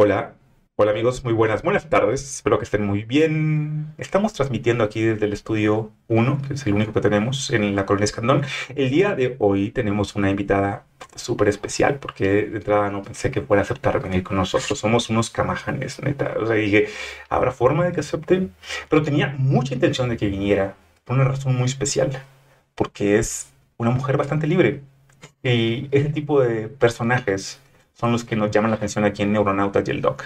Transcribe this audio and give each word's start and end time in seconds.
Hola, 0.00 0.36
hola 0.76 0.92
amigos, 0.92 1.24
muy 1.24 1.32
buenas, 1.32 1.64
buenas 1.64 1.90
tardes, 1.90 2.22
espero 2.22 2.56
que 2.58 2.64
estén 2.64 2.86
muy 2.86 3.02
bien. 3.02 3.94
Estamos 3.98 4.32
transmitiendo 4.32 4.84
aquí 4.84 5.02
desde 5.02 5.26
el 5.26 5.32
estudio 5.32 5.90
1, 6.06 6.42
que 6.46 6.54
es 6.54 6.64
el 6.68 6.74
único 6.74 6.92
que 6.92 7.00
tenemos 7.00 7.50
en 7.50 7.74
la 7.74 7.84
Colonia 7.84 8.04
Escandón. 8.04 8.42
El 8.76 8.90
día 8.90 9.16
de 9.16 9.34
hoy 9.40 9.72
tenemos 9.72 10.14
una 10.14 10.30
invitada 10.30 10.84
súper 11.16 11.48
especial, 11.48 11.96
porque 11.96 12.46
de 12.46 12.58
entrada 12.58 12.90
no 12.92 13.02
pensé 13.02 13.32
que 13.32 13.40
fuera 13.40 13.62
a 13.62 13.64
aceptar 13.64 14.00
venir 14.00 14.22
con 14.22 14.36
nosotros. 14.36 14.78
Somos 14.78 15.10
unos 15.10 15.30
camajanes, 15.30 16.00
neta. 16.00 16.36
O 16.40 16.46
sea, 16.46 16.54
dije, 16.54 16.86
¿habrá 17.28 17.50
forma 17.50 17.84
de 17.84 17.90
que 17.90 17.98
acepte? 17.98 18.50
Pero 18.88 19.02
tenía 19.02 19.34
mucha 19.36 19.74
intención 19.74 20.08
de 20.08 20.16
que 20.16 20.28
viniera, 20.28 20.76
por 21.04 21.16
una 21.16 21.24
razón 21.24 21.56
muy 21.56 21.66
especial, 21.66 22.22
porque 22.76 23.18
es 23.18 23.48
una 23.78 23.90
mujer 23.90 24.16
bastante 24.16 24.46
libre. 24.46 24.82
Y 25.42 25.88
ese 25.90 26.10
tipo 26.10 26.40
de 26.40 26.68
personajes 26.68 27.60
son 27.98 28.12
los 28.12 28.24
que 28.24 28.36
nos 28.36 28.50
llaman 28.50 28.70
la 28.70 28.76
atención 28.76 29.04
aquí 29.04 29.22
en 29.22 29.32
Neuronautas 29.32 29.86
y 29.86 29.90
el 29.90 30.00
Doc. 30.00 30.24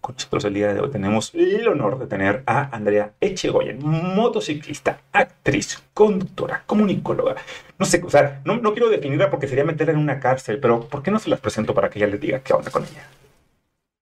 Con 0.00 0.14
nosotros 0.14 0.44
el 0.44 0.52
día 0.52 0.74
de 0.74 0.80
hoy 0.80 0.90
tenemos 0.90 1.34
el 1.34 1.66
honor 1.66 1.98
de 1.98 2.06
tener 2.06 2.42
a 2.44 2.68
Andrea 2.76 3.12
Echegoyen, 3.18 3.78
motociclista, 3.82 5.00
actriz, 5.10 5.82
conductora, 5.94 6.62
comunicóloga. 6.66 7.36
No 7.78 7.86
sé, 7.86 8.02
o 8.04 8.10
sea, 8.10 8.42
no, 8.44 8.56
no 8.56 8.72
quiero 8.74 8.90
definirla 8.90 9.30
porque 9.30 9.48
sería 9.48 9.64
meterla 9.64 9.94
en 9.94 10.00
una 10.00 10.20
cárcel, 10.20 10.60
pero 10.60 10.86
¿por 10.86 11.02
qué 11.02 11.10
no 11.10 11.18
se 11.18 11.30
las 11.30 11.40
presento 11.40 11.74
para 11.74 11.88
que 11.88 11.98
ella 11.98 12.08
les 12.08 12.20
diga 12.20 12.40
qué 12.40 12.52
onda 12.52 12.70
con 12.70 12.82
ella? 12.82 13.08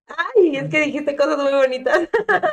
Ay, 0.09 0.57
es 0.57 0.69
que 0.69 0.81
dijiste 0.81 1.15
cosas 1.15 1.39
muy 1.39 1.53
bonitas. 1.53 2.01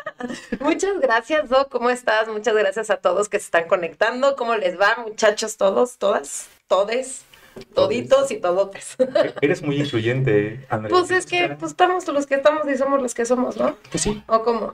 Muchas 0.60 1.00
gracias, 1.00 1.50
Doc. 1.50 1.70
¿Cómo 1.70 1.90
estás? 1.90 2.28
Muchas 2.28 2.56
gracias 2.56 2.92
a 2.92 2.98
todos 2.98 3.28
que 3.28 3.40
se 3.40 3.46
están 3.46 3.68
conectando. 3.68 4.36
¿Cómo 4.36 4.56
les 4.56 4.80
va, 4.80 4.98
muchachos, 5.04 5.58
todos, 5.58 5.98
todas, 5.98 6.48
todes? 6.68 7.26
Toditos 7.74 8.32
y 8.32 8.38
todotes. 8.38 8.96
Eres 9.42 9.62
muy 9.62 9.80
influyente, 9.80 10.66
Andrea. 10.70 10.90
Pues 10.90 11.12
es 11.12 11.26
que 11.26 11.56
pues, 11.60 11.72
estamos 11.72 12.08
los 12.08 12.26
que 12.26 12.36
estamos 12.36 12.68
y 12.70 12.78
somos 12.78 13.02
los 13.02 13.14
que 13.14 13.26
somos, 13.26 13.58
¿no? 13.58 13.76
Pues 13.92 14.02
sí. 14.04 14.24
¿O 14.28 14.44
cómo? 14.44 14.74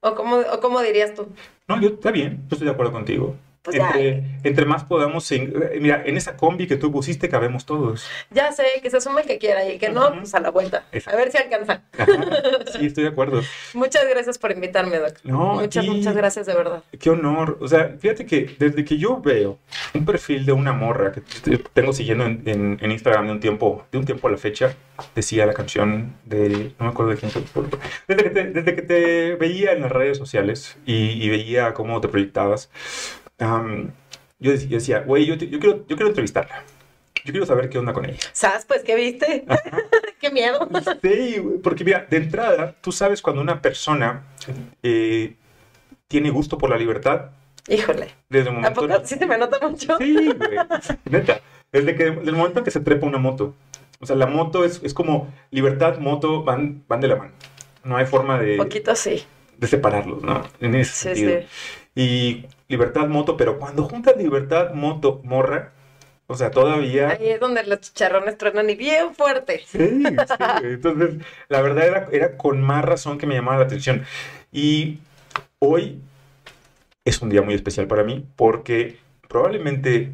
¿O 0.00 0.14
cómo, 0.14 0.36
o 0.36 0.60
cómo 0.60 0.80
dirías 0.80 1.14
tú? 1.14 1.28
No, 1.66 1.80
yo 1.80 1.88
está 1.90 2.10
bien, 2.10 2.44
yo 2.48 2.54
estoy 2.54 2.66
de 2.66 2.72
acuerdo 2.72 2.92
contigo. 2.92 3.36
Pues 3.70 3.76
ya. 3.76 3.86
entre, 3.88 4.24
entre 4.44 4.64
más 4.64 4.84
podamos, 4.84 5.30
eh, 5.32 5.78
mira, 5.80 6.02
en 6.06 6.16
esa 6.16 6.36
combi 6.36 6.66
que 6.66 6.76
tú 6.76 6.90
pusiste 6.90 7.28
cabemos 7.28 7.66
todos. 7.66 8.06
Ya 8.30 8.50
sé, 8.52 8.64
que 8.82 8.90
se 8.90 9.00
sume 9.00 9.20
el 9.22 9.26
que 9.26 9.38
quiera 9.38 9.64
y 9.66 9.72
el 9.72 9.78
que 9.78 9.90
no, 9.90 10.08
Ujú. 10.08 10.18
pues 10.20 10.34
a 10.34 10.40
la 10.40 10.50
vuelta. 10.50 10.84
A 10.92 10.96
Exacto. 10.96 11.18
ver 11.18 11.30
si 11.30 11.38
alcanza. 11.38 11.82
Ajá, 11.98 12.12
Sí, 12.78 12.86
estoy 12.86 13.04
de 13.04 13.10
acuerdo. 13.10 13.42
Muchas 13.74 14.08
gracias 14.08 14.38
por 14.38 14.52
invitarme, 14.52 14.98
Doc. 14.98 15.16
No, 15.24 15.54
muchas, 15.54 15.84
a 15.84 15.88
ti. 15.88 15.94
muchas 15.96 16.16
gracias 16.16 16.46
de 16.46 16.54
verdad. 16.54 16.82
Qué 16.98 17.10
honor. 17.10 17.58
O 17.60 17.68
sea, 17.68 17.94
fíjate 17.98 18.24
que 18.26 18.56
desde 18.58 18.84
que 18.84 18.96
yo 18.98 19.20
veo 19.20 19.58
un 19.94 20.04
perfil 20.04 20.46
de 20.46 20.52
una 20.52 20.72
morra 20.72 21.12
que 21.12 21.20
tengo 21.74 21.92
siguiendo 21.92 22.24
en, 22.24 22.42
en- 22.46 22.78
en 22.80 22.92
Instagram 22.92 23.26
de 23.26 23.32
un 23.32 23.40
tiempo, 23.40 23.84
de 23.92 23.98
un 23.98 24.04
tiempo 24.04 24.28
a 24.28 24.30
la 24.30 24.36
fecha, 24.38 24.74
decía 25.14 25.46
la 25.46 25.54
canción 25.54 26.14
de, 26.24 26.72
no 26.78 26.86
me 26.86 26.90
acuerdo 26.90 27.12
de 27.12 27.18
quién 27.18 27.30
fue. 27.30 27.42
Desde 28.06 28.22
que 28.24 28.30
te, 28.30 28.44
desde 28.46 28.74
que 28.74 28.82
te 28.82 29.34
veía 29.36 29.72
en 29.72 29.82
las 29.82 29.92
redes 29.92 30.16
sociales 30.18 30.76
y, 30.86 31.22
y 31.24 31.28
veía 31.28 31.74
cómo 31.74 32.00
te 32.00 32.08
proyectabas, 32.08 32.70
yo, 33.38 34.52
dec- 34.52 34.68
yo 34.68 34.76
decía, 34.78 35.00
güey, 35.00 35.26
yo, 35.26 35.38
te- 35.38 35.48
yo 35.48 35.58
quiero, 35.58 35.78
yo 35.86 35.96
quiero 35.96 36.08
entrevistarla. 36.08 36.64
Yo 37.24 37.32
quiero 37.32 37.46
saber 37.46 37.68
qué 37.68 37.78
onda 37.78 37.92
con 37.92 38.04
ella. 38.04 38.18
¿Sabes? 38.32 38.64
Pues, 38.64 38.82
¿qué 38.84 38.94
viste? 38.94 39.44
¡Qué 40.20 40.30
miedo! 40.30 40.68
Sí, 41.02 41.42
porque 41.62 41.84
mira, 41.84 42.06
de 42.08 42.16
entrada, 42.16 42.74
tú 42.80 42.92
sabes 42.92 43.20
cuando 43.20 43.42
una 43.42 43.60
persona 43.60 44.22
eh, 44.82 45.34
tiene 46.06 46.30
gusto 46.30 46.56
por 46.58 46.70
la 46.70 46.76
libertad 46.78 47.30
Híjole. 47.68 48.08
desde 48.28 48.48
el 48.50 48.56
¿A 48.56 48.60
momento... 48.60 48.80
poco 48.88 49.00
sí 49.04 49.16
se 49.16 49.26
me 49.26 49.36
nota 49.36 49.66
mucho? 49.68 49.98
Sí, 49.98 50.14
güey. 50.14 50.58
Neta. 51.10 51.40
Desde 51.70 51.94
que, 51.96 52.04
desde 52.12 52.30
el 52.30 52.36
momento 52.36 52.60
en 52.60 52.64
que 52.64 52.70
se 52.70 52.80
trepa 52.80 53.06
una 53.06 53.18
moto. 53.18 53.54
O 54.00 54.06
sea, 54.06 54.16
la 54.16 54.26
moto 54.26 54.64
es, 54.64 54.80
es 54.82 54.94
como 54.94 55.32
libertad, 55.50 55.98
moto, 55.98 56.44
van, 56.44 56.82
van 56.88 57.00
de 57.00 57.08
la 57.08 57.16
mano. 57.16 57.32
No 57.84 57.96
hay 57.96 58.06
forma 58.06 58.38
de, 58.38 58.56
Poquito 58.56 58.94
sí. 58.96 59.24
de 59.58 59.66
separarlos, 59.66 60.22
¿no? 60.22 60.44
En 60.60 60.74
ese 60.76 60.92
Sí, 60.92 61.00
sentido. 61.20 61.40
sí. 61.40 61.46
Y 61.94 62.46
libertad, 62.68 63.08
moto, 63.08 63.36
pero 63.36 63.58
cuando 63.58 63.84
juntas 63.84 64.16
libertad, 64.16 64.72
moto, 64.74 65.20
morra, 65.24 65.72
o 66.26 66.36
sea, 66.36 66.50
todavía... 66.50 67.08
Ahí 67.08 67.30
es 67.30 67.40
donde 67.40 67.64
los 67.64 67.80
chicharrones 67.80 68.36
truenan 68.36 68.68
y 68.68 68.74
bien 68.74 69.14
fuerte. 69.14 69.62
Sí. 69.66 69.78
Entonces, 70.62 71.14
la 71.48 71.62
verdad 71.62 71.86
era, 71.86 72.08
era 72.12 72.36
con 72.36 72.60
más 72.60 72.84
razón 72.84 73.16
que 73.16 73.26
me 73.26 73.34
llamaba 73.34 73.58
la 73.58 73.64
atención. 73.64 74.04
Y 74.52 74.98
hoy 75.58 76.00
es 77.06 77.22
un 77.22 77.30
día 77.30 77.40
muy 77.40 77.54
especial 77.54 77.86
para 77.86 78.04
mí 78.04 78.26
porque 78.36 78.98
probablemente 79.26 80.12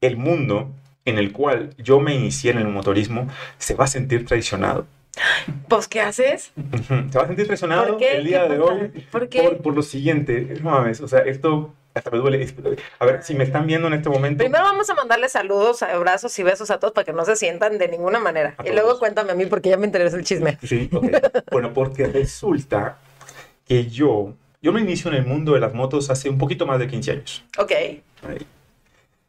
el 0.00 0.16
mundo 0.16 0.70
en 1.04 1.18
el 1.18 1.32
cual 1.32 1.74
yo 1.76 2.00
me 2.00 2.14
inicié 2.14 2.52
en 2.52 2.58
el 2.58 2.68
motorismo 2.68 3.28
se 3.58 3.74
va 3.74 3.84
a 3.84 3.88
sentir 3.88 4.24
traicionado. 4.24 4.86
Pues, 5.68 5.88
¿qué 5.88 6.00
haces? 6.00 6.52
Se 7.10 7.18
va 7.18 7.24
a 7.24 7.26
sentir 7.26 7.44
traicionado 7.44 7.98
el 7.98 8.24
día 8.24 8.46
¿Qué 8.46 8.54
de 8.54 8.60
hoy 8.60 9.06
¿Por 9.10 9.28
qué? 9.28 9.42
por, 9.42 9.58
por 9.58 9.74
lo 9.74 9.82
siguiente. 9.82 10.56
No 10.62 10.70
mames, 10.70 11.02
o 11.02 11.08
sea, 11.08 11.20
esto 11.20 11.74
hasta 11.94 12.10
me 12.10 12.18
duele. 12.18 12.54
A 12.98 13.04
ver, 13.04 13.22
si 13.22 13.34
me 13.34 13.44
están 13.44 13.66
viendo 13.66 13.88
en 13.88 13.94
este 13.94 14.08
momento. 14.08 14.38
Primero 14.38 14.64
vamos 14.64 14.88
a 14.90 14.94
mandarle 14.94 15.28
saludos, 15.28 15.82
abrazos 15.82 16.38
y 16.38 16.42
besos 16.42 16.70
a 16.70 16.78
todos 16.78 16.92
para 16.92 17.04
que 17.04 17.12
no 17.12 17.24
se 17.24 17.36
sientan 17.36 17.78
de 17.78 17.88
ninguna 17.88 18.18
manera. 18.18 18.54
Y 18.64 18.70
luego 18.70 18.98
cuéntame 18.98 19.32
a 19.32 19.34
mí 19.34 19.46
porque 19.46 19.70
ya 19.70 19.76
me 19.76 19.86
interesa 19.86 20.16
el 20.16 20.24
chisme. 20.24 20.58
Sí, 20.62 20.88
ok. 20.92 21.06
Bueno, 21.50 21.72
porque 21.72 22.06
resulta 22.06 22.98
que 23.66 23.86
yo, 23.86 24.34
yo 24.62 24.72
me 24.72 24.80
inicio 24.80 25.10
en 25.10 25.16
el 25.16 25.26
mundo 25.26 25.54
de 25.54 25.60
las 25.60 25.74
motos 25.74 26.10
hace 26.10 26.28
un 26.28 26.38
poquito 26.38 26.66
más 26.66 26.78
de 26.78 26.88
15 26.88 27.10
años. 27.10 27.44
Ok. 27.58 27.72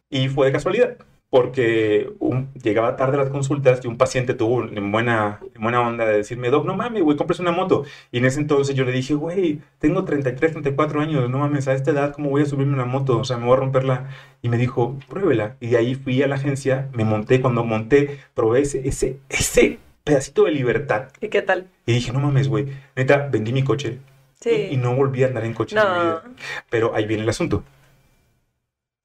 Y 0.10 0.28
fue 0.30 0.48
de 0.48 0.54
casualidad, 0.54 0.98
porque 1.32 2.12
un- 2.20 2.54
llegaba 2.62 2.98
tarde 2.98 3.16
a 3.16 3.22
las 3.22 3.30
consultas 3.30 3.80
y 3.84 3.88
un 3.88 3.98
paciente 3.98 4.34
tuvo 4.34 4.64
en 4.66 4.92
buena, 4.92 5.40
en 5.56 5.62
buena 5.62 5.80
onda 5.82 6.06
de 6.06 6.18
decirme, 6.18 6.50
Doc, 6.50 6.66
no 6.66 6.76
mames, 6.76 7.02
güey, 7.02 7.18
compres 7.18 7.40
una 7.40 7.52
moto. 7.54 7.86
Y 8.12 8.18
en 8.20 8.26
ese 8.26 8.42
entonces 8.42 8.76
yo 8.76 8.84
le 8.84 8.92
dije, 8.92 9.14
güey, 9.16 9.62
tengo 9.80 10.04
33, 10.04 10.52
34 10.52 11.00
años, 11.02 11.30
no 11.30 11.40
mames, 11.40 11.70
a 11.70 11.74
esta 11.74 11.92
edad, 11.92 12.14
¿cómo 12.14 12.30
voy 12.30 12.42
a 12.44 12.46
subirme 12.46 12.74
una 12.74 12.84
moto? 12.86 13.18
O 13.18 13.24
sea, 13.24 13.38
me 13.38 13.46
voy 13.46 13.54
a 13.54 13.62
romperla. 13.62 14.10
Y 14.42 14.50
me 14.50 14.58
dijo, 14.58 15.00
pruébela. 15.08 15.56
Y 15.62 15.68
de 15.68 15.78
ahí 15.78 15.96
fui 15.96 16.22
a 16.22 16.28
la 16.28 16.36
agencia, 16.36 16.90
me 16.94 17.06
monté, 17.06 17.40
cuando 17.42 17.64
monté, 17.64 18.20
probé 18.34 18.62
ese, 18.62 18.86
ese, 18.88 19.18
ese 19.30 19.80
pedacito 20.04 20.44
de 20.44 20.52
libertad. 20.52 21.10
¿Y 21.22 21.30
qué 21.30 21.42
tal? 21.42 21.68
Y 21.86 21.94
dije, 21.94 22.12
no 22.12 22.20
mames, 22.20 22.50
güey, 22.50 22.68
neta, 22.98 23.30
vendí 23.32 23.54
mi 23.54 23.64
coche. 23.64 24.00
Sí. 24.42 24.50
Y, 24.50 24.74
y 24.74 24.78
no 24.78 24.96
volví 24.96 25.24
a 25.24 25.28
andar 25.28 25.46
en 25.46 25.54
coche 25.54 25.78
en 25.78 25.82
mi 25.84 25.88
No, 25.88 26.04
vida. 26.04 26.24
Pero 26.70 26.94
ahí 26.94 27.06
viene 27.06 27.24
el 27.24 27.30
asunto. 27.30 27.64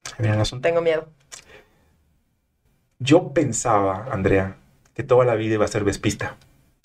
Ahí 0.07 0.13
viene 0.23 0.35
el 0.35 0.41
asunto. 0.41 0.67
tengo 0.67 0.81
miedo. 0.81 1.07
Yo 2.99 3.33
pensaba, 3.33 4.07
Andrea, 4.11 4.57
que 4.95 5.03
toda 5.03 5.23
la 5.25 5.35
vida 5.35 5.53
iba 5.55 5.65
a 5.65 5.67
ser 5.67 5.83
vespista. 5.83 6.35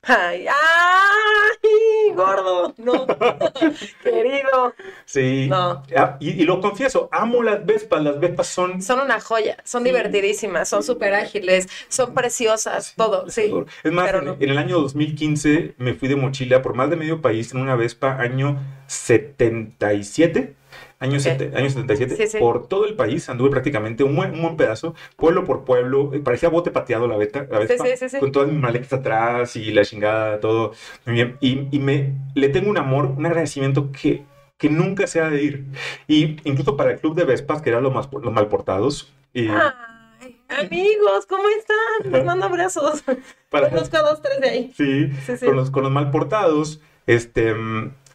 Ay, 0.04 0.46
ay, 0.48 2.12
gordo. 2.14 2.74
No. 2.76 3.06
Querido. 4.02 4.74
Sí. 5.04 5.46
No. 5.48 5.82
Ah, 5.96 6.16
Y, 6.20 6.30
y 6.30 6.44
lo 6.44 6.60
confieso, 6.60 7.08
amo 7.12 7.42
las 7.42 7.64
vespas. 7.64 8.02
Las 8.02 8.18
vespas 8.18 8.48
son... 8.48 8.82
Son 8.82 9.00
una 9.00 9.20
joya, 9.20 9.56
son 9.64 9.82
Sí. 9.84 9.88
divertidísimas, 9.90 10.68
son 10.68 10.82
súper 10.82 11.14
ágiles, 11.14 11.68
son 11.88 12.14
preciosas, 12.14 12.94
todo, 12.96 13.30
sí. 13.30 13.52
Es 13.84 13.92
más, 13.92 14.12
en, 14.12 14.24
no. 14.24 14.36
en 14.40 14.50
el 14.50 14.58
año 14.58 14.80
2015 14.80 15.76
me 15.78 15.94
fui 15.94 16.08
de 16.08 16.16
mochila 16.16 16.62
por 16.62 16.74
más 16.74 16.90
de 16.90 16.96
medio 16.96 17.22
país 17.22 17.52
en 17.52 17.60
una 17.60 17.76
Vespa 17.76 18.16
año 18.18 18.58
77. 18.88 20.56
Año, 21.02 21.14
Ok. 21.16 21.20
sete- 21.20 21.50
año 21.56 21.68
77, 21.68 22.16
Sí, 22.16 22.26
sí. 22.28 22.38
por 22.38 22.68
todo 22.68 22.86
el 22.86 22.94
país, 22.94 23.28
anduve 23.28 23.50
prácticamente 23.50 24.04
un 24.04 24.14
buen, 24.14 24.32
un 24.34 24.42
buen 24.42 24.56
pedazo, 24.56 24.94
pueblo 25.16 25.44
por 25.44 25.64
pueblo, 25.64 26.14
eh, 26.14 26.20
parecía 26.20 26.48
bote 26.48 26.70
pateado 26.70 27.08
la, 27.08 27.16
beta, 27.16 27.46
la 27.50 27.58
Vespa, 27.58 27.84
sí, 28.08 28.18
con 28.20 28.30
todas 28.30 28.48
mis 28.48 28.60
maletas 28.60 28.92
atrás 28.92 29.56
y 29.56 29.72
la 29.72 29.84
chingada, 29.84 30.38
todo. 30.38 30.72
Muy 31.04 31.14
bien. 31.16 31.36
Y, 31.40 31.66
y 31.74 31.78
me, 31.80 32.12
le 32.36 32.48
tengo 32.50 32.70
un 32.70 32.78
amor, 32.78 33.06
un 33.06 33.26
agradecimiento 33.26 33.90
que, 33.90 34.22
que 34.56 34.70
nunca 34.70 35.06
se 35.08 35.20
ha 35.20 35.28
de 35.28 35.42
ir. 35.42 35.64
Y 36.06 36.36
incluso 36.44 36.76
para 36.76 36.92
el 36.92 37.00
club 37.00 37.16
de 37.16 37.24
Vespas, 37.24 37.60
que 37.62 37.70
eran 37.70 37.82
los, 37.82 37.92
más, 37.92 38.08
los 38.12 38.32
malportados, 38.32 39.12
y 39.34 39.48
Ay, 39.48 40.36
amigos, 40.48 41.26
¿cómo 41.28 41.42
están? 41.58 42.12
Les 42.12 42.24
mando 42.24 42.46
abrazos. 42.46 43.02
para, 43.50 43.70
Conozco 43.70 43.96
a 43.96 44.02
dos, 44.02 44.22
tres 44.22 44.40
de 44.40 44.48
ahí. 44.48 44.72
Sí, 44.76 45.10
Sí, 45.26 45.36
sí. 45.36 45.46
Con, 45.46 45.56
los, 45.56 45.70
con 45.72 45.82
los 45.82 45.90
mal 45.90 46.12
portados, 46.12 46.80
este, 47.08 47.52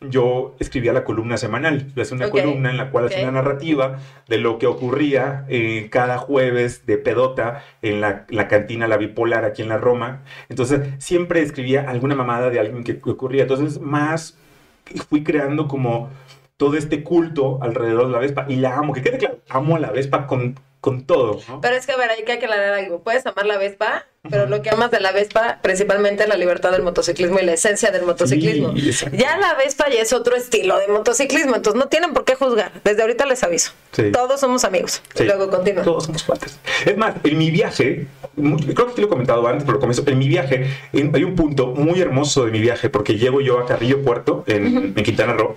yo 0.02 0.56
escribía 0.60 0.94
la 0.94 1.04
columna 1.04 1.38
semanal. 1.38 1.92
Hacía 2.00 2.16
una 2.16 2.30
columna 2.30 2.70
en 2.70 2.78
la 2.78 2.92
cual 2.92 3.06
ok. 3.06 3.14
una 3.22 3.32
narrativa 3.32 4.00
de 4.28 4.38
lo 4.38 4.58
que 4.58 4.68
ocurría 4.68 5.46
eh, 5.50 5.88
cada 5.92 6.18
jueves 6.18 6.86
de 6.86 6.98
pedota 6.98 7.64
en 7.82 8.02
la, 8.02 8.26
la 8.30 8.48
cantina 8.48 8.88
La 8.88 8.98
Bipolar 8.98 9.46
aquí 9.46 9.62
en 9.62 9.70
la 9.70 9.78
Roma. 9.78 10.24
Entonces, 10.50 10.82
siempre 11.00 11.42
escribía 11.42 11.90
alguna 11.90 12.16
mamada 12.16 12.50
de 12.50 12.60
alguien 12.60 12.84
que, 12.84 13.00
que 13.00 13.10
ocurría. 13.10 13.44
Entonces, 13.44 13.80
más 13.80 14.38
fui 15.10 15.24
creando 15.24 15.68
como 15.68 16.10
todo 16.58 16.76
este 16.76 17.04
culto 17.04 17.60
alrededor 17.62 18.08
de 18.08 18.14
la 18.14 18.20
Vespa. 18.20 18.46
Y 18.50 18.58
la 18.58 18.76
amo, 18.76 18.94
que 18.94 19.02
quede 19.02 19.18
claro, 19.18 19.40
amo 19.50 19.76
a 19.76 19.80
la 19.80 19.92
Vespa 19.92 20.28
con, 20.28 20.60
con 20.82 21.06
todo. 21.06 21.40
¿no? 21.48 21.62
Pero 21.62 21.76
es 21.76 21.86
que, 21.86 21.94
a 21.94 21.98
ver, 21.98 22.10
hay 22.10 22.24
que 22.24 22.34
aclarar 22.34 22.74
algo. 22.74 23.02
Puedes 23.02 23.26
amar 23.26 23.46
la 23.46 23.58
Vespa 23.58 24.06
pero 24.30 24.46
lo 24.48 24.62
que 24.62 24.70
amas 24.70 24.92
de 24.92 25.00
la 25.00 25.12
Vespa 25.12 25.60
principalmente 25.62 26.24
es 26.24 26.30
la 26.30 26.38
libertad 26.38 26.72
del 26.72 26.84
motociclismo 26.84 27.40
y 27.40 27.46
la 27.46 27.54
esencia 27.54 27.92
del 27.92 28.04
motociclismo. 28.04 28.74
Sí, 28.76 28.92
ya 29.14 29.38
la 29.38 29.54
Vespa 29.56 29.90
ya 29.90 30.02
es 30.02 30.14
otro 30.14 30.36
estilo 30.36 30.78
de 30.80 30.88
motociclismo, 30.88 31.56
entonces 31.56 31.80
no 31.80 31.88
tienen 31.88 32.14
por 32.14 32.26
qué 32.26 32.36
juzgar. 32.36 32.72
Desde 32.84 33.02
ahorita 33.02 33.26
les 33.26 33.44
aviso. 33.44 33.72
Sí. 33.92 34.12
Todos 34.12 34.40
somos 34.40 34.64
amigos. 34.64 35.02
Sí. 35.16 35.24
Y 35.24 35.26
luego 35.26 35.50
continúa. 35.50 35.84
Todos 35.84 36.06
somos 36.06 36.24
cuates. 36.24 36.60
Es 36.86 36.98
más, 36.98 37.16
en 37.24 37.38
mi 37.38 37.50
viaje, 37.52 38.08
creo 38.36 38.88
que 38.88 38.94
te 38.94 39.02
lo 39.02 39.08
he 39.08 39.10
comentado 39.10 39.48
antes, 39.48 39.64
pero 39.66 39.80
comienzo. 39.80 40.04
En 40.06 40.18
mi 40.18 40.28
viaje, 40.28 40.68
en- 40.94 41.16
hay 41.16 41.24
un 41.24 41.36
punto 41.36 41.68
muy 41.68 42.00
hermoso 42.02 42.46
de 42.46 42.52
mi 42.52 42.60
viaje, 42.60 42.90
porque 42.90 43.16
llego 43.18 43.42
yo 43.42 43.60
a 43.60 43.66
Carrillo 43.66 44.02
Puerto, 44.04 44.44
en, 44.48 44.94
en 44.96 45.04
Quintana 45.04 45.34
Roo, 45.34 45.56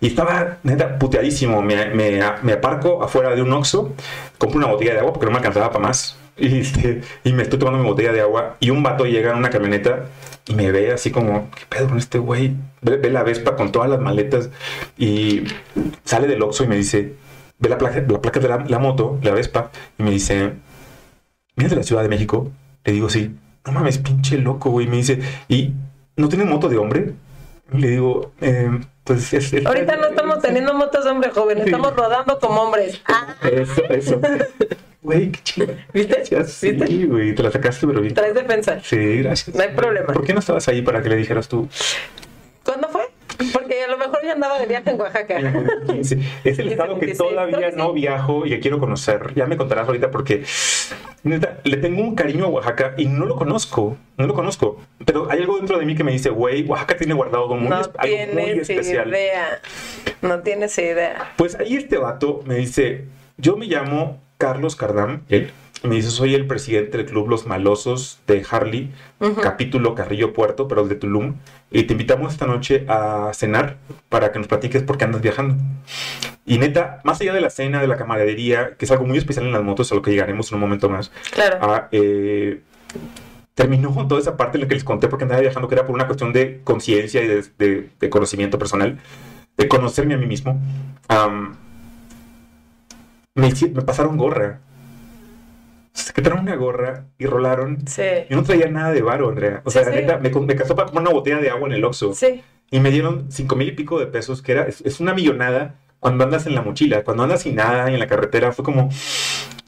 y 0.00 0.08
estaba, 0.08 0.58
neta, 0.62 0.98
puteadísimo. 0.98 1.62
Me, 1.62 1.86
me, 1.86 2.20
me 2.42 2.52
aparco 2.52 3.02
afuera 3.02 3.34
de 3.34 3.42
un 3.42 3.52
Oxxo, 3.52 3.92
compro 4.38 4.58
una 4.58 4.66
botella 4.66 4.92
de 4.94 4.98
agua 5.00 5.12
porque 5.12 5.26
no 5.26 5.32
me 5.32 5.38
alcanzaba 5.38 5.70
para 5.70 5.86
más. 5.86 6.16
Y, 6.36 6.58
este, 6.60 7.02
y 7.24 7.32
me 7.32 7.42
estoy 7.42 7.58
tomando 7.58 7.82
mi 7.82 7.88
botella 7.88 8.12
de 8.12 8.20
agua, 8.20 8.56
y 8.60 8.70
un 8.70 8.82
vato 8.82 9.04
llega 9.04 9.32
en 9.32 9.38
una 9.38 9.50
camioneta 9.50 10.06
y 10.48 10.54
me 10.54 10.70
ve 10.70 10.92
así 10.92 11.10
como, 11.10 11.50
¿qué 11.50 11.64
pedo 11.68 11.88
con 11.88 11.98
este 11.98 12.18
güey? 12.18 12.54
Ve, 12.82 13.10
la 13.10 13.22
Vespa 13.22 13.56
con 13.56 13.72
todas 13.72 13.90
las 13.90 14.00
maletas 14.00 14.50
y 14.96 15.44
sale 16.04 16.28
del 16.28 16.42
Oxxo 16.42 16.64
y 16.64 16.68
me 16.68 16.76
dice, 16.76 17.14
ve 17.58 17.68
la 17.68 17.78
placa, 17.78 18.04
la 18.06 18.20
placa 18.20 18.40
de 18.40 18.48
la, 18.48 18.78
moto, 18.78 19.18
la 19.22 19.32
Vespa, 19.32 19.70
y 19.98 20.02
me 20.02 20.10
dice, 20.10 20.52
¿vienes 21.56 21.70
de 21.70 21.76
la 21.76 21.82
Ciudad 21.82 22.02
de 22.02 22.08
México? 22.08 22.52
Le 22.84 22.92
digo, 22.92 23.08
sí. 23.08 23.34
No 23.64 23.72
mames, 23.72 23.98
pinche 23.98 24.38
loco, 24.38 24.70
güey. 24.70 24.86
Me 24.86 24.98
dice, 24.98 25.18
¿y 25.48 25.72
no 26.16 26.28
tiene 26.28 26.44
moto 26.44 26.68
de 26.68 26.78
hombre? 26.78 27.14
Le 27.72 27.88
digo, 27.88 28.32
eh, 28.40 28.70
pues 29.04 29.32
es... 29.32 29.52
es- 29.52 29.66
Ahorita 29.66 29.96
no 29.96 30.08
estamos 30.08 30.40
teniendo 30.40 30.72
motos 30.74 31.04
de 31.04 31.10
hombre 31.10 31.30
joven, 31.30 31.58
Sí. 31.58 31.64
estamos 31.66 31.94
rodando 31.96 32.38
como 32.38 32.62
hombres. 32.62 33.00
Ah, 33.06 33.34
Eso, 33.50 33.84
eso. 33.90 34.20
Güey, 35.02 35.30
qué 35.30 35.40
chido. 35.44 35.74
¿viste? 35.92 36.44
Sí, 36.46 37.04
güey, 37.06 37.34
te 37.34 37.42
la 37.42 37.50
sacaste, 37.50 37.86
pero 37.86 38.00
bien. 38.00 38.14
Traes 38.14 38.34
defensa. 38.34 38.80
Sí, 38.82 39.18
gracias. 39.22 39.54
No 39.54 39.62
hay 39.62 39.68
problema. 39.70 40.06
¿Por 40.12 40.24
qué 40.24 40.32
no 40.32 40.40
estabas 40.40 40.66
ahí 40.68 40.82
para 40.82 41.00
que 41.02 41.08
le 41.08 41.16
dijeras 41.16 41.48
tú? 41.48 41.68
¿Cuándo 42.64 42.88
fue? 42.88 43.02
Porque 43.52 43.84
a 43.84 43.88
lo 43.88 43.98
mejor 43.98 44.18
yo 44.24 44.32
andaba 44.32 44.58
de 44.58 44.66
viaje 44.66 44.90
en 44.90 45.00
Oaxaca. 45.00 45.38
Es 46.44 46.58
el 46.58 46.68
estado 46.72 46.98
que 46.98 47.06
16, 47.06 47.30
todavía 47.30 47.70
no 47.70 47.92
viajo 47.92 48.46
y 48.46 48.50
que 48.50 48.60
quiero 48.60 48.80
conocer. 48.80 49.32
Ya 49.34 49.46
me 49.46 49.56
contarás 49.56 49.86
ahorita 49.86 50.10
porque 50.10 50.44
neta, 51.30 51.58
le 51.64 51.76
tengo 51.78 52.02
un 52.02 52.14
cariño 52.14 52.44
a 52.44 52.48
Oaxaca 52.48 52.94
y 52.96 53.06
no 53.06 53.26
lo 53.26 53.36
conozco. 53.36 53.96
No 54.18 54.26
lo 54.26 54.34
conozco. 54.34 54.80
Pero 55.04 55.30
hay 55.30 55.40
algo 55.40 55.56
dentro 55.56 55.78
de 55.78 55.84
mí 55.86 55.94
que 55.94 56.04
me 56.04 56.12
dice, 56.12 56.30
güey, 56.30 56.64
Oaxaca 56.66 56.96
tiene 56.96 57.14
guardado 57.14 57.44
algo 57.44 57.56
muy, 57.56 57.68
No 57.68 57.76
algo 57.76 57.92
muy 57.98 58.44
tienes 58.44 58.70
especial. 58.70 59.08
idea. 59.08 59.60
No 60.22 60.40
tienes 60.40 60.76
idea. 60.78 61.32
Pues 61.36 61.54
ahí 61.54 61.76
este 61.76 61.96
vato 61.98 62.42
me 62.46 62.56
dice, 62.56 63.04
yo 63.36 63.56
me 63.56 63.66
llamo 63.66 64.20
Carlos 64.38 64.76
Cardam, 64.76 65.22
él, 65.28 65.50
me 65.82 65.94
dice, 65.96 66.10
soy 66.10 66.34
el 66.34 66.46
presidente 66.46 66.96
del 66.98 67.06
club 67.06 67.28
Los 67.28 67.46
Malosos 67.46 68.20
de 68.26 68.44
Harley, 68.50 68.92
Ujú. 69.20 69.40
capítulo 69.40 69.94
Carrillo 69.94 70.32
Puerto, 70.32 70.66
pero 70.68 70.86
de 70.86 70.94
Tulum, 70.96 71.34
y 71.70 71.84
te 71.84 71.92
invitamos 71.92 72.32
esta 72.32 72.46
noche 72.46 72.84
a 72.88 73.30
cenar 73.34 73.76
para 74.08 74.32
que 74.32 74.38
nos 74.38 74.48
platiques 74.48 74.82
por 74.82 74.98
qué 74.98 75.04
andas 75.04 75.22
viajando. 75.22 75.54
Y 76.44 76.58
neta, 76.58 77.00
más 77.04 77.20
allá 77.20 77.32
de 77.34 77.40
la 77.40 77.50
cena, 77.50 77.80
de 77.80 77.86
la 77.88 77.96
camaradería, 77.96 78.74
que 78.76 78.84
es 78.84 78.90
algo 78.90 79.04
muy 79.04 79.18
especial 79.18 79.46
en 79.46 79.52
las 79.52 79.62
motos, 79.62 79.90
a 79.92 79.94
lo 79.94 80.02
que 80.02 80.10
llegaremos 80.10 80.50
en 80.50 80.54
un 80.56 80.60
momento 80.62 80.88
más, 80.88 81.10
Claro. 81.32 81.58
ah, 81.60 81.88
eh, 81.92 82.60
terminó 83.54 83.90
toda 84.08 84.20
esa 84.20 84.36
parte 84.36 84.56
en 84.58 84.62
la 84.62 84.68
que 84.68 84.74
les 84.74 84.84
conté 84.84 85.08
porque 85.08 85.24
andaba 85.24 85.40
viajando, 85.40 85.68
que 85.68 85.74
era 85.74 85.86
por 85.86 85.94
una 85.94 86.06
cuestión 86.06 86.32
de 86.32 86.60
conciencia 86.64 87.22
y 87.22 87.26
de, 87.26 87.44
de- 87.58 87.90
de 88.00 88.10
conocimiento 88.10 88.58
personal, 88.58 88.98
de 89.56 89.68
conocerme 89.68 90.14
a 90.14 90.18
mí 90.18 90.26
mismo. 90.26 90.60
Am, 91.08 91.54
me, 93.34 93.52
me 93.52 93.82
pasaron 93.82 94.16
gorra. 94.16 94.60
Se 95.96 96.12
quitaron 96.12 96.40
una 96.40 96.54
gorra 96.56 97.06
y 97.18 97.26
rolaron. 97.26 97.86
Sí. 97.86 98.02
Yo 98.28 98.36
no 98.36 98.42
traía 98.42 98.68
nada 98.68 98.92
de 98.92 99.00
varo, 99.00 99.28
Andrea. 99.30 99.62
O 99.64 99.70
sea, 99.70 99.82
Sí, 99.84 99.90
sí. 99.92 99.96
neta, 99.96 100.18
me, 100.18 100.28
me 100.30 100.54
casó 100.54 100.76
para 100.76 100.86
comprar 100.86 101.02
una 101.06 101.12
botella 101.14 101.38
de 101.38 101.48
agua 101.50 101.68
en 101.68 101.74
el 101.74 101.84
Oxxo. 101.84 102.12
Sí. 102.12 102.42
Y 102.70 102.80
me 102.80 102.90
dieron 102.90 103.26
cinco 103.30 103.56
mil 103.56 103.68
y 103.68 103.72
pico 103.72 103.98
de 103.98 104.06
pesos, 104.06 104.42
que 104.42 104.52
era, 104.52 104.64
es, 104.66 104.82
es 104.82 105.00
una 105.00 105.14
millonada 105.14 105.76
cuando 105.98 106.24
andas 106.24 106.46
en 106.46 106.54
la 106.54 106.60
mochila. 106.62 107.02
Cuando 107.02 107.22
andas 107.22 107.42
sin 107.42 107.54
nada 107.54 107.90
y 107.90 107.94
en 107.94 108.00
la 108.00 108.06
carretera, 108.06 108.52
fue 108.52 108.64
como... 108.64 108.90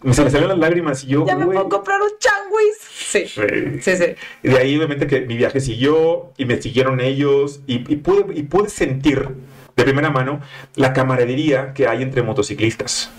Me, 0.02 0.12
salieron 0.14 0.48
las 0.50 0.58
lágrimas 0.58 1.02
y 1.04 1.08
yo... 1.08 1.26
Ya 1.26 1.34
me 1.34 1.46
puedo 1.46 1.68
comprar 1.68 2.00
un 2.00 2.10
changuis. 2.20 2.78
Sí. 2.82 3.26
Sí. 3.26 3.80
Sí, 3.80 3.96
sí. 3.96 4.14
Y 4.42 4.48
de 4.48 4.58
ahí 4.58 4.76
obviamente 4.76 5.06
que 5.06 5.22
mi 5.22 5.36
viaje 5.36 5.60
siguió 5.60 6.32
y 6.36 6.44
me 6.44 6.60
siguieron 6.60 7.00
ellos 7.00 7.60
y, 7.66 7.90
y 7.92 7.96
pude, 7.96 8.26
y 8.38 8.42
pude 8.42 8.68
sentir 8.68 9.28
de 9.76 9.84
primera 9.84 10.10
mano 10.10 10.40
la 10.76 10.92
camaradería 10.92 11.72
que 11.72 11.88
hay 11.88 12.02
entre 12.02 12.22
motociclistas. 12.22 13.10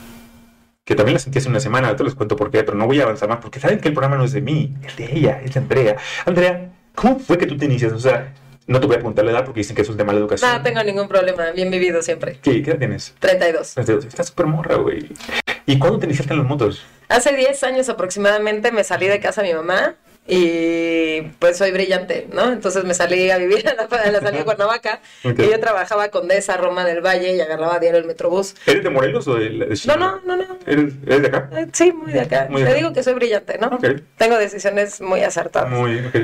Que 0.90 0.96
también 0.96 1.14
la 1.14 1.20
sentí 1.20 1.38
hace 1.38 1.50
una 1.50 1.60
semana, 1.60 1.90
ahorita 1.90 2.04
les 2.04 2.16
cuento 2.16 2.36
por 2.36 2.50
qué, 2.50 2.64
pero 2.64 2.76
no 2.76 2.88
voy 2.88 3.00
a 3.00 3.04
avanzar 3.04 3.30
más 3.30 3.38
porque 3.38 3.60
saben 3.60 3.80
que 3.80 3.90
el 3.90 3.94
programa 3.94 4.18
no 4.18 4.24
es 4.24 4.32
de 4.32 4.42
mí, 4.42 4.74
es 4.84 4.98
de 4.98 5.06
ella, 5.06 5.40
es 5.46 5.54
de 5.54 5.60
Andrea. 5.60 5.98
Andrea, 6.26 6.72
¿cómo 6.96 7.20
fue 7.20 7.38
que 7.38 7.46
tú 7.46 7.56
te 7.56 7.66
inicias? 7.66 7.94
O 7.94 8.00
sea, 8.00 8.34
no 8.66 8.80
te 8.80 8.88
voy 8.88 8.96
a 8.96 8.98
preguntar 8.98 9.24
la 9.24 9.30
edad 9.30 9.46
porque 9.46 9.60
dicen 9.60 9.76
que 9.76 9.84
es 9.84 9.96
de 9.96 10.04
mala 10.04 10.18
educación. 10.18 10.52
No 10.52 10.64
tengo 10.64 10.84
ningún 10.84 11.08
problema. 11.08 11.52
Bien 11.52 11.70
vivido 11.70 12.02
siempre. 12.02 12.40
Sí, 12.42 12.64
¿qué 12.64 12.72
edad 12.72 12.80
tienes? 12.80 13.14
32. 13.20 13.78
Estás 13.78 14.30
súper 14.30 14.48
morra, 14.48 14.78
güey. 14.78 15.12
¿Y 15.68 15.78
cuándo 15.78 16.00
te 16.00 16.08
iniciaste 16.08 16.34
en 16.34 16.40
las 16.40 16.48
motos? 16.48 16.84
Hace 17.08 17.36
10 17.36 17.64
años 17.66 17.88
aproximadamente 17.88 18.72
me 18.72 18.84
salí 18.84 19.08
de 19.08 19.20
casa 19.20 19.44
de 19.44 19.50
mi 19.50 19.54
mamá 19.54 19.94
y 20.32 21.22
pues 21.40 21.58
soy 21.58 21.72
brillante, 21.72 22.28
¿no? 22.32 22.52
Entonces 22.52 22.84
me 22.84 22.94
salí 22.94 23.32
a 23.32 23.38
vivir 23.40 23.68
a 23.68 23.74
la, 23.74 23.84
a 23.84 24.12
la 24.12 24.20
salida 24.22 24.40
de 24.40 24.46
Cuernavaca 24.46 25.00
y 25.24 25.34
yo 25.36 25.60
trabajaba 25.60 26.10
con 26.10 26.28
Desa, 26.28 26.56
Roma 26.56 26.86
del 26.86 27.02
Valle 27.04 27.36
y 27.36 27.42
agarraba 27.42 27.80
diario 27.80 28.00
el 28.00 28.06
Metrobús. 28.06 28.56
¿Eres 28.68 28.84
de 28.84 28.90
Morelos 28.92 29.28
o 29.28 29.36
de, 29.36 29.50
de 29.50 29.80
No, 29.88 29.98
no, 29.98 30.22
no, 30.26 30.38
no. 30.38 30.46
¿Eres, 30.68 30.94
eres 31.08 31.22
de 31.24 31.28
acá? 31.28 31.50
Eh, 31.58 31.68
Sí, 31.74 31.92
muy 31.92 32.14
de 32.14 32.22
acá. 32.22 32.48
Muy 32.50 32.62
Te 32.62 32.68
acá. 32.70 32.78
digo 32.78 32.94
que 32.94 33.02
soy 33.04 33.14
brillante, 33.16 33.58
¿no? 33.58 33.80
Tengo 34.18 34.38
decisiones 34.38 35.02
muy 35.02 35.22
acertadas. 35.24 35.72
Muy, 35.72 35.98
ok. 36.06 36.16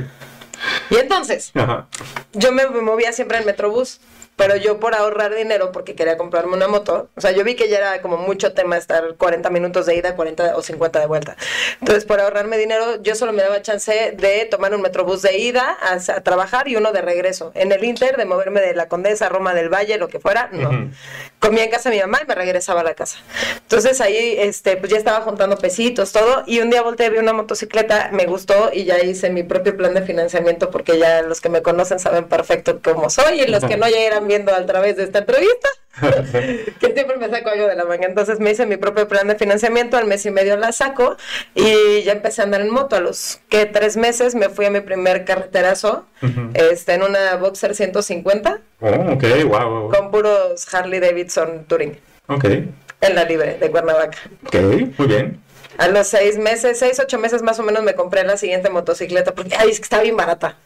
Y 0.91 0.95
entonces, 0.97 1.51
Ajá. 1.55 1.87
yo 2.33 2.51
me 2.51 2.65
movía 2.67 3.11
siempre 3.11 3.39
en 3.39 3.45
Metrobús, 3.45 3.99
pero 4.35 4.55
yo 4.57 4.79
por 4.79 4.95
ahorrar 4.95 5.33
dinero, 5.33 5.71
porque 5.71 5.95
quería 5.95 6.17
comprarme 6.17 6.53
una 6.53 6.67
moto, 6.67 7.09
o 7.15 7.21
sea, 7.21 7.31
yo 7.31 7.43
vi 7.43 7.55
que 7.55 7.69
ya 7.69 7.77
era 7.77 8.01
como 8.01 8.17
mucho 8.17 8.53
tema 8.53 8.77
estar 8.77 9.15
40 9.15 9.49
minutos 9.49 9.85
de 9.85 9.95
ida, 9.95 10.15
40 10.15 10.57
o 10.57 10.61
50 10.61 10.99
de 10.99 11.05
vuelta. 11.05 11.37
Entonces, 11.79 12.05
por 12.05 12.19
ahorrarme 12.19 12.57
dinero, 12.57 13.01
yo 13.01 13.15
solo 13.15 13.31
me 13.31 13.41
daba 13.43 13.61
chance 13.61 14.13
de 14.17 14.45
tomar 14.45 14.73
un 14.73 14.81
Metrobús 14.81 15.21
de 15.21 15.37
ida 15.37 15.77
a, 15.81 15.93
a 15.93 16.21
trabajar 16.21 16.67
y 16.67 16.75
uno 16.75 16.91
de 16.91 17.01
regreso. 17.01 17.51
En 17.55 17.71
el 17.71 17.83
Inter, 17.83 18.17
de 18.17 18.25
moverme 18.25 18.61
de 18.61 18.75
la 18.75 18.87
Condesa, 18.89 19.29
Roma 19.29 19.53
del 19.53 19.69
Valle, 19.69 19.97
lo 19.97 20.09
que 20.09 20.19
fuera, 20.19 20.49
no. 20.51 20.69
Ujú. 20.69 20.89
Comía 21.39 21.63
en 21.63 21.71
casa 21.71 21.89
de 21.89 21.95
mi 21.95 22.01
mamá 22.01 22.19
y 22.23 22.27
me 22.27 22.35
regresaba 22.35 22.81
a 22.81 22.83
la 22.83 22.93
casa. 22.93 23.19
Entonces 23.61 24.01
ahí, 24.01 24.35
este, 24.37 24.77
pues 24.77 24.91
ya 24.91 24.97
estaba 24.97 25.21
juntando 25.21 25.57
pesitos, 25.57 26.11
todo, 26.11 26.43
y 26.45 26.59
un 26.59 26.69
día 26.69 26.81
volteé, 26.81 27.09
vi 27.09 27.19
una 27.19 27.33
motocicleta, 27.33 28.09
me 28.11 28.25
gustó 28.25 28.71
y 28.73 28.83
ya 28.83 28.99
hice 28.99 29.29
mi 29.29 29.43
propio 29.43 29.77
plan 29.77 29.93
de 29.93 30.01
financiamiento 30.01 30.71
porque 30.71 30.97
ya 30.97 31.21
los 31.21 31.41
que 31.41 31.49
me 31.49 31.61
conocen 31.61 31.99
saben 31.99 32.25
perfecto 32.25 32.79
cómo 32.83 33.09
soy 33.09 33.41
y 33.41 33.47
los 33.47 33.63
que 33.63 33.77
no 33.77 33.87
ya 33.87 33.99
viendo 34.25 34.53
a 34.53 34.65
través 34.65 34.97
de 34.97 35.03
esta 35.03 35.19
entrevista, 35.19 35.67
que 36.79 36.93
siempre 36.93 37.17
me 37.17 37.29
saco 37.29 37.49
algo 37.49 37.67
de 37.67 37.75
la 37.75 37.85
manga. 37.85 38.05
Entonces 38.05 38.39
me 38.39 38.51
hice 38.51 38.65
mi 38.65 38.77
propio 38.77 39.07
plan 39.07 39.27
de 39.27 39.35
financiamiento, 39.35 39.97
al 39.97 40.05
mes 40.05 40.25
y 40.25 40.31
medio 40.31 40.57
la 40.57 40.71
saco 40.71 41.15
y 41.53 42.03
ya 42.03 42.11
empecé 42.11 42.41
a 42.41 42.45
andar 42.45 42.61
en 42.61 42.69
moto. 42.69 42.95
A 42.95 42.99
los 42.99 43.39
que 43.49 43.65
tres 43.65 43.95
meses 43.97 44.35
me 44.35 44.49
fui 44.49 44.65
a 44.65 44.69
mi 44.71 44.81
primer 44.81 45.23
carreterazo, 45.25 46.05
Ujú. 46.21 46.49
este, 46.53 46.93
en 46.93 47.03
una 47.03 47.35
Boxer 47.35 47.75
150 47.75 48.59
Oh, 48.81 48.87
ok, 49.13 49.23
wow, 49.45 49.69
wow. 49.69 49.89
con 49.91 50.11
puros 50.11 50.73
Harley 50.73 50.99
Davidson 50.99 51.63
Touring 51.65 51.97
Ok, 52.27 52.43
en 52.45 53.15
la 53.15 53.23
libre 53.23 53.57
de 53.59 53.71
Cuernavaca. 53.71 54.17
ok, 54.47 54.55
muy 54.97 55.07
bien. 55.07 55.41
A 55.77 55.87
los 55.89 56.07
seis 56.07 56.37
meses, 56.37 56.79
seis, 56.79 56.99
ocho 56.99 57.19
meses 57.19 57.41
más 57.41 57.59
o 57.59 57.63
menos 57.63 57.83
me 57.83 57.95
compré 57.95 58.23
la 58.23 58.37
siguiente 58.37 58.69
motocicleta 58.69 59.33
porque, 59.33 59.55
ay, 59.57 59.69
es 59.71 59.79
que 59.79 59.83
está 59.83 60.01
bien 60.01 60.15
barata. 60.17 60.57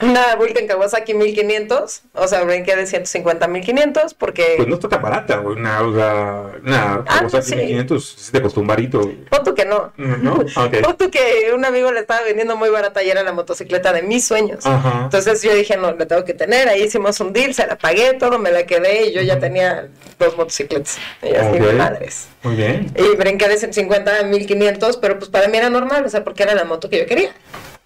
Una 0.00 0.36
Vulcan 0.36 0.66
Kawasaki 0.66 1.14
1500, 1.14 2.02
o 2.14 2.28
sea, 2.28 2.42
brinqué 2.44 2.76
de 2.76 2.86
150 2.86 3.44
a 3.44 3.48
1500 3.48 4.14
porque... 4.14 4.54
Pues 4.56 4.68
no 4.68 4.74
está 4.74 4.88
tan 4.88 5.02
barata, 5.02 5.36
güey. 5.38 5.56
Una, 5.56 5.80
una 5.82 7.04
Ah, 7.06 7.20
cosa 7.22 7.38
no, 7.38 7.42
sí. 7.42 7.54
500 7.56 8.14
sí 8.18 8.32
te 8.32 8.42
costó 8.42 8.60
un 8.60 8.66
varito. 8.66 9.00
Pon 9.30 9.44
tú 9.44 9.54
que 9.54 9.64
no. 9.64 9.92
¿No? 9.96 10.36
Pon 10.82 10.96
tú 10.98 11.10
que 11.10 11.52
un 11.54 11.64
amigo 11.64 11.90
le 11.92 12.00
estaba 12.00 12.22
vendiendo 12.22 12.56
muy 12.56 12.68
barata 12.68 13.02
y 13.02 13.10
era 13.10 13.22
la 13.22 13.32
motocicleta 13.32 13.92
de 13.92 14.02
mis 14.02 14.24
sueños. 14.26 14.64
Ajá. 14.66 15.02
Entonces 15.04 15.42
yo 15.42 15.54
dije, 15.54 15.76
no, 15.76 15.92
la 15.92 16.06
tengo 16.06 16.24
que 16.24 16.34
tener. 16.34 16.68
Ahí 16.68 16.82
hicimos 16.82 17.18
un 17.20 17.32
deal, 17.32 17.54
se 17.54 17.66
la 17.66 17.76
pagué, 17.76 18.14
todo, 18.14 18.38
me 18.38 18.50
la 18.50 18.64
quedé 18.66 19.06
y 19.06 19.12
yo 19.12 19.22
ya 19.22 19.38
tenía 19.38 19.88
dos 20.18 20.36
motocicletas. 20.36 20.98
Y 21.22 21.34
así, 21.34 21.58
Ok. 21.60 21.72
madres. 21.74 22.28
Muy 22.42 22.54
bien. 22.54 22.92
Y 22.96 23.16
brinqué 23.16 23.48
de 23.48 23.58
150 23.58 24.05
a 24.08 24.22
1500, 24.22 24.96
pero 24.98 25.18
pues 25.18 25.30
para 25.30 25.48
mí 25.48 25.56
era 25.56 25.70
normal, 25.70 26.04
o 26.04 26.08
sea, 26.08 26.24
porque 26.24 26.42
era 26.42 26.54
la 26.54 26.64
moto 26.64 26.88
que 26.88 26.98
yo 26.98 27.06
quería. 27.06 27.30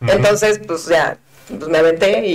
Ujú. 0.00 0.12
Entonces, 0.12 0.60
pues 0.66 0.86
ya, 0.86 1.18
pues 1.58 1.68
me 1.68 1.78
aventé 1.78 2.26
y, 2.26 2.32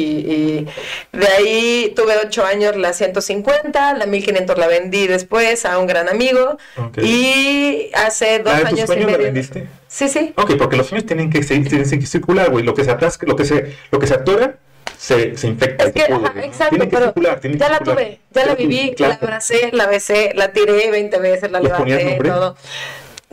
y 1.13 1.17
de 1.17 1.27
ahí 1.27 1.93
tuve 1.95 2.15
ocho 2.23 2.45
años 2.45 2.75
la 2.75 2.93
150, 2.93 3.93
la 3.93 4.05
1500 4.05 4.57
la 4.57 4.67
vendí 4.67 5.07
después 5.07 5.65
a 5.65 5.77
un 5.79 5.87
gran 5.87 6.09
amigo 6.09 6.57
Ok. 6.77 6.97
y 7.01 7.91
hace 7.93 8.39
dos 8.39 8.53
¿La 8.53 8.59
de 8.59 8.65
tus 8.65 8.73
años 8.73 8.83
y 8.83 8.87
sueños 8.87 9.11
la 9.11 9.17
vendiste? 9.17 9.67
Sí, 9.87 10.09
sí. 10.09 10.33
Ok, 10.35 10.55
porque 10.57 10.75
los 10.75 10.87
sueños 10.87 11.05
tienen 11.05 11.29
que, 11.29 11.39
tienen 11.39 11.99
que 11.99 12.05
circular, 12.05 12.49
güey. 12.49 12.65
Lo 12.65 12.73
que 12.73 12.83
se 12.83 12.91
atasca, 12.91 13.25
lo 13.25 13.35
que 13.35 13.45
se, 13.45 13.73
lo 13.91 13.99
que 13.99 14.07
se 14.07 14.15
atora, 14.15 14.57
se, 14.97 15.37
se 15.37 15.47
infecta. 15.47 15.85
Es 15.85 15.93
que, 15.93 16.03
ajá, 16.03 16.33
exacto, 16.43 16.69
Tiene 16.75 16.85
que 16.89 16.97
pero 16.97 17.05
circular, 17.05 17.39
ya 17.41 17.69
la 17.69 17.79
tuve, 17.79 18.19
ya 18.31 18.45
la 18.45 18.55
tuve, 18.55 18.67
viví, 18.67 18.93
claro. 18.95 19.13
la 19.13 19.19
abracé, 19.19 19.69
la 19.71 19.87
besé, 19.87 20.31
la 20.35 20.51
tiré 20.51 20.91
20 20.91 21.17
veces, 21.19 21.51
la 21.51 21.59
¿Les 21.59 21.71
ponías 21.71 21.99
levanté, 22.03 22.29
todo. 22.29 22.57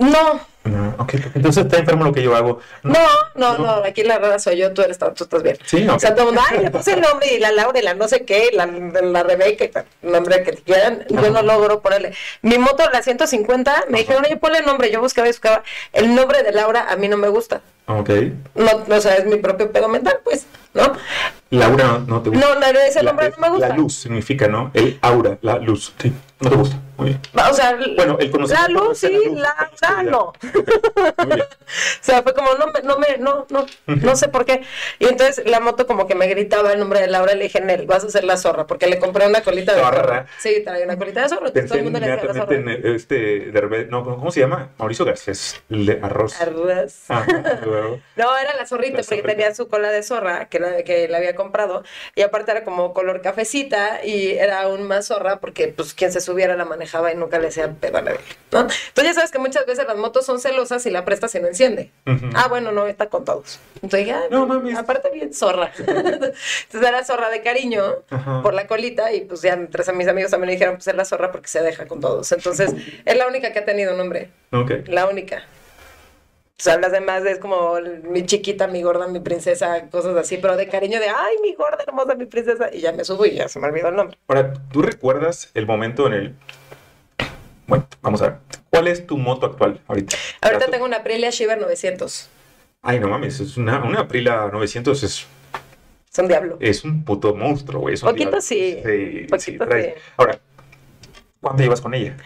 No, 0.03 0.41
No, 0.65 0.95
ok. 0.99 1.15
Entonces 1.35 1.65
está 1.65 1.79
enfermo 1.79 2.05
lo 2.05 2.13
que 2.13 2.23
yo 2.23 2.35
hago. 2.37 2.61
No, 2.83 2.99
no, 3.35 3.59
no, 3.59 3.71
aquí 3.85 4.03
la 4.05 4.19
rara 4.19 4.39
soy 4.39 4.57
yo, 4.59 4.73
tú 4.73 4.83
eres 4.83 4.99
tú 4.99 5.25
estás 5.25 5.43
bien. 5.43 5.59
Sí, 5.65 5.87
ok. 5.89 5.97
O 5.97 5.99
sea, 5.99 6.15
todo 6.15 6.29
el 6.31 6.35
mundo, 6.35 6.43
ay, 6.51 6.59
le 6.61 6.71
puse 6.71 6.93
el 6.95 7.01
nombre 7.01 7.35
y 7.35 7.39
la 7.41 7.51
Laura 7.53 7.79
y 7.79 7.83
la 7.83 7.95
no 7.95 8.07
sé 8.09 8.25
qué, 8.25 8.51
la, 8.53 8.67
la 8.67 9.23
Rebeca, 9.25 9.65
y 9.65 9.69
tal, 9.69 9.85
el 10.03 10.13
nombre 10.13 10.43
que 10.45 10.53
quieran, 10.53 11.05
yo 11.09 11.31
no 11.31 11.43
logro 11.43 11.81
ponerle. 11.81 12.15
Mi 12.43 12.59
moto, 12.59 12.85
la 12.93 13.03
150, 13.03 13.87
me 13.89 13.99
dijeron, 14.01 14.25
oye, 14.25 14.37
ponle 14.37 14.59
el 14.59 14.67
nombre, 14.67 14.91
yo 14.93 15.01
buscaba 15.01 15.27
y 15.27 15.31
buscaba. 15.31 15.63
El 15.93 16.15
nombre 16.15 16.43
de 16.45 16.53
Laura 16.53 16.87
a 16.91 16.97
mí 16.97 17.09
no 17.09 17.17
me 17.17 17.29
gusta. 17.29 17.61
Ok. 17.87 18.11
No, 18.55 18.85
no 18.87 18.97
o 18.97 19.01
sea, 19.01 19.15
es 19.17 19.27
mi 19.27 19.37
propio 19.37 19.73
pedo 19.73 19.89
mental, 19.89 20.21
pues, 20.23 20.47
¿no? 20.75 20.93
Laura 21.51 21.85
no, 21.85 21.99
no 22.01 22.23
te 22.23 22.31
gusta. 22.31 22.47
No, 22.55 22.61
no, 22.61 22.67
ese 22.79 23.03
La- 23.03 23.11
nombre 23.11 23.31
no 23.31 23.37
me 23.39 23.49
gusta. 23.51 23.69
La 23.69 23.77
luz 23.77 23.95
significa, 23.95 24.47
¿no? 24.47 24.71
El 24.75 24.99
aura, 25.03 25.39
la 25.43 25.57
luz. 25.59 25.93
Sí, 26.01 26.13
no 26.41 26.51
te 26.51 26.57
gusta. 26.57 26.77
O 27.51 27.55
sea, 27.55 27.77
Bueno, 27.97 28.17
el 28.21 28.27
la 28.27 28.33
conocimiento 28.33 28.85
luz 28.85 29.01
de 29.01 29.09
sí, 29.09 29.15
la 29.15 29.29
luz, 29.31 29.39
la, 29.41 29.71
la 29.97 30.03
no. 30.05 30.21
O 30.21 30.35
sea, 32.01 32.23
fue 32.23 32.35
como, 32.35 32.55
no 32.55 32.67
me, 32.69 32.83
no 32.83 32.99
me, 32.99 33.19
no, 33.19 33.47
no, 33.51 33.67
no 33.87 34.17
sé 34.17 34.29
por 34.29 34.45
qué. 34.45 34.63
Y 34.99 35.07
entonces 35.07 35.45
la 35.47 35.61
moto 35.61 35.87
como 35.87 36.07
que 36.07 36.15
me 36.15 36.27
gritaba 36.27 36.73
el 36.73 36.79
nombre 36.79 37.01
de 37.01 37.07
Laura, 37.09 37.35
le 37.35 37.45
dije, 37.45 37.61
Nel, 37.61 37.87
vas 37.87 38.05
a 38.05 38.11
ser 38.11 38.25
la 38.25 38.37
zorra, 38.37 38.67
porque 38.67 38.87
le 38.87 38.99
compré 38.99 39.27
una 39.27 39.41
colita 39.43 39.75
de 39.75 39.81
Zorra. 39.83 40.27
Sí, 40.39 40.63
traía 40.65 40.85
una 40.85 40.97
colita 40.99 41.23
de 41.23 41.29
zorra, 41.29 41.47
entonces 41.49 41.69
todo 41.71 41.75
Pensé 41.75 41.79
el 41.79 41.85
mundo 41.85 42.01
le 42.01 42.07
decía 42.11 42.25
la 42.25 42.35
zorra. 42.35 42.57
en 42.57 42.95
este, 42.95 43.53
Derbe- 43.53 43.89
no, 43.89 44.05
¿cómo 44.05 44.31
se 44.31 44.41
llama? 44.41 44.71
Mauricio 44.79 45.05
Garcés, 45.05 45.63
el 45.71 45.87
de 45.87 45.99
arroz. 46.03 46.41
Arroz. 46.41 46.95
Ah. 47.09 47.25
No, 48.17 48.37
era 48.37 48.55
la 48.57 48.67
zorrita, 48.67 48.99
La 48.99 49.03
porque 49.03 49.17
zorrita. 49.17 49.29
tenía 49.29 49.55
su 49.55 49.69
cola 49.69 49.91
de 49.91 50.03
zorra, 50.03 50.47
que 50.49 50.59
la, 50.61 50.83
que 50.85 51.09
la 51.09 51.19
había 51.19 51.35
comprado, 51.35 51.83
y 52.15 52.23
aparte 52.23 52.51
era 52.53 52.65
como 52.65 52.93
color 52.93 53.21
cafecita, 53.23 54.05
y 54.05 54.33
era 54.33 54.63
aún 54.63 54.83
más 54.87 55.07
zorra, 55.07 55.41
porque 55.41 55.69
pues 55.69 55.95
quien 55.95 56.13
se 56.13 56.21
subiera 56.21 56.57
la 56.57 56.65
manejaba 56.65 56.92
y 57.13 57.17
nunca 57.17 57.39
le 57.39 57.49
hacía 57.49 57.71
pedo 57.73 57.99
a 57.99 58.03
nadie, 58.03 58.19
¿no? 58.51 58.61
Entonces 58.61 59.05
ya 59.05 59.15
sabes 59.15 59.31
que 59.31 59.39
muchas 59.39 59.65
veces 59.67 59.87
las 59.87 59.97
motos 59.97 60.27
son 60.27 60.39
celosas 60.41 60.85
y 60.87 60.91
la 60.91 61.05
prestas 61.05 61.35
y 61.35 61.41
no 61.41 61.49
enciende. 61.49 61.91
Ujú. 62.07 62.27
Ah, 62.35 62.49
bueno, 62.49 62.71
no, 62.73 62.87
está 62.87 63.07
con 63.09 63.25
todos. 63.25 63.59
Entonces 63.83 64.11
ah, 64.13 64.23
No 64.31 64.47
mames. 64.47 64.77
aparte 64.77 65.11
bien 65.11 65.33
zorra. 65.33 65.73
Entonces 65.79 66.29
era 66.75 67.05
zorra 67.05 67.31
de 67.31 67.43
cariño 67.43 67.83
Ajá. 68.11 68.43
por 68.43 68.55
la 68.55 68.67
colita, 68.67 69.13
y 69.13 69.23
pues 69.23 69.43
ya 69.43 69.59
tres 69.71 69.89
a 69.89 69.93
mis 69.93 70.07
amigos 70.09 70.31
también 70.31 70.49
le 70.49 70.53
dijeron, 70.55 70.75
pues 70.77 70.87
es 70.89 70.95
la 70.95 71.05
zorra 71.05 71.33
porque 71.33 71.49
se 71.49 71.63
deja 71.63 71.87
con 71.87 72.01
todos. 72.01 72.31
Entonces 72.33 72.73
es 73.05 73.17
la 73.17 73.27
única 73.27 73.53
que 73.53 73.61
ha 73.61 73.65
tenido 73.65 73.97
nombre. 73.97 74.31
Ok. 74.53 74.71
La 74.87 75.07
única. 75.09 75.43
O 76.59 76.63
sea, 76.63 76.79
las 76.79 76.93
demás 76.93 77.25
es 77.25 77.39
como 77.41 77.75
mi 78.05 78.25
chiquita, 78.25 78.69
mi 78.69 78.83
gorda, 78.83 79.09
mi 79.09 79.19
princesa, 79.19 79.89
cosas 79.91 80.17
así, 80.17 80.37
pero 80.37 80.57
de 80.57 80.69
cariño 80.69 81.01
de, 81.01 81.09
ay, 81.09 81.35
mi 81.43 81.55
gorda, 81.55 81.79
hermosa, 81.85 82.15
mi 82.15 82.27
princesa, 82.27 82.71
y 82.73 82.81
ya 82.81 82.93
me 82.93 83.05
subo 83.05 83.27
y 83.27 83.33
ya 83.35 83.49
se 83.49 83.59
me 83.59 83.67
olvidó 83.67 83.89
el 83.89 83.97
nombre. 83.97 84.17
Ahora, 84.29 84.53
¿tú 84.71 84.81
recuerdas 84.81 85.51
el 85.55 85.67
momento 85.67 86.07
en 86.07 86.13
el... 86.13 86.35
Bueno, 87.67 87.87
vamos 88.01 88.23
a 88.23 88.29
ver. 88.29 88.37
¿Cuál 88.71 88.89
es 88.89 89.07
tu 89.07 89.17
moto 89.19 89.47
actual 89.47 89.81
ahorita? 89.87 90.17
Ahorita 90.41 90.67
¿La- 90.67 90.71
tengo 90.71 90.85
una 90.85 90.99
Aprilia 90.99 91.31
Shiver 91.31 91.61
900. 91.61 92.29
Ay, 92.83 92.99
no 92.99 93.09
mames, 93.09 93.39
es 93.41 93.57
una, 93.57 93.83
una 93.85 94.01
Aprila 94.01 94.49
900 94.53 95.03
es, 95.05 95.27
Es 96.13 96.19
un 96.19 96.27
diablo. 96.29 96.57
es 96.61 96.85
un 96.85 97.05
puto 97.05 97.35
monstruo, 97.35 97.83
güey. 97.83 97.95
es 97.95 98.03
un 98.03 98.09
Poquito 98.09 98.31
diablo. 98.31 98.41
sí, 98.43 98.81
Sí, 98.85 99.27
poquito 99.29 99.39
sí, 99.39 99.59
traes- 99.59 99.95
sí. 99.95 100.01
Ahora, 100.17 100.39
¿cuánto 101.41 101.63
llevas 101.63 101.81
con 101.81 101.95
ella? 101.95 102.17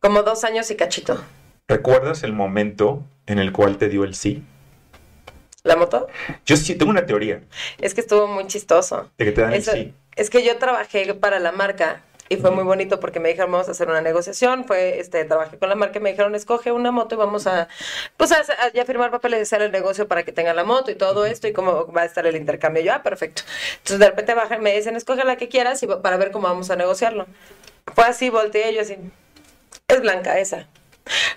Como 0.00 0.22
dos 0.22 0.44
años 0.44 0.70
y 0.70 0.76
cachito. 0.76 1.20
¿Recuerdas 1.66 2.22
el 2.22 2.32
momento 2.32 3.02
en 3.26 3.38
el 3.38 3.50
cual 3.52 3.76
te 3.78 3.88
dio 3.88 4.04
el 4.04 4.14
sí? 4.14 4.42
¿La 5.64 5.76
moto? 5.76 6.06
Yo 6.44 6.56
sí 6.58 6.74
tengo 6.74 6.90
una 6.90 7.06
teoría 7.06 7.40
Es 7.80 7.94
que 7.94 8.02
estuvo 8.02 8.26
muy 8.28 8.46
chistoso. 8.46 9.10
de 9.18 9.24
que 9.24 9.32
te 9.32 9.40
dan 9.40 9.54
Eso- 9.54 9.72
el 9.72 9.84
sí. 9.86 9.94
Es 10.14 10.30
que 10.30 10.44
yo 10.44 10.58
trabajé 10.58 11.12
para 11.14 11.40
la 11.40 11.50
marca 11.50 12.02
y 12.28 12.36
fue 12.36 12.50
muy 12.50 12.64
bonito 12.64 13.00
porque 13.00 13.20
me 13.20 13.28
dijeron 13.28 13.52
vamos 13.52 13.68
a 13.68 13.72
hacer 13.72 13.88
una 13.88 14.00
negociación, 14.00 14.64
fue 14.64 14.98
este 14.98 15.24
trabajé 15.24 15.58
con 15.58 15.68
la 15.68 15.74
marca 15.74 15.98
y 15.98 16.02
me 16.02 16.10
dijeron 16.10 16.34
escoge 16.34 16.72
una 16.72 16.90
moto 16.90 17.14
y 17.14 17.18
vamos 17.18 17.46
a 17.46 17.68
pues 18.16 18.32
a, 18.32 18.36
a 18.36 18.72
ya 18.72 18.84
firmar 18.84 19.10
papeles 19.10 19.40
y 19.40 19.42
hacer 19.42 19.62
el 19.62 19.72
negocio 19.72 20.08
para 20.08 20.22
que 20.24 20.32
tenga 20.32 20.54
la 20.54 20.64
moto 20.64 20.90
y 20.90 20.94
todo 20.94 21.26
esto 21.26 21.48
y 21.48 21.52
cómo 21.52 21.92
va 21.92 22.02
a 22.02 22.04
estar 22.04 22.26
el 22.26 22.36
intercambio. 22.36 22.82
Yo, 22.82 22.92
ah, 22.94 23.02
perfecto. 23.02 23.42
Entonces 23.78 23.98
de 23.98 24.06
repente 24.06 24.34
bajan, 24.34 24.62
me 24.62 24.74
dicen 24.74 24.96
escoge 24.96 25.24
la 25.24 25.36
que 25.36 25.48
quieras 25.48 25.82
y 25.82 25.86
para 25.86 26.16
ver 26.16 26.30
cómo 26.30 26.48
vamos 26.48 26.70
a 26.70 26.76
negociarlo. 26.76 27.26
Fue 27.94 28.04
así, 28.04 28.30
volteé 28.30 28.74
yo 28.74 28.80
así. 28.80 28.96
Es 29.88 30.00
blanca 30.00 30.38
esa. 30.38 30.66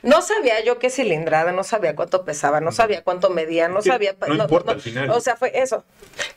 No 0.02 0.22
sabía 0.22 0.64
yo 0.64 0.80
qué 0.80 0.90
cilindrada, 0.90 1.52
no 1.52 1.64
sabía 1.64 1.96
cuánto 1.96 2.24
pesaba, 2.24 2.62
no 2.62 2.72
sabía 2.72 3.04
cuánto 3.04 3.30
medía, 3.30 3.68
no 3.68 3.82
sabía. 3.82 4.16
no 4.28 4.36
importa 4.36 4.72
al 4.74 4.82
final. 4.82 5.10
O 5.12 5.20
sea, 5.20 5.36
fue 5.36 5.52
eso. 5.54 5.84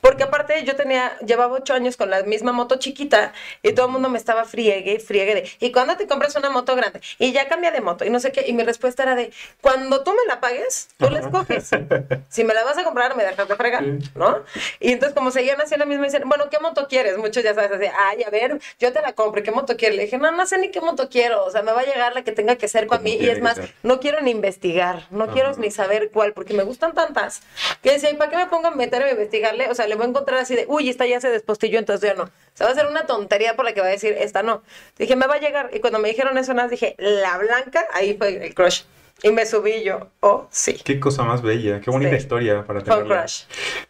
Porque 0.01 0.25
aparte 0.25 0.63
yo 0.65 0.77
tenía, 0.77 1.17
llevaba 1.21 1.55
ocho 1.57 1.75
años 1.75 1.97
con 1.97 2.11
la 2.11 2.23
misma 2.23 2.53
moto 2.53 2.77
chiquita 2.77 3.33
y 3.63 3.73
todo 3.73 3.87
el 3.87 3.93
mundo 3.93 4.09
me 4.09 4.19
estaba 4.19 4.45
friegue 4.45 4.95
y 4.95 4.99
friegue 4.99 5.35
de, 5.35 5.51
¿y 5.61 5.73
cuándo 5.73 5.97
te 5.97 6.07
compras 6.07 6.35
una 6.37 6.51
moto 6.51 6.75
grande? 6.75 7.01
Y 7.19 7.33
ya 7.33 7.49
cambia 7.49 7.71
de 7.71 7.81
moto 7.81 8.05
y 8.05 8.11
no 8.11 8.19
sé 8.21 8.33
qué. 8.33 8.45
Y 8.49 8.53
mi 8.53 8.63
respuesta 8.65 9.03
era 9.05 9.15
de, 9.15 9.33
cuando 9.61 10.03
tú 10.03 10.11
me 10.13 10.27
la 10.27 10.41
pagues, 10.41 10.89
tú 10.99 11.09
la 11.11 11.21
escoges. 11.21 11.71
Si 12.29 12.45
me 12.45 12.55
la 12.55 12.65
vas 12.65 12.79
a 12.79 12.85
comprar, 12.85 13.17
me 13.17 13.25
dejas 13.25 13.49
de 13.49 13.57
fregar, 13.57 13.85
Sí. 13.85 14.11
¿no? 14.15 14.43
Y 14.79 14.93
entonces 14.93 15.15
como 15.15 15.31
seguían 15.31 15.61
haciendo 15.61 15.85
lo 15.85 15.89
mismo, 15.89 16.05
dicen, 16.05 16.23
bueno, 16.27 16.49
¿qué 16.51 16.59
moto 16.59 16.87
quieres? 16.89 17.17
Muchos 17.19 17.43
ya 17.43 17.55
sabes, 17.55 17.73
así, 17.73 17.87
ay, 17.99 18.23
a 18.23 18.31
ver, 18.31 18.59
yo 18.79 18.93
te 18.93 19.01
la 19.01 19.13
compro, 19.15 19.43
¿qué 19.43 19.51
moto 19.51 19.77
quieres? 19.77 19.97
Le 19.97 20.05
dije, 20.05 20.19
no, 20.19 20.31
no 20.31 20.47
sé 20.47 20.59
ni 20.59 20.71
qué 20.71 20.81
moto 20.81 21.09
quiero, 21.09 21.45
o 21.45 21.51
sea, 21.51 21.63
me 21.63 21.73
va 21.73 21.81
a 21.81 21.85
llegar 21.85 22.15
la 22.15 22.23
que 22.23 22.33
tenga 22.33 22.57
que 22.57 22.69
ser 22.69 22.87
Como 22.87 23.01
mí. 23.01 23.20
Y 23.21 23.29
es 23.29 23.41
más, 23.41 23.61
no 23.83 24.01
quiero 24.01 24.21
ni 24.21 24.31
investigar, 24.31 25.07
no 25.11 25.29
quiero 25.29 25.55
ni 25.57 25.71
saber 25.71 26.11
cuál, 26.11 26.33
porque 26.33 26.55
me 26.55 26.63
gustan 26.63 26.95
tantas, 26.95 27.43
que 27.83 27.93
decía, 27.93 28.11
¿y 28.11 28.15
para 28.15 28.31
qué 28.31 28.37
me 28.37 28.47
pongo 28.47 28.69
a 28.69 28.71
meterme 28.71 29.09
a 29.09 29.13
investigarle? 29.13 29.69
O 29.69 29.75
sea, 29.75 29.87
le 29.87 29.95
voy 29.95 30.07
a 30.07 30.09
encontrar 30.09 30.39
así 30.39 30.55
de, 30.55 30.65
uy, 30.69 30.89
esta 30.89 31.07
ya 31.07 31.21
se 31.21 31.31
despostilló, 31.31 31.79
entonces 31.79 32.09
ya 32.09 32.15
no. 32.15 32.25
O 32.25 32.31
sea, 32.55 32.67
va 32.67 32.73
a 32.73 32.75
ser 32.75 32.87
una 32.87 33.07
tontería 33.07 33.57
por 33.57 33.65
la 33.65 33.73
que 33.73 33.81
va 33.81 33.89
a 33.89 33.91
decir, 33.91 34.15
esta 34.19 34.43
no. 34.43 34.63
Dije, 34.99 35.17
me 35.17 35.27
va 35.27 35.35
a 35.35 35.41
llegar. 35.41 35.71
Y 35.73 35.81
cuando 35.81 35.99
me 35.99 36.09
dijeron 36.09 36.37
eso, 36.39 36.55
nada, 36.55 36.69
dije, 36.69 36.95
la 36.99 37.39
blanca, 37.39 37.87
ahí 37.93 38.15
fue 38.17 38.47
el 38.47 38.55
crush. 38.55 38.83
Y 39.23 39.33
me 39.33 39.45
subí 39.45 39.83
yo, 39.85 40.09
oh, 40.21 40.47
sí. 40.51 40.79
Qué 40.83 40.99
cosa 40.99 41.25
más 41.25 41.43
bella, 41.43 41.81
qué 41.81 41.91
bonita 41.91 42.13
Sí. 42.13 42.17
historia 42.17 42.65
para 42.65 42.81
tenerla. 42.83 43.21
crush. 43.23 43.43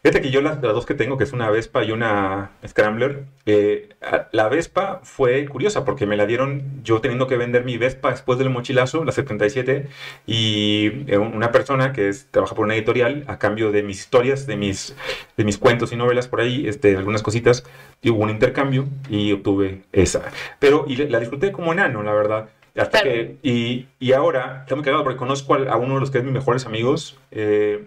Fíjate 0.02 0.20
que 0.22 0.30
yo 0.30 0.40
las, 0.42 0.60
las 0.62 0.72
dos 0.74 0.86
que 0.86 0.94
tengo, 0.94 1.16
que 1.16 1.24
es 1.24 1.32
una 1.32 1.50
Vespa 1.50 1.84
y 1.84 1.92
una 1.92 2.50
Scrambler, 2.66 3.24
eh, 3.46 3.90
la 4.32 4.48
Vespa 4.48 5.00
fue 5.04 5.46
curiosa 5.46 5.84
porque 5.84 6.06
me 6.06 6.16
la 6.16 6.26
dieron 6.26 6.82
yo 6.82 7.00
teniendo 7.00 7.26
que 7.26 7.36
vender 7.36 7.64
mi 7.64 7.76
Vespa 7.78 8.10
después 8.10 8.38
del 8.38 8.50
mochilazo, 8.50 9.04
la 9.04 9.12
77, 9.12 9.86
y 10.26 11.04
eh, 11.06 11.18
una 11.18 11.52
persona 11.52 11.92
que 11.92 12.08
es, 12.08 12.26
trabaja 12.30 12.54
por 12.54 12.64
una 12.64 12.74
editorial 12.74 13.24
a 13.28 13.38
cambio 13.38 13.70
de 13.72 13.82
mis 13.82 14.00
historias, 14.00 14.46
de 14.46 14.56
mis, 14.56 14.96
de 15.36 15.44
mis 15.44 15.58
cuentos 15.58 15.92
y 15.92 15.96
novelas 15.96 16.28
por 16.28 16.40
ahí, 16.40 16.66
este, 16.66 16.96
algunas 16.96 17.22
cositas, 17.22 17.64
y 18.02 18.10
hubo 18.10 18.22
un 18.24 18.30
intercambio 18.30 18.88
y 19.08 19.32
obtuve 19.32 19.82
esa. 19.92 20.22
Pero 20.58 20.84
y 20.88 20.96
la 20.96 21.20
disfruté 21.20 21.52
como 21.52 21.72
enano, 21.72 22.02
la 22.02 22.12
verdad. 22.12 22.48
Hasta 22.76 23.00
Claro. 23.00 23.10
que, 23.10 23.36
y, 23.42 23.86
y 23.98 24.12
ahora, 24.12 24.60
está 24.62 24.74
muy 24.74 24.84
cagado 24.84 25.02
porque 25.02 25.18
conozco 25.18 25.54
a, 25.54 25.76
uno 25.76 25.94
de 25.94 26.00
los 26.00 26.10
que 26.10 26.18
es 26.18 26.24
mis 26.24 26.32
mejores 26.32 26.66
amigos 26.66 27.18
eh, 27.30 27.84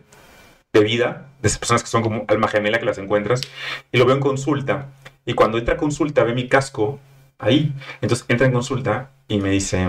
de 0.73 0.83
vida, 0.83 1.27
de 1.41 1.47
esas 1.47 1.59
personas 1.59 1.83
que 1.83 1.89
son 1.89 2.01
como 2.01 2.25
alma 2.27 2.47
gemela 2.47 2.79
que 2.79 2.85
las 2.85 2.97
encuentras, 2.97 3.41
y 3.91 3.97
lo 3.97 4.05
veo 4.05 4.15
en 4.15 4.21
consulta. 4.21 4.87
Y 5.25 5.33
cuando 5.33 5.57
entra 5.57 5.75
a 5.75 5.77
consulta, 5.77 6.23
ve 6.23 6.33
mi 6.33 6.47
casco 6.47 6.99
ahí. 7.39 7.73
Entonces 8.01 8.25
entra 8.27 8.47
en 8.47 8.53
consulta 8.53 9.11
y 9.27 9.39
me 9.39 9.51
dice, 9.51 9.87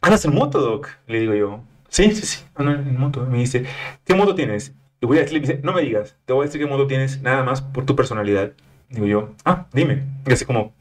¿andas 0.00 0.24
en 0.24 0.34
moto, 0.34 0.60
Doc? 0.60 0.88
Le 1.06 1.20
digo 1.20 1.34
yo, 1.34 1.60
sí, 1.88 2.14
sí, 2.14 2.26
sí, 2.26 2.44
ando 2.54 2.72
en 2.72 2.98
moto. 2.98 3.24
Me 3.26 3.38
dice, 3.38 3.64
¿qué 4.04 4.14
moto 4.14 4.34
tienes? 4.34 4.74
Y 5.00 5.06
voy 5.06 5.18
a 5.18 5.24
me 5.24 5.40
dice, 5.40 5.60
no 5.62 5.72
me 5.72 5.82
digas, 5.82 6.16
te 6.24 6.32
voy 6.32 6.44
a 6.44 6.46
decir 6.46 6.60
qué 6.60 6.66
moto 6.66 6.86
tienes 6.86 7.22
nada 7.22 7.42
más 7.42 7.62
por 7.62 7.84
tu 7.84 7.94
personalidad. 7.96 8.52
Digo 8.88 9.06
yo, 9.06 9.34
ah, 9.44 9.66
dime. 9.72 10.02
Y 10.26 10.32
así 10.32 10.44
como, 10.44 10.72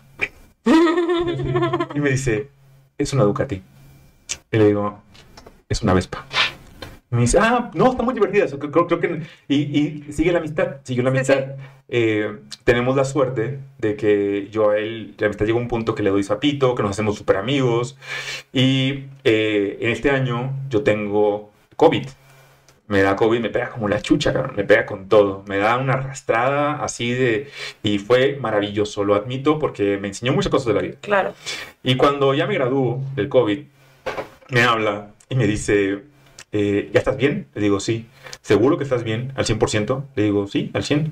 y 0.65 1.99
me 1.99 2.09
dice, 2.11 2.49
es 2.97 3.13
una 3.13 3.23
Ducati. 3.23 3.61
Y 4.51 4.57
le 4.57 4.67
digo, 4.67 4.99
es 5.69 5.81
una 5.81 5.93
Vespa. 5.93 6.25
Y 7.11 7.15
me 7.15 7.21
dice, 7.21 7.37
ah, 7.39 7.69
no, 7.75 7.91
está 7.91 8.03
muy 8.03 8.13
divertida. 8.13 8.47
Creo, 8.47 8.87
creo 8.87 8.99
que... 8.99 9.21
Y, 9.47 9.55
y 10.07 10.11
sigue 10.13 10.31
la 10.31 10.39
amistad, 10.39 10.77
siguió 10.83 11.03
la 11.03 11.11
Sí, 11.11 11.17
amistad. 11.17 11.35
sí. 11.57 11.63
Eh, 11.89 12.39
tenemos 12.63 12.95
la 12.95 13.05
suerte 13.05 13.59
de 13.77 13.95
que 13.95 14.47
yo 14.51 14.71
a 14.71 14.77
él, 14.79 15.13
la 15.17 15.27
amistad 15.27 15.45
llegó 15.45 15.59
a 15.59 15.61
un 15.61 15.67
punto 15.67 15.93
que 15.93 16.01
le 16.01 16.09
doy 16.09 16.23
zapito, 16.23 16.73
que 16.75 16.81
nos 16.81 16.91
hacemos 16.91 17.15
súper 17.15 17.37
amigos. 17.37 17.97
Y 18.51 19.05
eh, 19.23 19.77
en 19.81 19.89
este 19.91 20.09
año 20.09 20.53
yo 20.69 20.81
tengo 20.83 21.51
COVID. 21.75 22.07
Me 22.93 23.01
da 23.01 23.15
COVID, 23.15 23.39
me 23.39 23.49
pega 23.49 23.71
como 23.71 23.89
la 23.89 24.03
chucha, 24.03 24.31
cabrón, 24.31 24.53
me 24.55 24.65
pega 24.65 24.85
con 24.85 25.09
todo. 25.09 25.43
Me 25.47 25.57
da 25.57 25.77
una 25.77 25.93
arrastrada 25.93 26.83
así 26.83 27.11
de... 27.11 27.49
Y 27.81 27.97
fue 27.97 28.37
maravilloso, 28.39 29.03
lo 29.03 29.15
admito, 29.15 29.57
porque 29.57 29.97
me 29.97 30.09
enseñó 30.09 30.31
muchas 30.31 30.51
cosas 30.51 30.67
de 30.67 30.73
la 30.75 30.81
vida. 30.81 30.97
Claro. 31.01 31.33
Y 31.81 31.97
cuando 31.97 32.35
ya 32.35 32.45
me 32.45 32.53
graduó 32.53 33.01
del 33.15 33.29
COVID, 33.29 33.63
me 34.49 34.61
habla 34.61 35.07
y 35.27 35.33
me 35.33 35.47
dice, 35.47 36.03
eh, 36.51 36.91
¿ya 36.93 36.99
estás 36.99 37.17
bien? 37.17 37.47
Le 37.55 37.61
digo, 37.61 37.79
sí. 37.79 38.05
¿Seguro 38.41 38.77
que 38.77 38.83
estás 38.83 39.03
bien? 39.03 39.33
¿Al 39.35 39.45
100%? 39.45 40.03
Le 40.15 40.23
digo, 40.23 40.45
sí, 40.45 40.69
al 40.75 40.83
100%. 40.83 41.11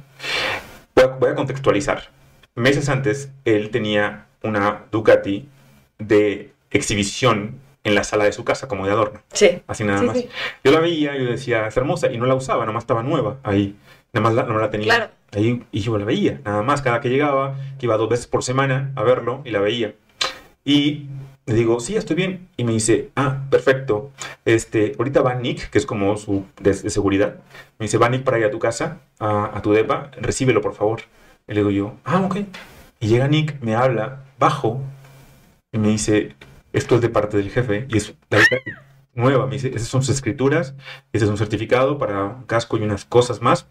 Voy 0.93 1.03
a, 1.03 1.07
voy 1.07 1.29
a 1.31 1.35
contextualizar. 1.35 2.11
Meses 2.53 2.89
antes, 2.89 3.31
él 3.43 3.71
tenía 3.71 4.27
una 4.43 4.83
Ducati 4.91 5.50
de 5.97 6.51
exhibición 6.69 7.55
en 7.83 7.95
la 7.95 8.03
sala 8.03 8.25
de 8.25 8.31
su 8.33 8.43
casa, 8.43 8.67
como 8.67 8.85
de 8.85 8.91
adorno. 8.91 9.21
Sí. 9.33 9.61
Así 9.67 9.83
nada 9.83 10.00
Sí, 10.00 10.05
más. 10.05 10.17
sí. 10.17 10.29
Yo 10.63 10.71
la 10.71 10.79
veía 10.79 11.15
y 11.17 11.23
yo 11.25 11.31
decía, 11.31 11.67
es 11.67 11.75
hermosa, 11.77 12.11
y 12.11 12.17
no 12.17 12.25
la 12.25 12.35
usaba, 12.35 12.65
nomás 12.65 12.83
estaba 12.83 13.03
nueva 13.03 13.38
ahí. 13.43 13.75
Nada 14.13 14.23
más 14.27 14.33
la, 14.35 14.43
no 14.43 14.59
la 14.59 14.69
tenía 14.69 14.93
Claro. 14.95 15.11
ahí 15.31 15.63
y 15.71 15.79
yo 15.79 15.97
la 15.97 16.05
veía. 16.05 16.41
Nada 16.45 16.61
más 16.63 16.81
cada 16.81 17.00
que 17.01 17.09
llegaba, 17.09 17.55
que 17.79 17.85
iba 17.85 17.97
dos 17.97 18.09
veces 18.09 18.27
por 18.27 18.43
semana 18.43 18.91
a 18.95 19.03
verlo 19.03 19.41
y 19.45 19.51
la 19.51 19.59
veía. 19.59 19.93
Y 20.63 21.07
le 21.47 21.55
digo, 21.55 21.79
sí, 21.79 21.95
estoy 21.95 22.15
bien. 22.15 22.47
Y 22.57 22.63
me 22.65 22.73
dice, 22.73 23.09
ah, 23.15 23.39
perfecto. 23.50 24.11
Este, 24.45 24.93
ahorita 24.97 25.21
va 25.21 25.33
Nick, 25.35 25.69
que 25.69 25.77
es 25.77 25.85
como 25.85 26.15
su 26.17 26.45
de, 26.59 26.71
de 26.73 26.89
seguridad. 26.89 27.35
Me 27.79 27.85
dice, 27.85 27.97
va 27.97 28.09
Nick 28.09 28.23
para 28.23 28.38
ir 28.38 28.45
a 28.45 28.51
tu 28.51 28.59
casa, 28.59 29.00
a, 29.19 29.57
a 29.57 29.61
tu 29.61 29.71
depa, 29.73 30.11
recíbelo, 30.19 30.61
por 30.61 30.75
favor. 30.75 31.01
Y 31.47 31.53
le 31.53 31.61
digo 31.61 31.71
yo, 31.71 31.93
ah, 32.05 32.21
ok. 32.21 32.38
Y 33.00 33.07
llega 33.07 33.27
Nick, 33.27 33.59
me 33.61 33.75
habla, 33.75 34.23
bajo, 34.38 34.81
y 35.71 35.79
me 35.79 35.88
dice, 35.88 36.35
esto 36.73 36.95
es 36.95 37.01
de 37.01 37.09
parte 37.09 37.37
del 37.37 37.49
jefe, 37.49 37.85
y 37.89 37.97
es 37.97 38.13
la 38.29 38.39
nueva. 39.13 39.45
Me 39.45 39.53
dice, 39.53 39.69
esas 39.69 39.87
son 39.87 40.01
sus 40.03 40.15
escrituras, 40.15 40.73
ese 41.13 41.25
es 41.25 41.31
un 41.31 41.37
certificado 41.37 41.97
para 41.97 42.23
un 42.25 42.43
casco 42.43 42.77
y 42.77 42.81
unas 42.83 43.05
cosas 43.05 43.41
más. 43.41 43.67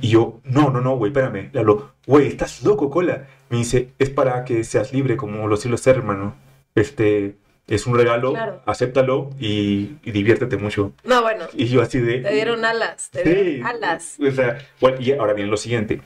Y 0.00 0.08
yo, 0.08 0.40
no, 0.44 0.70
no, 0.70 0.80
no, 0.80 0.96
güey, 0.96 1.10
espérame. 1.10 1.50
Le 1.52 1.60
hablo, 1.60 1.92
güey, 2.06 2.26
estás 2.28 2.62
loco, 2.62 2.90
cola. 2.90 3.26
Me 3.50 3.58
dice, 3.58 3.90
es 3.98 4.10
para 4.10 4.44
que 4.44 4.64
seas 4.64 4.92
libre, 4.92 5.16
como 5.16 5.48
lo 5.48 5.56
suelo 5.56 5.76
ser, 5.78 5.96
hermano. 5.96 6.34
Este, 6.74 7.36
es 7.66 7.86
un 7.86 7.96
regalo, 7.96 8.32
Claro. 8.32 8.62
acéptalo 8.66 9.30
y, 9.38 9.96
y 10.04 10.10
diviértete 10.10 10.56
mucho. 10.58 10.92
No, 11.04 11.22
bueno, 11.22 11.46
Y 11.54 11.66
yo 11.66 11.82
así 11.82 11.98
de... 11.98 12.18
te 12.20 12.32
dieron 12.34 12.64
alas, 12.64 13.10
te 13.10 13.22
Sí. 13.24 13.30
dieron 13.30 13.66
alas. 13.66 14.16
O 14.26 14.30
sea, 14.30 14.58
bueno, 14.80 14.98
y 15.00 15.12
ahora 15.12 15.32
bien, 15.32 15.50
lo 15.50 15.56
siguiente. 15.56 16.00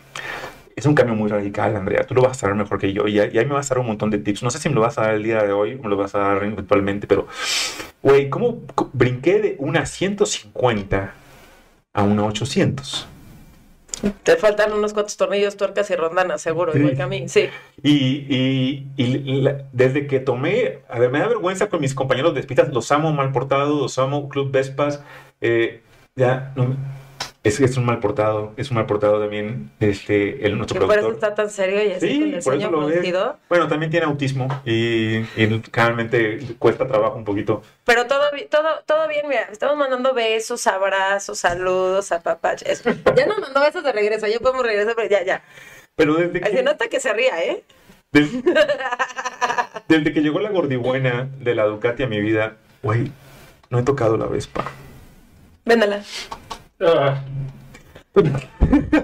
Es 0.83 0.87
un 0.87 0.97
cambio 0.97 1.15
muy 1.15 1.31
radical, 1.31 1.77
Andrea. 1.77 2.03
Tú 2.05 2.13
lo 2.13 2.23
vas 2.23 2.33
a 2.33 2.41
saber 2.41 2.57
mejor 2.57 2.77
que 2.81 2.93
yo. 2.93 3.07
Y, 3.07 3.17
y 3.19 3.21
ahí 3.21 3.47
me 3.47 3.53
vas 3.55 3.71
a 3.71 3.75
dar 3.77 3.81
un 3.83 3.87
montón 3.87 4.11
de 4.11 4.19
tips. 4.19 4.43
No 4.43 4.51
sé 4.51 4.59
si 4.59 4.69
me 4.69 4.75
lo 4.75 4.81
vas 4.81 4.99
a 4.99 5.03
dar 5.03 5.15
el 5.15 5.23
día 5.23 5.41
de 5.45 5.53
hoy 5.53 5.75
o 5.75 5.83
me 5.85 5.89
lo 5.89 5.97
vas 5.97 6.13
a 6.17 6.19
dar 6.19 6.43
eventualmente, 6.43 7.07
pero, 7.07 7.29
güey, 8.03 8.29
¿cómo 8.29 8.63
brinqué 8.93 9.39
de 9.39 9.55
una 9.61 9.87
150 9.87 11.15
a 11.93 12.03
una 12.03 12.25
800? 12.25 13.07
Te 14.25 14.35
faltan 14.37 14.73
unos 14.73 14.93
cuantos 14.93 15.17
tornillos, 15.17 15.57
tuercas 15.57 15.89
y 15.93 15.95
rondanas, 15.95 16.43
seguro, 16.43 16.73
Sí. 16.73 16.81
igual 16.81 16.97
que 16.97 17.03
a 17.03 17.07
mí. 17.07 17.29
Sí. 17.29 17.49
Y, 17.85 18.27
y- 18.29 18.89
y 18.97 19.41
la- 19.43 19.63
desde 19.73 20.09
que 20.09 20.19
tomé, 20.19 20.81
a 20.89 20.99
ver, 20.99 21.11
me 21.13 21.21
da 21.21 21.29
vergüenza 21.29 21.69
con 21.69 21.81
mis 21.81 21.95
compañeros 21.95 22.35
de 22.35 22.43
pistas, 22.43 22.71
los 22.73 22.91
amo 22.91 23.13
mal 23.13 23.31
portados, 23.31 23.81
los 23.81 23.97
amo 24.01 24.29
Club 24.29 24.51
Vespas, 24.51 25.01
eh, 25.41 25.81
ya, 26.17 26.53
no, 26.57 26.75
es 27.45 27.59
que 27.59 27.65
es 27.65 27.77
un 27.77 27.85
mal 27.85 27.99
portado, 27.99 28.53
es 28.57 28.71
un 28.71 28.77
mal 28.77 28.87
portado 28.87 29.21
también, 29.21 29.71
este, 29.81 30.47
el, 30.47 30.57
nuestro 30.57 30.77
Y 30.77 30.87
por 30.87 30.97
eso 30.97 31.07
productor. 31.09 31.31
está 31.31 31.35
tan 31.35 31.51
serio 31.51 31.83
y 31.85 31.93
así 31.93 32.07
Sí, 32.09 32.19
con 32.21 32.29
el 32.29 32.35
eso 32.37 32.51
ves. 32.53 32.69
fruncido. 32.69 33.39
Bueno, 33.49 33.67
también 33.69 33.91
tiene 33.91 34.07
autismo 34.07 34.47
y, 34.65 35.17
y 35.37 35.63
realmente 35.73 36.39
cuesta 36.61 36.87
trabajo 36.87 37.17
un 37.17 37.25
poquito. 37.25 37.63
Pero 37.85 38.07
todo, 38.07 38.23
todo, 38.49 38.69
todo 38.87 39.09
bien, 39.09 39.27
mira, 39.29 39.49
estamos 39.51 39.77
mandando 39.77 40.15
besos, 40.15 40.65
abrazos, 40.69 41.39
saludos, 41.41 42.13
apapaches. 42.13 42.83
Ya 43.17 43.27
nos 43.27 43.41
mandó 43.41 43.61
besos 43.61 43.83
de 43.83 43.91
regreso, 43.93 44.29
ya 44.29 44.39
podemos 44.39 44.65
regresar, 44.65 44.95
pero 44.95 45.09
ya, 45.09 45.25
ya. 45.25 45.43
Pero 45.97 46.15
desde 46.15 46.41
que, 46.41 46.63
nota 46.63 46.87
que 46.89 47.01
se 47.01 47.13
ría, 47.13 47.43
¿eh? 47.43 47.65
des- 48.13 48.31
desde 49.89 50.13
que 50.13 50.21
llegó 50.21 50.39
la 50.41 50.51
gordibuena 50.51 51.29
de 51.41 51.55
la 51.57 51.65
Ducati 51.65 52.05
a 52.05 52.07
mi 52.07 52.21
vida, 52.21 52.57
güey, 52.85 53.11
no 53.69 53.79
he 53.81 53.83
tocado 53.83 54.17
la 54.17 54.27
Vespa. 54.27 54.65
Véndala. 55.65 56.03
O 56.83 58.21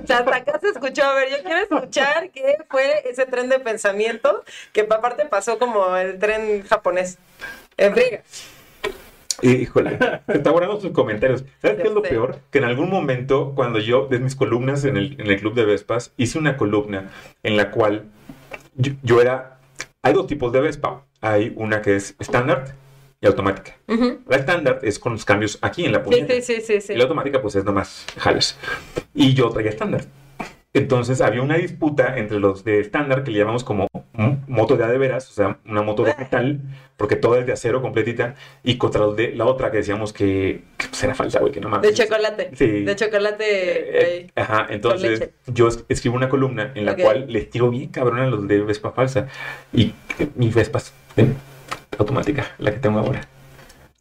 sea, 0.06 0.18
hasta 0.18 0.36
acá 0.36 0.58
se 0.60 0.68
escuchó. 0.68 1.04
A 1.04 1.14
ver, 1.14 1.30
yo 1.30 1.36
quiero 1.44 1.60
escuchar 1.60 2.30
qué 2.30 2.56
fue 2.68 3.08
ese 3.08 3.26
tren 3.26 3.48
de 3.48 3.58
pensamiento 3.58 4.44
que 4.72 4.82
aparte 4.82 5.26
pasó 5.26 5.58
como 5.58 5.96
el 5.96 6.18
tren 6.18 6.62
japonés. 6.64 7.18
En 7.76 7.94
friga. 7.94 8.22
Híjole, 9.40 9.98
está 10.26 10.50
guardando 10.50 10.80
sus 10.80 10.90
comentarios. 10.90 11.44
¿Sabes 11.62 11.80
qué 11.80 11.88
es 11.88 11.94
lo 11.94 12.02
peor? 12.02 12.40
Que 12.50 12.58
en 12.58 12.64
algún 12.64 12.90
momento, 12.90 13.52
cuando 13.54 13.78
yo, 13.78 14.08
de 14.08 14.18
mis 14.18 14.34
columnas 14.34 14.84
en 14.84 14.96
el, 14.96 15.20
en 15.20 15.28
el 15.28 15.38
Club 15.38 15.54
de 15.54 15.64
Vespas, 15.64 16.12
hice 16.16 16.38
una 16.38 16.56
columna 16.56 17.12
en 17.44 17.56
la 17.56 17.70
cual 17.70 18.06
yo, 18.74 18.94
yo 19.02 19.20
era... 19.20 19.60
Hay 20.02 20.12
dos 20.12 20.26
tipos 20.26 20.52
de 20.52 20.60
Vespa. 20.60 21.04
Hay 21.20 21.52
una 21.56 21.82
que 21.82 21.94
es 21.94 22.16
estándar 22.18 22.74
y 23.20 23.26
automática. 23.26 23.76
Ujú. 23.88 24.20
La 24.28 24.36
estándar 24.36 24.78
es 24.82 24.98
con 24.98 25.12
los 25.12 25.24
cambios 25.24 25.58
aquí 25.62 25.84
en 25.84 25.92
la 25.92 26.02
puñeta. 26.02 26.34
sí, 26.34 26.42
sí, 26.42 26.60
sí, 26.60 26.80
sí. 26.80 26.92
Y 26.92 26.96
la 26.96 27.04
automática, 27.04 27.40
pues 27.42 27.56
es 27.56 27.64
nomás 27.64 28.06
jalas. 28.18 28.56
Y 29.14 29.34
yo 29.34 29.48
traía 29.50 29.70
estándar. 29.70 30.02
Entonces 30.74 31.20
había 31.22 31.40
una 31.42 31.56
disputa 31.56 32.18
entre 32.18 32.38
los 32.38 32.62
de 32.62 32.78
estándar, 32.80 33.24
que 33.24 33.30
le 33.30 33.38
llamamos 33.38 33.64
como 33.64 33.88
moto 34.46 34.76
de 34.76 34.84
a 34.84 34.88
de 34.88 34.98
veras, 34.98 35.28
o 35.30 35.32
sea, 35.32 35.58
una 35.64 35.82
moto 35.82 36.04
de 36.04 36.14
metal, 36.16 36.60
porque 36.96 37.16
toda 37.16 37.40
es 37.40 37.46
de 37.46 37.52
acero 37.52 37.80
completita, 37.80 38.34
y 38.62 38.76
contra 38.76 39.00
los 39.00 39.16
de 39.16 39.32
la 39.34 39.46
otra 39.46 39.70
que 39.70 39.78
decíamos 39.78 40.12
que, 40.12 40.62
que, 40.76 40.88
pues, 40.88 41.02
era 41.02 41.14
falsa, 41.14 41.40
güey, 41.40 41.52
que 41.52 41.60
no 41.60 41.68
mames. 41.70 41.88
De 41.90 41.94
chocolate. 41.96 42.50
Sí. 42.54 42.84
De 42.84 42.94
chocolate. 42.96 43.44
Eh, 43.44 44.04
ahí. 44.04 44.32
Ajá, 44.36 44.66
entonces 44.68 45.30
yo 45.46 45.68
es- 45.68 45.84
escribo 45.88 46.16
una 46.16 46.28
columna 46.28 46.70
en 46.74 46.84
la 46.84 46.92
Ok. 46.92 47.00
cual 47.00 47.24
les 47.32 47.48
tiro 47.50 47.70
bien 47.70 47.88
cabrón 47.88 48.20
a 48.20 48.26
los 48.26 48.46
de 48.46 48.60
Vespa 48.60 48.92
falsa. 48.92 49.26
Y 49.72 49.94
eh, 50.18 50.28
mi 50.36 50.50
Vespa 50.50 50.78
es 50.78 50.92
eh, 51.16 51.26
automática, 51.98 52.46
la 52.58 52.72
que 52.72 52.78
tengo 52.78 52.98
ahora. 53.00 53.22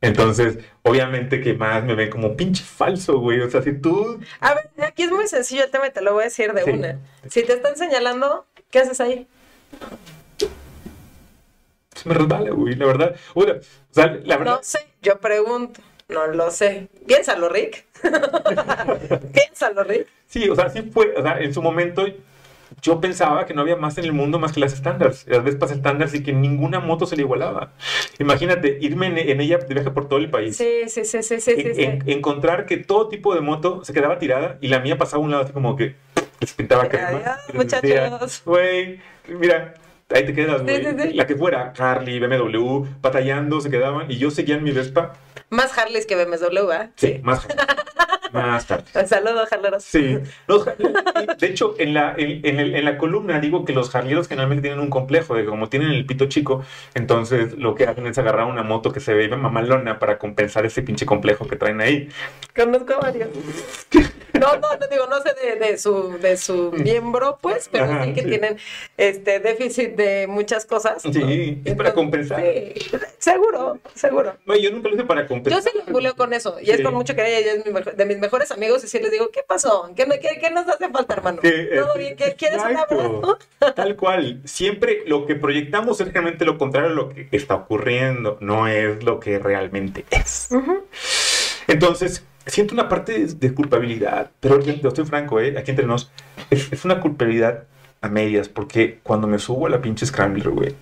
Entonces, 0.02 0.60
obviamente 0.84 1.42
que 1.42 1.54
más 1.56 1.84
me 1.84 1.96
ven 1.96 2.10
como 2.12 2.36
pinche 2.38 2.64
falso, 2.64 3.20
güey. 3.20 3.42
O 3.42 3.50
sea, 3.50 3.62
si 3.64 3.74
tú 3.74 4.20
A 4.40 4.54
ver, 4.54 4.70
aquí 4.86 5.04
es 5.04 5.12
muy 5.12 5.28
sencillo 5.28 5.64
el 5.64 5.72
tema 5.72 5.88
y 5.88 5.92
te 5.92 6.02
lo 6.02 6.14
voy 6.14 6.22
a 6.22 6.26
decir 6.26 6.54
de 6.54 6.64
Sí. 6.64 6.70
una. 6.72 7.00
Si 7.30 7.44
te 7.44 7.54
están 7.54 7.76
señalando, 7.78 8.46
¿qué 8.70 8.80
haces 8.80 9.02
ahí? 9.02 9.28
se 11.96 12.08
me 12.10 12.14
resbala, 12.16 12.52
güey, 12.52 12.76
la 12.76 12.86
verdad. 12.86 13.16
O 13.34 13.44
sea, 13.90 14.08
la 14.24 14.38
verdad. 14.38 14.56
No 14.58 14.60
sé, 14.62 14.80
yo 15.02 15.20
pregunto. 15.20 15.82
No 16.10 16.28
lo 16.28 16.52
sé. 16.52 16.90
Piénsalo, 17.08 17.50
Rick. 17.50 17.86
Piénsalo, 19.34 19.84
Rick. 19.84 20.08
Sí, 20.28 20.48
o 20.50 20.56
sea, 20.56 20.70
sí 20.70 20.84
fue. 20.84 21.14
O 21.18 21.22
sea, 21.24 21.40
en 21.40 21.54
su 21.54 21.62
momento 21.62 22.06
yo 22.82 23.00
pensaba 23.02 23.46
que 23.46 23.54
no 23.54 23.62
había 23.62 23.76
más 23.76 23.98
en 23.98 24.06
el 24.06 24.14
mundo 24.14 24.40
más 24.40 24.52
que 24.54 24.60
las 24.60 24.74
estándares. 24.74 25.26
Las 25.28 25.44
Vespas 25.44 25.72
estándares 25.72 26.14
y 26.14 26.24
que 26.24 26.34
ninguna 26.34 26.80
moto 26.80 27.06
se 27.06 27.16
le 27.16 27.22
igualaba. 27.24 27.72
Imagínate, 28.20 28.78
irme 28.82 29.08
en, 29.08 29.18
en 29.18 29.42
ella 29.42 29.58
de 29.58 29.74
viaje 29.74 29.92
por 29.92 30.08
todo 30.08 30.20
el 30.20 30.30
país. 30.30 30.58
Sí, 30.58 30.82
sí, 30.88 31.06
sí, 31.06 31.24
sí, 31.24 31.40
sí, 31.40 31.54
sí. 31.56 31.62
en- 31.62 31.76
sí. 31.76 31.84
en- 31.84 32.04
encontrar 32.10 32.66
que 32.66 32.78
todo 32.78 33.08
tipo 33.10 33.34
de 33.36 33.42
moto 33.42 33.84
se 33.84 33.94
quedaba 33.94 34.20
tirada 34.20 34.58
y 34.62 34.68
la 34.68 34.80
mía 34.80 34.98
pasaba 34.98 35.22
a 35.22 35.26
un 35.26 35.32
lado 35.32 35.44
así 35.44 35.54
como 35.54 35.76
que 35.76 35.96
les 36.40 36.54
pintaba 36.54 36.88
crema. 36.90 37.38
Muchachos. 37.54 38.42
Güey, 38.46 39.00
mira, 39.28 39.74
ahí 40.14 40.26
te 40.26 40.34
quedas, 40.34 40.60
Sí, 40.60 40.64
güey. 40.66 40.84
sí, 40.86 40.92
sí. 41.10 41.14
La 41.14 41.26
que 41.28 41.36
fuera, 41.36 41.74
Harley, 41.78 42.20
BMW, 42.20 42.86
batallando, 43.02 43.60
se 43.62 43.70
quedaban 43.70 44.10
y 44.12 44.18
yo 44.18 44.30
seguía 44.32 44.56
en 44.56 44.64
mi 44.64 44.72
Vespa. 44.72 45.14
Más 45.50 45.78
Harleys 45.78 46.06
que 46.06 46.16
BMW, 46.16 46.72
¿ah? 46.72 46.90
Sí, 46.96 47.20
más, 47.24 47.48
más 48.32 48.66
tarde. 48.66 48.84
Un 48.96 49.08
saludo, 49.08 49.46
Harleros. 49.50 49.84
Sí, 49.84 50.18
los, 50.48 50.66
de 50.66 51.48
hecho, 51.48 51.76
en 51.78 51.94
la, 51.94 52.14
en, 52.18 52.46
en 52.46 52.60
el- 52.60 52.76
en 52.76 52.86
la 52.86 52.98
columna 52.98 53.40
digo 53.40 53.66
que 53.66 53.74
los 53.74 53.90
jarleros 53.90 54.28
generalmente 54.28 54.62
tienen 54.64 54.80
un 54.80 54.90
complejo 54.90 55.36
de 55.36 55.44
que 55.44 55.50
como 55.50 55.70
tienen 55.70 55.90
el 55.92 56.06
pito 56.06 56.26
chico, 56.28 56.64
entonces 56.94 57.54
lo 57.58 57.76
que 57.76 57.86
hacen 57.86 58.08
es 58.08 58.18
agarrar 58.18 58.46
una 58.48 58.64
moto 58.64 58.92
que 58.92 59.00
se 59.00 59.14
ve 59.14 59.28
mamalona 59.30 60.00
para 60.00 60.18
compensar 60.18 60.66
ese 60.66 60.82
pinche 60.82 61.06
complejo 61.06 61.48
que 61.48 61.56
traen 61.56 61.82
ahí. 61.82 62.10
Conozco 62.56 62.94
a 62.94 62.98
varios. 63.00 63.30
No, 64.34 64.56
no, 64.58 64.68
no 64.80 64.88
digo, 64.92 65.08
no 65.08 65.20
sé 65.22 65.34
de, 65.34 65.56
de 65.56 65.78
su, 65.80 66.18
de 66.20 66.38
su 66.38 66.72
miembro, 66.72 67.40
pues, 67.42 67.70
pero 67.72 67.86
Ajá, 67.86 68.04
sí 68.06 68.14
que 68.14 68.22
sí. 68.22 68.28
tienen 68.30 68.58
este 68.96 69.40
déficit 69.40 69.96
de 69.96 70.28
muchas 70.28 70.66
cosas. 70.66 71.04
¿no? 71.06 71.12
Sí, 71.12 71.60
es 71.66 71.74
para 71.76 71.94
compensar. 71.94 72.40
Sí, 72.42 72.74
seguro, 73.18 73.80
seguro. 73.96 74.36
No, 74.46 74.56
yo 74.56 74.70
nunca 74.72 74.90
lo 74.90 74.96
hice 74.96 75.06
para 75.06 75.24
Yo 75.24 75.28
compensar. 75.28 75.64
sí 75.64 75.70
lo 75.92 76.16
con 76.16 76.34
eso, 76.34 76.58
y 76.62 76.70
es 76.70 76.82
con 76.82 76.94
mucho 76.94 77.16
cariño, 77.16 77.36
ella 77.38 77.54
es 77.54 77.66
mi 77.66 77.72
mejor- 77.72 77.96
de 77.96 78.06
mis 78.06 78.17
mejores 78.20 78.52
amigos, 78.52 78.84
y 78.84 78.88
sí 78.88 79.00
les 79.00 79.12
digo, 79.12 79.30
¿qué 79.32 79.42
pasó? 79.48 79.90
¿Qué, 79.96 80.06
me- 80.06 80.20
qué, 80.20 80.38
qué 80.40 80.50
nos 80.52 80.68
hace 80.68 80.90
falta, 80.90 81.14
hermano? 81.14 81.42
Que, 81.42 81.52
¿Todo 81.76 81.96
eh, 81.96 82.00
bien? 82.00 82.16
¿Qué- 82.16 82.36
¿Quieres 82.36 82.60
un 82.62 82.78
abrazo? 82.78 83.38
Tal 83.76 83.96
cual. 83.96 84.42
Siempre 84.46 85.04
lo 85.08 85.26
que 85.26 85.36
proyectamos 85.36 86.00
es 86.02 86.12
realmente 86.12 86.46
lo 86.46 86.58
contrario 86.58 86.90
a 86.90 86.94
lo 86.94 87.10
que 87.10 87.28
está 87.32 87.56
ocurriendo, 87.56 88.38
no 88.42 88.68
es 88.68 89.04
lo 89.04 89.20
que 89.20 89.40
realmente 89.40 90.06
es. 90.12 90.50
Entonces, 91.68 92.24
siento 92.46 92.74
una 92.74 92.88
parte 92.90 93.26
de, 93.28 93.54
culpabilidad, 93.54 94.32
pero 94.40 94.60
yo, 94.62 94.88
estoy 94.88 95.06
franco, 95.06 95.40
¿eh? 95.40 95.56
aquí 95.58 95.72
entre 95.72 95.86
nos, 95.86 96.12
es, 96.50 96.72
es 96.72 96.86
una 96.86 97.00
culpabilidad 97.02 97.64
a 98.02 98.10
medias, 98.10 98.48
porque 98.48 99.00
cuando 99.04 99.28
me 99.28 99.40
subo 99.40 99.68
a 99.68 99.70
la 99.70 99.82
pinche 99.82 100.06
Scrambler, 100.06 100.50
güey, 100.50 100.76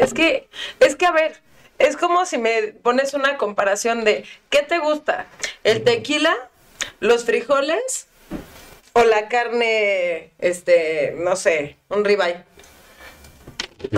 Es 0.00 0.14
que, 0.14 0.48
es 0.80 0.96
que, 0.96 1.06
a 1.06 1.12
ver, 1.12 1.36
es 1.82 1.96
como 1.96 2.24
si 2.26 2.38
me 2.38 2.68
pones 2.68 3.12
una 3.12 3.36
comparación 3.36 4.04
de, 4.04 4.24
¿qué 4.50 4.62
te 4.62 4.78
gusta? 4.78 5.26
¿El 5.64 5.82
tequila? 5.82 6.34
¿Los 7.00 7.24
frijoles? 7.24 8.06
¿O 8.92 9.02
la 9.02 9.28
carne, 9.28 10.30
este, 10.38 11.14
no 11.18 11.34
sé, 11.34 11.76
un 11.88 12.04
ribeye? 12.04 12.44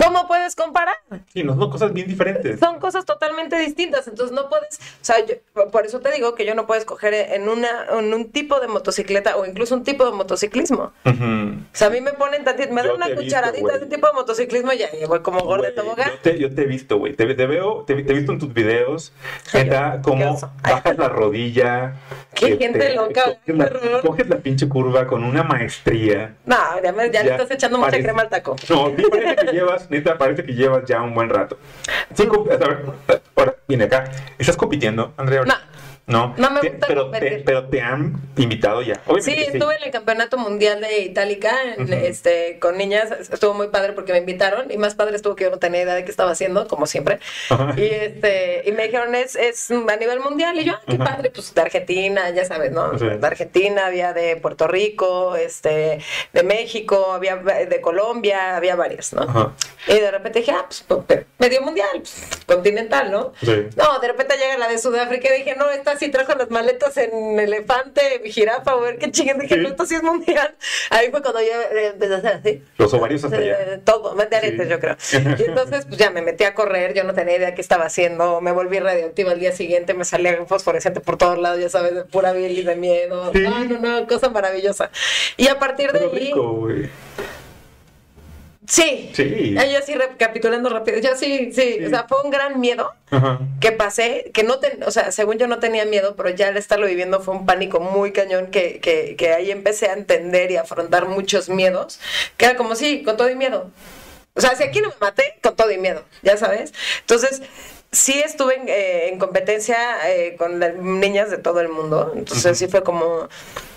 ¿Cómo 0.01 0.27
puedes 0.27 0.55
comparar? 0.55 0.95
sí, 1.33 1.43
no 1.43 1.55
son 1.55 1.69
cosas 1.69 1.93
bien 1.93 2.07
diferentes. 2.07 2.59
Son 2.59 2.79
cosas 2.79 3.05
totalmente 3.05 3.57
distintas, 3.59 4.07
entonces 4.07 4.33
no 4.35 4.49
puedes, 4.49 4.77
o 4.79 5.03
sea, 5.05 5.17
yo- 5.25 5.35
por 5.71 5.85
eso 5.85 5.99
te 5.99 6.11
digo 6.11 6.35
que 6.35 6.45
yo 6.45 6.55
no 6.55 6.65
puedo 6.67 6.79
escoger 6.79 7.13
en, 7.13 7.47
una, 7.49 7.69
en 7.97 8.13
un 8.13 8.31
tipo 8.31 8.59
de 8.59 8.67
motocicleta 8.67 9.37
o 9.37 9.45
incluso 9.45 9.75
un 9.75 9.83
tipo 9.83 10.05
de 10.05 10.11
motociclismo. 10.11 10.91
Ujú. 11.05 11.23
O 11.23 11.77
sea, 11.77 11.87
a 11.87 11.89
mí 11.89 12.01
me 12.01 12.13
ponen 12.13 12.43
tantito, 12.43 12.73
me 12.73 12.81
Yo 12.81 12.87
dan 12.89 12.95
una 12.97 13.07
visto, 13.07 13.21
cucharadita 13.23 13.61
güey. 13.61 13.77
de 13.77 13.83
un 13.83 13.89
tipo 13.89 14.07
de 14.07 14.13
motociclismo 14.13 14.73
y 14.73 14.77
ya, 14.79 14.89
voy 15.07 15.19
como 15.19 15.39
gordo 15.41 15.63
de 15.63 15.71
tobogán. 15.71 16.09
Yo 16.11 16.19
te, 16.21 16.39
yo 16.39 16.53
te 16.53 16.61
he 16.63 16.65
visto, 16.65 16.97
güey. 16.97 17.13
Te, 17.13 17.33
te 17.35 17.45
veo, 17.45 17.83
te, 17.85 17.95
te 18.03 18.11
he 18.11 18.15
visto 18.15 18.31
en 18.31 18.39
tus 18.39 18.53
videos. 18.53 19.13
Neta, 19.53 20.01
cómo 20.03 20.37
bajas 20.63 20.97
la 20.97 21.09
rodilla. 21.09 21.95
Qué 22.33 22.53
este, 22.53 22.65
gente 22.65 22.93
loca, 22.95 23.23
Coges 23.45 23.55
la, 23.57 24.01
coges 24.01 24.27
la 24.29 24.37
pinche 24.37 24.67
curva 24.67 25.07
con 25.07 25.23
una 25.23 25.43
maestría. 25.43 26.35
No, 26.45 26.55
ya, 26.83 26.91
me- 26.91 27.09
ya 27.11 27.21
le 27.23 27.29
Ya 27.29 27.35
estás 27.35 27.51
echando 27.51 27.77
mucha 27.77 27.91
parece- 27.91 28.03
crema 28.03 28.21
al 28.23 28.29
taco. 28.29 28.55
No, 28.69 28.91
parece 29.09 29.35
que 29.37 29.45
llevas 29.53 29.74
llevas, 29.75 29.91
neta, 29.91 30.17
parece 30.17 30.43
que 30.43 30.53
llevas 30.53 30.85
ya 30.85 31.01
un 31.01 31.13
buen 31.13 31.29
rato. 31.29 31.57
Sí, 32.13 32.27
ahora, 33.35 33.55
viene 33.67 33.85
acá. 33.85 34.11
¿Estás 34.37 34.57
compitiendo, 34.57 35.13
Andrea? 35.17 35.43
No. 35.45 35.53
No, 36.07 36.35
No 36.37 36.51
me 36.51 36.59
Te- 36.61 36.69
gusta 36.69 36.85
pero, 36.87 37.09
te, 37.09 37.41
pero 37.43 37.67
te 37.67 37.81
han 37.81 38.13
invitado 38.37 38.83
ya. 38.83 39.01
Obviamente 39.07 39.23
Sí, 39.45 39.49
estuve 39.53 39.75
en 39.77 39.83
el 39.85 39.91
campeonato 39.91 40.37
mundial 40.37 40.79
de 40.79 40.99
Itálica 40.99 41.51
en- 41.75 41.83
Ujú. 41.85 41.93
este, 41.93 42.59
con 42.59 42.77
niñas. 42.77 43.09
Estuvo 43.31 43.55
muy 43.55 43.69
padre 43.69 43.93
porque 43.93 44.11
me 44.11 44.19
invitaron 44.19 44.71
y 44.71 44.77
más 44.77 44.93
padre 44.93 45.15
estuvo 45.15 45.35
que 45.35 45.45
yo 45.45 45.49
no 45.49 45.57
tenía 45.57 45.81
idea 45.81 45.95
de 45.95 46.05
qué 46.05 46.11
estaba 46.11 46.29
haciendo, 46.29 46.67
como 46.67 46.85
siempre. 46.85 47.17
Ajá. 47.49 47.73
Y, 47.75 47.85
este, 47.85 48.61
y 48.65 48.71
me 48.73 48.83
dijeron, 48.83 49.15
es, 49.15 49.35
es 49.35 49.71
a 49.71 49.95
nivel 49.95 50.19
mundial. 50.19 50.59
Y 50.59 50.65
yo, 50.65 50.73
ah, 50.73 50.81
qué 50.85 50.95
Ajá. 50.95 51.05
padre, 51.15 51.31
pues 51.31 51.51
de 51.55 51.61
Argentina, 51.61 52.29
ya 52.29 52.45
sabes, 52.45 52.71
¿no? 52.71 52.91
De 52.91 53.25
Argentina, 53.25 53.87
había 53.87 54.13
de 54.13 54.35
Puerto 54.35 54.67
Rico, 54.67 55.35
este, 55.35 56.01
de 56.33 56.43
México, 56.43 57.13
había 57.13 57.37
de 57.37 57.81
Colombia, 57.81 58.55
había 58.57 58.75
varias, 58.75 59.11
¿no? 59.13 59.55
Y 59.87 59.93
de 59.93 60.11
repente 60.11 60.39
dije, 60.39 60.51
ah, 60.51 60.65
pues 60.67 60.83
pe- 61.07 61.25
medio 61.39 61.61
mundial, 61.63 61.89
pues, 61.95 62.27
continental, 62.45 63.11
¿no? 63.11 63.33
Sí. 63.41 63.67
No, 63.75 63.97
de 63.99 64.07
repente 64.07 64.35
llega 64.37 64.57
la 64.59 64.67
de 64.67 64.77
Sudáfrica 64.77 65.33
y 65.33 65.39
dije, 65.39 65.55
no, 65.55 65.69
esta 65.71 65.94
sí 65.97 66.09
trajo 66.09 66.33
las 66.35 66.49
maletas 66.49 66.97
en 66.97 67.39
elefante, 67.39 68.21
jirafa, 68.25 68.71
a 68.71 68.75
ver 68.77 68.97
qué 68.97 69.11
chingas. 69.11 69.39
Dije, 69.39 69.57
no, 69.57 69.69
esto 69.69 69.85
sí 69.85 69.95
es 69.95 70.03
mundial. 70.03 70.55
Ahí 70.89 71.09
fue 71.11 71.21
cuando 71.21 71.41
yo 71.41 71.47
empecé 71.91 72.13
a 72.13 72.17
hacer 72.17 72.33
así. 72.33 72.63
Los 72.77 72.93
ovarios 72.93 73.23
hasta 73.23 73.37
allá. 73.37 73.57
Eh, 73.61 73.79
Todo, 73.83 74.15
más 74.15 74.29
de 74.29 74.35
aretes, 74.35 74.65
Sí. 74.65 74.69
yo 74.69 74.79
creo. 74.79 74.97
Y 75.39 75.43
entonces, 75.43 75.85
pues 75.85 75.97
ya 75.97 76.09
me 76.11 76.21
metí 76.21 76.43
a 76.43 76.53
correr, 76.53 76.93
yo 76.93 77.03
no 77.03 77.13
tenía 77.13 77.37
idea 77.37 77.55
qué 77.55 77.61
estaba 77.61 77.85
haciendo, 77.85 78.41
me 78.41 78.51
volví 78.51 78.79
radioactiva 78.79 79.31
al 79.31 79.39
día 79.39 79.51
siguiente, 79.51 79.93
me 79.93 80.05
salía 80.05 80.45
fosforescente 80.45 80.99
por 81.01 81.17
todos 81.17 81.37
lados, 81.37 81.59
ya 81.59 81.69
sabes, 81.69 81.95
de 81.95 82.05
pura 82.05 82.31
bilis, 82.33 82.65
de 82.65 82.75
miedo. 82.75 83.31
Sí. 83.33 83.39
No, 83.41 83.63
no, 83.65 83.79
no, 84.01 84.07
cosa 84.07 84.29
maravillosa. 84.29 84.89
Y 85.37 85.47
a 85.47 85.59
partir 85.59 85.91
de 85.91 85.99
ahí, 85.99 86.09
rico. 86.27 86.67
Sí, 88.67 89.11
Sí. 89.13 89.53
Yo 89.55 89.79
sí 89.85 89.95
recapitulando 89.95 90.69
rápido, 90.69 90.99
yo 90.99 91.15
sí, 91.15 91.51
sí, 91.53 91.77
Sí. 91.79 91.85
o 91.85 91.89
sea, 91.89 92.05
fue 92.07 92.21
un 92.23 92.31
gran 92.31 92.59
miedo 92.59 92.91
Ajá. 93.11 93.39
que 93.59 93.71
pasé, 93.71 94.31
que 94.33 94.43
no 94.43 94.59
ten, 94.59 94.83
o 94.83 94.91
sea, 94.91 95.11
según 95.11 95.37
yo 95.37 95.47
no 95.47 95.59
tenía 95.59 95.85
miedo, 95.85 96.15
pero 96.15 96.29
ya 96.29 96.47
al 96.49 96.57
estarlo 96.57 96.87
viviendo 96.87 97.19
fue 97.21 97.33
un 97.35 97.45
pánico 97.45 97.79
muy 97.79 98.11
cañón 98.11 98.47
que, 98.47 98.79
que, 98.79 99.15
que 99.17 99.33
ahí 99.33 99.51
empecé 99.51 99.87
a 99.87 99.93
entender 99.93 100.51
y 100.51 100.57
a 100.57 100.61
afrontar 100.61 101.07
muchos 101.07 101.49
miedos, 101.49 101.99
que 102.37 102.45
era 102.45 102.55
como 102.55 102.75
sí, 102.75 103.03
con 103.03 103.17
todo 103.17 103.29
y 103.29 103.35
miedo. 103.35 103.71
O 104.33 104.41
sea, 104.41 104.55
si 104.55 104.63
aquí 104.63 104.81
no 104.81 104.89
me 104.89 104.95
maté, 104.99 105.35
con 105.41 105.55
todo 105.55 105.71
y 105.71 105.77
miedo, 105.77 106.03
ya 106.21 106.35
sabes. 106.35 106.73
Entonces, 107.01 107.41
sí 107.91 108.19
estuve 108.19 108.55
en, 108.55 108.67
eh, 108.67 109.07
en 109.09 109.19
competencia 109.19 109.77
eh, 110.09 110.35
con 110.37 110.59
las 110.59 110.75
niñas 110.75 111.31
de 111.31 111.37
todo 111.37 111.61
el 111.61 111.69
mundo, 111.69 112.11
entonces 112.15 112.57
sí 112.57 112.67
fue 112.67 112.83
como 112.83 113.29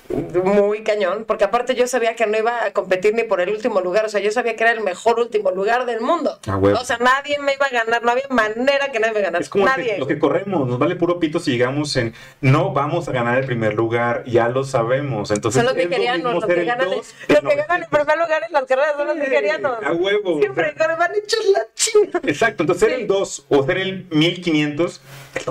muy 0.08 0.82
cañón, 0.82 1.24
porque 1.26 1.44
aparte 1.44 1.74
yo 1.74 1.86
sabía 1.86 2.14
que 2.16 2.26
no 2.26 2.38
iba 2.38 2.64
a 2.64 2.70
competir 2.72 3.14
ni 3.14 3.24
por 3.24 3.40
el 3.40 3.50
último 3.50 3.80
lugar, 3.80 4.06
o 4.06 4.08
sea, 4.08 4.20
yo 4.20 4.30
sabía 4.30 4.56
que 4.56 4.64
era 4.64 4.72
el 4.72 4.80
mejor 4.80 5.18
último 5.20 5.50
lugar 5.50 5.84
del 5.86 6.00
mundo. 6.00 6.38
Ah. 6.46 6.58
O 6.58 6.84
sea, 6.84 6.98
nadie 6.98 7.38
me 7.38 7.54
iba 7.54 7.66
a 7.66 7.70
ganar, 7.70 8.02
no 8.02 8.10
había 8.10 8.24
manera 8.30 8.90
que 8.90 9.00
nadie 9.00 9.12
me 9.14 9.20
ganara. 9.20 9.42
Es 9.42 9.48
como 9.50 9.66
nadie. 9.66 9.98
lo 9.98 10.06
que 10.06 10.18
corremos, 10.18 10.66
nos 10.66 10.78
vale 10.78 10.96
puro 10.96 11.18
pito 11.18 11.38
si 11.40 11.50
llegamos 11.52 11.94
en 11.96 12.14
no 12.40 12.72
vamos 12.72 13.08
a 13.08 13.12
ganar 13.12 13.38
el 13.38 13.44
primer 13.46 13.74
lugar, 13.74 14.24
ya 14.26 14.48
lo 14.48 14.64
sabemos. 14.64 15.30
Entonces, 15.30 15.62
son 15.62 15.66
los 15.66 15.76
es 15.76 15.84
lo 15.84 15.90
nigerianos, 15.90 16.24
mismo 16.24 16.40
los 16.40 16.46
ser 16.46 16.54
que 16.54 16.60
el 16.62 16.66
ganan, 16.66 16.88
dos 16.90 17.14
los 17.28 17.40
que 17.40 17.48
que 17.48 17.56
ganan 17.56 17.82
en 17.82 17.88
primer 17.90 18.18
lugar 18.18 18.42
en 18.46 18.52
las 18.52 18.64
carreras 18.64 18.92
son 18.96 19.06
los 19.08 19.16
nigerianos. 19.16 19.72
a 19.84 19.92
huevo, 19.92 20.38
Siempre, 20.38 20.70
o 20.74 20.78
sea. 20.78 20.96
van 20.96 21.10
hechos 21.14 21.44
la 21.52 21.66
chingada. 21.74 22.20
Exacto, 22.24 22.62
entonces 22.62 22.80
ser 22.80 22.96
Sí. 22.96 23.02
el 23.02 23.08
2 23.08 23.46
o 23.48 23.62
ser 23.64 23.78
el 23.78 24.06
1500 24.10 25.00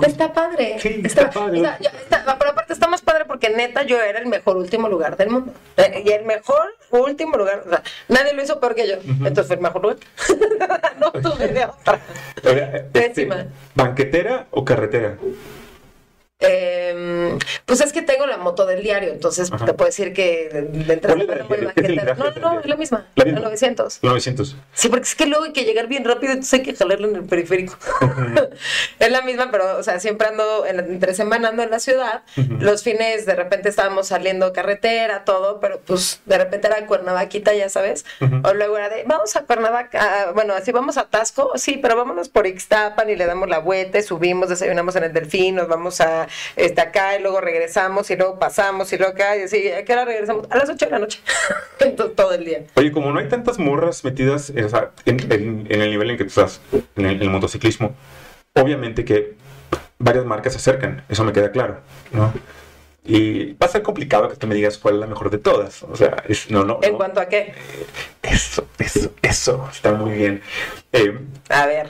Está 0.02 0.32
padre. 0.32 0.76
Sí, 0.80 1.00
está 1.04 1.30
padre. 1.30 1.60
yo- 1.60 1.90
está- 1.98 2.36
pero 2.38 2.50
aparte 2.50 2.72
está 2.72 2.88
más 2.88 3.02
padre 3.02 3.24
porque 3.24 3.50
neta 3.50 3.82
yo 3.82 4.00
era 4.00 4.18
el 4.18 4.26
mejor 4.26 4.56
último 4.56 4.88
lugar 4.88 5.16
del 5.16 5.30
mundo. 5.30 5.52
Eh, 5.76 6.02
Y 6.06 6.10
el 6.10 6.24
mejor 6.24 6.74
último 6.90 7.36
lugar. 7.36 7.62
O 7.66 7.68
sea, 7.70 7.82
nadie 8.08 8.32
lo 8.34 8.42
hizo 8.42 8.58
peor 8.60 8.74
que 8.74 8.88
yo. 8.88 8.94
Entonces 9.06 9.46
fue 9.46 9.56
el 9.56 9.62
mejor 9.62 9.82
lugar. 9.82 9.96
no 11.00 11.12
tuve 11.12 11.48
de 11.48 11.64
otra. 11.64 12.00
Ahora, 12.44 12.84
este. 12.94 13.28
¿Banquetera 13.74 14.46
o 14.50 14.64
carretera? 14.64 15.16
Eh, 16.40 17.36
pues 17.66 17.80
es 17.80 17.92
que 17.92 18.00
tengo 18.02 18.24
la 18.26 18.36
moto 18.36 18.64
del 18.64 18.82
diario, 18.82 19.10
entonces 19.12 19.50
Ajá. 19.52 19.64
te 19.64 19.74
puedo 19.74 19.86
decir 19.86 20.12
que 20.12 20.48
de, 20.70 20.92
entrada 20.92 21.16
¿Cuál 21.16 21.20
es 21.22 21.28
la 21.28 21.34
era 21.34 21.44
muy 21.44 21.56
del 21.56 21.58
diario? 21.58 21.74
¿Qué 21.74 21.80
es 21.80 21.88
el 21.88 21.96
banquetera. 21.96 22.14
traje 22.14 22.20
No, 22.20 22.30
del 22.30 22.42
no, 22.42 22.48
diario? 22.50 22.60
es 22.60 22.66
la 22.70 22.76
misma. 22.76 23.06
¿La 23.16 23.24
La 23.24 23.24
misma? 23.24 23.40
900. 23.40 23.98
900. 24.02 24.56
Sí, 24.72 24.88
porque 24.88 25.02
es 25.02 25.14
que 25.16 25.26
luego 25.26 25.44
hay 25.46 25.52
que 25.52 25.64
llegar 25.64 25.88
bien 25.88 26.04
rápido, 26.04 26.32
entonces 26.32 26.54
hay 26.54 26.62
que 26.62 26.74
jalarlo 26.76 27.08
en 27.08 27.16
el 27.16 27.24
periférico. 27.24 27.76
es 29.00 29.10
la 29.10 29.22
misma, 29.22 29.50
pero, 29.50 29.78
o 29.78 29.82
sea, 29.82 29.98
siempre 29.98 30.28
ando, 30.28 30.64
en, 30.64 30.78
entre 30.78 31.14
semana 31.14 31.48
ando 31.48 31.64
en 31.64 31.70
la 31.70 31.80
ciudad. 31.80 32.22
Los 32.60 32.84
fines, 32.84 33.26
de 33.26 33.34
repente 33.34 33.68
estábamos 33.68 34.06
saliendo 34.08 34.52
carretera, 34.52 35.24
todo, 35.24 35.58
pero 35.58 35.80
pues 35.80 36.20
de 36.24 36.38
repente 36.38 36.68
era 36.68 36.86
Cuernavaquita, 36.86 37.52
ya 37.54 37.68
sabes. 37.68 38.04
O 38.44 38.54
luego 38.54 38.76
era 38.78 38.88
de, 38.90 39.02
vamos 39.04 39.34
a 39.34 39.42
Cuernavaca, 39.42 39.98
ah, 40.28 40.32
bueno, 40.34 40.54
así 40.54 40.70
vamos 40.70 40.98
a 40.98 41.08
Tasco, 41.08 41.52
sí, 41.56 41.80
pero 41.82 41.96
vámonos 41.96 42.28
por 42.28 42.46
Ixtapan 42.46 43.10
y 43.10 43.16
le 43.16 43.26
damos 43.26 43.48
la 43.48 43.58
vuelta, 43.58 44.00
subimos, 44.02 44.48
desayunamos 44.48 44.94
en 44.94 45.02
el 45.02 45.12
Delfín, 45.12 45.56
nos 45.56 45.66
vamos 45.66 46.00
a 46.00 46.27
este, 46.56 46.80
acá 46.80 47.16
y 47.16 47.22
luego 47.22 47.40
regresamos 47.40 48.10
y 48.10 48.16
luego 48.16 48.38
pasamos 48.38 48.92
y 48.92 48.98
luego 48.98 49.12
acá 49.12 49.36
y 49.36 49.42
así, 49.42 49.70
¿a 49.70 49.84
qué 49.84 49.92
hora 49.92 50.04
regresamos? 50.04 50.46
A 50.50 50.56
las 50.58 50.68
8 50.68 50.84
de 50.86 50.90
la 50.90 50.98
noche. 50.98 51.20
Entonces, 51.80 52.16
todo 52.16 52.32
el 52.34 52.44
día. 52.44 52.62
Oye, 52.74 52.92
como 52.92 53.10
no 53.12 53.18
hay 53.20 53.28
tantas 53.28 53.58
morras 53.58 54.04
metidas 54.04 54.50
en- 54.50 54.68
en- 55.06 55.66
en 55.70 55.80
el 55.82 55.90
nivel 55.90 56.10
en 56.10 56.16
que 56.16 56.24
tú 56.24 56.28
estás, 56.28 56.60
en 56.96 57.06
el, 57.06 57.16
en 57.16 57.22
el 57.22 57.30
motociclismo, 57.30 57.94
obviamente 58.54 59.04
que 59.04 59.34
varias 59.98 60.24
marcas 60.24 60.52
se 60.54 60.58
acercan, 60.58 61.04
eso 61.08 61.24
me 61.24 61.32
queda 61.32 61.50
claro, 61.50 61.80
¿no? 62.12 62.32
Y 63.10 63.54
va 63.54 63.66
a 63.66 63.68
ser 63.70 63.82
complicado 63.82 64.28
que 64.28 64.36
tú 64.36 64.46
me 64.46 64.54
digas 64.54 64.76
cuál 64.76 64.94
es 64.96 65.00
la 65.00 65.06
mejor 65.06 65.30
de 65.30 65.38
todas. 65.38 65.82
O 65.84 65.96
sea, 65.96 66.22
es, 66.28 66.50
no, 66.50 66.62
no. 66.64 66.78
¿En 66.82 66.92
no. 66.92 66.98
cuanto 66.98 67.20
a 67.20 67.26
qué? 67.26 67.54
Eso, 68.22 68.66
eso, 68.78 69.10
eso, 69.22 69.66
está 69.72 69.92
muy 69.92 70.12
bien. 70.12 70.42
Eh, 70.92 71.18
A 71.48 71.64
ver. 71.64 71.88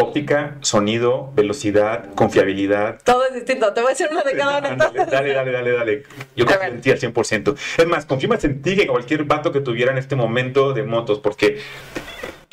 óptica, 0.00 0.56
sonido, 0.62 1.30
velocidad, 1.34 2.12
confiabilidad. 2.16 2.98
Todo 3.04 3.24
es 3.26 3.34
distinto. 3.34 3.72
Te 3.72 3.80
voy 3.80 3.90
a 3.90 3.92
decir 3.92 4.08
una 4.10 4.22
de 4.24 4.36
cada 4.36 4.58
una. 4.58 4.74
Dale, 4.76 5.32
dale, 5.32 5.52
dale, 5.52 5.70
dale. 5.72 6.02
Yo 6.34 6.44
A 6.44 6.48
confío 6.48 6.58
ver. 6.58 6.72
en 6.74 6.80
ti 6.80 6.90
al 6.90 6.98
100%. 6.98 7.56
Es 7.78 7.86
más, 7.86 8.04
confío 8.04 8.28
más 8.28 8.42
en 8.44 8.60
ti 8.60 8.74
que 8.74 8.88
cualquier 8.88 9.22
vato 9.22 9.52
que 9.52 9.60
tuviera 9.60 9.92
en 9.92 9.98
este 9.98 10.16
momento 10.16 10.72
de 10.72 10.82
motos, 10.82 11.20
porque 11.20 11.60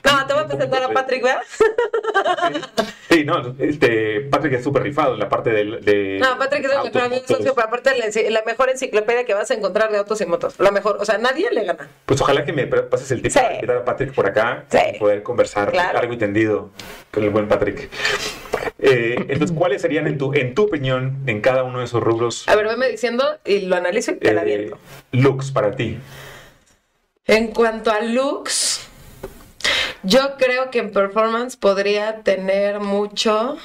No, 0.04 0.26
te 0.28 0.34
voy 0.34 0.44
a 0.44 0.48
presentar 0.48 0.84
a 0.84 0.90
Patrick, 0.90 1.24
¿verdad? 1.24 1.42
Sí, 3.10 3.24
no, 3.26 3.56
este, 3.60 4.22
Patrick 4.22 4.54
es 4.54 4.64
súper 4.64 4.82
rifado 4.82 5.14
en 5.14 5.20
la 5.20 5.30
parte 5.30 5.52
del- 5.52 5.86
de... 5.86 6.18
No, 6.20 6.36
Patrick 6.40 6.66
es 6.66 6.72
el 6.72 6.84
mejor 6.84 7.02
amigo 7.04 7.22
socio, 7.28 7.54
pero 7.54 7.68
aparte 7.68 7.92
la, 7.96 8.06
la 8.32 8.44
mejor 8.44 8.72
enciclopedia 8.72 9.24
que 9.24 9.36
vas 9.36 9.52
a 9.52 9.54
encontrar 9.54 9.92
de 9.92 10.00
autos 10.00 10.20
y 10.22 10.26
motos. 10.26 10.56
La 10.60 10.72
mejor. 10.72 10.98
O 11.00 11.06
sea, 11.06 11.20
nadie 11.20 11.48
le 11.52 11.64
gana. 11.64 11.88
Pues 12.08 12.20
ojalá 12.22 12.44
que 12.44 12.54
me 12.54 12.66
pases 12.66 13.12
el 13.12 13.22
tip 13.22 13.32
Sí. 13.32 13.38
para 13.40 13.54
invitar 13.54 13.78
a 13.78 13.86
Patrick 13.86 14.14
por 14.16 14.26
acá 14.26 14.66
Sí. 14.68 14.80
y 14.96 14.98
poder 15.00 15.22
conversar 15.22 15.72
Claro. 15.72 15.94
largo 15.94 16.12
y 16.14 16.18
tendido 16.18 16.72
con 17.12 17.24
el 17.24 17.30
buen 17.30 17.48
Patrick. 17.48 17.88
Eh, 18.80 19.16
entonces, 19.30 19.56
¿cuáles 19.56 19.84
serían, 19.84 20.08
en 20.08 20.18
tu, 20.18 20.34
en 20.34 20.56
tu 20.56 20.64
opinión, 20.64 21.20
en 21.28 21.40
cada 21.42 21.62
uno 21.64 21.80
de 21.80 21.86
esos 21.86 22.02
rubros, 22.02 22.50
A 22.50 22.56
ver, 22.56 22.66
veme 22.68 22.90
diciendo 22.90 23.24
y 23.46 23.60
lo 23.62 23.76
analizo 23.76 24.10
y 24.12 24.16
te 24.16 24.34
la 24.34 24.42
eh, 24.42 24.44
aviento. 24.44 24.80
looks 25.12 25.52
para 25.52 25.76
ti? 25.76 26.00
En 27.28 27.50
cuanto 27.50 27.92
a 27.92 28.02
looks, 28.02 28.90
yo 30.04 30.36
creo 30.38 30.70
que 30.70 30.80
en 30.80 30.92
performance 30.92 31.58
podría 31.58 32.22
tener 32.22 32.80
mucho. 32.80 33.58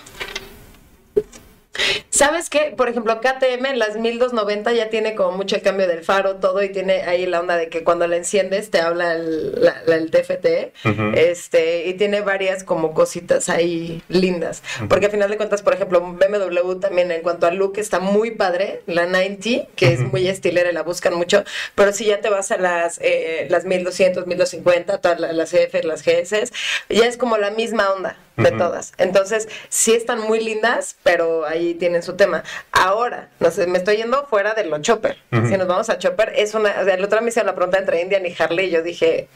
¿Sabes 2.11 2.51
qué? 2.51 2.75
Por 2.77 2.89
ejemplo, 2.89 3.21
KTM 3.21 3.67
en 3.67 3.79
las 3.79 3.97
1290 3.97 4.73
ya 4.73 4.91
tiene 4.91 5.15
como 5.15 5.37
mucho 5.37 5.57
el 5.57 5.63
cambio 5.63 5.87
del 5.87 6.03
faro, 6.05 6.37
todo, 6.37 6.63
y 6.63 6.71
tiene 6.71 7.03
ahí 7.03 7.27
la 7.27 7.41
onda 7.41 7.57
de 7.57 7.69
que 7.69 7.85
cuando 7.85 8.07
la 8.07 8.17
enciendes 8.17 8.71
te 8.71 8.81
habla 8.81 9.15
el, 9.15 9.61
la- 9.63 9.83
la- 9.87 9.97
el 9.97 10.11
TFT, 10.11 10.73
este, 11.15 11.87
y 11.87 11.95
tiene 11.95 12.21
varias 12.21 12.65
como 12.65 12.95
cositas 12.95 13.49
ahí 13.49 14.03
lindas. 14.09 14.63
Porque 14.89 15.07
al 15.07 15.13
final 15.13 15.31
de 15.31 15.37
cuentas, 15.37 15.63
por 15.63 15.75
ejemplo, 15.75 16.01
BMW 16.01 16.75
también 16.81 17.11
en 17.13 17.23
cuanto 17.23 17.47
al 17.47 17.57
look 17.57 17.79
está 17.79 18.01
muy 18.01 18.33
padre, 18.33 18.83
la 18.87 19.07
90, 19.07 19.69
que 19.77 19.93
es 19.93 20.01
muy 20.01 20.27
estilera 20.29 20.71
y 20.71 20.75
la 20.75 20.83
buscan 20.83 21.15
mucho, 21.15 21.45
pero 21.75 21.93
si 21.93 22.05
ya 22.07 22.21
te 22.21 22.29
vas 22.31 22.51
a 22.51 22.57
las, 22.59 22.99
eh, 23.03 23.47
las 23.51 23.65
1200, 23.65 24.27
1250, 24.27 24.99
todas 24.99 25.21
la- 25.21 25.33
las 25.33 25.53
F, 25.55 25.83
las 25.83 26.03
GS, 26.05 26.51
ya 26.89 27.07
es 27.07 27.17
como 27.17 27.37
la 27.39 27.51
misma 27.51 27.91
onda 27.93 28.17
de 28.37 28.53
todas. 28.53 28.93
Entonces, 28.99 29.49
sí 29.69 29.93
están 29.95 30.21
muy 30.21 30.39
lindas, 30.41 30.97
pero 31.03 31.45
ahí 31.45 31.68
tienen 31.75 32.03
su 32.03 32.17
tema. 32.17 32.43
Ahora, 32.73 33.31
no 33.41 33.51
sé, 33.51 33.67
me 33.67 33.79
estoy 33.79 33.97
yendo 33.97 34.27
fuera 34.27 34.55
de 34.55 34.65
lo 34.65 34.79
chopper. 34.81 35.19
Ujú. 35.33 35.49
Si 35.49 35.57
nos 35.57 35.67
vamos 35.67 35.89
a 35.91 35.99
chopper, 35.99 36.33
es 36.37 36.55
una, 36.55 36.75
o 36.81 36.85
sea, 36.85 36.95
el 36.95 37.05
otro 37.05 37.21
me 37.23 37.29
hicieron 37.29 37.47
la 37.47 37.55
pregunta 37.55 37.79
entre 37.79 38.01
Indian 38.03 38.25
y 38.27 38.35
Harley 38.39 38.67
y 38.67 38.71
yo 38.71 38.83
dije, 38.83 39.29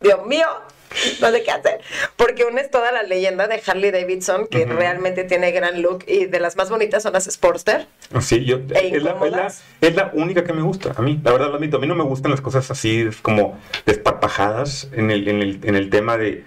Dios 0.00 0.24
mío, 0.26 0.46
no 1.20 1.30
sé 1.30 1.42
qué 1.42 1.50
hacer. 1.50 1.80
Porque 2.16 2.44
una 2.44 2.60
es 2.60 2.70
toda 2.70 2.92
la 2.92 3.02
leyenda 3.02 3.46
de 3.46 3.60
Harley 3.66 3.90
Davidson, 3.90 4.46
que 4.46 4.64
Ujú. 4.64 4.72
realmente 4.74 5.24
tiene 5.24 5.50
gran 5.52 5.82
look 5.82 6.04
y 6.06 6.26
de 6.26 6.40
las 6.40 6.56
más 6.56 6.70
bonitas 6.70 7.02
son 7.02 7.12
las 7.12 7.24
Sportster. 7.24 7.86
Sí, 8.20 8.44
yo, 8.44 8.56
E 8.74 8.96
es, 8.96 9.02
la, 9.02 9.16
es, 9.22 9.30
la, 9.32 9.52
es 9.80 9.94
la 9.94 10.10
única 10.14 10.44
que 10.44 10.52
me 10.52 10.62
gusta. 10.62 10.94
A 10.96 11.02
mí, 11.02 11.20
la 11.22 11.32
verdad 11.32 11.48
lo 11.48 11.56
admito. 11.56 11.76
A 11.76 11.80
mí 11.80 11.86
no 11.86 11.94
me 11.94 12.04
gustan 12.04 12.30
las 12.30 12.40
cosas 12.40 12.70
así 12.70 13.08
como 13.22 13.58
desparpajadas 13.84 14.88
en 14.92 15.10
el, 15.10 15.28
en 15.28 15.42
el, 15.42 15.60
en 15.64 15.74
el 15.76 15.90
tema 15.90 16.16
de... 16.16 16.44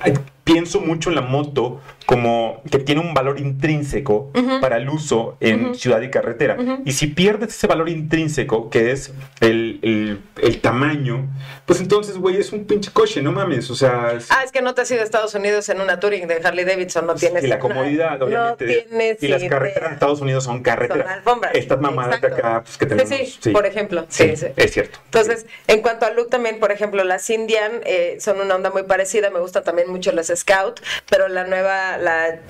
ay, 0.00 0.14
pienso 0.42 0.80
mucho 0.80 1.10
en 1.10 1.14
la 1.16 1.22
moto 1.22 1.80
como 2.10 2.60
que 2.68 2.80
tiene 2.80 3.00
un 3.00 3.14
valor 3.14 3.38
intrínseco 3.38 4.32
para 4.60 4.78
el 4.78 4.88
uso 4.88 5.36
en 5.38 5.76
ciudad 5.76 6.00
y 6.00 6.10
carretera. 6.10 6.56
Y 6.84 6.90
si 6.90 7.06
pierdes 7.06 7.50
ese 7.50 7.68
valor 7.68 7.88
intrínseco, 7.88 8.68
que 8.68 8.90
es 8.90 9.12
el, 9.40 9.78
el- 9.82 10.20
el 10.42 10.60
tamaño, 10.60 11.28
pues 11.66 11.80
entonces, 11.80 12.18
güey, 12.18 12.36
es 12.36 12.50
un 12.52 12.64
pinche 12.64 12.90
coche, 12.90 13.22
no 13.22 13.30
mames. 13.30 13.70
O 13.70 13.76
sea, 13.76 14.12
es- 14.16 14.28
Ah, 14.32 14.42
es 14.44 14.50
que 14.50 14.60
no 14.60 14.74
te 14.74 14.80
has 14.82 14.90
ido 14.90 15.02
a 15.02 15.04
Estados 15.04 15.36
Unidos 15.36 15.68
en 15.68 15.80
una 15.80 16.00
Touring 16.00 16.26
de 16.26 16.40
Harley 16.42 16.64
Davidson, 16.64 17.06
no 17.06 17.14
tienes. 17.14 17.44
y 17.44 17.46
la 17.46 17.60
comodidad, 17.60 18.18
no, 18.18 18.24
obviamente. 18.26 18.64
No 18.64 18.88
tienes 18.88 19.22
y 19.22 19.28
las 19.28 19.44
carreteras 19.44 19.90
de 19.90 19.94
Estados 19.94 20.20
Unidos 20.20 20.42
son 20.42 20.54
Son 20.54 20.62
carreteras. 20.64 21.06
alfombras. 21.08 21.54
Estas 21.54 21.80
mamadas 21.80 22.20
de 22.20 22.26
Exacto. 22.26 22.44
acá, 22.48 22.62
pues 22.64 22.76
que 22.76 22.84
Sí, 22.86 22.88
tenemos. 22.96 23.38
sí, 23.40 23.50
por 23.50 23.66
ejemplo. 23.66 24.04
Sí, 24.08 24.36
sí. 24.36 24.46
es 24.56 24.72
cierto. 24.72 24.98
Entonces, 25.04 25.46
en 25.68 25.80
cuanto 25.80 26.06
a 26.06 26.10
look 26.10 26.28
también, 26.28 26.58
por 26.58 26.72
ejemplo, 26.72 27.04
las 27.04 27.30
Indian 27.30 27.70
eh, 27.84 28.16
son 28.18 28.40
una 28.40 28.56
onda 28.56 28.70
muy 28.70 28.82
parecida. 28.82 29.30
Me 29.30 29.38
gustan 29.38 29.62
también 29.62 29.88
mucho 29.90 30.10
las 30.10 30.32
Scout, 30.34 30.80
pero 31.08 31.28
la 31.28 31.44
nueva, 31.44 31.98
la 32.00 32.40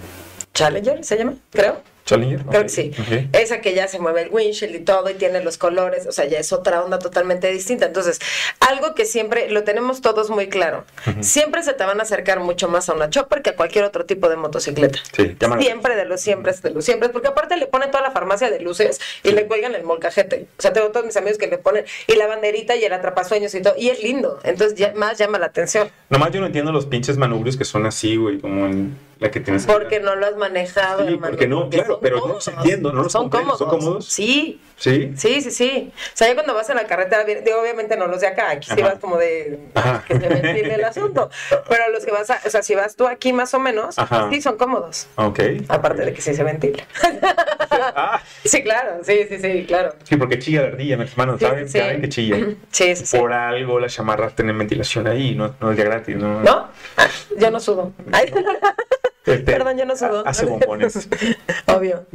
Challenger, 0.54 1.04
¿se 1.04 1.16
llama? 1.16 1.34
Creo. 1.50 1.80
Challenger. 2.04 2.44
Creo 2.44 2.62
que 2.62 2.68
sí. 2.68 2.92
Esa 3.32 3.60
que 3.60 3.72
ya 3.72 3.86
se 3.86 3.98
mueve 4.00 4.22
el 4.22 4.30
windshield 4.30 4.74
y 4.74 4.80
todo 4.80 5.08
y 5.10 5.14
tiene 5.14 5.44
los 5.44 5.58
colores, 5.58 6.06
o 6.06 6.12
sea, 6.12 6.24
ya 6.24 6.38
es 6.38 6.52
otra 6.52 6.82
onda 6.82 6.98
totalmente 6.98 7.50
distinta. 7.52 7.86
Entonces, 7.86 8.18
algo 8.58 8.94
que 8.94 9.04
siempre 9.04 9.48
lo 9.48 9.62
tenemos 9.62 10.00
todos 10.00 10.28
muy 10.28 10.48
claro. 10.48 10.84
Siempre 11.20 11.62
se 11.62 11.72
te 11.72 11.84
van 11.84 12.00
a 12.00 12.02
acercar 12.02 12.40
mucho 12.40 12.68
más 12.68 12.88
a 12.88 12.94
una 12.94 13.10
chopper 13.10 13.42
que 13.42 13.50
a 13.50 13.56
cualquier 13.56 13.84
otro 13.84 14.06
tipo 14.06 14.28
de 14.28 14.36
motocicleta. 14.36 14.98
Sí, 15.16 15.36
Siempre 15.60 15.94
de 15.94 16.04
los 16.04 16.20
siempre 16.20 16.52
de 16.52 16.70
los 16.70 16.84
siempre, 16.84 17.10
porque 17.10 17.28
aparte 17.28 17.56
le 17.56 17.66
ponen 17.66 17.90
toda 17.90 18.02
la 18.02 18.10
farmacia 18.10 18.50
de 18.50 18.60
luces 18.60 19.00
y 19.22 19.30
le 19.30 19.46
cuelgan 19.46 19.74
el 19.74 19.84
molcajete. 19.84 20.46
O 20.58 20.62
sea, 20.62 20.72
tengo 20.72 20.88
todos 20.88 21.06
mis 21.06 21.16
amigos 21.16 21.38
que 21.38 21.46
le 21.46 21.58
ponen 21.58 21.84
y 22.08 22.16
la 22.16 22.26
banderita 22.26 22.74
y 22.74 22.84
el 22.84 22.92
atrapasueños 22.92 23.54
y 23.54 23.62
todo, 23.62 23.74
y 23.78 23.90
es 23.90 24.02
lindo. 24.02 24.40
Entonces, 24.42 24.76
ya 24.76 24.92
más 24.94 25.16
llama 25.16 25.38
la 25.38 25.46
atención. 25.46 25.88
Nomás 26.08 26.32
yo 26.32 26.40
no 26.40 26.46
entiendo 26.46 26.72
los 26.72 26.86
pinches 26.86 27.16
manubrios 27.16 27.56
que 27.56 27.64
son 27.64 27.86
así, 27.86 28.16
güey, 28.16 28.40
como 28.40 28.66
en 28.66 28.96
la 29.20 29.30
que 29.30 29.38
tienes. 29.40 29.64
Porque 29.66 30.00
no 30.00 30.16
lo 30.16 30.26
has 30.26 30.36
manejado, 30.36 31.06
Sí, 31.06 31.12
hermano. 31.14 31.30
porque 31.30 31.46
no, 31.46 31.68
claro, 31.70 32.00
pero 32.00 32.18
no 32.26 32.34
los 32.34 32.48
entiendo, 32.48 32.92
no 32.92 33.02
los 33.04 33.12
son 33.12 33.28
comprendo. 33.30 33.52
cómodos. 33.56 33.58
¿Son 33.70 33.78
cómodos? 33.78 34.06
Sí, 34.06 34.60
Sí. 34.80 35.12
Sí, 35.14 35.42
sí, 35.42 35.50
sí. 35.50 35.92
O 35.94 36.16
sea, 36.16 36.28
ya 36.28 36.32
cuando 36.34 36.54
vas 36.54 36.70
en 36.70 36.76
la 36.76 36.86
carretera, 36.86 37.24
digo, 37.24 37.60
obviamente 37.60 37.98
no 37.98 38.06
los 38.06 38.22
de 38.22 38.28
acá, 38.28 38.48
aquí 38.52 38.66
sí 38.66 38.80
Ajá. 38.80 38.92
vas 38.92 38.98
como 38.98 39.18
de 39.18 39.58
Ajá. 39.74 40.02
que 40.08 40.18
se 40.18 40.26
ventile 40.26 40.74
el 40.74 40.84
asunto. 40.84 41.28
Pero 41.68 41.90
los 41.92 42.06
que 42.06 42.10
vas 42.12 42.30
a, 42.30 42.40
o 42.46 42.48
sea, 42.48 42.62
si 42.62 42.74
vas 42.74 42.96
tú 42.96 43.06
aquí 43.06 43.34
más 43.34 43.52
o 43.52 43.60
menos, 43.60 43.98
Ajá. 43.98 44.30
sí 44.32 44.40
son 44.40 44.56
cómodos. 44.56 45.06
Ok. 45.16 45.38
Aparte 45.68 46.02
de 46.06 46.14
que 46.14 46.22
sí 46.22 46.34
se 46.34 46.42
ventila. 46.44 46.82
Ah, 47.72 48.20
Sí, 48.44 48.62
claro, 48.62 48.98
sí, 49.04 49.26
sí, 49.28 49.38
sí, 49.38 49.64
claro. 49.66 49.94
sí, 50.02 50.16
porque 50.16 50.38
chilla 50.38 50.62
la 50.62 50.68
ardilla, 50.68 50.96
mis 50.96 51.10
hermanos, 51.12 51.38
Sí, 51.38 51.44
¿saben? 51.46 51.68
sí. 51.68 51.78
¿Saben 51.78 52.00
que 52.00 52.08
chilla? 52.08 52.36
Sí, 52.70 52.96
sí, 52.96 53.06
sí. 53.06 53.18
Por 53.18 53.32
algo 53.32 53.78
las 53.80 53.94
chamarras 53.94 54.34
tienen 54.34 54.56
ventilación 54.58 55.06
ahí, 55.06 55.34
no, 55.34 55.54
no 55.60 55.70
es 55.70 55.76
de 55.76 55.84
gratis, 55.84 56.16
¿no? 56.16 56.40
¿No? 56.42 56.68
Ah, 56.96 57.06
yo 57.38 57.50
no 57.50 57.60
sudo. 57.60 57.92
Ay, 58.12 58.32
Este, 59.26 59.52
Perdón, 59.52 59.76
yo 59.76 59.84
no 59.84 59.96
sudo. 59.96 60.26
Hace 60.26 60.46
bombones. 60.46 61.08
Obvio. 61.66 62.06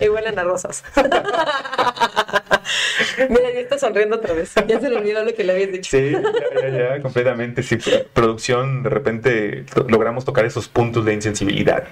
Y 0.00 0.08
huelen 0.08 0.38
a 0.38 0.44
rosas. 0.44 0.82
Mira, 3.28 3.47
ya 3.58 3.62
está 3.62 3.78
sonriendo 3.78 4.16
otra 4.16 4.34
vez. 4.34 4.52
Ya 4.66 4.80
se 4.80 4.88
le 4.88 4.96
olvidó 4.96 5.24
lo 5.24 5.34
que 5.34 5.44
le 5.44 5.52
habías 5.52 5.72
dicho. 5.72 5.90
Sí, 5.96 6.12
ya, 6.12 6.68
ya, 6.68 6.78
ya, 6.96 7.02
completamente. 7.02 7.62
Sí, 7.62 7.76
pro- 7.76 8.04
producción, 8.12 8.82
de 8.82 8.90
repente 8.90 9.64
to- 9.74 9.86
logramos 9.88 10.24
tocar 10.24 10.44
esos 10.44 10.68
puntos 10.68 11.04
de 11.04 11.14
insensibilidad. 11.14 11.84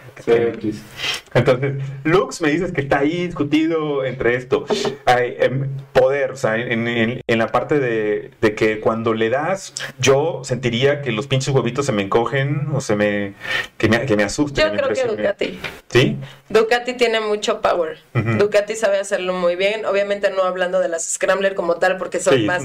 Entonces, 1.35 1.74
Lux 2.05 2.40
me 2.40 2.50
dices 2.50 2.72
que 2.72 2.81
está 2.83 2.98
ahí 3.00 3.26
discutido 3.26 4.05
entre 4.05 4.35
esto. 4.37 4.64
Hay, 5.05 5.37
em, 5.38 5.68
poder, 5.92 6.33
o 6.33 6.37
sea, 6.37 6.57
en, 6.57 6.87
en- 6.88 7.20
en 7.26 7.38
la 7.38 7.48
parte 7.48 7.79
de, 7.79 8.31
de 8.40 8.55
que 8.55 8.81
cuando 8.81 9.14
le 9.14 9.31
das, 9.31 9.74
yo 9.98 10.40
sentiría 10.44 11.02
que 11.02 11.12
los 11.12 11.26
pinches 11.26 11.55
huevitos 11.55 11.87
se 11.87 11.92
me 11.92 12.02
encogen 12.02 12.68
o 12.74 12.81
se 12.81 12.96
me. 12.96 13.35
que 13.79 13.88
me, 13.88 14.07
que 14.07 14.16
me 14.16 14.22
asusten. 14.24 14.66
Yo 14.66 14.72
me 14.72 14.79
creo 14.79 14.94
que. 14.94 15.16
Ducati. 15.16 15.59
¿Sí? 15.88 16.16
Ducati 16.48 16.94
tiene 16.94 17.20
mucho 17.20 17.61
power. 17.61 17.98
Ducati 18.14 18.74
sabe 18.76 18.98
hacerlo 18.98 19.33
muy 19.35 19.57
bien. 19.57 19.85
Obviamente 19.87 20.31
no 20.31 20.42
hablando 20.42 20.81
de 20.81 20.88
las 20.88 21.05
Scrambler 21.09 21.55
como 21.57 21.77
tal 21.77 21.97
porque 21.97 22.21
son 22.21 22.35
Sí, 22.35 22.45
más. 22.45 22.62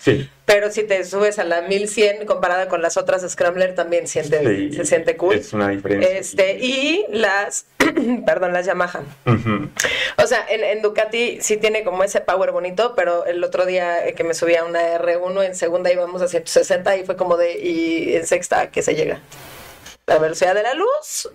Sí. 0.00 0.28
Pero 0.44 0.70
si 0.70 0.82
te 0.82 1.02
subes 1.04 1.38
a 1.38 1.44
la 1.44 1.62
1100 1.62 2.26
comparada 2.26 2.68
con 2.68 2.82
las 2.82 2.96
otras 2.96 3.28
Scrambler 3.28 3.74
también 3.74 4.06
siente, 4.06 4.38
sí, 4.44 4.76
se 4.76 4.84
siente 4.84 5.16
cool. 5.16 5.36
Es 5.36 5.52
una 5.52 5.68
diferencia. 5.68 6.18
Este, 6.18 6.58
y 6.58 7.04
las, 7.10 7.66
perdón, 8.26 8.52
las 8.52 8.66
Yamaha. 8.66 9.02
O 10.18 10.26
sea, 10.26 10.44
en, 10.48 10.62
en 10.62 10.82
Ducati 10.82 11.38
sí 11.40 11.56
tiene 11.56 11.82
como 11.84 12.04
ese 12.04 12.20
power 12.20 12.52
bonito, 12.52 12.94
pero 12.94 13.24
el 13.26 13.42
otro 13.42 13.66
día 13.66 14.06
eh, 14.06 14.14
que 14.14 14.24
me 14.24 14.34
subí 14.34 14.54
a 14.54 14.64
una 14.64 14.80
R1 14.98 15.44
en 15.46 15.54
segunda 15.54 15.92
íbamos 15.92 16.22
a 16.22 16.28
160 16.28 16.96
y 16.96 17.04
fue 17.04 17.16
como 17.16 17.36
de, 17.36 17.58
y 17.58 18.14
en 18.14 18.26
sexta 18.26 18.60
¿a 18.60 18.70
que 18.70 18.82
se 18.82 18.94
llega. 18.94 19.20
La 20.08 20.18
velocidad 20.20 20.54
de 20.54 20.62
la 20.62 20.72
luz. 20.74 21.28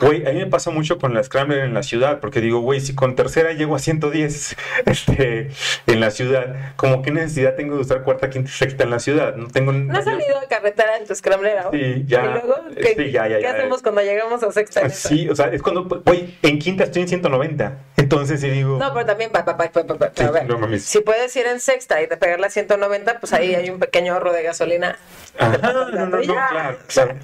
Güey, 0.00 0.26
a 0.26 0.30
mí 0.32 0.38
me 0.38 0.46
pasa 0.46 0.70
mucho 0.70 0.96
con 0.96 1.12
la 1.12 1.22
Scrambler 1.22 1.60
en 1.60 1.74
la 1.74 1.82
ciudad, 1.82 2.18
porque 2.18 2.40
digo, 2.40 2.60
güey, 2.60 2.80
si 2.80 2.94
con 2.94 3.14
tercera 3.14 3.52
llego 3.52 3.76
a 3.76 3.78
110 3.78 4.56
este, 4.86 5.50
en 5.86 6.00
la 6.00 6.10
ciudad, 6.10 6.72
como 6.76 7.02
qué 7.02 7.10
necesidad 7.10 7.56
tengo 7.56 7.74
de 7.74 7.82
usar 7.82 8.04
cuarta, 8.04 8.30
quinta 8.30 8.48
y 8.48 8.54
sexta 8.54 8.84
en 8.84 8.90
la 8.90 8.98
ciudad? 8.98 9.36
No 9.36 9.48
tengo 9.48 9.72
¿No 9.72 9.98
has 9.98 10.06
salido 10.06 10.38
a 10.38 10.48
carretera 10.48 10.96
en 10.96 11.06
tu 11.06 11.14
Scrambler 11.14 11.58
ahora? 11.58 11.78
Sí, 11.78 12.04
ya. 12.06 12.24
¿Y 12.24 12.28
luego 12.28 12.56
qué, 12.74 12.94
Sí, 12.96 13.10
ya, 13.10 13.28
ya, 13.28 13.36
qué 13.36 13.42
ya. 13.42 13.50
hacemos 13.50 13.82
cuando 13.82 14.00
llegamos 14.00 14.42
a 14.42 14.50
sexta? 14.50 14.80
en 14.80 14.86
esa? 14.86 15.08
Sí, 15.10 15.28
o 15.28 15.36
sea, 15.36 15.48
es 15.48 15.60
cuando, 15.60 15.84
güey, 15.84 16.38
en 16.40 16.58
quinta 16.58 16.84
estoy 16.84 17.02
en 17.02 17.08
190. 17.08 17.78
Entonces, 17.98 18.40
sí 18.40 18.48
digo, 18.48 18.78
No, 18.78 18.94
pero 18.94 19.04
también, 19.04 19.30
pa, 19.30 19.44
pa, 19.44 19.58
pa, 19.58 19.70
pa, 19.70 19.84
pa, 19.84 19.94
pa, 19.94 20.10
Sí, 20.16 20.22
a 20.22 20.30
ver, 20.30 20.46
no 20.46 20.78
si 20.78 21.00
puedes 21.00 21.36
ir 21.36 21.46
en 21.46 21.60
sexta 21.60 22.00
y 22.00 22.06
te 22.08 22.16
pegar 22.16 22.40
la 22.40 22.48
190, 22.48 23.20
pues 23.20 23.34
ahí 23.34 23.54
hay 23.54 23.68
un 23.68 23.78
pequeño 23.78 24.14
ahorro 24.14 24.32
de 24.32 24.42
gasolina. 24.42 24.96
Ajá, 25.38 25.58
no, 25.72 25.90
no, 25.90 26.06
no, 26.06 26.20
claro, 26.22 26.78
claro. 26.86 27.14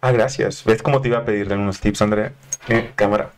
Ah, 0.00 0.12
gracias. 0.12 0.64
¿Ves 0.64 0.82
cómo 0.82 1.00
te 1.00 1.08
iba 1.08 1.18
a 1.18 1.24
pedir 1.24 1.52
unos 1.52 1.80
tips, 1.80 2.02
Andrea? 2.02 2.32
Eh, 2.68 2.90
cámara. 2.94 3.30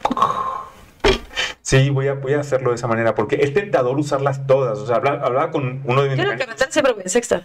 Sí, 1.62 1.88
voy 1.90 2.08
a, 2.08 2.14
voy 2.14 2.34
a 2.34 2.40
hacerlo 2.40 2.70
de 2.70 2.76
esa 2.76 2.86
manera 2.86 3.14
porque 3.14 3.36
es 3.36 3.54
tentador 3.54 3.98
usarlas 3.98 4.46
todas. 4.46 4.78
O 4.78 4.86
sea, 4.86 4.96
hablaba, 4.96 5.24
hablaba 5.24 5.50
con 5.50 5.80
uno 5.84 6.02
de 6.02 6.10
mis 6.10 6.18
carretera 6.18 6.54
siempre 6.70 6.92
voy 6.92 7.02
en 7.04 7.08
sexta. 7.08 7.42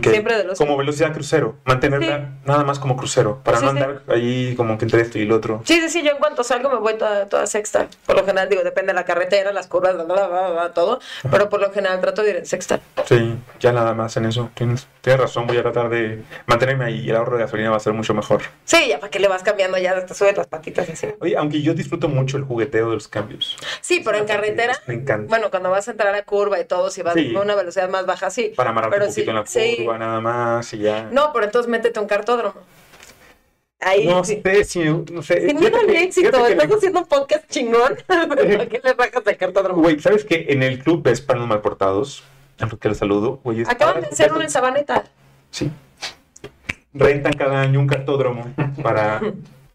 Que 0.00 0.10
siempre 0.10 0.36
de 0.38 0.44
los- 0.44 0.58
como 0.58 0.76
velocidad 0.76 1.12
crucero, 1.12 1.56
mantenerla 1.64 2.18
Sí. 2.18 2.24
nada 2.48 2.62
más 2.64 2.78
como 2.78 2.96
crucero, 2.96 3.40
para 3.42 3.58
Sí, 3.58 3.64
no 3.64 3.72
sí. 3.72 3.78
andar 3.78 4.02
ahí 4.08 4.54
como 4.56 4.78
que 4.78 4.84
entre 4.84 5.00
esto 5.00 5.18
y 5.18 5.22
el 5.22 5.32
otro. 5.32 5.60
Sí, 5.64 5.80
sí, 5.80 5.88
sí, 5.88 6.02
yo 6.04 6.12
en 6.12 6.18
cuanto 6.18 6.44
salgo 6.44 6.70
me 6.70 6.76
voy 6.78 6.94
toda, 6.94 7.26
toda 7.26 7.46
sexta. 7.46 7.88
Por 8.06 8.14
lo 8.16 8.24
general, 8.24 8.48
digo, 8.48 8.62
depende 8.62 8.92
de 8.92 8.94
la 8.94 9.04
carretera, 9.04 9.52
las 9.52 9.66
curvas, 9.66 9.94
bla, 9.94 10.04
bla, 10.04 10.26
bla, 10.28 10.50
bla, 10.50 10.72
todo. 10.72 11.00
Pero 11.30 11.48
por 11.48 11.60
lo 11.60 11.72
general 11.72 12.00
trato 12.00 12.22
de 12.22 12.30
ir 12.30 12.36
en 12.36 12.46
sexta. 12.46 12.80
Sí, 13.06 13.34
ya 13.58 13.72
nada 13.72 13.92
más 13.94 14.16
en 14.16 14.26
eso. 14.26 14.50
Tienes, 14.54 14.86
tienes 15.00 15.20
razón, 15.20 15.46
voy 15.48 15.56
a 15.56 15.62
tratar 15.62 15.88
de 15.88 16.22
mantenerme 16.46 16.84
ahí 16.84 17.00
y 17.00 17.10
el 17.10 17.16
ahorro 17.16 17.36
de 17.36 17.42
gasolina 17.44 17.70
va 17.70 17.76
a 17.76 17.80
ser 17.80 17.92
mucho 17.92 18.14
mejor. 18.14 18.42
Sí, 18.64 18.86
ya 18.88 19.00
para 19.00 19.10
que 19.10 19.18
le 19.18 19.26
vas 19.26 19.42
cambiando, 19.42 19.78
ya 19.78 20.06
te 20.06 20.14
subes 20.14 20.36
las 20.36 20.46
patitas 20.46 20.88
así. 20.88 21.08
Oye, 21.20 21.36
aunque 21.36 21.60
yo 21.60 21.74
disfruto 21.74 22.08
mucho 22.08 22.36
el 22.36 22.44
jugueteo 22.44 22.88
de 22.90 22.94
los 22.94 23.08
cambios. 23.08 23.56
Sí, 23.80 24.00
pero 24.04 24.18
en 24.18 24.26
carretera, 24.26 24.74
Me 24.86 24.94
encanta. 24.94 25.28
bueno, 25.28 25.50
cuando 25.50 25.70
vas 25.70 25.88
a 25.88 25.90
entrar 25.90 26.14
a 26.14 26.22
curva 26.22 26.60
y 26.60 26.64
todo, 26.66 26.90
si 26.90 27.02
vas 27.02 27.14
Sí. 27.14 27.34
a 27.34 27.40
una 27.40 27.56
velocidad 27.56 27.88
más 27.88 28.06
baja, 28.06 28.30
sí. 28.30 28.52
para 28.56 28.70
amarrarte 28.70 28.94
pero 28.96 29.06
un 29.06 29.10
poquito 29.10 29.24
sí, 29.24 29.30
en 29.30 29.36
la 29.36 29.46
sí. 29.46 29.71
Curva 29.76 29.98
nada 29.98 30.20
más 30.20 30.72
y 30.74 30.78
ya. 30.78 31.08
No, 31.12 31.32
pero 31.32 31.46
entonces 31.46 31.68
métete 31.70 31.98
a 31.98 32.02
un 32.02 32.08
cartódromo. 32.08 32.60
Ahí 33.80 34.06
No 34.06 34.22
sí. 34.22 34.40
sé 34.44 34.64
si, 34.64 34.78
no 34.84 35.22
sé. 35.22 35.48
Sin 35.48 35.58
miedo 35.58 35.76
al 35.76 35.90
éxito, 35.90 36.46
estás 36.46 36.68
le- 36.68 36.74
haciendo 36.76 37.00
un 37.00 37.06
podcast 37.06 37.48
chingón. 37.50 37.96
¿Pero 38.06 38.26
¿Por 38.58 38.68
qué 38.68 38.80
le 38.84 38.92
bajas 38.94 39.26
al 39.26 39.36
cartódromo? 39.36 39.82
Güey, 39.82 39.98
¿sabes 39.98 40.24
que 40.24 40.46
en 40.50 40.62
el 40.62 40.78
club 40.78 41.02
ves 41.02 41.20
para 41.20 41.40
los 41.40 41.48
malportados? 41.48 42.22
A 42.60 42.66
los 42.66 42.78
que 42.78 42.88
les 42.88 42.98
saludo, 42.98 43.40
güey. 43.42 43.62
es 43.62 43.68
Acaban 43.68 43.94
para- 43.94 44.06
de 44.06 44.12
hacer 44.12 44.32
uno 44.32 44.42
en 44.42 44.50
Sabaneta. 44.50 45.04
Sí. 45.50 45.68
Rentan 46.94 47.32
cada 47.32 47.60
año 47.60 47.80
un 47.80 47.86
cartódromo 47.88 48.52
para, 48.82 49.20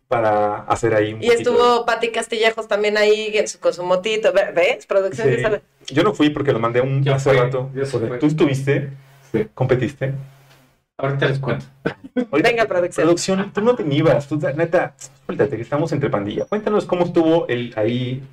para 0.08 0.58
hacer 0.64 0.94
ahí 0.94 1.14
un 1.14 1.24
Y 1.24 1.28
poquito 1.30 1.52
estuvo 1.52 1.86
Pati 1.86 2.10
Castillejos 2.12 2.68
también 2.68 2.96
ahí 2.98 3.32
en 3.36 3.48
su- 3.48 3.60
con 3.60 3.74
su 3.74 3.84
motito. 3.84 4.32
Ve- 4.32 4.52
¿Ves? 4.56 4.86
Producción 4.86 5.28
Sí. 5.36 5.42
sabe. 5.42 5.62
Yo 5.88 6.04
no 6.04 6.14
fui 6.14 6.30
porque 6.30 6.54
lo 6.54 6.60
mandé 6.60 6.80
un, 6.80 7.04
Yo 7.04 7.16
hace 7.16 7.32
fui, 7.32 7.40
rato. 7.40 7.72
yo 7.74 7.86
sí 7.86 7.98
fui. 7.98 8.20
¿Tú 8.20 8.28
estuviste? 8.28 8.90
Sí. 9.32 9.48
¿Competiste? 9.54 10.14
Ahorita 10.98 11.28
les 11.28 11.40
cuento. 11.40 11.66
Ahorita- 12.32 12.50
Venga, 12.50 12.66
producción. 12.66 13.06
Producción, 13.06 13.52
tú 13.54 13.62
no 13.62 13.76
te 13.76 13.84
inhibas, 13.84 14.28
tú, 14.28 14.40
neta, 14.56 14.96
suéltate, 15.26 15.56
que 15.56 15.62
estamos 15.62 15.92
entre 15.92 16.10
pandilla. 16.10 16.46
Cuéntanos 16.46 16.86
cómo 16.86 17.06
estuvo 17.06 17.48
el 17.48 17.74
ahí. 17.76 18.24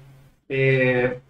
Eh, 0.48 1.20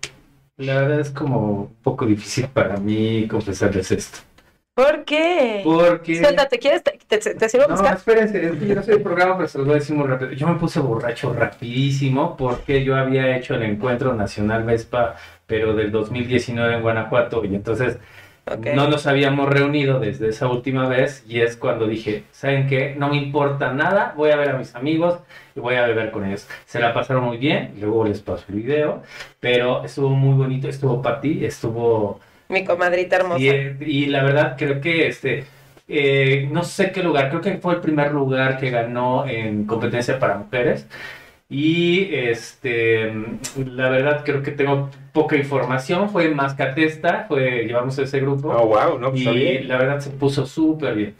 la 0.58 0.80
verdad 0.80 1.00
es 1.00 1.10
como 1.10 1.38
un 1.62 1.74
poco 1.82 2.06
difícil 2.06 2.46
para 2.46 2.76
mí 2.76 3.26
confesarles 3.28 3.90
esto. 3.90 4.18
¿Por 4.74 5.04
qué? 5.04 5.60
Porque... 5.62 6.16
Suéltate, 6.18 6.58
¿quieres? 6.58 6.82
¿Te, 6.82 6.98
te, 7.06 7.18
te 7.18 7.48
sirvo 7.48 7.64
a 7.66 7.68
No, 7.68 7.74
buscar? 7.74 7.96
espérense, 7.96 8.44
es 8.44 8.56
que 8.58 8.66
yo 8.66 8.74
no 8.74 8.82
soy 8.82 8.94
el 8.94 9.02
programa, 9.02 9.36
pero 9.36 9.48
se 9.48 9.58
los 9.58 9.66
voy 9.68 9.76
a 9.76 9.78
decir 9.78 9.94
muy 9.94 10.06
rápido. 10.08 10.32
Yo 10.32 10.48
me 10.48 10.54
puse 10.56 10.80
borracho 10.80 11.32
rapidísimo 11.32 12.36
porque 12.36 12.82
yo 12.84 12.96
había 12.96 13.36
hecho 13.36 13.54
el 13.54 13.62
encuentro 13.62 14.14
nacional 14.14 14.64
Vespa, 14.64 15.14
pero 15.46 15.74
del 15.74 15.92
2019 15.92 16.74
en 16.74 16.82
Guanajuato, 16.82 17.44
y 17.44 17.54
entonces 17.54 17.98
No 18.74 18.88
nos 18.88 19.06
habíamos 19.06 19.48
reunido 19.48 20.00
desde 20.00 20.28
esa 20.28 20.48
última 20.48 20.86
vez, 20.86 21.24
y 21.26 21.40
es 21.40 21.56
cuando 21.56 21.86
dije, 21.86 22.24
¿saben 22.30 22.66
qué? 22.66 22.94
No 22.96 23.08
me 23.08 23.16
importa 23.16 23.72
nada, 23.72 24.12
voy 24.16 24.30
a 24.30 24.36
ver 24.36 24.50
a 24.50 24.58
mis 24.58 24.74
amigos 24.74 25.18
y 25.56 25.60
voy 25.60 25.76
a 25.76 25.86
beber 25.86 26.10
con 26.10 26.26
ellos. 26.26 26.46
Se 26.66 26.78
la 26.78 26.92
pasaron 26.92 27.24
muy 27.24 27.38
bien, 27.38 27.74
luego 27.80 28.04
les 28.04 28.20
paso 28.20 28.44
el 28.48 28.56
video, 28.56 29.02
pero 29.40 29.84
estuvo 29.84 30.10
muy 30.10 30.36
bonito, 30.36 30.68
estuvo 30.68 31.00
Pati, 31.00 31.44
estuvo... 31.44 32.20
Mi 32.48 32.64
comadrita 32.64 33.16
hermosa. 33.16 33.40
Y, 33.40 33.76
y 33.80 34.06
la 34.06 34.22
verdad 34.22 34.56
creo 34.58 34.80
que 34.80 35.06
este 35.08 35.46
eh, 35.86 36.48
no 36.50 36.64
sé 36.64 36.92
qué 36.92 37.02
lugar, 37.02 37.28
creo 37.28 37.42
que 37.42 37.58
fue 37.58 37.74
el 37.74 37.80
primer 37.80 38.12
lugar 38.12 38.58
que 38.58 38.70
ganó 38.70 39.26
en 39.26 39.66
competencia 39.66 40.18
para 40.18 40.38
mujeres. 40.38 40.86
Y 41.48 42.08
este, 42.14 43.12
la 43.64 43.90
verdad 43.90 44.22
creo 44.24 44.42
que 44.42 44.50
tengo 44.50 44.90
poca 45.12 45.36
información, 45.36 46.08
fue 46.08 46.28
más 46.34 46.54
Catesta, 46.54 47.26
fue, 47.28 47.64
llevamos 47.66 47.98
ese 47.98 48.20
grupo. 48.20 48.48
Oh, 48.48 48.66
wow, 48.66 48.98
no, 48.98 49.10
pues 49.10 49.22
y 49.22 49.26
está 49.26 49.32
bien. 49.32 49.68
la 49.68 49.78
verdad 49.78 50.00
se 50.00 50.10
puso 50.10 50.46
súper 50.46 50.94
bien. 50.94 51.14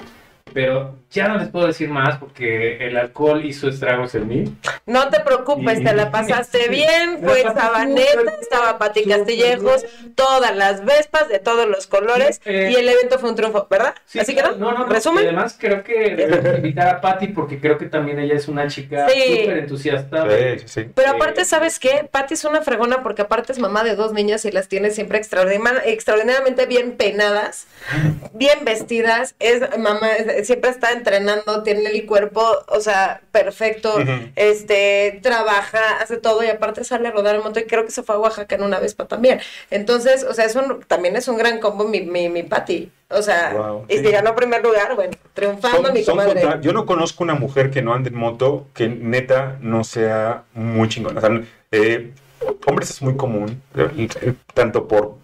Pero 0.55 0.95
ya 1.11 1.29
no 1.29 1.37
les 1.39 1.49
puedo 1.49 1.67
decir 1.67 1.89
más 1.89 2.19
porque 2.19 2.79
el 2.87 2.97
alcohol 2.97 3.45
hizo 3.45 3.69
estragos 3.69 4.15
en 4.15 4.29
mí. 4.29 4.57
No 4.87 5.09
te 5.11 5.21
preocupes, 5.21 5.81
Y- 5.81 5.85
te 5.85 5.93
la 5.95 6.11
pasaste 6.11 6.69
bien, 6.71 7.21
Me 7.21 7.29
fue 7.29 7.43
pasé 7.43 7.59
Sabaneta, 7.61 8.21
estaba 8.41 8.79
Pati 8.79 9.05
Castillejos, 9.05 9.85
todas 10.15 10.57
las 10.57 10.85
vespas 10.85 11.29
de 11.29 11.41
todos 11.41 11.69
los 11.69 11.87
colores 11.89 12.41
eh, 12.45 12.71
y 12.73 12.77
el 12.77 12.89
evento 12.89 13.19
fue 13.19 13.31
un 13.31 13.37
triunfo, 13.37 13.67
¿verdad? 13.69 13.95
Sí, 14.07 14.21
Así 14.21 14.35
que 14.35 14.41
claro, 14.43 14.57
no, 14.57 14.71
no, 14.73 14.79
no, 14.79 14.87
no. 14.87 14.93
resumen. 14.93 15.25
Y 15.25 15.27
además 15.27 15.57
creo 15.59 15.83
que 15.83 16.55
invitar 16.57 16.89
a 16.89 17.01
Patty 17.01 17.29
porque 17.29 17.61
creo 17.61 17.77
que 17.77 17.87
también 17.87 18.19
ella 18.21 18.35
es 18.35 18.47
una 18.49 18.69
chica 18.69 19.09
Sí. 19.09 19.41
súper 19.41 19.59
entusiasta. 19.59 20.27
Sí, 20.31 20.63
sí. 20.67 20.91
Pero 20.95 21.09
Eh, 21.13 21.17
aparte, 21.17 21.45
¿sabes 21.45 21.79
qué? 21.81 22.09
Patti 22.11 22.35
es 22.35 22.45
una 22.45 22.63
fregona 22.63 23.03
porque 23.03 23.23
aparte 23.23 23.53
es 23.53 23.59
mamá 23.59 23.83
de 23.83 23.97
dos 23.97 24.13
niñas 24.13 24.45
y 24.45 24.53
las 24.53 24.69
tiene 24.69 24.91
siempre 24.91 25.19
extraordinariamente, 25.19 25.91
extraordinariamente 25.93 26.67
bien 26.67 26.93
peinadas, 26.93 27.67
bien 28.33 28.65
vestidas, 28.65 29.35
es 29.41 29.61
mamá, 29.79 30.13
es- 30.13 30.44
siempre 30.45 30.71
está 30.71 30.93
entrenando, 30.93 31.63
tiene 31.63 31.87
el 31.91 32.07
cuerpo, 32.07 32.45
o 32.69 32.81
sea, 32.81 33.21
perfecto, 33.33 33.95
este, 34.37 35.21
trabaja, 35.23 35.99
hace 36.01 36.17
todo 36.17 36.43
y 36.45 36.49
aparte 36.49 36.85
sale 36.85 37.09
a 37.09 37.11
rodar 37.11 37.35
el 37.37 37.43
moto 37.43 37.61
y 37.61 37.65
creo 37.65 37.85
que 37.85 37.91
se 37.91 38.03
fue 38.03 38.15
a 38.15 38.19
Oaxaca 38.19 38.55
en 38.55 38.63
una 38.63 38.79
Vespa 38.79 39.07
también. 39.07 39.41
Entonces, 39.71 40.25
o 40.25 40.35
sea, 40.35 40.45
es 40.45 40.55
un, 40.57 40.81
también 40.87 41.17
es 41.17 41.29
un 41.29 41.37
gran 41.39 41.61
combo 41.61 41.85
mi, 41.89 42.01
mi, 42.03 42.29
mi 42.29 42.43
Patti. 42.43 42.91
O 43.11 43.23
sea, 43.23 43.53
Wow, 43.55 43.85
y 43.89 43.99
sí. 43.99 44.05
si 44.05 44.11
ganó 44.11 44.35
primer 44.35 44.63
lugar, 44.63 44.95
bueno, 44.97 45.13
triunfando 45.35 45.83
Son- 45.85 45.93
mi 45.93 46.05
comadre. 46.05 46.41
contra- 46.41 46.61
Yo 46.61 46.73
no 46.73 46.85
conozco 46.87 47.23
una 47.23 47.35
mujer 47.35 47.71
que 47.71 47.81
no 47.83 47.95
ande 47.95 48.09
en 48.11 48.17
moto 48.17 48.67
que 48.75 48.89
neta 48.89 49.57
no 49.61 49.85
sea 49.85 50.45
muy 50.55 50.89
chingona. 50.89 51.19
O 51.19 51.21
sea, 51.21 51.41
eh, 51.71 52.11
hombres 52.67 52.91
es 52.91 53.03
muy 53.03 53.17
común, 53.17 53.63
eh, 53.77 54.33
tanto 54.55 54.89
por 54.89 55.17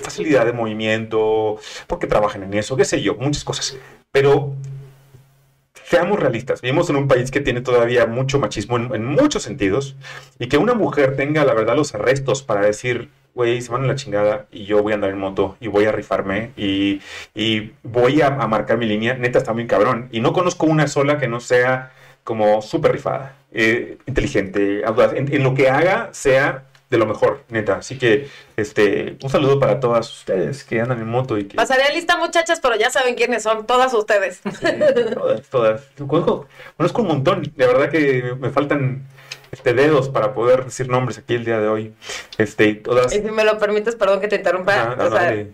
facilidad 0.00 0.46
de 0.46 0.52
movimiento, 0.52 1.58
porque 1.86 2.06
trabajan 2.06 2.42
en 2.44 2.54
eso, 2.54 2.76
qué 2.76 2.84
sé 2.86 3.02
yo, 3.02 3.14
muchas 3.16 3.44
cosas. 3.44 3.76
Pero 4.12 4.54
seamos 5.84 6.20
realistas, 6.20 6.60
vivimos 6.60 6.88
en 6.90 6.96
un 6.96 7.08
país 7.08 7.30
que 7.30 7.40
tiene 7.40 7.60
todavía 7.60 8.06
mucho 8.06 8.38
machismo 8.38 8.76
en, 8.76 8.94
en 8.94 9.04
muchos 9.04 9.42
sentidos 9.42 9.96
y 10.38 10.48
que 10.48 10.56
una 10.56 10.74
mujer 10.74 11.16
tenga, 11.16 11.44
la 11.44 11.54
verdad, 11.54 11.76
los 11.76 11.94
arrestos 11.94 12.42
para 12.42 12.60
decir, 12.60 13.10
güey, 13.34 13.60
se 13.60 13.72
van 13.72 13.84
a 13.84 13.86
la 13.86 13.94
chingada 13.94 14.46
y 14.50 14.64
yo 14.64 14.82
voy 14.82 14.92
a 14.92 14.96
andar 14.96 15.10
en 15.10 15.18
moto 15.18 15.56
y 15.60 15.68
voy 15.68 15.84
a 15.84 15.92
rifarme 15.92 16.50
y, 16.56 17.00
y 17.34 17.72
voy 17.82 18.20
a, 18.22 18.30
marcar 18.30 18.78
mi 18.78 18.86
línea, 18.86 19.14
neta 19.14 19.38
está 19.38 19.52
muy 19.52 19.66
cabrón. 19.66 20.08
Y 20.12 20.20
no 20.20 20.32
conozco 20.32 20.66
una 20.66 20.86
sola 20.86 21.18
que 21.18 21.28
no 21.28 21.40
sea 21.40 21.92
como 22.24 22.62
súper 22.62 22.92
rifada, 22.92 23.36
eh, 23.52 23.98
inteligente, 24.06 24.82
en 24.84 25.42
lo 25.42 25.54
que 25.54 25.70
haga 25.70 26.10
sea 26.12 26.69
de 26.90 26.98
lo 26.98 27.06
mejor, 27.06 27.44
neta. 27.48 27.76
Así 27.76 27.96
que 27.96 28.28
este, 28.56 29.16
un 29.22 29.30
saludo 29.30 29.60
para 29.60 29.78
todas 29.78 30.10
ustedes 30.10 30.64
que 30.64 30.80
andan 30.80 30.98
en 30.98 31.08
moto 31.08 31.38
y 31.38 31.44
que... 31.44 31.56
Pasaré 31.56 31.94
lista, 31.94 32.16
muchachas, 32.16 32.58
pero 32.60 32.74
ya 32.74 32.90
saben 32.90 33.14
quiénes 33.14 33.44
son, 33.44 33.64
todas 33.64 33.94
ustedes. 33.94 34.40
Todas, 35.14 35.42
todas. 35.48 35.82
Conozco, 36.06 36.46
conozco 36.76 37.02
un 37.02 37.08
montón. 37.08 37.42
De 37.54 37.66
verdad 37.66 37.90
que 37.90 38.34
me 38.38 38.50
faltan 38.50 39.06
este, 39.52 39.72
dedos 39.72 40.08
para 40.08 40.34
poder 40.34 40.64
decir 40.64 40.88
nombres 40.88 41.18
aquí 41.18 41.34
el 41.34 41.44
día 41.44 41.60
de 41.60 41.68
hoy. 41.68 41.94
Este, 42.38 42.66
y 42.66 42.74
todas. 42.74 43.14
Y 43.14 43.20
si 43.20 43.30
me 43.30 43.44
lo 43.44 43.56
permites, 43.58 43.94
perdón 43.94 44.20
que 44.20 44.28
te 44.28 44.36
interrumpa. 44.36 44.74
Ah, 44.74 44.96
no, 44.96 45.04
o 45.04 45.10
sea, 45.10 45.22
dale. 45.22 45.52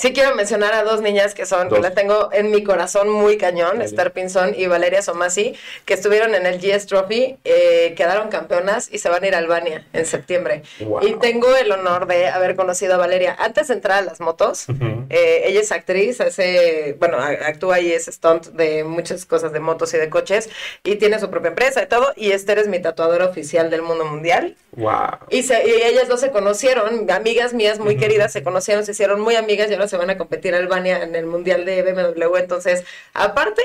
Sí 0.00 0.14
quiero 0.14 0.34
mencionar 0.34 0.72
a 0.72 0.82
dos 0.82 1.02
niñas 1.02 1.34
que 1.34 1.44
son, 1.44 1.68
que 1.68 1.74
Dos. 1.74 1.82
las 1.82 1.94
tengo 1.94 2.30
en 2.32 2.50
mi 2.50 2.64
corazón 2.64 3.10
muy 3.10 3.36
cañón, 3.36 3.72
Dale. 3.74 3.84
Esther 3.84 4.12
Pinzón 4.12 4.54
y 4.56 4.66
Valeria 4.66 5.02
Somasi, 5.02 5.54
que 5.84 5.94
estuvieron 5.94 6.34
en 6.34 6.46
el 6.46 6.58
GS 6.58 6.86
Trophy, 6.86 7.36
eh, 7.44 7.94
quedaron 7.96 8.30
campeonas 8.30 8.88
y 8.90 8.98
se 8.98 9.10
van 9.10 9.22
a 9.22 9.26
ir 9.26 9.34
a 9.34 9.38
Albania 9.38 9.86
en 9.92 10.06
septiembre. 10.06 10.62
Wow. 10.80 11.06
Y 11.06 11.14
tengo 11.18 11.54
el 11.54 11.70
honor 11.70 12.06
de 12.06 12.28
haber 12.28 12.56
conocido 12.56 12.94
a 12.94 12.96
Valeria 12.96 13.36
antes 13.38 13.68
de 13.68 13.74
entrar 13.74 13.98
a 13.98 14.02
las 14.02 14.20
motos. 14.20 14.66
Eh, 15.10 15.42
ella 15.46 15.60
es 15.60 15.72
actriz, 15.72 16.20
hace, 16.20 16.96
bueno, 16.98 17.18
actúa 17.18 17.80
y 17.80 17.92
es 17.92 18.06
stunt 18.06 18.46
de 18.52 18.84
muchas 18.84 19.26
cosas 19.26 19.52
de 19.52 19.60
motos 19.60 19.92
y 19.92 19.98
de 19.98 20.08
coches 20.08 20.48
y 20.84 20.96
tiene 20.96 21.18
su 21.18 21.28
propia 21.30 21.48
empresa 21.48 21.82
y 21.82 21.86
todo. 21.86 22.12
Y 22.16 22.30
Esther 22.32 22.58
es 22.58 22.68
mi 22.68 22.80
tatuadora 22.80 23.26
oficial 23.26 23.68
del 23.70 23.82
mundo 23.82 24.04
mundial. 24.04 24.56
Wow. 24.76 25.18
Y, 25.28 25.42
se- 25.42 25.66
y 25.68 25.82
ellas 25.82 26.08
dos 26.08 26.20
se 26.20 26.30
conocieron, 26.30 27.10
amigas 27.10 27.52
mías 27.52 27.78
muy 27.80 27.96
queridas, 27.96 28.32
se 28.32 28.42
conocieron, 28.42 28.86
se 28.86 28.92
hicieron 28.92 29.20
muy 29.20 29.34
amigas 29.36 29.68
y 29.70 29.74
ahora 29.74 29.88
se 29.88 29.96
van 29.96 30.10
a 30.10 30.16
competir 30.16 30.54
a 30.54 30.58
Albania 30.58 31.02
en 31.02 31.14
el 31.16 31.26
mundial 31.26 31.64
de 31.64 31.82
BMW. 31.82 32.36
Entonces, 32.36 32.84
aparte, 33.12 33.62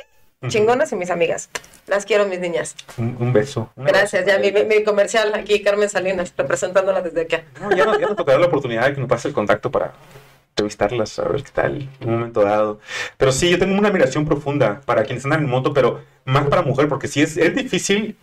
chingonas 0.48 0.92
y 0.92 0.96
mis 0.96 1.10
amigas. 1.12 1.50
Las 1.88 2.06
quiero, 2.06 2.26
mis 2.26 2.40
niñas. 2.40 2.76
Un, 2.98 3.16
un 3.20 3.32
beso. 3.34 3.70
Un 3.76 3.86
Gracias. 3.86 4.26
Ya 4.26 4.40
mi, 4.40 4.84
comercial 4.84 5.32
aquí, 5.36 5.62
Carmen 5.62 5.88
Salinas, 5.90 6.34
representándola 6.36 7.02
desde 7.04 7.22
acá. 7.22 7.44
No, 7.62 7.76
ya, 7.76 7.86
no, 7.86 8.00
ya 8.00 8.08
tocará 8.16 8.40
la 8.40 8.48
oportunidad 8.48 8.88
de 8.88 8.96
que 8.96 9.00
nos 9.02 9.10
pase 9.10 9.28
el 9.28 9.34
contacto 9.36 9.70
para 9.70 9.94
entrevistarlas, 10.56 11.20
a 11.20 11.28
ver 11.28 11.44
qué 11.44 11.52
tal, 11.54 11.90
en 12.00 12.08
un 12.10 12.16
momento 12.16 12.42
dado. 12.42 12.80
Pero 13.18 13.32
sí, 13.34 13.50
yo 13.50 13.60
tengo 13.60 13.78
una 13.78 13.90
admiración 13.90 14.26
profunda 14.26 14.82
para 14.86 15.04
quienes 15.04 15.26
andan 15.26 15.44
en 15.44 15.50
moto, 15.50 15.74
pero 15.74 16.02
más 16.24 16.48
para 16.48 16.62
mujer, 16.62 16.88
porque 16.88 17.10
sí 17.10 17.22
es, 17.22 17.36
es 17.36 17.54
difícil. 17.54 18.16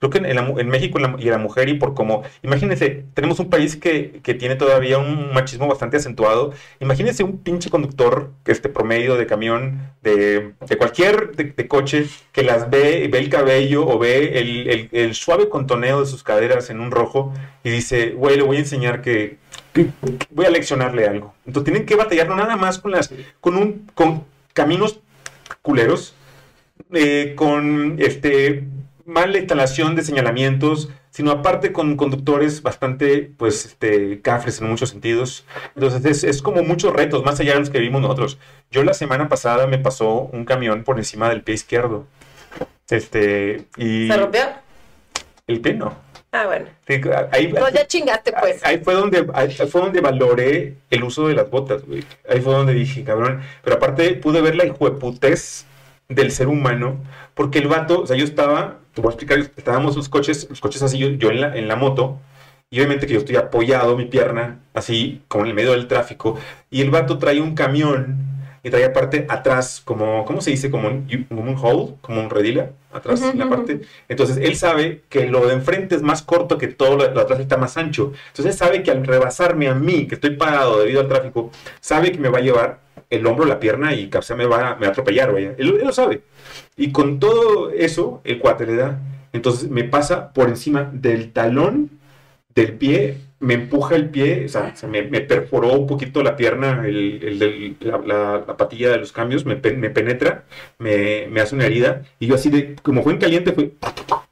Creo 0.00 0.10
que 0.10 0.18
en, 0.18 0.46
mu- 0.46 0.60
en 0.60 0.68
México 0.68 0.98
la- 1.00 1.16
y 1.18 1.24
la 1.24 1.38
mujer, 1.38 1.68
y 1.68 1.74
por 1.74 1.92
como, 1.92 2.22
imagínense, 2.42 3.04
tenemos 3.14 3.38
un 3.40 3.50
país 3.50 3.76
que, 3.76 4.20
que 4.22 4.32
tiene 4.32 4.54
todavía 4.54 4.96
un 4.96 5.32
machismo 5.34 5.66
bastante 5.66 5.96
acentuado. 5.98 6.52
Imagínense 6.80 7.22
un 7.24 7.36
pinche 7.38 7.68
conductor, 7.68 8.30
este 8.46 8.68
promedio 8.70 9.16
de 9.16 9.26
camión, 9.26 9.90
de, 10.00 10.52
de 10.66 10.76
cualquier 10.78 11.32
de, 11.36 11.68
coche, 11.68 12.06
que 12.32 12.44
las 12.44 12.70
ve, 12.70 13.08
ve 13.12 13.18
el 13.18 13.28
cabello 13.28 13.86
o 13.86 13.98
ve 13.98 14.38
el, 14.38 14.68
el- 14.70 14.88
el 14.92 15.14
suave 15.14 15.48
contoneo 15.50 16.00
de 16.00 16.06
sus 16.06 16.22
caderas 16.22 16.70
en 16.70 16.80
un 16.80 16.92
rojo 16.92 17.34
y 17.64 17.70
dice, 17.70 18.10
güey, 18.12 18.36
le 18.36 18.42
voy 18.44 18.56
a 18.56 18.60
enseñar 18.60 19.02
que 19.02 19.36
voy 20.30 20.46
a 20.46 20.50
leccionarle 20.50 21.06
algo. 21.06 21.34
Entonces 21.46 21.72
tienen 21.72 21.86
que 21.86 21.96
batallar 21.96 22.28
no 22.28 22.36
nada 22.36 22.56
más 22.56 22.78
con 22.78 22.92
las, 22.92 23.10
con 23.40 23.56
un, 23.56 23.88
con 23.94 24.24
caminos 24.52 25.00
culeros, 25.62 26.14
eh, 26.92 27.34
con 27.36 27.96
este 27.98 28.64
mala 29.04 29.38
instalación 29.38 29.96
de 29.96 30.02
señalamientos, 30.02 30.90
sino 31.10 31.30
aparte 31.30 31.72
con 31.72 31.96
conductores 31.96 32.62
bastante, 32.62 33.32
pues, 33.36 33.64
este, 33.64 34.20
cafres 34.20 34.60
en 34.60 34.68
muchos 34.68 34.90
sentidos. 34.90 35.44
Entonces 35.74 36.04
es, 36.04 36.24
es 36.24 36.42
como 36.42 36.62
muchos 36.62 36.92
retos, 36.92 37.24
más 37.24 37.40
allá 37.40 37.54
de 37.54 37.60
los 37.60 37.70
que 37.70 37.78
vimos 37.80 38.02
nosotros. 38.02 38.38
Yo 38.70 38.84
la 38.84 38.94
semana 38.94 39.28
pasada 39.28 39.66
me 39.66 39.78
pasó 39.78 40.28
un 40.32 40.44
camión 40.44 40.84
por 40.84 40.98
encima 40.98 41.28
del 41.30 41.42
pie 41.42 41.54
izquierdo. 41.54 42.06
Este, 42.90 43.66
y 43.76 44.08
¿Se 44.08 44.16
rompió? 44.16 44.42
el 45.46 45.60
pie 45.60 45.74
no. 45.74 45.94
Ah, 46.30 46.46
bueno. 46.46 46.66
Sí, 46.86 47.00
Ahí, 47.32 47.52
No, 47.52 47.68
ya 47.70 47.86
chingaste, 47.86 48.32
pues. 48.32 48.64
Ahí 48.64 48.78
fue 48.78 48.94
donde 48.94 49.26
ahí 49.32 49.50
fue 49.50 49.80
donde 49.80 50.00
valoré 50.00 50.74
el 50.90 51.02
uso 51.02 51.26
de 51.26 51.34
las 51.34 51.48
botas, 51.50 51.84
güey. 51.86 52.04
Ahí 52.28 52.40
fue 52.40 52.52
donde 52.52 52.74
dije, 52.74 53.02
cabrón. 53.02 53.40
Pero 53.62 53.76
aparte 53.76 54.14
pude 54.14 54.42
ver 54.42 54.54
la 54.56 54.66
hijueputez 54.66 55.66
del 56.08 56.30
ser 56.30 56.48
humano, 56.48 56.96
porque 57.34 57.58
el 57.58 57.68
vato, 57.68 58.02
o 58.02 58.06
sea, 58.06 58.16
yo 58.16 58.24
estaba, 58.24 58.78
te 58.94 59.00
voy 59.00 59.10
a 59.10 59.12
explicar, 59.12 59.38
estábamos 59.38 59.96
los 59.96 60.08
coches, 60.08 60.46
los 60.48 60.60
coches 60.60 60.82
así, 60.82 60.98
yo, 60.98 61.08
yo 61.10 61.30
en, 61.30 61.40
la, 61.40 61.56
en 61.56 61.68
la 61.68 61.76
moto, 61.76 62.18
y 62.70 62.78
obviamente 62.78 63.06
que 63.06 63.12
yo 63.14 63.18
estoy 63.20 63.36
apoyado, 63.36 63.96
mi 63.96 64.06
pierna, 64.06 64.58
así, 64.74 65.22
como 65.28 65.44
en 65.44 65.50
el 65.50 65.54
medio 65.54 65.72
del 65.72 65.86
tráfico, 65.86 66.38
y 66.70 66.80
el 66.80 66.90
vato 66.90 67.18
trae 67.18 67.40
un 67.40 67.54
camión, 67.54 68.16
y 68.62 68.70
trae 68.70 68.84
aparte 68.84 69.26
atrás, 69.28 69.80
como, 69.84 70.24
¿cómo 70.24 70.40
se 70.40 70.50
dice? 70.50 70.70
Como 70.70 70.88
un, 70.88 71.26
como 71.28 71.42
un 71.42 71.56
hole, 71.60 71.94
como 72.00 72.20
un 72.20 72.30
redila, 72.30 72.70
atrás, 72.92 73.22
en 73.22 73.38
la 73.38 73.48
parte. 73.48 73.80
Entonces, 74.08 74.38
él 74.38 74.56
sabe 74.56 75.02
que 75.08 75.26
lo 75.26 75.46
de 75.46 75.54
enfrente 75.54 75.94
es 75.94 76.02
más 76.02 76.22
corto 76.22 76.58
que 76.58 76.68
todo 76.68 76.96
lo, 76.96 77.04
lo 77.08 77.14
de 77.14 77.20
atrás 77.20 77.40
está 77.40 77.56
más 77.56 77.76
ancho. 77.76 78.12
Entonces, 78.28 78.46
él 78.46 78.58
sabe 78.58 78.82
que 78.82 78.90
al 78.90 79.06
rebasarme 79.06 79.68
a 79.68 79.74
mí, 79.74 80.06
que 80.06 80.16
estoy 80.16 80.36
parado 80.36 80.80
debido 80.80 81.00
al 81.00 81.08
tráfico, 81.08 81.50
sabe 81.80 82.12
que 82.12 82.18
me 82.18 82.28
va 82.28 82.38
a 82.38 82.42
llevar 82.42 82.80
el 83.10 83.26
hombro, 83.26 83.44
la 83.46 83.60
pierna 83.60 83.94
y 83.94 84.10
sea, 84.20 84.36
me, 84.36 84.46
va, 84.46 84.74
me 84.74 84.82
va 84.82 84.88
a 84.88 84.90
atropellar, 84.90 85.32
vaya. 85.32 85.54
Él, 85.58 85.76
él 85.78 85.84
lo 85.84 85.92
sabe. 85.92 86.22
Y 86.76 86.92
con 86.92 87.18
todo 87.18 87.70
eso, 87.70 88.20
el 88.24 88.38
cuate 88.38 88.66
le 88.66 88.76
da. 88.76 89.00
Entonces, 89.32 89.68
me 89.70 89.84
pasa 89.84 90.32
por 90.32 90.48
encima 90.48 90.90
del 90.92 91.32
talón 91.32 91.90
del 92.54 92.74
pie, 92.74 93.18
me 93.40 93.54
empuja 93.54 93.94
el 93.94 94.08
pie, 94.10 94.46
o 94.46 94.48
sea, 94.48 94.74
se 94.74 94.86
me, 94.88 95.02
me 95.02 95.20
perforó 95.20 95.72
un 95.72 95.86
poquito 95.86 96.22
la 96.22 96.36
pierna, 96.36 96.82
el, 96.86 97.20
el 97.22 97.38
del- 97.38 97.76
la, 97.80 97.98
la- 97.98 98.44
la 98.46 98.56
patilla 98.56 98.90
de 98.90 98.98
los 98.98 99.12
cambios, 99.12 99.44
me, 99.46 99.54
pe- 99.56 99.74
me 99.74 99.90
penetra, 99.90 100.44
me, 100.78 101.26
me 101.30 101.40
hace 101.40 101.54
una 101.54 101.66
herida, 101.66 102.02
y 102.18 102.26
yo 102.26 102.34
así 102.34 102.50
de, 102.50 102.74
como 102.82 103.02
fue 103.02 103.12
en 103.12 103.18
caliente, 103.18 103.52
fue 103.52 103.70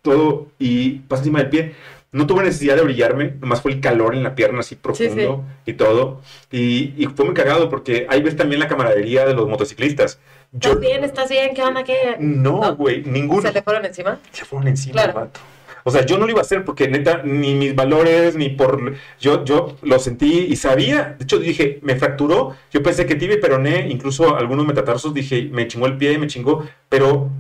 todo, 0.03 0.49
y 0.59 1.01
pasa 1.09 1.21
encima 1.23 1.39
del 1.41 1.51
pie. 1.51 1.73
No 2.13 2.27
tuve 2.27 2.45
necesidad 2.45 2.77
de 2.77 2.83
brillarme, 2.83 3.35
nomás 3.41 3.61
fue 3.61 3.73
el 3.73 3.81
calor 3.81 4.15
en 4.15 4.23
la 4.23 4.35
pierna 4.35 4.61
así 4.61 4.75
profundo 4.75 5.45
y 5.67 5.75
todo. 5.75 6.23
Y, 6.51 6.95
y 6.97 7.07
fue 7.15 7.27
muy 7.27 7.35
cagado 7.35 7.69
porque 7.69 8.07
ahí 8.09 8.23
ves 8.23 8.37
también 8.37 8.61
la 8.61 8.69
camaradería 8.69 9.27
de 9.27 9.35
los 9.35 9.47
motociclistas. 9.49 10.19
Yo, 10.53 10.71
¿Estás 10.71 10.81
bien? 10.81 11.05
¿Estás 11.05 11.29
bien? 11.29 11.51
¿Qué 11.55 11.63
onda? 11.63 11.85
¿Qué? 11.85 12.17
no, 12.19 12.61
¿No? 12.63 12.77
güey, 12.77 13.03
ninguno. 13.03 13.43
¿Se 13.43 13.53
le 13.53 13.61
fueron 13.61 13.85
encima? 13.85 14.19
Se 14.31 14.45
fueron 14.47 14.69
encima 14.69 14.95
Claro. 15.03 15.13
vato. 15.15 15.41
O 15.87 15.91
sea, 15.93 16.05
yo 16.05 16.19
no 16.19 16.25
lo 16.27 16.33
iba 16.33 16.41
a 16.41 16.43
hacer 16.43 16.65
porque 16.65 16.89
neta, 16.89 17.23
ni 17.25 17.55
mis 17.55 17.77
valores, 17.77 18.35
ni 18.35 18.49
por... 18.49 18.95
Yo, 19.21 19.45
yo 19.45 19.77
lo 19.83 19.99
sentí 20.01 20.47
y 20.51 20.57
sabía. 20.57 21.15
De 21.17 21.23
hecho, 21.25 21.39
dije, 21.39 21.79
me 21.83 21.95
fracturó. 21.95 22.57
Yo 22.73 22.83
pensé 22.83 23.07
que 23.07 23.15
tibia 23.15 23.37
y 23.37 23.41
peroné, 23.41 23.89
incluso 23.89 24.37
algunos 24.37 24.67
metatarsos, 24.67 25.15
dije, 25.15 25.49
me 25.53 25.69
chingó 25.69 25.87
el 25.87 25.97
pie, 25.97 26.19
me 26.19 26.27
chingó. 26.27 26.67
Pero 26.89 27.31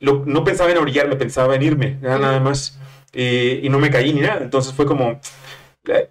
no 0.00 0.42
pensaba 0.44 0.72
en 0.72 0.78
orillarme, 0.78 1.14
pensaba 1.16 1.54
en 1.54 1.62
irme, 1.62 1.98
nada, 2.02 2.40
más. 2.40 2.78
Y, 3.12 3.64
y 3.64 3.68
no 3.68 3.78
me 3.78 3.90
caí 3.90 4.12
ni 4.12 4.20
nada. 4.22 4.40
Entonces 4.42 4.72
fue 4.74 4.86
como... 4.86 5.20
eh, 5.86 6.10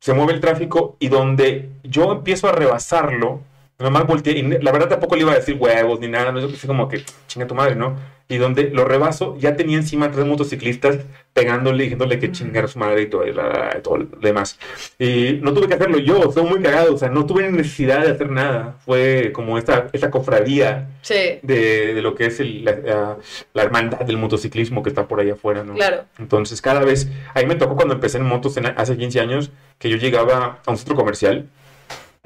Se 0.00 0.12
mueve 0.12 0.34
el 0.34 0.40
tráfico 0.40 0.96
y 1.00 1.08
donde 1.08 1.70
yo 1.82 2.12
empiezo 2.12 2.48
a 2.48 2.52
rebasarlo, 2.52 3.40
nomás 3.78 4.06
volteé 4.06 4.38
y 4.38 4.42
la 4.42 4.72
verdad 4.72 4.88
tampoco 4.88 5.16
le 5.16 5.22
iba 5.22 5.32
a 5.32 5.36
decir 5.36 5.56
huevos 5.58 6.00
ni 6.00 6.08
nada, 6.08 6.32
no 6.32 6.38
es 6.40 6.64
como 6.66 6.88
que 6.88 7.02
chinga 7.26 7.46
tu 7.46 7.54
madre, 7.54 7.74
¿no? 7.74 7.96
Y 8.26 8.38
donde 8.38 8.70
lo 8.70 8.86
rebaso, 8.86 9.36
ya 9.38 9.54
tenía 9.54 9.76
encima 9.76 10.10
tres 10.10 10.24
motociclistas 10.24 10.98
pegándole, 11.34 11.82
diciéndole 11.82 12.18
que 12.18 12.32
chingara 12.32 12.68
su 12.68 12.78
madre 12.78 13.02
y 13.02 13.06
todo, 13.10 13.26
y 13.26 13.32
la- 13.34 13.80
todo 13.82 13.98
lo 13.98 14.06
demás. 14.20 14.58
Y 14.98 15.40
no 15.42 15.52
tuve 15.52 15.68
que 15.68 15.74
hacerlo 15.74 15.98
yo, 15.98 16.30
fue 16.30 16.42
muy 16.42 16.62
cagado, 16.62 16.94
o 16.94 16.96
sea, 16.98 17.10
no 17.10 17.26
tuve 17.26 17.50
necesidad 17.50 18.02
de 18.02 18.12
hacer 18.12 18.30
nada. 18.30 18.76
Fue 18.86 19.30
como 19.34 19.58
esta, 19.58 19.88
esta 19.92 20.10
cofradía 20.10 20.88
Sí, 21.02 21.38
de, 21.42 21.92
de 21.94 22.00
lo 22.00 22.14
que 22.14 22.26
es 22.26 22.40
el- 22.40 22.64
la, 22.64 23.18
la- 23.52 23.62
hermandad 23.62 24.00
del 24.00 24.16
motociclismo 24.16 24.82
que 24.82 24.88
está 24.88 25.06
por 25.06 25.20
allá 25.20 25.34
afuera, 25.34 25.62
¿no? 25.62 25.74
claro. 25.74 26.04
Entonces, 26.18 26.62
cada 26.62 26.80
vez, 26.80 27.10
a 27.34 27.40
mí 27.40 27.46
me 27.46 27.56
tocó 27.56 27.76
cuando 27.76 27.92
empecé 27.94 28.16
en 28.18 28.24
motos 28.24 28.56
en- 28.56 28.66
hace 28.66 28.96
15 28.96 29.20
años, 29.20 29.50
que 29.78 29.90
yo 29.90 29.98
llegaba 29.98 30.60
a 30.64 30.70
un 30.70 30.78
centro 30.78 30.94
comercial 30.96 31.48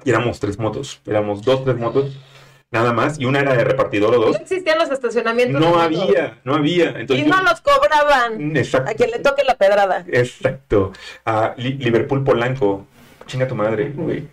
y 0.05 0.11
éramos 0.11 0.39
tres 0.41 0.59
motos, 0.59 1.01
éramos 1.07 1.43
dos, 1.43 1.65
tres 1.65 1.77
motos, 1.77 2.17
nada 2.71 2.93
más, 2.93 3.19
y 3.19 3.25
una 3.25 3.41
era 3.41 3.55
de 3.55 3.65
repartidor 3.65 4.15
o 4.15 4.19
No 4.21 4.27
dos. 4.27 4.37
existían 4.41 4.79
los 4.79 4.91
estacionamientos. 4.91 5.61
No 5.61 5.79
había, 5.81 6.39
no 6.45 6.55
había. 6.55 6.91
Entonces, 6.91 7.27
Y 7.27 7.29
no 7.29 7.37
yo- 7.39 7.43
los 7.45 7.61
cobraban. 7.61 8.57
Exacto. 8.57 8.91
A 8.91 8.95
quien 8.95 9.11
le 9.11 9.19
toque 9.21 9.43
la 9.45 9.57
pedrada. 9.57 10.05
Exacto. 10.09 10.93
A 11.25 11.55
Li- 11.57 11.75
Liverpool 11.79 12.23
Polanco. 12.25 12.87
Chinga 13.27 13.47
tu 13.47 13.55
madre, 13.55 13.91
güey. 13.95 14.27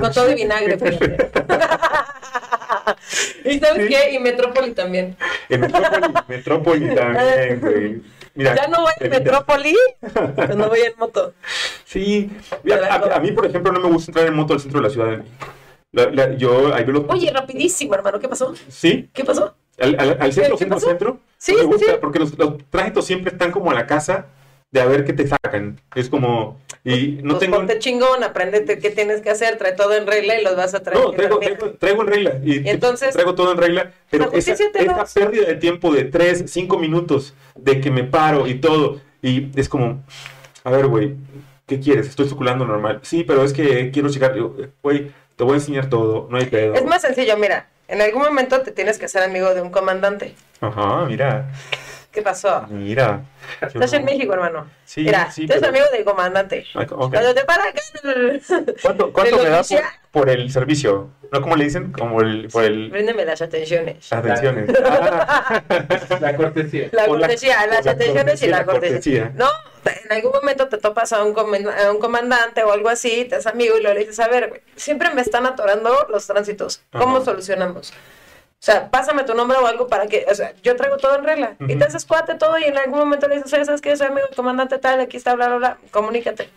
Con 0.00 0.12
todo 0.12 0.30
y 0.30 0.34
vinagre, 0.36 0.78
fíjate. 0.78 1.30
¿Y 3.44 3.58
sabes 3.58 3.86
Sí. 3.86 3.94
qué? 3.94 4.14
Y 4.14 4.18
Metrópoli 4.18 4.72
también. 4.72 5.16
En 5.48 5.60
Metrópoli, 5.60 6.12
Metrópoli 6.28 6.94
también, 6.94 7.60
güey. 7.60 8.02
Mira, 8.34 8.56
Ya 8.56 8.66
no 8.68 8.80
voy 8.82 8.92
evita- 8.98 9.18
Metrópoli 9.18 9.76
cuando 10.34 10.68
voy 10.68 10.80
en 10.80 10.92
moto. 10.98 11.34
Sí, 11.84 12.30
Mira, 12.64 12.92
a, 12.92 13.16
a 13.16 13.20
mí, 13.20 13.30
por 13.32 13.46
ejemplo, 13.46 13.72
no 13.72 13.80
me 13.80 13.88
gusta 13.88 14.10
entrar 14.10 14.26
en 14.26 14.34
moto 14.34 14.54
al 14.54 14.60
centro 14.60 14.80
de 14.80 14.86
la 14.88 14.92
Ciudad 14.92 15.10
de 15.10 15.16
México. 15.18 15.36
La- 15.92 16.10
la- 16.10 16.34
yo 16.36 16.74
ahí 16.74 16.84
los... 16.86 17.04
Oye, 17.08 17.30
rapidísimo, 17.32 17.94
hermano, 17.94 18.18
¿qué 18.18 18.28
pasó? 18.28 18.52
Sí, 18.68 19.08
¿Qué 19.12 19.24
pasó? 19.24 19.54
al, 19.78 19.94
al- 20.00 20.16
al 20.20 20.32
centro, 20.32 20.54
¿Qué 20.54 20.58
centro, 20.58 20.76
pasó? 20.76 20.88
centro. 20.88 21.18
Sí, 21.38 21.52
no 21.52 21.58
me 21.58 21.62
sí, 21.64 21.68
gusta, 21.68 21.92
sí. 21.92 21.98
porque 22.00 22.18
los, 22.18 22.36
los 22.36 22.54
tránsitos 22.70 23.06
siempre 23.06 23.30
están 23.32 23.52
como 23.52 23.70
a 23.70 23.74
la 23.74 23.86
casa 23.86 24.26
de 24.72 24.80
a 24.80 24.86
ver 24.86 25.04
qué 25.04 25.12
te 25.12 25.26
sacan. 25.28 25.80
Es 25.94 26.08
como... 26.08 26.58
Y 26.84 27.20
no 27.22 27.30
pues 27.30 27.40
tengo... 27.40 27.56
ponte 27.56 27.78
chingón, 27.78 28.22
apréndete 28.22 28.78
qué 28.78 28.90
tienes 28.90 29.22
que 29.22 29.30
hacer, 29.30 29.56
trae 29.56 29.72
todo 29.72 29.94
en 29.94 30.06
regla 30.06 30.38
y 30.38 30.44
los 30.44 30.54
vas 30.54 30.74
a 30.74 30.82
traer. 30.82 31.00
No, 31.00 31.12
traigo, 31.12 31.38
traigo, 31.38 31.70
traigo 31.72 32.02
en 32.02 32.08
regla. 32.08 32.40
Y, 32.44 32.60
Y 32.60 32.68
entonces, 32.68 33.14
traigo 33.14 33.34
todo 33.34 33.52
en 33.52 33.58
regla. 33.58 33.92
Pero 34.10 34.30
esa, 34.32 34.52
esa 34.52 35.04
pérdida 35.14 35.46
de 35.46 35.54
tiempo 35.54 35.92
de 35.94 36.04
3, 36.04 36.44
5 36.46 36.78
minutos 36.78 37.34
de 37.54 37.80
que 37.80 37.90
me 37.90 38.04
paro 38.04 38.46
y 38.46 38.56
todo. 38.56 39.00
Y 39.22 39.48
es 39.58 39.70
como, 39.70 40.04
a 40.62 40.70
ver, 40.70 40.86
güey, 40.86 41.14
¿qué 41.66 41.80
quieres? 41.80 42.06
Estoy 42.06 42.28
circulando 42.28 42.66
normal. 42.66 43.00
Sí, 43.02 43.24
pero 43.24 43.42
es 43.44 43.54
que 43.54 43.90
quiero. 43.90 44.10
Digo, 44.10 44.54
Güey, 44.82 45.10
te 45.36 45.44
voy 45.44 45.54
a 45.54 45.56
enseñar 45.56 45.88
todo. 45.88 46.28
No 46.30 46.36
hay 46.36 46.44
pedo. 46.44 46.74
Es 46.74 46.84
más 46.84 47.00
sencillo, 47.00 47.38
mira, 47.38 47.68
en 47.88 48.02
algún 48.02 48.22
momento 48.22 48.60
te 48.60 48.72
tienes 48.72 48.98
que 48.98 49.06
hacer 49.06 49.22
amigo 49.22 49.54
de 49.54 49.62
un 49.62 49.70
comandante. 49.70 50.34
Ajá, 50.60 51.06
mira. 51.06 51.50
¿Qué 52.14 52.22
pasó? 52.22 52.64
Mira. 52.68 53.22
Estás 53.60 53.92
en 53.92 54.04
México, 54.04 54.32
hermano. 54.32 54.70
Sí, 54.84 55.02
mira, 55.02 55.30
sí, 55.32 55.46
tú 55.48 55.52
eres 55.54 55.60
pero- 55.62 55.70
amigo 55.72 55.86
del 55.92 56.04
comandante. 56.04 56.64
Ok. 56.76 56.92
Cuando 57.10 57.34
te 57.34 57.44
para 57.44 57.64
acá, 57.64 57.80
¿Cuánto, 58.82 59.12
me 59.12 59.42
lo 59.42 59.50
da 59.50 59.58
que 59.58 59.64
sea. 59.64 60.00
por, 60.12 60.22
por 60.26 60.30
el 60.30 60.50
servicio? 60.52 61.10
¿No 61.32 61.40
como 61.42 61.56
le 61.56 61.64
dicen? 61.64 61.90
Como 61.90 62.20
el, 62.20 62.48
por 62.52 62.62
el... 62.64 62.90
bríndeme 62.90 63.24
las 63.24 63.42
atenciones. 63.42 64.12
Atenciones. 64.12 64.70
Ah. 64.86 65.62
La 66.20 66.36
cortesía. 66.36 66.88
La 66.92 67.06
cortesía, 67.06 67.66
las 67.66 67.84
la 67.84 67.92
atenciones 67.92 68.40
y 68.42 68.48
cortesía, 68.48 68.50
la 68.50 68.58
la 68.58 68.64
cortesía. 68.64 69.22
cortesía. 69.24 69.32
No, 69.34 69.48
en 70.04 70.12
algún 70.12 70.32
momento 70.32 70.68
te 70.68 70.78
topas 70.78 71.12
a 71.12 71.24
un, 71.24 71.36
a 71.68 71.90
un 71.90 71.98
comandante 71.98 72.62
o 72.62 72.70
algo 72.72 72.88
así, 72.88 73.24
te 73.24 73.34
haces 73.36 73.46
amigo 73.48 73.76
y 73.76 73.80
luego 73.82 73.94
le 73.94 74.00
dices, 74.00 74.20
a 74.20 74.28
ver, 74.28 74.48
güey, 74.50 74.60
siempre 74.76 75.12
me 75.12 75.20
están 75.22 75.46
atorando 75.46 76.06
los 76.10 76.26
tránsitos. 76.26 76.82
¿Cómo 76.92 77.16
Ajá. 77.16 77.24
solucionamos? 77.26 77.92
O 78.64 78.66
sea, 78.66 78.90
pásame 78.90 79.24
tu 79.24 79.34
nombre 79.34 79.58
o 79.58 79.66
algo 79.66 79.88
para 79.88 80.06
que, 80.06 80.24
o 80.26 80.34
sea, 80.34 80.54
yo 80.62 80.74
traigo 80.74 80.96
todo 80.96 81.14
en 81.16 81.24
regla. 81.24 81.54
Y 81.68 81.76
te 81.76 81.84
haces 81.84 82.06
cuate 82.06 82.34
todo 82.36 82.58
y 82.58 82.64
en 82.64 82.78
algún 82.78 82.98
momento 82.98 83.28
le 83.28 83.34
dices, 83.34 83.52
oye, 83.52 83.66
¿sabes 83.66 83.82
qué? 83.82 83.94
Soy 83.94 84.06
amigo 84.06 84.26
del 84.26 84.34
comandante 84.34 84.78
tal, 84.78 85.00
aquí 85.00 85.18
está, 85.18 85.34
bla, 85.34 85.48
bla, 85.48 85.56
bla, 85.58 85.78
comunícate. 85.90 86.48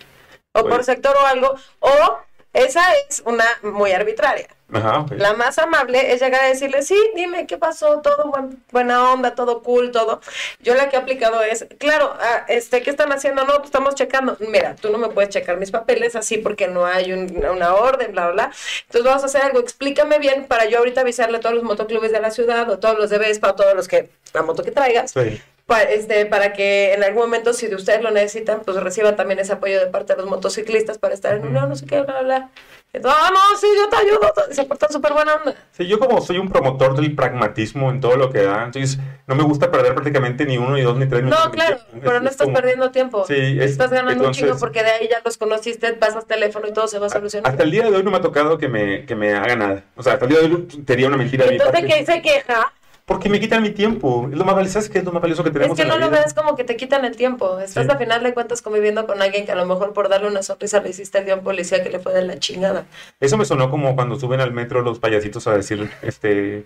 O 0.53 0.61
Oye. 0.61 0.69
por 0.69 0.85
sector 0.85 1.13
o 1.21 1.25
algo. 1.25 1.55
O 1.79 2.17
esa 2.65 2.83
es 3.09 3.21
una 3.25 3.45
muy 3.63 3.91
arbitraria. 3.91 4.47
Ajá. 4.73 5.05
La 5.11 5.31
más 5.33 5.57
amable 5.59 6.11
es 6.13 6.21
llegar 6.21 6.43
a 6.43 6.47
decirle, 6.47 6.81
sí, 6.81 6.97
dime 7.15 7.47
qué 7.47 7.57
pasó, 7.57 8.01
todo 8.01 8.25
buen- 8.29 8.61
buena 8.71 9.13
onda, 9.13 9.33
todo 9.33 9.63
cool, 9.63 9.91
todo. 9.91 10.19
Yo 10.59 10.75
la 10.75 10.89
que 10.89 10.97
he 10.97 10.99
aplicado 10.99 11.41
es, 11.41 11.65
claro, 11.79 12.13
ah, 12.19 12.43
este, 12.49 12.81
¿qué 12.81 12.89
están 12.89 13.13
haciendo? 13.13 13.45
No, 13.45 13.53
pues 13.55 13.67
estamos 13.67 13.95
checando. 13.95 14.35
Mira, 14.41 14.75
tú 14.75 14.89
no 14.91 14.97
me 14.97 15.07
puedes 15.07 15.29
checar 15.29 15.55
mis 15.55 15.71
papeles 15.71 16.17
así 16.17 16.37
porque 16.37 16.67
no 16.67 16.85
hay 16.85 17.13
un- 17.13 17.45
una 17.49 17.75
orden, 17.75 18.11
bla, 18.11 18.23
bla, 18.25 18.33
bla. 18.33 18.51
Entonces 18.87 19.03
vamos 19.05 19.23
a 19.23 19.27
hacer 19.27 19.41
algo, 19.43 19.59
explícame 19.59 20.19
bien 20.19 20.45
para 20.47 20.65
yo 20.65 20.79
ahorita 20.79 20.99
avisarle 21.01 21.37
a 21.37 21.39
todos 21.39 21.55
los 21.55 21.63
motoclubes 21.63 22.11
de 22.11 22.19
la 22.19 22.31
ciudad 22.31 22.69
o 22.69 22.77
todos 22.77 22.97
los 22.99 23.09
de 23.09 23.19
Vespa 23.19 23.51
o 23.51 23.55
todos 23.55 23.73
los 23.73 23.87
que, 23.87 24.09
la 24.33 24.41
moto 24.41 24.63
que 24.63 24.71
traigas, 24.71 25.11
Sí. 25.11 25.41
Pa- 25.67 25.83
este, 25.83 26.25
para 26.25 26.53
que 26.53 26.93
en 26.93 27.03
algún 27.03 27.23
momento, 27.23 27.53
si 27.53 27.67
de 27.67 27.75
ustedes 27.75 28.01
lo 28.01 28.09
necesitan, 28.09 28.61
pues 28.65 28.81
reciban 28.81 29.15
también 29.15 29.39
ese 29.39 29.53
apoyo 29.53 29.79
de 29.79 29.87
parte 29.87 30.13
de 30.15 30.21
los 30.21 30.29
motociclistas 30.29 30.97
para 30.97 31.13
estar 31.13 31.35
en 31.35 31.45
unión, 31.45 31.69
no 31.69 31.75
sé 31.75 31.85
qué, 31.85 32.01
bla, 32.01 32.13
bla, 32.13 32.21
bla. 32.23 32.49
Entonces, 32.93 33.21
ah, 33.21 33.29
no, 33.31 33.57
sí, 33.59 33.67
yo 33.75 33.89
te 33.89 33.97
ayudo. 33.97 34.33
Se 34.49 34.63
portan 34.63 34.89
súper 34.91 35.11
buena 35.13 35.35
onda. 35.35 35.53
Sí, 35.73 35.85
yo 35.87 35.99
como 35.99 36.21
soy 36.21 36.37
un 36.37 36.49
promotor 36.49 36.95
del 36.95 37.13
pragmatismo 37.13 37.91
en 37.91 37.99
todo 37.99 38.15
lo 38.15 38.31
que 38.31 38.41
da, 38.43 38.63
entonces 38.63 38.97
no 39.27 39.35
me 39.35 39.43
gusta 39.43 39.69
perder 39.69 39.93
prácticamente 39.93 40.45
ni 40.45 40.57
uno, 40.57 40.71
ni 40.73 40.81
dos, 40.81 40.97
ni 40.97 41.05
tres 41.05 41.21
minutos. 41.21 41.45
No, 41.45 41.51
claro, 41.51 41.75
tiempo. 41.75 41.97
pero 42.01 42.15
Es- 42.15 42.21
no 42.21 42.27
es 42.29 42.31
estás 42.31 42.45
como- 42.45 42.55
perdiendo 42.57 42.91
tiempo. 42.91 43.25
Sí, 43.27 43.35
es- 43.59 43.71
estás 43.71 43.91
ganando 43.91 44.13
entonces- 44.13 44.41
un 44.41 44.47
chingo 44.47 44.59
porque 44.59 44.83
de 44.83 44.89
ahí 44.91 45.09
ya 45.11 45.21
los 45.23 45.37
conociste, 45.37 45.91
pasas 45.93 46.25
teléfono 46.25 46.65
y 46.69 46.71
todo 46.73 46.87
se 46.87 46.97
va 46.97 47.07
a 47.07 47.09
solucionar. 47.09 47.51
Hasta 47.51 47.63
el 47.63 47.71
día 47.71 47.83
de 47.83 47.95
hoy 47.95 48.03
no 48.03 48.09
me 48.09 48.17
ha 48.17 48.21
tocado 48.21 48.57
que 48.57 48.69
me, 48.69 49.05
que 49.05 49.15
me 49.15 49.33
haga 49.33 49.55
nada. 49.57 49.83
O 49.97 50.01
sea, 50.01 50.13
hasta 50.13 50.25
el 50.25 50.31
día 50.31 50.39
de 50.39 50.45
hoy 50.45 50.67
sería 50.87 51.07
una 51.09 51.17
mentira 51.17 51.43
de 51.43 51.51
mi 51.51 51.57
Entonces, 51.57 51.81
parte. 51.81 51.93
¿qué 51.99 52.05
se 52.05 52.21
queja? 52.21 52.71
Porque 53.07 53.29
me 53.29 53.39
quitan 53.39 53.63
mi 53.63 53.69
tiempo. 53.69 54.27
Es 54.29 54.37
lo 54.37 54.43
más 54.43 54.53
valioso, 54.53 54.73
¿sabes 54.73 54.89
qué 54.89 54.97
es 54.97 55.05
lo 55.05 55.13
más 55.13 55.21
valioso 55.21 55.41
que 55.41 55.47
Es 55.47 55.53
tenemos 55.53 55.77
que 55.77 55.83
en 55.83 55.87
no 55.87 55.97
la 55.97 56.07
lo 56.07 56.11
ves 56.11 56.33
como 56.33 56.57
que 56.57 56.65
te 56.65 56.75
quitan 56.75 57.05
el 57.05 57.15
tiempo. 57.15 57.57
Estás 57.57 57.85
Sí. 57.85 57.91
a 57.91 57.95
final 57.95 58.21
de 58.21 58.33
cuentas 58.33 58.61
conviviendo 58.61 59.07
con 59.07 59.21
alguien 59.21 59.45
que 59.45 59.53
a 59.53 59.55
lo 59.55 59.65
mejor 59.65 59.93
por 59.93 60.09
darle 60.09 60.27
una 60.27 60.43
sonrisa 60.43 60.81
le 60.81 60.89
hiciste 60.89 61.31
a 61.31 61.35
un 61.35 61.41
policía 61.41 61.81
que 61.81 61.89
le 61.89 61.99
fue 61.99 62.13
de 62.13 62.23
la 62.23 62.37
chingada. 62.37 62.85
Eso 63.21 63.37
me 63.37 63.45
sonó 63.45 63.71
como 63.71 63.95
cuando 63.95 64.19
suben 64.19 64.41
al 64.41 64.51
metro 64.51 64.81
los 64.81 64.99
payasitos 64.99 65.47
a 65.47 65.53
decir, 65.55 65.89
este, 66.01 66.65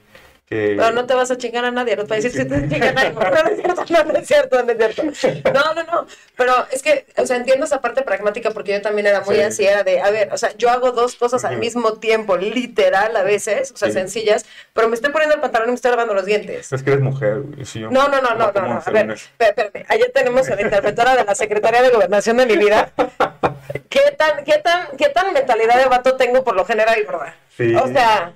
que... 0.51 0.75
Pero 0.77 0.91
no 0.91 1.05
te 1.05 1.13
vas 1.13 1.31
a 1.31 1.37
chingar 1.37 1.63
a 1.63 1.71
nadie, 1.71 1.95
los 1.95 2.07
países 2.07 2.33
sí 2.33 2.43
te 2.45 2.67
chingan 2.67 2.97
a 2.97 3.09
No, 3.11 4.03
no 4.03 4.17
es 4.19 4.27
cierto, 4.27 4.57
no, 4.57 4.63
no 4.63 4.71
es 4.73 4.77
cierto, 4.77 5.03
no 5.03 5.11
es 5.11 5.17
cierto. 5.17 5.51
No, 5.53 5.73
no, 5.73 5.83
no. 5.83 6.07
Pero 6.35 6.53
es 6.71 6.81
que, 6.83 7.05
o 7.17 7.25
sea, 7.25 7.37
entiendo 7.37 7.65
esa 7.65 7.79
parte 7.81 8.01
pragmática 8.01 8.51
porque 8.51 8.73
yo 8.73 8.81
también 8.81 9.07
era 9.07 9.21
muy 9.21 9.35
Sí. 9.35 9.41
así, 9.41 9.65
era 9.65 9.83
de, 9.83 10.01
a 10.01 10.11
ver, 10.11 10.31
o 10.33 10.37
sea, 10.37 10.51
yo 10.57 10.69
hago 10.69 10.91
dos 10.91 11.15
cosas 11.15 11.45
al 11.45 11.57
mismo 11.57 11.93
tiempo, 11.93 12.35
literal 12.37 13.15
a 13.15 13.23
veces, 13.23 13.71
o 13.71 13.77
sea, 13.77 13.87
Sí. 13.87 13.93
sencillas, 13.93 14.45
pero 14.73 14.89
me 14.89 14.95
estoy 14.95 15.11
poniendo 15.11 15.35
el 15.35 15.41
pantalón 15.41 15.69
y 15.69 15.71
me 15.71 15.75
estoy 15.75 15.91
lavando 15.91 16.13
los 16.13 16.25
dientes. 16.25 16.71
Es 16.71 16.83
que 16.83 16.91
eres 16.91 17.01
mujer. 17.01 17.39
güey, 17.41 17.65
sí, 17.65 17.79
yo- 17.79 17.89
No, 17.89 18.07
no, 18.09 18.21
no, 18.21 18.31
no, 18.35 18.47
no, 18.47 18.53
¿Cómo 18.53 18.67
no. 18.73 18.83
A 18.85 18.91
ver, 18.91 19.09
espérame. 19.11 19.85
Ayer 19.87 20.11
tenemos 20.13 20.49
a 20.49 20.55
la 20.55 20.61
interventora 20.61 21.15
de 21.15 21.23
la 21.23 21.33
Secretaría 21.35 21.81
de 21.81 21.89
Gobernación 21.89 22.35
de 22.37 22.45
mi 22.45 22.57
vida. 22.57 22.91
¿Qué 23.89 24.01
tan, 24.17 24.43
qué 24.43 24.57
tan, 24.57 24.87
qué 24.97 25.09
tan 25.09 25.33
mentalidad 25.33 25.77
de 25.77 25.85
vato 25.85 26.15
tengo 26.17 26.43
por 26.43 26.55
lo 26.55 26.65
general, 26.65 27.01
verdad? 27.07 27.33
Sí. 27.55 27.73
O 27.75 27.87
sea, 27.87 28.33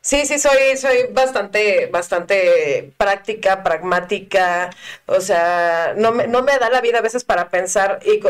sí, 0.00 0.24
sí, 0.26 0.38
soy, 0.38 0.76
soy 0.76 1.06
bastante, 1.12 1.86
bastante 1.86 2.92
práctica, 2.96 3.62
pragmática. 3.62 4.70
O 5.06 5.20
sea, 5.20 5.94
no 5.96 6.12
me, 6.12 6.26
no 6.26 6.42
me 6.42 6.56
da 6.58 6.70
la 6.70 6.80
vida 6.80 6.98
a 6.98 7.02
veces 7.02 7.24
para 7.24 7.48
pensar 7.48 8.00
y, 8.04 8.20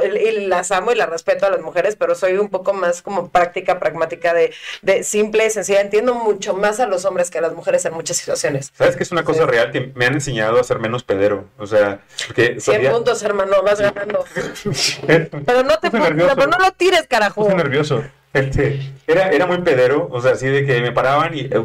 las 0.46 0.70
amo 0.70 0.92
y 0.92 0.94
las 0.96 1.08
respeto 1.08 1.46
a 1.46 1.50
las 1.50 1.60
mujeres, 1.60 1.96
pero 1.96 2.14
soy 2.14 2.34
un 2.38 2.48
poco 2.48 2.72
más 2.72 3.02
como 3.02 3.30
práctica, 3.30 3.78
pragmática 3.78 4.34
de, 4.34 4.52
de 4.82 5.04
simple 5.04 5.46
y 5.46 5.50
sencilla. 5.50 5.80
Entiendo 5.80 6.14
mucho 6.14 6.54
más 6.54 6.80
a 6.80 6.86
los 6.86 7.04
hombres 7.04 7.30
que 7.30 7.38
a 7.38 7.42
las 7.42 7.52
mujeres 7.54 7.84
en 7.84 7.94
muchas 7.94 8.16
situaciones. 8.16 8.72
¿Sabes 8.76 8.96
que 8.96 9.02
es 9.02 9.12
una 9.12 9.24
cosa 9.24 9.40
Sí. 9.40 9.46
real 9.46 9.70
que 9.70 9.92
me 9.94 10.06
han 10.06 10.14
enseñado 10.14 10.58
a 10.58 10.64
ser 10.64 10.78
menos 10.78 11.04
pedero? 11.04 11.44
O 11.58 11.66
sea, 11.66 12.00
porque... 12.26 12.60
100 12.60 12.60
solía- 12.60 12.92
puntos, 12.92 13.22
hermano, 13.22 13.62
vas 13.62 13.80
ganando. 13.80 14.24
Pero 15.06 15.62
no 15.62 15.78
te 15.78 15.90
pongas- 15.90 16.34
pero 16.34 16.46
no 16.48 16.58
lo 16.58 16.72
tires, 16.72 17.06
carajo. 17.08 17.42
puse 17.44 17.54
nervioso. 17.56 18.02
Este, 18.32 18.80
era, 19.06 19.30
era 19.30 19.46
muy 19.46 19.58
pedero, 19.58 20.08
o 20.10 20.20
sea, 20.20 20.32
así 20.32 20.46
de 20.46 20.64
que 20.66 20.80
me 20.80 20.92
paraban 20.92 21.34
y... 21.34 21.40
eh, 21.42 21.64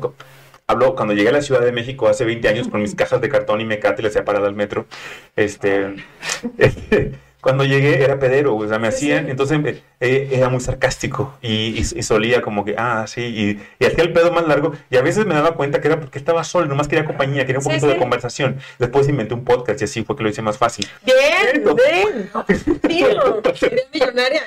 Hablo, 0.65 0.95
cuando 0.95 1.13
llegué 1.13 1.27
a 1.27 1.33
la 1.33 1.41
Ciudad 1.41 1.59
de 1.59 1.73
México 1.73 2.07
hace 2.07 2.23
20 2.23 2.47
años 2.47 2.69
con 2.69 2.81
mis 2.81 2.95
cajas 2.95 3.19
de 3.19 3.27
cartón 3.27 3.59
y 3.59 3.65
mecate, 3.65 4.01
le 4.01 4.07
hacía 4.07 4.23
parada 4.23 4.47
al 4.47 4.55
metro. 4.55 4.85
Este, 5.35 5.93
este, 6.57 7.11
cuando 7.41 7.65
llegué 7.65 8.01
era 8.01 8.17
pedero, 8.17 8.55
o 8.55 8.65
sea, 8.65 8.79
me 8.79 8.87
hacían, 8.87 9.29
entonces 9.29 9.59
eh, 9.65 9.83
eh, 9.99 10.29
era 10.31 10.47
muy 10.47 10.61
sarcástico 10.61 11.37
y, 11.41 11.77
y- 11.77 11.99
y 11.99 12.01
solía 12.01 12.41
como 12.41 12.63
que, 12.63 12.75
ah, 12.77 13.03
sí, 13.07 13.21
y, 13.21 13.83
y 13.83 13.85
hacía 13.87 14.05
el 14.05 14.13
pedo 14.13 14.31
más 14.31 14.47
largo 14.47 14.71
y 14.89 14.95
a 14.95 15.01
veces 15.01 15.25
me 15.25 15.35
daba 15.35 15.53
cuenta 15.55 15.81
que 15.81 15.87
era 15.89 15.99
porque 15.99 16.17
estaba 16.17 16.45
solo, 16.45 16.65
nomás 16.67 16.87
quería 16.87 17.03
compañía, 17.03 17.45
quería 17.45 17.59
un 17.59 17.63
Sí, 17.63 17.69
poquito 17.69 17.87
de 17.87 17.97
conversación. 17.97 18.57
Después 18.79 19.09
inventé 19.09 19.33
un 19.33 19.43
podcast 19.43 19.81
y 19.81 19.83
así 19.83 20.05
fue 20.05 20.15
que 20.15 20.23
lo 20.23 20.29
hice 20.29 20.41
más 20.41 20.57
fácil. 20.57 20.87
Bien, 21.05 21.61
bien. 21.75 22.79
Tío, 22.87 23.41
eres 23.61 23.87
millonaria. 23.93 24.43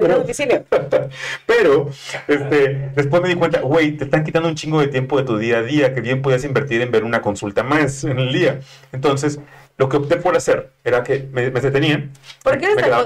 De 0.00 0.08
domicilio. 0.08 0.64
Pero 1.46 1.90
este, 2.28 2.90
después 2.94 3.22
me 3.22 3.28
di 3.28 3.34
cuenta, 3.34 3.60
güey, 3.60 3.96
te 3.96 4.04
están 4.04 4.24
quitando 4.24 4.48
un 4.48 4.54
chingo 4.54 4.80
de 4.80 4.88
tiempo 4.88 5.16
de 5.16 5.24
tu 5.24 5.38
día 5.38 5.58
a 5.58 5.62
día 5.62 5.94
que 5.94 6.00
bien 6.00 6.22
podías 6.22 6.44
invertir 6.44 6.82
en 6.82 6.90
ver 6.90 7.04
una 7.04 7.22
consulta 7.22 7.62
más 7.62 8.04
en 8.04 8.18
el 8.18 8.32
día. 8.32 8.60
Entonces, 8.92 9.40
lo 9.76 9.88
que 9.88 9.96
opté 9.96 10.16
por 10.16 10.36
hacer 10.36 10.70
era 10.84 11.02
que 11.02 11.26
me, 11.32 11.50
me 11.50 11.60
detenían. 11.60 12.12
¿Por 12.42 12.58
qué 12.58 12.66
me 12.74 12.82
esta 12.82 12.96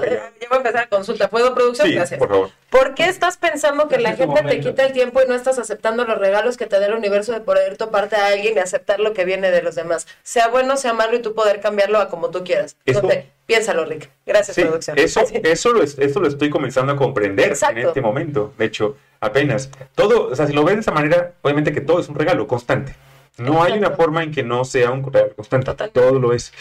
voy 0.49 0.55
a 0.55 0.57
empezar 0.57 0.73
la 0.81 0.87
consulta. 0.87 1.27
¿Puedo 1.29 1.53
producción? 1.55 1.87
Sí, 1.87 1.95
Gracias. 1.95 2.19
por 2.19 2.29
favor. 2.29 2.49
¿Por 2.69 2.93
qué 2.95 3.05
estás 3.07 3.37
pensando 3.37 3.87
que 3.87 3.97
la 3.97 4.11
Es 4.11 4.17
tu 4.17 4.23
gente 4.31 4.41
te 4.49 4.59
quita 4.59 4.85
el 4.85 4.93
tiempo 4.93 5.21
y 5.23 5.27
no 5.27 5.35
estás 5.35 5.57
aceptando 5.59 6.05
los 6.05 6.17
regalos 6.17 6.57
que 6.57 6.67
te 6.67 6.79
da 6.79 6.85
el 6.87 6.93
universo 6.93 7.31
de 7.33 7.41
poder 7.41 7.77
toparte 7.77 8.15
a 8.15 8.27
alguien 8.27 8.55
y 8.55 8.59
aceptar 8.59 8.99
lo 8.99 9.13
que 9.13 9.25
viene 9.25 9.51
de 9.51 9.61
los 9.61 9.75
demás? 9.75 10.07
Sea 10.23 10.47
bueno, 10.49 10.77
sea 10.77 10.93
malo 10.93 11.15
y 11.15 11.21
tú 11.21 11.33
poder 11.33 11.59
cambiarlo 11.61 11.99
a 11.99 12.09
como 12.09 12.29
tú 12.29 12.43
quieras. 12.43 12.75
Eso- 12.85 13.01
No 13.01 13.09
piénsalo, 13.45 13.85
Rick. 13.85 14.09
Gracias, 14.27 14.53
Sí, 14.55 14.61
producción. 14.61 14.99
eso, 14.99 15.21
Así. 15.21 15.41
eso, 15.43 15.73
lo, 15.73 15.81
es- 15.81 15.97
eso 15.97 16.19
lo 16.19 16.27
estoy 16.27 16.49
comenzando 16.51 16.93
a 16.93 16.95
comprender 16.95 17.45
en 17.47 17.51
Exacto. 17.51 17.79
este 17.87 18.01
momento. 18.01 18.53
De 18.59 18.65
hecho, 18.65 18.95
apenas. 19.19 19.71
Todo, 19.95 20.27
o 20.27 20.35
sea, 20.35 20.45
si 20.45 20.53
lo 20.53 20.63
ves 20.63 20.75
de 20.75 20.81
esa 20.81 20.91
manera, 20.91 21.31
obviamente 21.41 21.71
que 21.71 21.81
todo 21.81 21.99
es 21.99 22.07
un 22.09 22.15
regalo 22.15 22.47
constante. 22.47 22.95
No 23.39 23.63
hay 23.63 23.73
una 23.73 23.91
forma 23.91 24.23
en 24.23 24.31
que 24.31 24.43
no 24.43 24.65
sea 24.65 24.91
un 24.91 25.01
constante. 25.01 25.71
Todo 25.93 26.19
lo 26.19 26.33
es. 26.33 26.51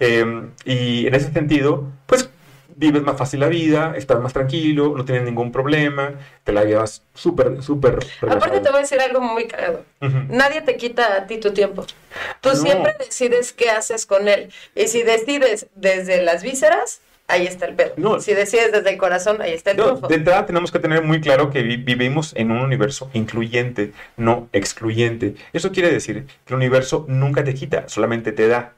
Eh, 0.00 0.24
y 0.64 1.06
en 1.06 1.14
ese 1.14 1.32
sentido, 1.32 1.88
pues 2.06 2.28
vives 2.76 3.02
más 3.02 3.16
fácil 3.16 3.38
la 3.40 3.46
vida, 3.48 3.94
estás 3.96 4.20
más 4.20 4.32
tranquilo, 4.32 4.94
no 4.96 5.04
tienes 5.04 5.22
ningún 5.24 5.52
problema, 5.52 6.14
te 6.42 6.52
la 6.52 6.64
llevas 6.64 7.02
súper, 7.14 7.62
súper 7.62 7.98
Aparte 8.28 8.58
te 8.60 8.68
voy 8.68 8.78
a 8.78 8.80
decir 8.82 9.00
algo 9.00 9.20
muy 9.20 9.46
cagado. 9.46 9.84
Nadie 10.00 10.60
te 10.62 10.76
quita 10.76 11.14
a 11.16 11.26
ti 11.26 11.38
tu 11.38 11.52
tiempo. 11.52 11.86
Tú 12.40 12.48
No. 12.48 12.56
siempre 12.56 12.96
decides 12.98 13.52
qué 13.52 13.70
haces 13.70 14.06
con 14.06 14.26
él. 14.28 14.52
Y 14.74 14.88
si 14.88 15.02
decides 15.02 15.68
desde 15.76 16.22
las 16.22 16.42
vísceras, 16.42 17.00
ahí 17.28 17.46
está 17.46 17.66
el 17.66 17.74
pedo. 17.74 17.92
No. 17.96 18.20
Si 18.20 18.34
decides 18.34 18.70
desde 18.72 18.90
el 18.90 18.98
corazón, 18.98 19.40
ahí 19.42 19.52
está 19.52 19.70
el 19.72 19.76
No, 19.78 19.84
triunfo. 19.84 20.08
de 20.08 20.14
entrada 20.16 20.46
tenemos 20.46 20.70
que 20.70 20.78
tener 20.78 21.02
muy 21.02 21.20
claro 21.20 21.50
que 21.50 21.62
vi- 21.62 21.76
vivimos 21.78 22.32
en 22.36 22.50
un 22.50 22.58
universo 22.58 23.10
incluyente, 23.14 23.92
no 24.16 24.48
excluyente. 24.52 25.34
Eso 25.52 25.72
quiere 25.72 25.90
decir 25.90 26.26
que 26.44 26.54
el 26.54 26.56
universo 26.56 27.04
nunca 27.08 27.42
te 27.44 27.54
quita, 27.54 27.88
solamente 27.88 28.32
te 28.32 28.48
da. 28.48 28.72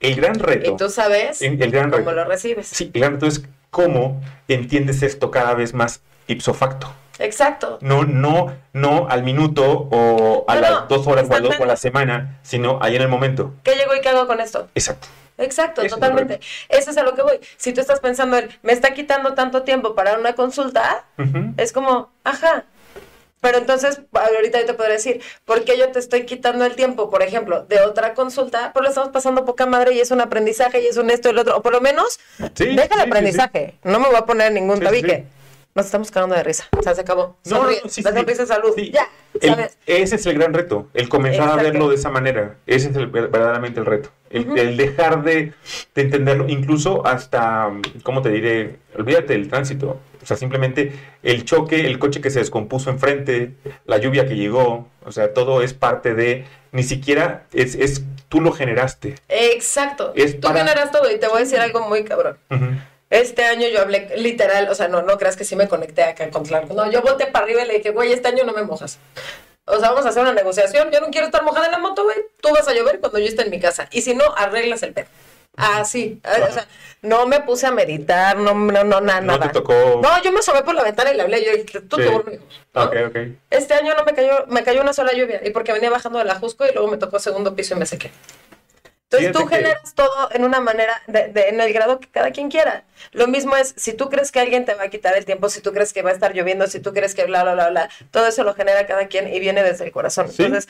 El 0.00 0.14
gran 0.16 0.34
reto, 0.38 0.72
Y 0.72 0.76
tú 0.76 0.88
sabes 0.90 1.40
el, 1.42 1.60
el 1.62 1.70
gran 1.70 1.90
cómo 1.90 1.98
reto, 2.04 2.12
lo 2.12 2.24
recibes. 2.24 2.66
sí, 2.66 2.90
el 2.92 3.00
gran 3.00 3.12
reto 3.14 3.26
es 3.26 3.44
cómo 3.70 4.20
entiendes 4.48 5.02
esto 5.02 5.30
cada 5.30 5.54
vez 5.54 5.74
más 5.74 6.00
ipso 6.26 6.54
facto. 6.54 6.92
Exacto. 7.20 7.78
No, 7.80 8.02
no, 8.02 8.52
no 8.72 9.06
al 9.08 9.22
minuto 9.22 9.64
o 9.92 10.44
a 10.48 10.54
No, 10.56 10.60
las 10.60 10.88
dos 10.88 11.06
horas 11.06 11.28
o 11.30 11.34
a, 11.34 11.38
lo- 11.38 11.48
o 11.50 11.62
a 11.62 11.66
la 11.66 11.76
semana, 11.76 12.40
sino 12.42 12.78
ahí 12.82 12.96
en 12.96 13.02
el 13.02 13.08
momento. 13.08 13.54
¿Qué 13.62 13.76
llegó 13.76 13.94
y 13.94 14.00
qué 14.00 14.08
hago 14.08 14.26
con 14.26 14.40
esto? 14.40 14.68
Exacto. 14.74 15.06
Exacto, 15.38 15.80
Eso 15.82 15.86
es 15.86 16.00
totalmente. 16.00 16.40
Eso 16.68 16.90
es 16.90 16.96
a 16.96 17.02
lo 17.02 17.14
que 17.14 17.22
voy. 17.22 17.40
Si 17.56 17.72
tú 17.72 17.80
estás 17.80 18.00
pensando 18.00 18.38
en, 18.38 18.48
me 18.62 18.72
está 18.72 18.94
quitando 18.94 19.34
tanto 19.34 19.62
tiempo 19.62 19.94
para 19.94 20.18
una 20.18 20.34
consulta, 20.34 21.04
es 21.56 21.72
como, 21.72 22.10
ajá. 22.24 22.64
Pero 23.40 23.58
entonces, 23.58 24.00
ahorita 24.12 24.58
yo 24.60 24.64
te 24.66 24.72
podré 24.74 24.92
decir, 24.94 25.20
¿por 25.44 25.64
qué 25.64 25.76
yo 25.76 25.90
te 25.92 25.98
estoy 25.98 26.24
quitando 26.24 26.64
el 26.64 26.76
tiempo, 26.76 27.10
por 27.10 27.22
ejemplo, 27.22 27.64
de 27.64 27.80
otra 27.82 28.14
consulta? 28.14 28.72
Pues 28.72 28.84
lo 28.84 28.88
estamos 28.88 29.10
pasando 29.10 29.44
poca 29.44 29.66
madre 29.66 29.92
y 29.92 30.00
es 30.00 30.10
un 30.10 30.22
aprendizaje 30.22 30.80
y 30.80 30.86
es 30.86 30.96
un 30.96 31.10
esto 31.10 31.28
y 31.28 31.32
el 31.32 31.38
otro. 31.38 31.58
O 31.58 31.62
por 31.62 31.72
lo 31.72 31.82
menos, 31.82 32.18
Sí, 32.54 32.74
deja 32.74 32.84
el 32.84 32.88
sí, 32.88 32.94
sí, 32.96 33.00
aprendizaje. 33.02 33.78
No 33.82 33.98
me 34.00 34.06
voy 34.06 34.16
a 34.16 34.24
poner 34.24 34.50
ningún 34.52 34.80
tabique. 34.80 35.26
Nos 35.74 35.86
estamos 35.86 36.10
cagando 36.10 36.36
de 36.36 36.42
risa. 36.44 36.68
O 36.78 36.82
sea, 36.82 36.94
se 36.94 37.00
acabó. 37.02 37.36
No, 37.44 37.56
Sonríe. 37.56 37.80
no, 37.84 37.90
sí, 37.90 38.00
la 38.02 38.12
sí. 38.12 38.16
sonrisa 38.16 38.42
es 38.44 38.48
salud. 38.48 38.74
Ya, 38.92 39.08
El- 39.38 39.50
¿sabes? 39.50 39.76
ese 39.86 40.14
es 40.16 40.24
el 40.24 40.38
gran 40.38 40.54
reto, 40.54 40.88
el 40.94 41.08
comenzar 41.10 41.48
a 41.50 41.56
verlo 41.56 41.88
de 41.90 41.96
esa 41.96 42.08
manera. 42.10 42.54
Ese 42.66 42.88
es 42.90 42.96
el, 42.96 43.08
ver- 43.08 43.28
verdaderamente 43.28 43.78
el 43.80 43.84
reto. 43.84 44.08
El, 44.34 44.76
dejar 44.76 45.22
de, 45.22 45.52
de 45.94 46.02
entenderlo, 46.02 46.48
incluso 46.48 47.06
hasta, 47.06 47.70
¿cómo 48.02 48.20
te 48.22 48.30
diré? 48.30 48.76
Olvídate 48.98 49.32
del 49.34 49.48
tránsito. 49.48 50.00
O 50.22 50.26
sea, 50.26 50.36
simplemente 50.36 50.92
el 51.22 51.44
choque, 51.44 51.86
el 51.86 51.98
coche 51.98 52.20
que 52.20 52.30
se 52.30 52.38
descompuso 52.40 52.90
enfrente, 52.90 53.52
la 53.86 53.98
lluvia 53.98 54.26
que 54.26 54.36
llegó, 54.36 54.88
o 55.04 55.12
sea, 55.12 55.34
todo 55.34 55.62
es 55.62 55.74
parte 55.74 56.14
de, 56.14 56.44
ni 56.72 56.82
siquiera 56.82 57.44
es, 57.52 57.74
es 57.74 58.02
tú 58.28 58.40
lo 58.40 58.50
generaste. 58.52 59.14
Exacto. 59.28 60.12
Es 60.16 60.36
Tú 60.40 60.48
para- 60.48 60.60
generas 60.64 60.90
todo 60.90 61.10
y 61.10 61.18
te 61.18 61.28
voy 61.28 61.36
a 61.36 61.40
decir 61.40 61.58
algo 61.60 61.86
muy 61.88 62.04
cabrón. 62.04 62.36
Este 63.10 63.44
año 63.44 63.68
yo 63.68 63.80
hablé 63.82 64.08
literal, 64.16 64.66
o 64.68 64.74
sea, 64.74 64.88
no, 64.88 65.02
no 65.02 65.16
creas 65.18 65.36
que 65.36 65.44
sí 65.44 65.54
me 65.54 65.68
conecté 65.68 66.02
acá 66.02 66.30
con 66.30 66.44
Clark. 66.44 66.72
No, 66.72 66.90
yo 66.90 67.00
volteé 67.02 67.26
para 67.28 67.44
arriba 67.44 67.62
y 67.62 67.68
le 67.68 67.74
dije, 67.74 67.90
güey, 67.90 68.12
este 68.12 68.26
año 68.28 68.42
no 68.44 68.52
me 68.54 68.62
mojas. 68.64 68.98
O 69.66 69.78
sea, 69.78 69.90
vamos 69.90 70.04
a 70.06 70.10
hacer 70.10 70.22
una 70.22 70.32
negociación. 70.34 70.90
Yo 70.90 71.00
no 71.00 71.08
quiero 71.08 71.26
estar 71.26 71.42
mojada 71.42 71.66
en 71.66 71.72
la 71.72 71.78
moto, 71.78 72.04
güey. 72.04 72.16
Tú 72.40 72.50
vas 72.52 72.68
a 72.68 72.74
llover 72.74 73.00
cuando 73.00 73.18
yo 73.18 73.26
esté 73.26 73.42
en 73.42 73.50
mi 73.50 73.60
casa. 73.60 73.88
Y 73.92 74.02
si 74.02 74.14
no, 74.14 74.24
arreglas 74.36 74.82
el 74.82 74.92
pedo. 74.92 75.06
Así. 75.56 76.20
O 76.24 76.52
sea, 76.52 76.66
no 77.02 77.26
me 77.26 77.40
puse 77.40 77.66
a 77.66 77.70
meditar, 77.70 78.36
no, 78.36 78.54
no, 78.54 78.82
no, 78.84 79.00
nada. 79.00 79.20
No 79.20 79.38
te 79.38 79.48
tocó... 79.50 79.72
No, 80.02 80.22
yo 80.22 80.32
me 80.32 80.40
asomé 80.40 80.62
por 80.62 80.74
la 80.74 80.82
ventana 80.82 81.12
y 81.12 81.16
le 81.16 81.22
hablé. 81.22 81.44
Yo 81.44 81.52
dije, 81.52 81.80
tú 81.82 81.96
Sí. 81.96 82.02
te 82.02 82.08
burles, 82.08 82.40
¿no? 82.74 82.82
Ok, 82.82 82.96
ok. 83.08 83.16
Este 83.50 83.74
año 83.74 83.94
no 83.94 84.04
me 84.04 84.14
cayó, 84.14 84.46
me 84.48 84.64
cayó 84.64 84.80
una 84.82 84.92
sola 84.92 85.12
lluvia. 85.12 85.40
Y 85.44 85.50
porque 85.50 85.72
venía 85.72 85.90
bajando 85.90 86.18
de 86.18 86.24
la 86.24 86.34
Jusco 86.34 86.66
y 86.66 86.72
luego 86.72 86.88
me 86.88 86.96
tocó 86.98 87.18
segundo 87.20 87.54
piso 87.54 87.74
y 87.74 87.78
me 87.78 87.86
sequé. 87.86 88.10
Entonces 89.18 89.28
Fíjate 89.28 89.44
tú 89.44 89.48
que- 89.48 89.56
generas 89.56 89.94
todo 89.94 90.28
en 90.32 90.44
una 90.44 90.60
manera, 90.60 91.00
de, 91.06 91.28
de- 91.28 91.48
en 91.48 91.60
el 91.60 91.72
grado 91.72 92.00
que 92.00 92.08
cada 92.08 92.30
quien 92.30 92.50
quiera. 92.50 92.84
Lo 93.12 93.26
mismo 93.26 93.56
es, 93.56 93.74
si 93.76 93.92
tú 93.92 94.08
crees 94.08 94.32
que 94.32 94.40
alguien 94.40 94.64
te 94.64 94.74
va 94.74 94.84
a 94.84 94.88
quitar 94.88 95.16
el 95.16 95.24
tiempo, 95.24 95.48
si 95.48 95.60
tú 95.60 95.72
crees 95.72 95.92
que 95.92 96.02
va 96.02 96.10
a 96.10 96.12
estar 96.12 96.34
lloviendo, 96.34 96.66
si 96.66 96.80
tú 96.80 96.92
crees 96.92 97.14
que 97.14 97.24
bla, 97.24 97.42
bla, 97.42 97.54
bla, 97.54 97.70
bla, 97.70 97.88
todo 98.10 98.26
eso 98.26 98.42
lo 98.44 98.54
genera 98.54 98.86
cada 98.86 99.06
quien 99.08 99.32
y 99.32 99.38
viene 99.40 99.62
desde 99.62 99.84
el 99.84 99.92
corazón. 99.92 100.28
Sí, 100.30 100.44
Entonces, 100.44 100.68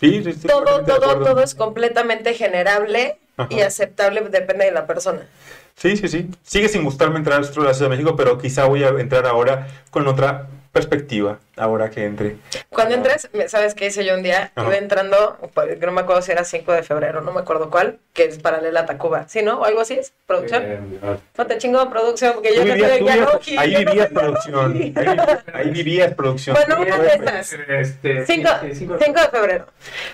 Sí, 0.00 0.22
sí, 0.24 0.30
estoy 0.30 0.50
todo, 0.50 0.84
todo, 0.84 1.22
todo 1.24 1.42
es 1.42 1.54
completamente 1.54 2.34
generable 2.34 3.16
y 3.48 3.60
aceptable, 3.60 4.20
depende 4.22 4.64
de 4.64 4.72
la 4.72 4.86
persona. 4.86 5.20
Sí, 5.76 5.96
sí, 5.96 6.08
sí. 6.08 6.28
Sigue 6.42 6.68
sin 6.68 6.84
gustarme 6.84 7.18
entrar 7.18 7.38
al 7.38 7.44
Centro 7.44 7.62
de 7.62 7.68
la 7.68 7.74
Ciudad 7.74 7.90
de 7.90 7.96
México, 7.96 8.16
pero 8.16 8.36
quizá 8.38 8.64
voy 8.66 8.82
a 8.84 8.88
entrar 8.88 9.24
ahora 9.26 9.68
con 9.90 10.06
otra 10.08 10.46
perspectiva, 10.74 11.38
ahora 11.56 11.88
que 11.88 12.04
entre. 12.04 12.36
Cuando 12.68 12.94
Ah, 12.94 12.98
entres, 12.98 13.30
¿sabes 13.46 13.74
qué 13.74 13.86
hice 13.86 14.04
yo 14.04 14.14
un 14.14 14.24
día? 14.24 14.50
Ajá. 14.56 14.66
Iba 14.68 14.76
entrando, 14.76 15.38
pues, 15.54 15.78
no 15.80 15.92
me 15.92 16.00
acuerdo 16.00 16.20
si 16.20 16.32
era 16.32 16.44
5 16.44 16.72
de 16.72 16.82
febrero, 16.82 17.20
no 17.20 17.32
me 17.32 17.40
acuerdo 17.40 17.70
cuál, 17.70 18.00
que 18.12 18.24
es 18.24 18.38
paralela 18.40 18.80
a 18.80 18.86
Tacuba. 18.86 19.28
¿Sí, 19.28 19.40
no? 19.42 19.60
¿O 19.60 19.64
algo 19.64 19.80
así 19.80 19.94
es? 19.94 20.12
¿Producción? 20.26 20.62
Eh, 20.66 20.78
No 21.38 21.46
te 21.46 21.58
chingo 21.58 21.88
producción, 21.88 22.32
porque 22.34 22.54
yo 22.56 22.64
no 22.64 22.74
tú 22.74 22.82
de 22.82 22.98
vivías- 22.98 23.58
ahí 23.58 23.72
no 23.72 23.78
vivías 23.90 24.08
de 24.08 24.14
producción. 24.14 24.72
Ahí, 24.72 24.94
ahí 25.54 25.70
vivías 25.70 26.14
producción. 26.14 26.56
Bueno, 26.56 26.82
una 26.82 26.98
de 26.98 27.08
esas. 27.08 27.52
Este, 27.68 28.26
5, 28.26 28.50
sí, 28.62 28.74
sí, 28.74 28.88
cinco- 28.98 29.20
de 29.20 29.28
febrero. 29.30 29.66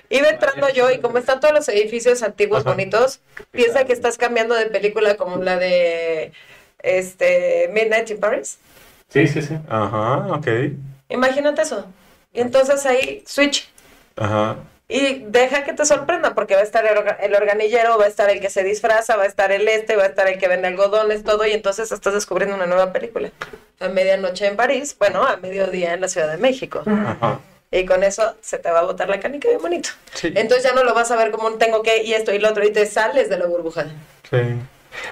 Iba 0.09 0.29
entrando 0.29 0.69
yo 0.69 0.91
y 0.91 0.99
como 0.99 1.17
están 1.17 1.39
todos 1.39 1.55
los 1.55 1.67
edificios 1.69 2.21
antiguos 2.21 2.61
Ajá. 2.61 2.69
bonitos, 2.69 3.19
piensa 3.49 3.83
que 3.85 3.93
estás 3.93 4.17
cambiando 4.19 4.53
de 4.53 4.67
película 4.67 5.15
como 5.17 5.37
la 5.43 5.57
de 5.57 6.31
este 6.83 7.67
Midnight 7.73 8.11
in 8.11 8.19
Paris. 8.19 8.59
Sí, 9.11 9.27
sí, 9.27 9.41
sí. 9.41 9.57
Ajá, 9.69 10.27
ok. 10.33 10.47
Imagínate 11.09 11.61
eso. 11.61 11.85
Y 12.33 12.39
entonces 12.41 12.85
ahí 12.85 13.23
switch 13.25 13.69
Ajá. 14.15 14.55
y 14.87 15.25
deja 15.27 15.63
que 15.65 15.73
te 15.73 15.85
sorprenda 15.85 16.33
porque 16.33 16.55
va 16.55 16.61
a 16.61 16.63
estar 16.63 16.85
el, 16.85 16.95
orga- 16.97 17.17
el 17.21 17.35
organillero, 17.35 17.97
va 17.97 18.05
a 18.05 18.07
estar 18.07 18.29
el 18.29 18.39
que 18.39 18.49
se 18.49 18.63
disfraza, 18.63 19.17
va 19.17 19.23
a 19.23 19.27
estar 19.27 19.51
el 19.51 19.67
este, 19.67 19.97
va 19.97 20.03
a 20.03 20.07
estar 20.07 20.27
el 20.29 20.37
que 20.39 20.47
vende 20.47 20.69
algodones, 20.69 21.23
todo 21.25 21.45
y 21.45 21.51
entonces 21.51 21.91
estás 21.91 22.13
descubriendo 22.13 22.55
una 22.55 22.67
nueva 22.67 22.93
película. 22.93 23.31
A 23.81 23.89
medianoche 23.89 24.47
en 24.47 24.55
París, 24.55 24.95
bueno, 24.97 25.23
a 25.25 25.35
mediodía 25.37 25.93
en 25.93 26.01
la 26.01 26.07
Ciudad 26.07 26.29
de 26.31 26.37
México. 26.37 26.83
Ajá. 26.85 27.39
Y 27.73 27.85
con 27.85 28.03
eso 28.03 28.35
se 28.41 28.57
te 28.59 28.69
va 28.69 28.79
a 28.79 28.83
botar 28.83 29.07
la 29.09 29.19
canica 29.19 29.47
bien 29.49 29.61
bonito. 29.61 29.89
Sí. 30.13 30.31
Entonces 30.35 30.63
ya 30.63 30.73
no 30.73 30.83
lo 30.83 30.93
vas 30.93 31.09
a 31.11 31.15
ver 31.15 31.31
como 31.31 31.47
un 31.47 31.57
tengo 31.57 31.81
que 31.83 32.03
y 32.03 32.13
esto 32.13 32.33
y 32.33 32.39
lo 32.39 32.49
otro 32.49 32.65
y 32.65 32.71
te 32.71 32.85
sales 32.85 33.29
de 33.29 33.37
la 33.37 33.45
burbuja. 33.45 33.85
Sí. 34.29 34.37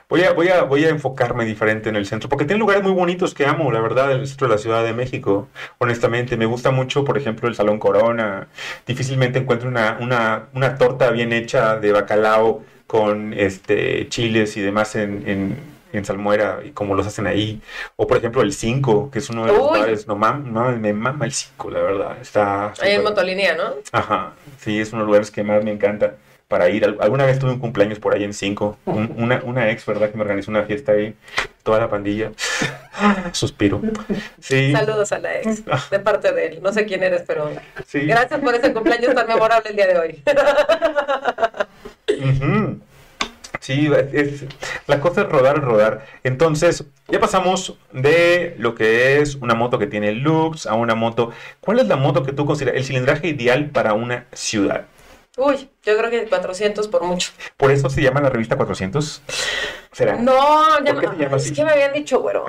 Voy 0.10 0.24
a, 0.24 0.34
voy, 0.34 0.50
a, 0.50 0.64
voy 0.64 0.86
a 0.86 0.90
enfocarme 0.90 1.46
diferente 1.46 1.90
en 1.90 1.96
el 1.96 2.06
centro, 2.06 2.30
porque 2.30 2.46
tiene 2.46 2.60
lugares 2.60 2.84
muy 2.84 2.92
bonitos 2.92 3.34
que 3.34 3.46
amo, 3.46 3.72
la 3.72 3.80
verdad, 3.82 4.12
el 4.12 4.28
centro 4.28 4.48
de 4.48 4.54
la 4.56 4.58
Ciudad 4.60 4.84
de 4.84 4.94
México. 4.94 5.48
Honestamente, 5.78 6.38
me 6.38 6.46
gusta 6.46 6.72
mucho, 6.72 7.04
por 7.06 7.18
ejemplo, 7.18 7.48
el 7.48 7.56
Salón 7.56 7.80
Corona. 7.80 8.48
Difícilmente 8.88 9.40
encuentro 9.40 9.70
una, 9.70 9.98
una, 10.00 10.48
una 10.54 10.78
torta 10.78 11.12
bien 11.12 11.34
hecha 11.34 11.78
de 11.78 11.92
bacalao 11.92 12.64
con 12.88 13.34
este, 13.34 14.08
chiles 14.10 14.58
y 14.58 14.62
demás 14.62 14.96
en, 14.96 15.24
en, 15.28 15.58
en 15.94 16.06
salmuera, 16.06 16.60
y 16.66 16.72
como 16.72 16.96
los 16.96 17.06
hacen 17.06 17.28
ahí. 17.28 17.62
O, 17.96 18.08
por 18.08 18.18
ejemplo, 18.18 18.42
el 18.42 18.52
5, 18.54 19.12
que 19.12 19.20
es 19.20 19.30
uno 19.30 19.46
de 19.46 19.54
los 19.54 19.72
Uy. 19.72 19.80
bares. 19.80 20.08
No, 20.08 20.16
mam- 20.16 20.44
no, 20.46 20.72
me 20.78 20.94
mama 20.94 21.26
el 21.26 21.32
5, 21.32 21.70
la 21.72 21.82
verdad. 21.82 22.18
Está 22.22 22.74
Ahí 22.82 22.94
en 22.94 23.04
Motolinía, 23.04 23.56
¿no? 23.56 23.76
Ajá, 23.92 24.34
sí, 24.60 24.80
es 24.80 24.90
uno 24.90 25.00
de 25.00 25.04
los 25.04 25.08
lugares 25.08 25.32
que 25.32 25.44
más 25.44 25.64
me 25.64 25.72
encanta 25.72 26.16
para 26.50 26.68
ir. 26.70 26.84
Al- 26.84 26.98
Alguna 27.00 27.26
vez 27.26 27.40
tuve 27.40 27.52
un 27.52 27.60
cumpleaños 27.60 28.00
por 28.00 28.14
ahí 28.14 28.26
en 28.26 28.34
5. 28.34 28.80
una, 28.86 29.40
una 29.46 29.70
ex, 29.72 29.86
¿verdad? 29.86 30.10
Que 30.12 30.18
me 30.18 30.24
organizó 30.24 30.52
una 30.52 30.64
fiesta 30.64 30.92
ahí. 30.92 31.16
Toda 31.64 31.80
la 31.80 31.90
pandilla. 31.90 32.32
Suspiro. 33.32 33.82
Sí. 34.42 34.72
Saludos 34.74 35.12
a 35.14 35.20
la 35.20 35.38
ex, 35.40 35.64
de 35.90 36.00
parte 36.00 36.32
de 36.34 36.48
él. 36.48 36.60
No 36.62 36.74
sé 36.74 36.86
quién 36.86 37.04
eres, 37.04 37.24
pero 37.26 37.52
sí. 37.86 38.02
gracias 38.02 38.40
por 38.42 38.54
ese 38.56 38.74
cumpleaños 38.74 39.14
tan 39.16 39.28
memorable 39.28 39.70
el 39.70 39.76
día 39.78 39.88
de 39.88 40.00
hoy. 40.00 40.24
Sí, 43.62 43.92
es, 44.14 44.46
la 44.88 45.00
cosa 45.00 45.22
es 45.22 45.30
rodar, 45.30 45.62
rodar. 45.62 46.06
Entonces, 46.24 46.86
ya 47.08 47.20
pasamos 47.20 47.78
de 47.92 48.56
lo 48.58 48.74
que 48.74 49.20
es 49.22 49.36
una 49.36 49.54
moto 49.54 49.78
que 49.78 49.86
tiene 49.86 50.14
looks 50.14 50.66
a 50.66 50.74
una 50.74 50.96
moto. 50.96 51.32
¿Cuál 51.60 51.80
es 51.80 51.88
la 51.88 51.96
moto 51.98 52.24
que 52.24 52.32
tú 52.32 52.46
consideras 52.46 52.78
el 52.80 52.86
cilindraje 52.86 53.28
ideal 53.28 53.70
para 53.70 53.94
una 53.94 54.26
ciudad? 54.34 54.86
Uy, 55.40 55.70
yo 55.84 55.98
creo 55.98 56.10
que 56.10 56.26
400 56.28 56.88
por 56.90 57.04
mucho. 57.04 57.32
¿Por 57.58 57.72
eso 57.72 57.90
se 57.90 58.02
llama 58.02 58.20
la 58.22 58.30
revista 58.30 58.56
400? 58.58 59.22
¿Será? 59.92 60.16
No, 60.18 60.84
ya 60.84 60.94
¿Por 60.94 61.02
qué 61.02 61.08
no. 61.08 61.14
se 61.16 61.20
llama 61.24 61.38
Es 61.38 61.44
así? 61.46 61.54
que 61.54 61.64
me 61.64 61.72
habían 61.72 61.94
dicho, 61.94 62.20
güero. 62.20 62.46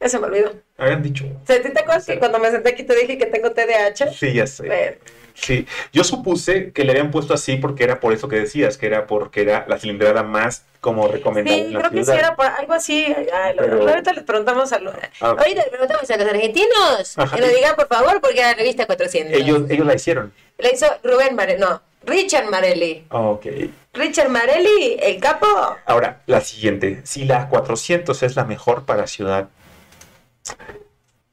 Ya 0.00 0.08
se 0.08 0.18
me 0.18 0.26
olvidó. 0.26 0.52
Habían 0.78 1.02
dicho. 1.02 1.24
¿sí 1.46 1.54
¿Te 1.60 1.68
acuerdas 1.80 2.06
que 2.06 2.18
cuando 2.18 2.38
me 2.38 2.50
senté 2.50 2.70
aquí 2.70 2.82
te 2.84 2.94
dije 2.94 3.16
que 3.18 3.26
tengo 3.26 3.50
TDAH? 3.52 4.12
Sí, 4.12 4.32
ya 4.34 4.46
sé. 4.46 4.98
Sí, 5.34 5.66
yo 5.92 6.02
supuse 6.02 6.72
que 6.72 6.84
le 6.84 6.92
habían 6.92 7.10
puesto 7.10 7.34
así 7.34 7.56
porque 7.56 7.84
era 7.84 8.00
por 8.00 8.14
eso 8.14 8.26
que 8.26 8.36
decías, 8.36 8.78
que 8.78 8.86
era 8.86 9.06
porque 9.06 9.42
era 9.42 9.66
la 9.68 9.78
cilindrada 9.78 10.22
más 10.22 10.64
como 10.80 11.08
recomendable 11.08 11.60
Sí, 11.60 11.66
en 11.66 11.72
la 11.74 11.78
creo 11.80 11.90
que 11.90 11.98
sí 11.98 12.04
ciudad. 12.04 12.18
era 12.20 12.36
por 12.36 12.46
algo 12.46 12.72
así. 12.72 13.14
Ay, 13.34 13.54
lo- 13.54 13.62
Pero- 13.62 13.88
Ahorita 13.88 14.12
les 14.14 14.24
preguntamos 14.24 14.72
a 14.72 14.78
los. 14.78 14.94
Ah. 15.20 15.36
Les 15.46 15.66
preguntamos 15.68 16.10
a 16.10 16.16
los 16.16 16.26
argentinos. 16.28 17.18
Ajá. 17.18 17.36
Que 17.36 17.42
lo 17.42 17.48
digan, 17.48 17.76
por 17.76 17.86
favor, 17.88 18.18
porque 18.22 18.38
era 18.38 18.52
la 18.52 18.54
revista 18.54 18.86
400. 18.86 19.38
Ellos, 19.38 19.62
ellos 19.68 19.86
la 19.86 19.94
hicieron. 19.94 20.32
La 20.58 20.70
hizo 20.72 20.86
Rubén 21.04 21.34
Marelli. 21.36 21.60
No, 21.60 21.82
Richard 22.06 22.48
Marelli. 22.50 23.04
Ok. 23.10 23.46
Richard 23.92 24.28
Marelli, 24.30 24.96
el 25.00 25.20
capo. 25.20 25.46
Ahora, 25.86 26.22
la 26.26 26.40
siguiente. 26.40 27.00
Si 27.04 27.24
la 27.24 27.48
400 27.48 28.22
es 28.22 28.36
la 28.36 28.44
mejor 28.44 28.84
para 28.84 29.06
ciudad, 29.06 29.48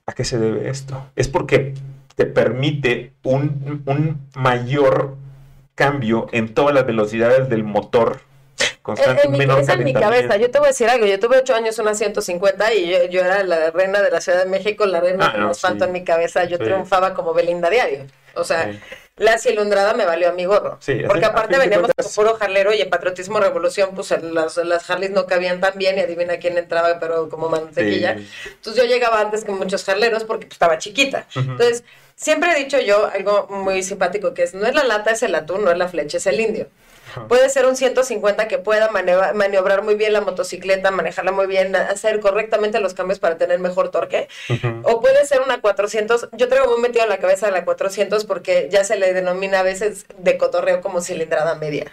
¿a 0.05 0.13
qué 0.13 0.23
se 0.25 0.37
debe 0.37 0.69
esto? 0.69 1.05
Es 1.15 1.27
porque 1.27 1.73
te 2.15 2.25
permite 2.25 3.13
un, 3.23 3.83
un 3.85 4.27
mayor 4.35 5.15
cambio 5.75 6.27
en 6.31 6.53
todas 6.53 6.73
las 6.73 6.85
velocidades 6.85 7.49
del 7.49 7.63
motor. 7.63 8.21
Constante, 8.81 9.21
En, 9.21 9.27
en 9.27 9.31
mi 9.31 9.37
menor 9.39 9.55
cabeza, 9.57 9.73
en 9.73 9.83
mi 9.85 9.93
cabeza, 9.93 10.37
yo 10.37 10.51
te 10.51 10.59
voy 10.59 10.65
a 10.65 10.69
decir 10.69 10.89
algo. 10.89 11.05
Yo 11.05 11.17
tuve 11.19 11.37
ocho 11.37 11.55
años, 11.55 11.79
una 11.79 11.93
150, 11.95 12.73
y 12.73 12.89
yo, 12.89 13.05
yo 13.05 13.21
era 13.21 13.41
la 13.43 13.71
reina 13.71 14.01
de 14.01 14.11
la 14.11 14.19
Ciudad 14.19 14.43
de 14.43 14.49
México, 14.49 14.85
la 14.85 14.99
reina 14.99 15.27
Ah, 15.27 15.31
del 15.31 15.41
no, 15.41 15.49
asfalto 15.51 15.85
sí. 15.85 15.87
en 15.87 15.93
mi 15.93 16.03
cabeza. 16.03 16.43
Yo 16.43 16.57
Sí. 16.57 16.63
triunfaba 16.65 17.13
como 17.13 17.33
Belinda 17.33 17.69
Diario. 17.69 18.05
O 18.35 18.43
sea, 18.43 18.71
Sí. 18.71 18.79
La 19.17 19.37
cilindrada 19.37 19.93
me 19.93 20.05
valió 20.05 20.29
a 20.29 20.31
mi 20.31 20.45
gorro. 20.45 20.77
Sí, 20.79 21.01
Porque 21.07 21.25
aparte 21.25 21.57
veníamos 21.57 21.91
con 21.95 22.13
puro 22.15 22.35
jarlero 22.35 22.73
y 22.73 22.81
en 22.81 22.89
Patriotismo 22.89 23.39
Revolución, 23.39 23.91
pues 23.93 24.11
las, 24.21 24.57
las 24.57 24.89
Harleys 24.89 25.11
no 25.11 25.27
cabían 25.27 25.61
tan 25.61 25.77
bien 25.77 25.97
y 25.97 26.01
adivina 26.01 26.37
quién 26.37 26.57
entraba, 26.57 26.99
pero 26.99 27.29
como 27.29 27.47
mantequilla. 27.47 28.17
Sí. 28.17 28.27
Entonces 28.53 28.83
yo 28.83 28.89
llegaba 28.89 29.21
antes 29.21 29.43
que 29.43 29.51
muchos 29.51 29.83
jarleros 29.83 30.23
porque 30.23 30.47
pues, 30.47 30.55
estaba 30.55 30.79
chiquita. 30.79 31.27
Entonces, 31.35 31.83
siempre 32.15 32.51
he 32.51 32.63
dicho 32.63 32.79
yo 32.79 33.05
algo 33.05 33.47
muy 33.49 33.83
simpático 33.83 34.33
que 34.33 34.43
es, 34.43 34.55
no 34.55 34.65
es 34.65 34.73
la 34.73 34.83
lata, 34.83 35.11
es 35.11 35.21
el 35.21 35.35
atún, 35.35 35.63
no 35.63 35.71
es 35.71 35.77
la 35.77 35.87
flecha, 35.87 36.17
es 36.17 36.25
el 36.25 36.39
indio. 36.39 36.67
Puede 37.27 37.49
ser 37.49 37.65
un 37.65 37.75
150 37.75 38.47
que 38.47 38.57
pueda 38.57 38.89
maniobrar, 38.91 39.83
muy 39.83 39.95
bien 39.95 40.13
la 40.13 40.21
motocicleta, 40.21 40.91
manejarla 40.91 41.31
muy 41.31 41.47
bien, 41.47 41.75
hacer 41.75 42.19
correctamente 42.19 42.79
los 42.79 42.93
cambios 42.93 43.19
para 43.19 43.37
tener 43.37 43.59
mejor 43.59 43.89
torque. 43.89 44.27
O 44.83 45.01
puede 45.01 45.25
ser 45.25 45.41
una 45.41 45.61
400. 45.61 46.29
Yo 46.33 46.47
traigo 46.47 46.71
muy 46.71 46.81
metido 46.81 47.03
en 47.03 47.09
la 47.09 47.17
cabeza 47.17 47.51
la 47.51 47.65
400 47.65 48.25
porque 48.25 48.67
ya 48.71 48.83
se 48.83 48.97
le 48.97 49.13
denomina 49.13 49.59
a 49.59 49.63
veces 49.63 50.05
de 50.17 50.37
cotorreo 50.37 50.81
como 50.81 51.01
cilindrada 51.01 51.55
media. 51.55 51.91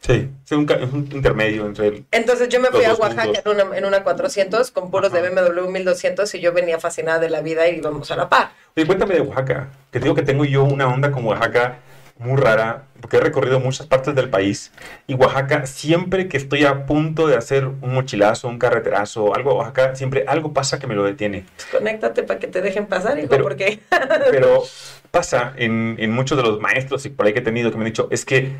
Sí, 0.00 0.28
es 0.44 0.52
un, 0.52 0.68
intermedio 1.12 1.66
entre 1.66 1.88
el... 1.88 2.04
Entonces 2.12 2.48
yo 2.48 2.60
me 2.60 2.68
fui 2.68 2.84
a 2.84 2.94
Oaxaca 2.94 3.42
en 3.44 3.50
una, 3.50 3.76
en 3.76 3.84
una 3.84 4.04
400 4.04 4.70
con 4.70 4.90
puros 4.90 5.10
de. 5.10 5.26
BMW 5.26 5.68
1200 5.68 6.32
y 6.34 6.40
yo 6.40 6.52
venía 6.52 6.78
fascinada 6.78 7.18
de 7.18 7.30
la 7.30 7.40
vida 7.40 7.66
y 7.68 7.78
íbamos 7.78 8.10
a 8.10 8.16
la 8.16 8.28
par. 8.28 8.50
Oye, 8.76 8.86
cuéntame 8.86 9.14
de 9.14 9.22
Oaxaca, 9.22 9.68
que 9.90 9.98
te 9.98 10.04
digo 10.04 10.14
que 10.14 10.22
tengo 10.22 10.44
yo 10.44 10.62
una 10.62 10.86
onda 10.86 11.10
con 11.10 11.24
Oaxaca 11.24 11.78
muy 12.18 12.40
rara, 12.40 12.84
porque 13.00 13.18
he 13.18 13.20
recorrido 13.20 13.60
muchas 13.60 13.86
partes 13.86 14.14
del 14.14 14.30
país, 14.30 14.72
y 15.06 15.14
Oaxaca, 15.14 15.66
siempre 15.66 16.28
que 16.28 16.36
estoy 16.38 16.64
a 16.64 16.86
punto 16.86 17.26
de 17.26 17.36
hacer 17.36 17.66
un 17.66 17.92
mochilazo, 17.94 18.48
un 18.48 18.58
carreterazo, 18.58 19.34
algo 19.34 19.50
a 19.50 19.54
Oaxaca, 19.54 19.94
siempre 19.94 20.24
algo 20.26 20.52
pasa 20.52 20.78
que 20.78 20.86
me 20.86 20.94
lo 20.94 21.04
detiene. 21.04 21.44
Conéctate 21.70 22.22
para 22.22 22.40
que 22.40 22.46
te 22.46 22.62
dejen 22.62 22.86
pasar, 22.86 23.18
hijo, 23.18 23.28
Pero- 23.28 23.44
porque 23.44 23.80
Pero 24.30 24.62
pasa 25.10 25.52
en, 25.56 25.96
en 25.98 26.10
muchos 26.12 26.36
de 26.38 26.44
los 26.44 26.60
maestros 26.60 27.04
y 27.06 27.10
por 27.10 27.26
ahí 27.26 27.32
que 27.32 27.40
he 27.40 27.42
tenido 27.42 27.70
que 27.70 27.76
me 27.76 27.84
han 27.84 27.90
dicho, 27.90 28.08
es 28.10 28.24
que, 28.24 28.52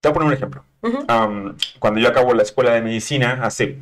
te 0.00 0.08
voy 0.08 0.10
a 0.10 0.12
poner 0.14 0.26
un 0.28 0.32
ejemplo. 0.34 0.64
Ujú. 0.82 1.04
Am, 1.08 1.56
cuando 1.78 2.00
yo 2.00 2.08
acabo 2.08 2.32
la 2.32 2.42
escuela 2.44 2.72
de 2.72 2.80
medicina, 2.82 3.40
hace 3.42 3.76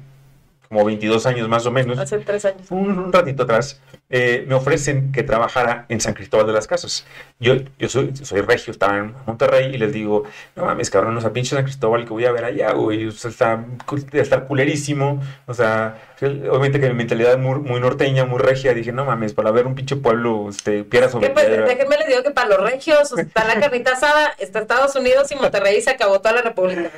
como 0.69 0.85
22 0.85 1.27
años 1.27 1.49
más 1.49 1.67
o 1.67 1.71
menos, 1.71 1.99
hace 1.99 2.19
tres 2.19 2.45
años. 2.45 2.71
un, 2.71 2.99
un 2.99 3.12
ratito 3.12 3.45
atrás, 3.45 3.81
eh, 4.09 4.45
me 4.49 4.55
ofrecen 4.55 5.12
que 5.12 5.23
trabajara 5.23 5.87
en 5.89 6.01
San 6.01 6.14
Cristóbal 6.14 6.47
de 6.47 6.53
las 6.53 6.67
Casas. 6.67 7.05
Yo, 7.41 7.55
yo 7.79 7.89
soy, 7.89 8.14
soy 8.17 8.41
regio, 8.41 8.71
estaba 8.71 8.99
en 8.99 9.14
Monterrey 9.27 9.75
y 9.75 9.79
les 9.79 9.93
digo, 9.93 10.25
no 10.55 10.64
mames, 10.64 10.91
cabrón, 10.91 11.17
o 11.17 11.21
sea, 11.21 11.33
pinche 11.33 11.57
San 11.57 11.64
Cristóbal 11.64 12.05
que 12.05 12.11
voy 12.11 12.25
a 12.25 12.33
ver 12.33 12.45
allá, 12.45 12.73
güey, 12.73 13.07
o 13.07 13.12
sea, 13.12 13.31
está, 13.31 13.64
estar 14.12 14.47
culerísimo, 14.47 15.21
o 15.47 15.55
sea, 15.55 16.14
obviamente 16.25 16.81
que 16.81 16.89
mi 16.89 16.95
mentalidad 16.95 17.33
es 17.33 17.39
muy, 17.39 17.59
muy 17.61 17.79
norteña, 17.81 18.25
muy 18.25 18.39
regia, 18.39 18.73
dije, 18.73 18.91
no 18.93 19.05
mames, 19.05 19.35
para 19.35 19.51
ver 19.51 19.67
un 19.67 19.75
pinche 19.75 19.97
pueblo, 19.97 20.49
este, 20.49 20.83
piedra 20.85 21.09
sobre 21.11 21.29
¿Qué, 21.29 21.35
pues, 21.35 21.47
piedra. 21.47 21.67
déjenme 21.67 21.97
les 21.99 22.09
digo 22.09 22.23
que 22.23 22.31
para 22.31 22.49
los 22.49 22.61
regios 22.61 23.17
está 23.19 23.45
la 23.45 23.61
carnita 23.61 23.93
asada, 23.93 24.35
está 24.39 24.61
Estados 24.61 24.97
Unidos 24.97 25.31
y 25.33 25.37
Monterrey 25.37 25.81
se 25.83 25.91
acabó 25.91 26.21
toda 26.21 26.35
la 26.37 26.43
república. 26.43 26.91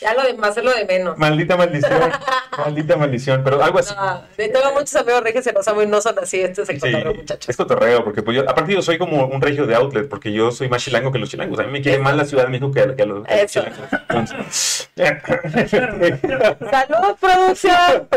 Ya 0.00 0.14
lo 0.14 0.22
demás 0.22 0.56
es 0.56 0.64
lo 0.64 0.72
de 0.74 0.84
menos. 0.86 1.16
Maldita 1.18 1.56
maldición, 1.56 2.10
maldita 2.58 2.96
maldición, 2.96 3.42
pero 3.44 3.62
algo 3.62 3.78
así. 3.78 3.94
No, 3.94 4.22
tengo 4.36 4.72
muchos 4.72 4.96
amigos 4.96 5.22
regios 5.22 5.46
y 5.46 5.52
los 5.52 5.68
amo 5.68 5.82
y 5.82 5.86
no 5.86 6.00
son 6.00 6.18
así. 6.18 6.40
Este 6.40 6.62
es 6.62 6.68
el 6.68 6.80
Sí, 6.80 6.90
cotorreo, 6.90 7.14
muchachos. 7.14 7.48
es 7.48 7.56
cotorreo, 7.56 8.04
porque 8.04 8.22
pues 8.22 8.36
yo, 8.36 8.42
aparte 8.50 8.72
yo 8.72 8.82
soy 8.82 8.98
como 8.98 9.26
un 9.26 9.40
regio 9.40 9.66
de 9.66 9.74
outlet, 9.76 10.08
porque 10.08 10.32
yo 10.32 10.50
soy 10.50 10.68
más 10.68 10.82
chilango 10.82 11.12
que 11.12 11.18
los 11.18 11.30
chilangos. 11.30 11.58
A 11.60 11.62
mí 11.62 11.70
me 11.70 11.80
quiere 11.80 11.98
más 11.98 12.16
la 12.16 12.24
Ciudad 12.24 12.44
de 12.44 12.50
México 12.50 12.72
que 12.72 12.80
a, 12.80 12.96
que 12.96 13.02
a 13.02 13.06
los, 13.06 13.26
que 13.26 13.42
los 13.42 13.50
chilangos. 13.52 13.78
Entonces, 14.08 14.90
¡Salud, 16.70 17.16
producción! 17.20 18.08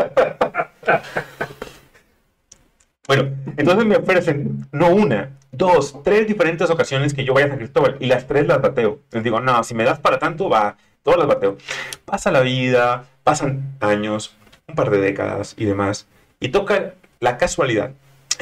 Bueno, 3.06 3.36
entonces 3.56 3.86
me 3.86 3.96
ofrecen 3.96 4.66
no 4.72 4.88
una, 4.88 5.38
dos, 5.52 6.02
tres 6.02 6.26
diferentes 6.26 6.70
ocasiones 6.70 7.14
que 7.14 7.24
yo 7.24 7.34
vaya 7.34 7.46
a 7.46 7.50
San 7.50 7.58
Cristóbal 7.58 7.96
y 8.00 8.06
las 8.06 8.26
tres 8.26 8.46
las 8.46 8.60
bateo. 8.60 9.00
Les 9.12 9.22
digo, 9.22 9.40
no, 9.40 9.62
si 9.64 9.74
me 9.74 9.84
das 9.84 9.98
para 9.98 10.18
tanto, 10.18 10.48
va, 10.48 10.76
todas 11.02 11.18
las 11.18 11.28
bateo. 11.28 11.56
Pasa 12.04 12.30
la 12.30 12.40
vida, 12.40 13.04
pasan 13.24 13.76
años, 13.80 14.36
un 14.66 14.74
par 14.74 14.90
de 14.90 14.98
décadas 15.00 15.54
y 15.56 15.64
demás, 15.64 16.06
y 16.40 16.48
toca 16.48 16.94
la 17.20 17.36
casualidad 17.36 17.92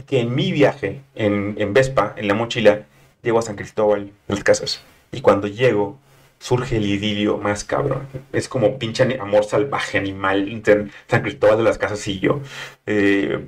que 0.07 0.21
en 0.21 0.35
mi 0.35 0.53
viaje 0.53 1.01
en, 1.15 1.73
Vespa, 1.73 2.13
en 2.17 2.29
la 2.29 2.35
mochila, 2.35 2.83
llego 3.23 3.39
a 3.39 3.43
San 3.43 3.57
Cristóbal, 3.57 4.03
en 4.03 4.35
las 4.35 4.45
casas, 4.45 4.83
y 5.13 5.21
cuando 5.21 5.47
llego, 5.47 5.99
surge 6.39 6.77
el 6.77 6.87
idilio 6.87 7.39
más 7.39 7.65
cabrón. 7.65 8.07
Es 8.33 8.49
como 8.49 8.79
pinche 8.79 9.19
amor 9.21 9.45
salvaje 9.45 9.99
animal 9.99 10.49
entre 10.49 10.87
San 11.09 11.23
Cristóbal 11.23 11.57
de 11.59 11.65
las 11.65 11.79
Casas 11.79 12.07
y 12.09 12.21
yo. 12.21 12.41
Eh, 12.87 13.41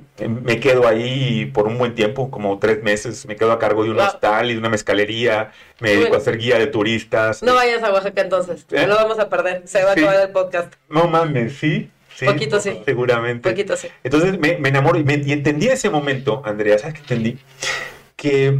me 0.43 0.59
quedo 0.59 0.87
ahí 0.87 1.45
por 1.53 1.67
un 1.67 1.77
buen 1.77 1.95
tiempo, 1.95 2.29
como 2.31 2.57
tres 2.59 2.83
meses. 2.83 3.25
Me 3.25 3.35
quedo 3.35 3.51
a 3.51 3.59
cargo 3.59 3.83
de 3.83 3.91
un 3.91 3.99
hostal 3.99 4.49
y 4.49 4.53
de 4.53 4.59
una 4.59 4.69
mezcalería. 4.69 5.51
Me 5.79 5.91
dedico 5.91 6.15
a 6.15 6.19
ser 6.19 6.37
guía 6.37 6.57
de 6.59 6.67
turistas. 6.67 7.41
No 7.43 7.53
vayas 7.55 7.81
a 7.83 7.93
Oaxaca 7.93 8.21
entonces. 8.21 8.65
¿Eh? 8.71 8.81
No 8.81 8.87
lo 8.87 8.95
vamos 8.95 9.19
a 9.19 9.29
perder. 9.29 9.61
Se 9.65 9.83
va 9.83 9.91
a 9.91 9.93
acabar 9.93 10.19
el 10.21 10.29
podcast. 10.31 10.73
No 10.89 11.07
mames, 11.07 11.57
sí. 11.57 11.89
Sí, 12.15 12.25
Poquito 12.25 12.59
sí. 12.59 12.81
Seguramente. 12.83 13.49
Poquito 13.49 13.77
sí. 13.77 13.87
Entonces 14.03 14.37
me, 14.39 14.57
me 14.57 14.69
enamoro 14.69 14.99
y, 14.99 15.05
me- 15.05 15.21
y 15.25 15.31
entendí 15.31 15.67
en 15.67 15.73
ese 15.73 15.89
momento, 15.89 16.41
Andrea, 16.43 16.77
¿sabes 16.77 16.95
qué 16.95 17.01
entendí? 17.01 17.37
Que 18.17 18.59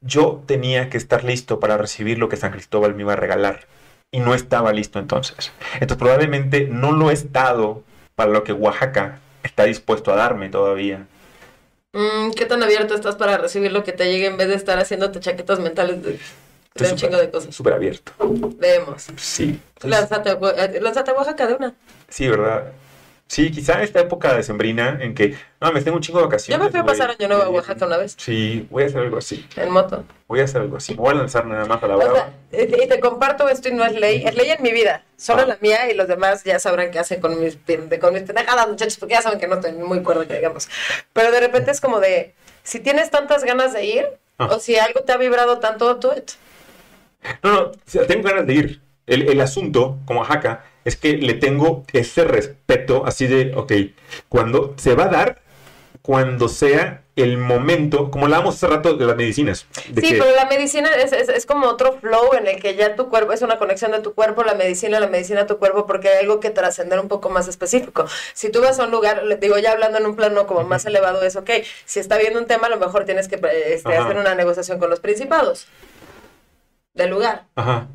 yo 0.00 0.42
tenía 0.46 0.90
que 0.90 0.96
estar 0.96 1.24
listo 1.24 1.60
para 1.60 1.76
recibir 1.76 2.18
lo 2.18 2.28
que 2.28 2.36
San 2.36 2.52
Cristóbal 2.52 2.94
me 2.94 3.02
iba 3.02 3.14
a 3.14 3.16
regalar. 3.16 3.66
Y 4.10 4.20
no 4.20 4.34
estaba 4.34 4.72
listo 4.72 4.98
entonces. 4.98 5.52
Entonces 5.74 5.98
probablemente 5.98 6.66
no 6.70 6.92
lo 6.92 7.10
he 7.10 7.12
estado 7.12 7.82
para 8.14 8.30
lo 8.30 8.42
que 8.42 8.52
Oaxaca 8.52 9.20
está 9.42 9.64
dispuesto 9.64 10.12
a 10.12 10.16
darme 10.16 10.48
todavía. 10.48 11.06
Mm, 11.92 12.32
¿Qué 12.32 12.46
tan 12.46 12.62
abierto 12.62 12.94
estás 12.94 13.16
para 13.16 13.38
recibir 13.38 13.72
lo 13.72 13.84
que 13.84 13.92
te 13.92 14.10
llegue 14.10 14.26
en 14.26 14.36
vez 14.36 14.48
de 14.48 14.54
estar 14.54 14.78
haciéndote 14.78 15.20
chaquetas 15.20 15.58
mentales 15.58 16.02
de, 16.02 16.18
un 16.90 16.96
chingo 16.96 17.16
de 17.16 17.30
cosas? 17.30 17.54
Súper 17.54 17.74
abierto. 17.74 18.12
Vemos. 18.58 19.06
Sí. 19.16 19.60
Lánzate 19.82 20.30
a 20.30 21.14
Oaxaca 21.14 21.46
de 21.46 21.54
una. 21.54 21.74
Sí, 22.08 22.28
¿verdad? 22.28 22.72
Sí, 23.28 23.50
quizá 23.50 23.82
esta 23.82 24.00
época 24.00 24.34
decembrina 24.34 24.98
en 25.02 25.14
que, 25.14 25.36
no, 25.60 25.70
me 25.70 25.82
tengo 25.82 25.96
un 25.98 26.02
chingo 26.02 26.18
de 26.18 26.22
Yo 26.24 26.28
vacaciones. 26.28 26.64
me 26.64 26.70
fui 26.70 26.80
a 26.80 26.84
pasar 26.84 27.10
año 27.10 27.28
nuevo 27.28 27.42
a 27.42 27.50
Oaxaca 27.50 27.84
una 27.84 27.98
vez. 27.98 28.14
Sí, 28.18 28.66
voy 28.70 28.84
a 28.84 28.86
hacer 28.86 29.00
algo 29.02 29.18
así. 29.18 29.46
En 29.56 29.70
moto. 29.70 30.02
Voy 30.26 30.40
a 30.40 30.44
hacer 30.44 30.62
algo 30.62 30.78
así. 30.78 30.94
Voy 30.94 31.10
a 31.10 31.14
lanzar 31.14 31.44
nada 31.44 31.66
más 31.66 31.82
a 31.82 31.88
la 31.88 31.96
O 31.96 31.98
brava. 31.98 32.30
sea, 32.50 32.64
y 32.66 32.82
y 32.84 32.88
te 32.88 33.00
comparto 33.00 33.46
esto 33.50 33.68
y 33.68 33.72
no 33.72 33.84
es 33.84 33.92
ley. 33.92 34.24
Es 34.26 34.34
ley 34.34 34.48
en 34.50 34.62
mi 34.62 34.72
vida. 34.72 35.04
Solo 35.18 35.42
Ah. 35.42 35.46
la 35.46 35.58
mía 35.60 35.90
y 35.90 35.94
los 35.94 36.08
demás 36.08 36.42
ya 36.44 36.58
sabrán 36.58 36.90
qué 36.90 36.98
hacen 37.00 37.20
con 37.20 37.38
mis, 37.38 37.58
de- 37.66 37.98
con 37.98 38.14
mis 38.14 38.22
pendejadas, 38.22 38.66
muchachos, 38.66 38.96
porque 38.96 39.14
ya 39.14 39.22
saben 39.22 39.38
que 39.38 39.46
no 39.46 39.56
estoy 39.56 39.72
muy 39.72 40.02
cuerdo 40.02 40.26
que 40.26 40.34
digamos. 40.34 40.68
Pero 41.12 41.30
de 41.30 41.40
repente 41.40 41.70
es 41.70 41.82
como 41.82 42.00
de, 42.00 42.34
si 42.62 42.80
tienes 42.80 43.10
tantas 43.10 43.44
ganas 43.44 43.74
de 43.74 43.84
ir, 43.84 44.06
Ah. 44.38 44.46
o 44.52 44.58
si 44.58 44.76
algo 44.76 45.00
te 45.00 45.12
ha 45.12 45.18
vibrado 45.18 45.58
tanto, 45.58 45.94
do 45.96 46.14
it. 46.16 46.30
No, 47.42 47.52
no, 47.52 47.60
o 47.72 48.06
tengo 48.06 48.26
ganas 48.26 48.46
de 48.46 48.54
ir. 48.54 48.82
El, 49.08 49.28
el 49.28 49.40
asunto, 49.40 49.98
como 50.04 50.20
Oaxaca, 50.20 50.64
es 50.84 50.96
que 50.96 51.14
le 51.18 51.34
tengo 51.34 51.84
ese 51.92 52.24
respeto 52.24 53.04
así 53.06 53.26
de, 53.26 53.52
ok, 53.54 53.72
cuando 54.28 54.74
se 54.78 54.94
va 54.94 55.04
a 55.04 55.08
dar, 55.08 55.40
cuando 56.02 56.48
sea 56.48 57.02
el 57.16 57.36
momento, 57.36 58.10
como 58.12 58.26
hablábamos 58.26 58.54
hace 58.54 58.68
rato 58.68 58.94
de 58.94 59.04
las 59.04 59.16
medicinas. 59.16 59.66
de 59.88 60.00
Sí, 60.00 60.10
que- 60.12 60.18
pero 60.18 60.34
la 60.36 60.46
medicina 60.46 60.88
es, 60.94 61.12
es, 61.12 61.28
es 61.28 61.44
como 61.46 61.66
otro 61.66 61.98
flow 62.00 62.32
en 62.34 62.46
el 62.46 62.62
que 62.62 62.76
ya 62.76 62.94
tu 62.94 63.08
cuerpo, 63.08 63.32
es 63.32 63.42
una 63.42 63.58
conexión 63.58 63.90
de 63.90 63.98
tu 64.00 64.14
cuerpo, 64.14 64.44
la 64.44 64.54
medicina, 64.54 65.00
la 65.00 65.08
medicina 65.08 65.40
a 65.42 65.46
tu 65.46 65.58
cuerpo, 65.58 65.84
porque 65.84 66.08
hay 66.08 66.20
algo 66.20 66.38
que 66.38 66.50
trascender 66.50 67.00
un 67.00 67.08
poco 67.08 67.28
más 67.28 67.48
específico. 67.48 68.06
Si 68.34 68.50
tú 68.50 68.62
vas 68.62 68.78
a 68.78 68.84
un 68.84 68.92
lugar, 68.92 69.24
digo 69.40 69.58
ya 69.58 69.72
hablando 69.72 69.98
en 69.98 70.06
un 70.06 70.14
plano 70.14 70.46
como 70.46 70.62
más 70.62 70.86
elevado, 70.86 71.22
es 71.22 71.34
ok. 71.34 71.50
Si 71.84 71.98
está 71.98 72.16
viendo 72.18 72.38
un 72.38 72.46
tema, 72.46 72.68
a 72.68 72.70
lo 72.70 72.78
mejor 72.78 73.04
tienes 73.04 73.26
que 73.26 73.34
este, 73.66 73.96
hacer 73.96 74.16
una 74.16 74.34
negociación 74.36 74.78
con 74.78 74.88
los 74.88 75.00
principados 75.00 75.66
del 76.94 77.10
lugar. 77.10 77.46
Ajá. 77.56 77.88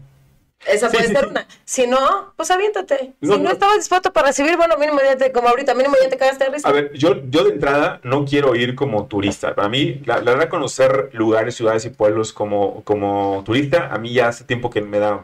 Esa 0.67 0.89
puede 0.89 1.07
sí, 1.07 1.13
ser 1.13 1.23
sí. 1.23 1.29
una. 1.29 1.47
Si 1.65 1.87
no, 1.87 2.33
pues 2.35 2.51
aviéntate. 2.51 3.13
No, 3.21 3.33
si 3.33 3.39
no, 3.39 3.45
no. 3.45 3.51
estabas 3.51 3.77
dispuesto 3.77 4.13
para 4.13 4.27
recibir, 4.27 4.57
bueno, 4.57 4.77
mínimo 4.77 4.99
ya 5.03 5.17
te, 5.17 5.31
como 5.31 5.49
ahorita, 5.49 5.73
mínimo 5.73 5.95
ya 6.01 6.09
te 6.09 6.17
cagaste 6.17 6.45
de 6.45 6.49
risa. 6.51 6.67
A 6.67 6.71
ver, 6.71 6.91
yo, 6.93 7.21
yo 7.29 7.43
de 7.43 7.51
entrada 7.51 7.99
no 8.03 8.25
quiero 8.25 8.55
ir 8.55 8.75
como 8.75 9.07
turista. 9.07 9.55
Para 9.55 9.69
mí, 9.69 10.01
la, 10.05 10.19
la 10.19 10.31
verdad, 10.31 10.49
conocer 10.49 11.09
lugares, 11.13 11.55
ciudades 11.55 11.85
y 11.85 11.89
pueblos 11.89 12.33
como, 12.33 12.83
como 12.83 13.43
turista, 13.45 13.89
a 13.93 13.97
mí 13.97 14.13
ya 14.13 14.27
hace 14.27 14.43
tiempo 14.43 14.69
que 14.69 14.81
me 14.81 14.99
da 14.99 15.21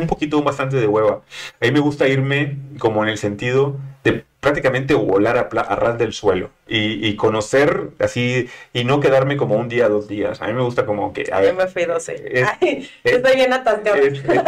un 0.00 0.06
poquito 0.06 0.42
bastante 0.42 0.76
de 0.76 0.86
hueva. 0.86 1.22
A 1.60 1.64
mí 1.64 1.70
me 1.70 1.80
gusta 1.80 2.08
irme 2.08 2.58
como 2.78 3.02
en 3.02 3.08
el 3.08 3.18
sentido 3.18 3.76
de 4.04 4.24
prácticamente 4.42 4.94
volar 4.94 5.36
a, 5.38 5.42
a 5.60 5.76
ras 5.76 5.96
del 5.98 6.12
suelo 6.12 6.50
y, 6.66 7.06
y 7.06 7.14
conocer 7.14 7.90
así 8.00 8.48
y 8.72 8.82
no 8.82 8.98
quedarme 8.98 9.36
como 9.36 9.54
un 9.54 9.68
día, 9.68 9.88
dos 9.88 10.08
días. 10.08 10.42
A 10.42 10.48
mí 10.48 10.52
me 10.52 10.62
gusta 10.62 10.84
como 10.84 11.12
que... 11.12 11.30
A 11.32 11.44
Yo 11.44 11.54
me 11.54 11.68
fui 11.68 11.84
12. 11.84 12.40
es- 12.40 12.48
Ay, 12.60 12.90
es- 13.04 13.12
estoy 13.14 13.36
bien 13.36 13.52
atascada. 13.52 13.96
es- 13.98 14.14
es- 14.18 14.42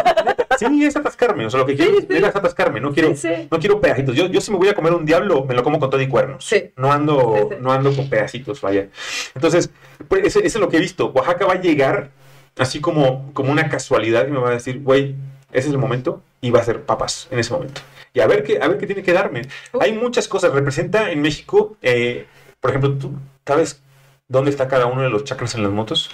sí, 0.58 0.84
es 0.84 0.96
atascarme. 0.96 1.46
O 1.46 1.50
sea, 1.50 1.60
lo 1.60 1.66
que 1.66 1.76
quiero 1.76 1.92
Sí, 2.00 2.06
sí. 2.10 2.16
es 2.16 2.24
atascarme. 2.24 2.80
No 2.80 2.92
quiero, 2.92 3.14
Sí, 3.14 3.28
no 3.48 3.60
quiero 3.60 3.80
pedacitos. 3.80 4.16
Yo, 4.16 4.26
yo 4.26 4.40
si 4.40 4.50
me 4.50 4.56
voy 4.58 4.66
a 4.68 4.74
comer 4.74 4.92
un 4.94 5.04
diablo, 5.06 5.44
me 5.44 5.54
lo 5.54 5.62
como 5.62 5.78
con 5.78 5.90
todo 5.90 6.00
y 6.00 6.08
cuernos. 6.08 6.44
No 6.76 6.92
ando, 6.92 7.50
no 7.60 7.70
ando 7.70 7.94
con 7.94 8.10
pedacitos, 8.10 8.60
vaya. 8.62 8.88
Entonces, 9.36 9.70
pues 10.08 10.24
eso 10.26 10.40
es 10.40 10.56
lo 10.56 10.68
que 10.68 10.78
he 10.78 10.80
visto. 10.80 11.12
Oaxaca 11.14 11.46
va 11.46 11.52
a 11.52 11.60
llegar 11.60 12.10
así 12.58 12.80
como, 12.80 13.32
como 13.32 13.52
una 13.52 13.68
casualidad 13.68 14.26
y 14.26 14.32
me 14.32 14.40
va 14.40 14.48
a 14.48 14.54
decir, 14.54 14.80
güey, 14.82 15.14
ese 15.52 15.68
es 15.68 15.72
el 15.72 15.78
momento 15.78 16.20
y 16.40 16.50
va 16.50 16.58
a 16.58 16.64
ser 16.64 16.80
papas 16.82 17.28
en 17.30 17.38
ese 17.38 17.52
momento. 17.52 17.80
Y 18.14 18.20
a 18.20 18.26
ver 18.28 18.44
qué, 18.44 18.60
a 18.62 18.68
ver 18.68 18.78
qué 18.78 18.86
tiene 18.86 19.02
que 19.02 19.12
darme. 19.12 19.42
Uh. 19.72 19.82
Hay 19.82 19.92
muchas 19.92 20.28
cosas. 20.28 20.52
Representa 20.52 21.10
en 21.10 21.20
México, 21.20 21.76
eh, 21.82 22.26
por 22.60 22.70
ejemplo, 22.70 22.96
¿tú 22.96 23.12
sabes 23.44 23.82
dónde 24.28 24.50
está 24.50 24.68
cada 24.68 24.86
uno 24.86 25.02
de 25.02 25.10
los 25.10 25.24
chakras 25.24 25.54
en 25.56 25.64
las 25.64 25.72
motos? 25.72 26.10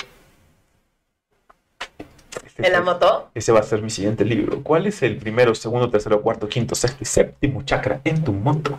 Este 2.45 2.67
¿En 2.67 2.73
la 2.73 2.81
moto? 2.81 3.31
ese 3.35 3.53
va 3.53 3.61
a 3.61 3.63
ser 3.63 3.83
mi 3.83 3.91
siguiente 3.91 4.25
libro. 4.25 4.63
¿Cuál 4.63 4.87
es 4.87 5.03
el 5.03 5.19
primero, 5.19 5.55
segundo, 5.55 5.91
tercero, 5.91 6.23
cuarto, 6.23 6.49
quinto, 6.49 6.75
sexto 6.75 6.99
y 7.03 7.05
séptimo 7.05 7.63
chakra 7.63 8.01
en 8.05 8.25
tu 8.25 8.33
moto? 8.33 8.79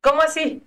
¿Cómo 0.00 0.22
así? 0.22 0.62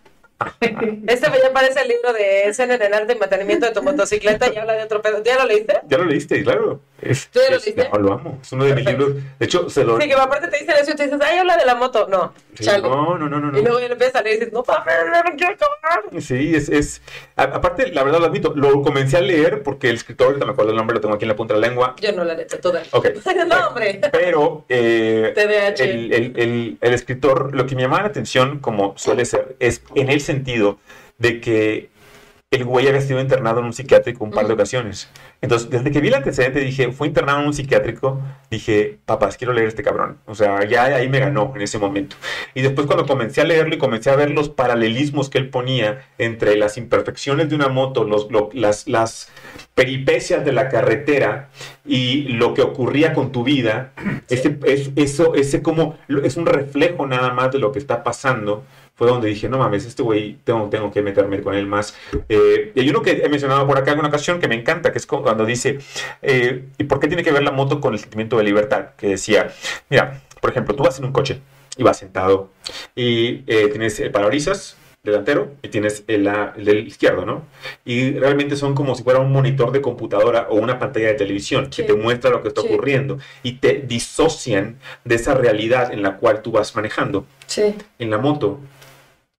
Este 1.07 1.29
me 1.29 1.39
ya 1.39 1.51
parece 1.53 1.81
el 1.81 1.87
libro 1.89 2.13
de 2.13 2.43
escena 2.49 2.75
en 2.75 2.81
el 2.81 2.93
arte 2.93 3.13
y 3.13 3.19
mantenimiento 3.19 3.65
de 3.65 3.71
tu 3.73 3.83
motocicleta 3.83 4.51
y 4.53 4.57
habla 4.57 4.73
de 4.73 4.83
otro 4.83 5.01
pedo. 5.01 5.21
¿Ya 5.23 5.37
lo 5.37 5.45
leíste? 5.45 5.79
Ya 5.87 5.97
lo 5.97 6.05
leíste, 6.05 6.43
claro. 6.43 6.79
Es, 7.01 7.27
¿Tú 7.29 7.39
ya 7.43 7.49
lo 7.51 7.57
es- 7.57 7.65
leíste? 7.65 7.89
no, 7.91 7.99
lo 7.99 8.13
amo. 8.13 8.39
Es 8.41 8.51
uno 8.51 8.65
de 8.65 8.75
mis 8.75 8.85
libros. 8.85 9.15
De 9.39 9.45
hecho, 9.45 9.69
se 9.69 9.83
lo. 9.83 9.99
Sí, 9.99 10.07
que 10.07 10.13
aparte 10.13 10.47
te 10.47 10.57
dicen 10.59 10.75
eso 10.79 10.91
y 10.91 10.95
te 10.95 11.03
dices, 11.05 11.19
ay, 11.23 11.39
habla 11.39 11.57
de 11.57 11.65
la 11.65 11.75
moto. 11.75 12.07
No, 12.07 12.33
Sí, 12.53 12.63
chale. 12.65 12.83
no, 12.87 13.17
no, 13.17 13.27
no, 13.29 13.39
no. 13.39 13.57
Y 13.57 13.61
luego 13.61 13.79
ya 13.79 13.87
le 13.87 13.93
empiezas 13.93 14.15
a 14.17 14.21
leer 14.23 14.35
y 14.35 14.39
dices, 14.39 14.53
no, 14.53 14.63
papi, 14.63 14.89
no, 15.11 15.35
quiero 15.37 15.53
acabar. 15.53 16.03
Sí, 16.21 16.55
es, 16.55 16.69
es 16.69 17.01
a- 17.35 17.43
aparte, 17.43 17.87
la 17.91 18.03
verdad 18.03 18.19
lo 18.19 18.25
admito, 18.27 18.53
lo 18.55 18.81
comencé 18.81 19.17
a 19.17 19.21
leer 19.21 19.63
porque 19.63 19.89
el 19.89 19.95
escritor, 19.95 20.27
ahorita 20.27 20.45
me 20.45 20.51
acuerdo 20.51 20.71
el 20.71 20.77
nombre, 20.77 20.93
lo 20.95 21.01
tengo 21.01 21.15
aquí 21.15 21.23
en 21.25 21.29
la 21.29 21.35
punta 21.35 21.53
de 21.55 21.59
la 21.61 21.67
lengua, 21.67 21.95
Yo 21.99 22.11
no 22.13 22.23
la 22.23 22.37
tú 22.45 22.71
dale. 22.71 22.87
Ok. 22.91 23.07
no, 23.47 23.67
hombre. 23.67 23.99
pero 24.11 24.65
eh, 24.69 25.31
TDAH. 25.35 25.83
el, 25.83 26.13
el- 26.13 26.33
el- 26.39 26.77
el 26.81 26.93
escritor, 26.93 27.55
lo 27.55 27.65
que 27.65 27.75
me 27.75 27.81
llamaba 27.83 28.03
la 28.03 28.09
atención, 28.09 28.59
como 28.59 28.93
suele 28.97 29.25
ser, 29.25 29.55
es 29.59 29.81
en 29.95 30.09
el 30.09 30.21
sentido 30.31 30.79
de 31.17 31.39
que 31.41 31.89
el 32.53 32.65
güey 32.65 32.85
había 32.85 32.99
sido 32.99 33.21
internado 33.21 33.59
en 33.61 33.67
un 33.67 33.71
psiquiátrico 33.71 34.25
un 34.25 34.31
par 34.31 34.45
de 34.45 34.53
ocasiones. 34.53 35.09
Entonces, 35.39 35.69
desde 35.69 35.89
que 35.89 36.01
vi 36.01 36.09
el 36.09 36.15
antecedente, 36.15 36.59
dije, 36.59 36.91
fue 36.91 37.07
internado 37.07 37.39
en 37.39 37.47
un 37.47 37.53
psiquiátrico, 37.53 38.19
dije, 38.49 38.97
papás, 39.05 39.37
quiero 39.37 39.53
leer 39.53 39.69
este 39.69 39.83
cabrón. 39.83 40.17
O 40.25 40.35
sea, 40.35 40.65
ya 40.65 40.83
ahí 40.83 41.07
me 41.07 41.19
ganó 41.19 41.53
en 41.55 41.61
ese 41.61 41.77
momento. 41.79 42.17
Y 42.53 42.61
después 42.61 42.87
cuando 42.87 43.05
comencé 43.05 43.39
a 43.39 43.45
leerlo 43.45 43.73
y 43.73 43.77
comencé 43.77 44.09
a 44.09 44.17
ver 44.17 44.31
los 44.31 44.49
paralelismos 44.49 45.29
que 45.29 45.37
él 45.37 45.49
ponía 45.49 46.01
entre 46.17 46.57
las 46.57 46.75
imperfecciones 46.77 47.47
de 47.47 47.55
una 47.55 47.69
moto, 47.69 48.03
los, 48.03 48.29
lo- 48.29 48.49
las, 48.51 48.85
las 48.85 49.29
peripecias 49.73 50.43
de 50.43 50.51
la 50.51 50.67
carretera 50.67 51.49
y 51.85 52.23
lo 52.33 52.53
que 52.53 52.63
ocurría 52.63 53.13
con 53.13 53.31
tu 53.31 53.45
vida, 53.45 53.93
ese, 54.27 54.59
es, 54.65 54.91
eso, 54.97 55.35
ese 55.35 55.61
como, 55.61 55.97
es 56.21 56.35
un 56.35 56.45
reflejo 56.45 57.07
nada 57.07 57.31
más 57.33 57.49
de 57.53 57.59
lo 57.59 57.71
que 57.71 57.79
está 57.79 58.03
pasando. 58.03 58.65
Fue 58.95 59.07
donde 59.07 59.29
dije, 59.29 59.49
no 59.49 59.57
mames, 59.57 59.85
este 59.85 60.03
güey 60.03 60.37
tengo, 60.43 60.69
tengo 60.69 60.91
que 60.91 61.01
meterme 61.01 61.41
con 61.41 61.55
él 61.55 61.65
más. 61.65 61.95
Eh, 62.29 62.71
y 62.75 62.79
hay 62.81 62.89
uno 62.89 63.01
que 63.01 63.21
he 63.23 63.29
mencionado 63.29 63.65
por 63.65 63.77
acá 63.77 63.93
en 63.93 63.99
una 63.99 64.09
ocasión 64.09 64.39
que 64.39 64.47
me 64.47 64.55
encanta, 64.55 64.91
que 64.91 64.99
es 64.99 65.07
cu- 65.07 65.23
cuando 65.23 65.45
dice, 65.45 65.79
eh, 66.21 66.65
¿y 66.77 66.83
por 66.83 66.99
qué 66.99 67.07
tiene 67.07 67.23
que 67.23 67.31
ver 67.31 67.41
la 67.43 67.51
moto 67.51 67.79
con 67.81 67.93
el 67.93 67.99
sentimiento 67.99 68.37
de 68.37 68.43
libertad? 68.43 68.89
Que 68.97 69.07
decía, 69.07 69.51
mira, 69.89 70.21
por 70.39 70.51
ejemplo, 70.51 70.75
tú 70.75 70.83
vas 70.83 70.99
en 70.99 71.05
un 71.05 71.11
coche 71.13 71.39
y 71.77 71.83
vas 71.83 71.97
sentado 71.97 72.49
y 72.95 73.43
eh, 73.47 73.69
tienes 73.71 73.99
el 73.99 74.11
parabrisas 74.11 74.77
delantero 75.03 75.53
y 75.63 75.69
tienes 75.69 76.03
el, 76.07 76.27
el 76.27 76.63
del 76.65 76.85
izquierdo, 76.87 77.25
¿no? 77.25 77.43
Y 77.83 78.11
realmente 78.19 78.55
son 78.55 78.75
como 78.75 78.93
si 78.93 79.01
fuera 79.03 79.19
un 79.19 79.31
monitor 79.31 79.71
de 79.71 79.81
computadora 79.81 80.45
o 80.51 80.57
una 80.57 80.77
pantalla 80.77 81.07
de 81.07 81.13
televisión 81.15 81.65
que 81.71 81.77
Sí. 81.81 81.87
te 81.87 81.93
muestra 81.95 82.29
lo 82.29 82.43
que 82.43 82.49
está 82.49 82.61
Sí. 82.61 82.67
ocurriendo 82.67 83.17
y 83.41 83.53
te 83.53 83.79
disocian 83.79 84.77
de 85.03 85.15
esa 85.15 85.33
realidad 85.33 85.91
en 85.91 86.03
la 86.03 86.17
cual 86.17 86.43
tú 86.43 86.51
vas 86.51 86.75
manejando. 86.75 87.25
Sí. 87.47 87.73
En 87.97 88.11
la 88.11 88.19
moto, 88.19 88.59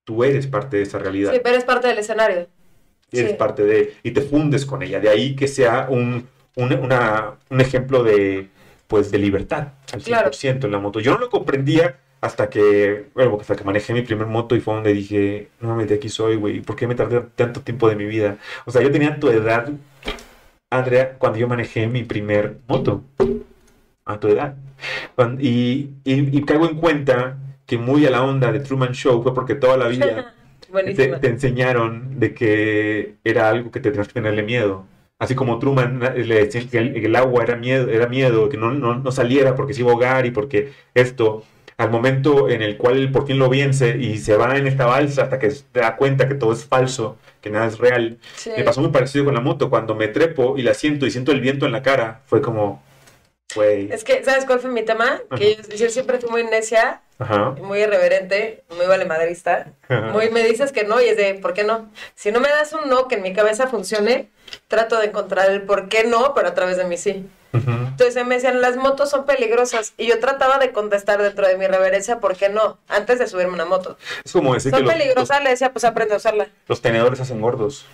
tú 0.03 0.23
eres 0.23 0.47
parte 0.47 0.77
de 0.77 0.83
esa 0.83 0.99
realidad 0.99 1.31
Sí, 1.33 1.39
pero 1.43 1.57
es 1.57 1.63
parte 1.63 1.87
del 1.87 1.97
escenario. 1.99 2.47
eres 3.11 3.31
Sí. 3.31 3.35
parte 3.37 3.63
de 3.63 3.93
y 4.03 4.11
te 4.11 4.21
fundes 4.21 4.65
con 4.65 4.81
ella. 4.83 4.99
De 4.99 5.09
ahí 5.09 5.35
que 5.35 5.47
sea 5.47 5.87
un, 5.89 6.27
un, 6.55 6.73
una- 6.73 7.33
un 7.49 7.61
ejemplo 7.61 8.03
de, 8.03 8.47
pues, 8.87 9.11
de 9.11 9.17
libertad 9.19 9.69
al 9.93 10.01
100% 10.01 10.03
Claro. 10.05 10.31
en 10.67 10.71
la 10.71 10.79
moto. 10.79 10.99
Yo 10.99 11.13
no 11.13 11.19
lo 11.19 11.29
comprendía 11.29 11.99
hasta 12.21 12.49
que, 12.49 13.07
bueno, 13.13 13.37
hasta 13.39 13.55
que 13.55 13.63
manejé 13.63 13.93
mi 13.93 14.01
primer 14.01 14.27
moto 14.27 14.55
y 14.55 14.61
fue 14.61 14.73
donde 14.75 14.93
dije, 14.93 15.49
no 15.59 15.69
mames, 15.69 15.89
de 15.89 15.95
aquí 15.95 16.07
soy, 16.09 16.37
güey. 16.37 16.61
¿Por 16.61 16.75
qué 16.75 16.87
me 16.87 16.95
tardé 16.95 17.21
tanto 17.35 17.61
tiempo 17.61 17.89
de 17.89 17.95
mi 17.97 18.05
vida? 18.05 18.37
O 18.65 18.71
sea, 18.71 18.81
yo 18.81 18.89
tenía 18.91 19.19
tu 19.19 19.29
edad, 19.29 19.69
Andrea, 20.71 21.15
cuando 21.19 21.37
yo 21.37 21.47
manejé 21.47 21.85
mi 21.87 22.03
primer 22.03 22.57
moto. 22.67 23.03
A 24.05 24.19
tu 24.19 24.27
edad. 24.27 24.55
Y, 25.39 25.89
y, 26.03 26.37
y 26.37 26.43
caigo 26.45 26.67
en 26.67 26.75
cuenta 26.77 27.37
que 27.73 27.77
muy 27.79 28.05
a 28.05 28.11
la 28.11 28.23
onda 28.23 28.51
de 28.51 28.59
Truman 28.59 28.93
Show 28.93 29.23
fue 29.23 29.33
porque 29.33 29.55
toda 29.55 29.77
la 29.77 29.87
vida 29.87 30.35
te, 30.95 31.27
enseñaron 31.27 32.19
de 32.19 32.33
que 32.33 33.15
era 33.23 33.49
algo 33.49 33.71
que 33.71 33.79
te 33.79 33.89
tenías 33.89 34.07
que 34.07 34.13
tenerle 34.13 34.43
miedo. 34.43 34.85
Así 35.17 35.33
como 35.33 35.57
Truman 35.57 35.99
le 35.99 36.35
decían 36.45 36.67
que 36.67 36.77
el, 36.77 36.95
el 36.97 37.15
agua 37.15 37.43
era 37.43 37.55
miedo, 37.55 37.89
era 37.89 38.07
miedo, 38.07 38.49
que 38.49 38.57
no, 38.57 38.71
no, 38.71 38.95
no 38.95 39.11
saliera 39.11 39.55
porque 39.55 39.73
se 39.73 39.81
iba 39.81 39.89
a 39.89 39.93
ahogar 39.93 40.25
y 40.25 40.31
porque 40.31 40.71
esto, 40.93 41.43
al 41.77 41.89
momento 41.89 42.49
en 42.49 42.61
el 42.61 42.77
cual 42.77 43.09
por 43.11 43.25
fin 43.25 43.39
lo 43.39 43.49
vence 43.49 43.97
y 43.97 44.17
se 44.17 44.35
va 44.35 44.55
en 44.57 44.67
esta 44.67 44.85
balsa 44.85 45.23
hasta 45.23 45.39
que 45.39 45.49
se 45.49 45.65
da 45.73 45.95
cuenta 45.95 46.27
que 46.27 46.35
todo 46.35 46.53
es 46.53 46.65
falso, 46.65 47.17
que 47.41 47.49
nada 47.49 47.65
es 47.65 47.79
real. 47.79 48.17
Sí. 48.35 48.51
Me 48.55 48.63
pasó 48.63 48.81
muy 48.81 48.91
parecido 48.91 49.25
con 49.25 49.33
la 49.33 49.41
moto, 49.41 49.71
cuando 49.71 49.95
me 49.95 50.09
trepo 50.09 50.57
y 50.59 50.61
la 50.61 50.75
siento 50.75 51.07
y 51.07 51.11
siento 51.11 51.31
el 51.31 51.41
viento 51.41 51.65
en 51.65 51.71
la 51.71 51.81
cara, 51.81 52.21
fue 52.25 52.41
como, 52.41 52.83
Es 53.91 54.03
que, 54.03 54.23
¿sabes 54.23 54.45
cuál 54.45 54.59
fue 54.59 54.69
mi 54.69 54.83
tema? 54.83 55.21
Que 55.37 55.55
yo, 55.55 55.75
yo 55.75 55.89
siempre 55.89 56.19
fui 56.19 56.29
muy 56.29 56.43
necia, 56.43 57.01
ajá, 57.19 57.51
muy 57.61 57.79
irreverente, 57.79 58.63
muy 58.75 58.85
valemadrista. 58.85 59.67
ajá. 59.87 60.01
Muy 60.11 60.29
me 60.29 60.43
dices 60.43 60.71
que 60.71 60.83
no 60.83 61.01
y 61.01 61.05
es 61.05 61.17
de, 61.17 61.35
¿por 61.35 61.53
qué 61.53 61.63
no? 61.63 61.89
Si 62.15 62.31
no 62.31 62.39
me 62.39 62.49
das 62.49 62.73
un 62.73 62.89
no 62.89 63.07
que 63.07 63.15
en 63.15 63.21
mi 63.21 63.33
cabeza 63.33 63.67
funcione, 63.67 64.29
trato 64.67 64.97
de 64.99 65.05
encontrar 65.07 65.49
el 65.49 65.61
por 65.63 65.89
qué 65.89 66.03
no, 66.03 66.33
pero 66.33 66.47
a 66.49 66.53
través 66.53 66.77
de 66.77 66.85
mi 66.85 66.97
sí. 66.97 67.25
Entonces 67.55 68.25
me 68.25 68.33
decían, 68.33 68.61
las 68.61 68.77
motos 68.77 69.11
son 69.11 69.27
peligrosas. 69.27 69.93
Y 69.97 70.07
yo 70.07 70.19
trataba 70.19 70.57
de 70.57 70.71
contestar 70.71 71.21
dentro 71.21 71.47
de 71.47 71.55
mi 71.55 71.67
reverencia, 71.67 72.19
¿por 72.19 72.35
qué 72.35 72.49
no? 72.49 72.79
Antes 72.87 73.19
de 73.19 73.27
subirme 73.27 73.53
una 73.53 73.65
moto. 73.65 73.95
Es 74.25 74.31
como 74.31 74.55
decir 74.55 74.71
que 74.71 74.77
Son 74.79 74.85
los, 74.87 74.93
peligrosas, 74.95 75.43
le 75.43 75.51
decía, 75.51 75.71
pues 75.71 75.85
aprende 75.85 76.15
a 76.15 76.17
usarla. 76.17 76.45
los- 76.45 76.53
los 76.67 76.81
tenedores 76.81 77.19
hacen 77.19 77.39
gordos. 77.41 77.85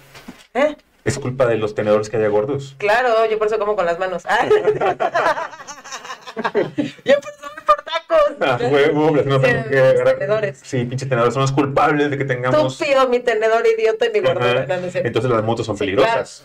¿Eh? 0.54 0.78
Es 1.06 1.18
culpa 1.18 1.46
de 1.46 1.58
los 1.58 1.76
tenedores 1.76 2.10
que 2.10 2.18
haya 2.18 2.28
gordos. 2.28 2.76
Claro, 2.78 3.26
yo 3.26 3.38
por 3.38 3.48
eso 3.48 3.58
como 3.58 3.76
con 3.76 3.86
las 3.86 4.00
manos. 4.00 4.24
Ah. 4.26 4.46
yo 7.06 7.16
por 7.20 7.32
eso 7.32 7.48
voy 7.56 7.64
por 7.66 7.84
tacos. 7.84 8.36
Ah, 8.42 8.58
huevo, 8.70 9.12
no 9.12 9.40
Sí, 9.40 9.48
tenedores. 10.04 10.60
Sí, 10.64 10.86
pinche 10.86 11.06
tenedores 11.06 11.34
son 11.34 11.42
los 11.42 11.52
culpables 11.52 12.10
de 12.12 12.18
que 12.18 12.26
tengamos. 12.26 12.74
Estúpido, 12.74 13.08
mi 13.10 13.20
tenedor 13.20 13.66
idiota 13.66 14.06
y 14.08 14.12
mi 14.12 14.20
gordura. 14.20 14.66
No, 14.66 14.78
no. 14.78 14.88
Entonces 14.94 15.32
las 15.32 15.44
motos 15.44 15.66
son 15.66 15.78
Sí, 15.78 15.82
peligrosas. 15.82 16.44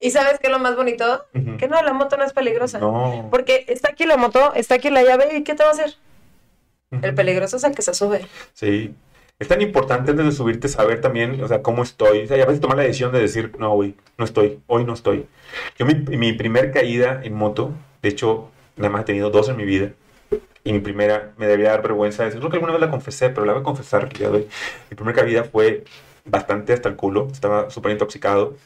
¿Y 0.00 0.10
sabes 0.10 0.38
qué 0.38 0.48
es 0.48 0.52
lo 0.52 0.58
más 0.58 0.76
bonito? 0.76 1.24
Que 1.58 1.66
no, 1.68 1.80
la 1.82 1.92
moto 1.92 2.16
no 2.16 2.24
es 2.24 2.32
peligrosa. 2.32 2.78
No. 2.78 3.28
Porque 3.30 3.64
está 3.68 3.90
aquí 3.92 4.04
la 4.04 4.16
moto, 4.16 4.52
está 4.54 4.74
aquí 4.74 4.90
la 4.90 5.02
llave, 5.02 5.36
¿y 5.36 5.44
qué 5.44 5.54
te 5.54 5.62
va 5.62 5.70
a 5.70 5.72
hacer? 5.72 5.94
El 7.02 7.14
peligroso 7.14 7.56
es 7.56 7.64
el 7.64 7.74
que 7.74 7.82
se 7.82 7.94
sube. 7.94 8.26
Sí. 8.52 8.94
Es 9.38 9.48
tan 9.48 9.60
importante 9.60 10.12
antes 10.12 10.26
de 10.26 10.32
subirte 10.32 10.68
saber 10.68 11.00
también, 11.00 11.42
o 11.42 11.48
sea, 11.48 11.62
cómo 11.62 11.82
estoy. 11.82 12.24
O 12.24 12.26
sea, 12.26 12.42
a 12.42 12.46
veces 12.46 12.60
tomar 12.60 12.76
la 12.76 12.84
decisión 12.84 13.12
de 13.12 13.20
decir, 13.20 13.52
no, 13.58 13.74
güey, 13.74 13.94
no 14.16 14.24
estoy, 14.24 14.60
hoy 14.66 14.84
no 14.84 14.94
estoy. 14.94 15.26
Yo 15.76 15.86
mi, 15.86 15.94
mi 15.94 16.32
primer 16.32 16.72
caída 16.72 17.20
en 17.22 17.34
moto, 17.34 17.72
de 18.02 18.10
hecho, 18.10 18.50
nada 18.76 18.90
más 18.90 19.02
he 19.02 19.04
tenido 19.06 19.30
dos 19.30 19.48
en 19.48 19.56
mi 19.56 19.64
vida. 19.64 19.92
Y 20.62 20.72
mi 20.72 20.80
primera 20.80 21.34
me 21.36 21.46
debía 21.46 21.70
dar 21.70 21.82
vergüenza 21.82 22.24
decir, 22.24 22.38
creo 22.38 22.50
que 22.50 22.56
alguna 22.56 22.72
vez 22.72 22.80
la 22.80 22.90
confesé, 22.90 23.28
pero 23.28 23.44
la 23.44 23.52
voy 23.52 23.60
a 23.60 23.64
confesar 23.64 24.08
hoy. 24.30 24.48
Mi 24.90 24.96
primera 24.96 25.20
caída 25.20 25.44
fue 25.44 25.84
bastante 26.24 26.72
hasta 26.72 26.88
el 26.88 26.96
culo, 26.96 27.28
estaba 27.30 27.70
súper 27.70 27.92
intoxicado. 27.92 28.56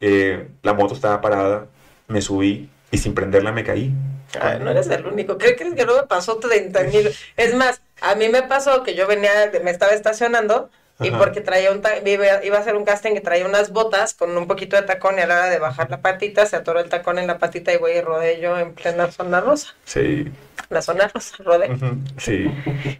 Eh, 0.00 0.48
la 0.62 0.74
moto 0.74 0.94
estaba 0.94 1.20
parada, 1.20 1.66
me 2.08 2.22
subí 2.22 2.68
y 2.90 2.98
sin 2.98 3.14
prenderla 3.14 3.52
me 3.52 3.62
caí. 3.62 3.92
Ay, 4.40 4.58
no 4.60 4.70
eres 4.70 4.88
el 4.88 5.06
único. 5.06 5.38
¿Qué 5.38 5.54
crees 5.56 5.74
que 5.74 5.86
no 5.86 5.96
me 5.96 6.02
pasó 6.04 6.36
30 6.38 6.82
mil? 6.84 7.10
Es 7.36 7.54
más, 7.54 7.80
a 8.00 8.14
mí 8.14 8.28
me 8.28 8.42
pasó 8.42 8.82
que 8.82 8.94
yo 8.94 9.06
venía, 9.06 9.30
me 9.62 9.70
estaba 9.70 9.92
estacionando 9.92 10.70
y 11.00 11.08
Ajá. 11.10 11.18
porque 11.18 11.40
traía 11.40 11.70
un 11.70 11.80
iba, 12.04 12.44
iba 12.44 12.56
a 12.56 12.60
hacer 12.60 12.74
un 12.74 12.84
casting 12.84 13.12
y 13.12 13.20
traía 13.20 13.46
unas 13.46 13.70
botas 13.70 14.14
con 14.14 14.36
un 14.36 14.48
poquito 14.48 14.74
de 14.74 14.82
tacón 14.82 15.16
y 15.18 15.20
a 15.22 15.26
la 15.28 15.34
hora 15.36 15.48
de 15.50 15.60
bajar 15.60 15.88
la 15.90 16.00
patita 16.00 16.44
se 16.46 16.56
atoró 16.56 16.80
el 16.80 16.88
tacón 16.88 17.18
en 17.20 17.28
la 17.28 17.38
patita 17.38 17.72
y 17.72 17.76
voy 17.76 17.92
y 17.92 18.00
rodé 18.00 18.40
yo 18.40 18.58
en 18.58 18.74
plena 18.74 19.08
zona 19.12 19.40
rosa. 19.40 19.74
Sí. 19.84 20.24
La 20.70 20.82
zona 20.82 21.08
rosa, 21.14 21.36
rodé. 21.38 21.70
Sí. 22.18 22.50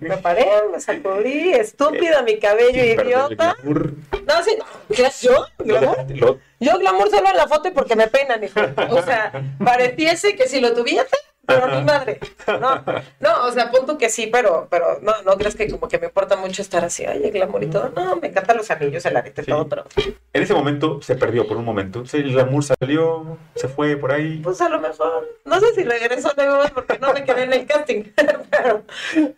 Me 0.00 0.16
paré, 0.18 0.46
me 0.72 0.80
sacudí, 0.80 1.50
estúpida, 1.52 2.22
mi 2.22 2.38
cabello 2.38 2.84
idiota. 2.84 3.56
No, 3.64 4.42
sí. 4.44 4.56
¿Qué 4.94 5.06
es 5.06 5.20
yo? 5.22 5.44
¿Glamour? 5.58 5.98
lo- 6.14 6.38
Yo 6.60 6.78
glamour 6.78 7.10
solo 7.10 7.28
en 7.30 7.36
la 7.36 7.48
foto 7.48 7.68
y 7.68 7.72
porque 7.72 7.96
me 7.96 8.06
peinan, 8.06 8.42
hijo. 8.44 8.60
O 8.90 9.02
sea, 9.02 9.32
pareciese 9.62 10.36
que 10.36 10.46
si 10.48 10.60
lo 10.60 10.72
tuviese, 10.72 11.16
pero 11.48 11.66
mi 11.66 11.82
madre. 11.82 12.20
No, 12.46 12.82
no, 13.20 13.46
o 13.46 13.50
sea, 13.52 13.70
punto 13.70 13.96
que 13.98 14.08
sí, 14.10 14.26
pero, 14.28 14.68
pero 14.70 14.98
no, 15.02 15.12
no 15.24 15.36
crees 15.36 15.56
que 15.56 15.68
como 15.70 15.88
que 15.88 15.98
me 15.98 16.06
importa 16.06 16.36
mucho 16.36 16.62
estar 16.62 16.84
así, 16.84 17.04
ay, 17.04 17.22
el 17.24 17.30
glamour 17.32 17.62
y 17.64 17.66
todo. 17.68 17.90
No, 17.96 18.16
me 18.16 18.28
encantan 18.28 18.56
los 18.58 18.70
anillos, 18.70 19.04
el 19.06 19.16
arete, 19.16 19.42
Sí. 19.42 19.50
todo, 19.50 19.66
pero 19.68 19.84
En 20.32 20.42
ese 20.42 20.54
momento 20.54 21.00
se 21.02 21.14
perdió 21.16 21.46
por 21.48 21.56
un 21.56 21.64
momento. 21.64 22.04
El 22.12 22.32
glamour 22.32 22.62
salió, 22.64 23.38
se 23.56 23.68
fue 23.68 23.96
por 23.96 24.12
ahí. 24.12 24.40
pues 24.44 24.60
a 24.60 24.68
lo 24.68 24.78
mejor, 24.80 25.26
no 25.44 25.58
sé 25.60 25.74
si 25.74 25.82
regreso 25.84 26.30
luego 26.36 26.62
porque 26.74 26.98
no 26.98 27.12
me 27.12 27.24
quedé 27.24 27.44
en 27.44 27.52
el 27.54 27.66
casting, 27.66 28.04
pero, 28.50 28.82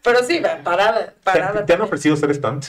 pero 0.03 0.23
sí, 0.25 0.43
parada, 0.65 1.07
¿Te, 1.07 1.13
parada. 1.25 1.53
te 1.53 1.59
han 1.61 1.67
también. 1.67 1.81
ofrecido 1.83 2.17
ser 2.17 2.35
stunt? 2.35 2.67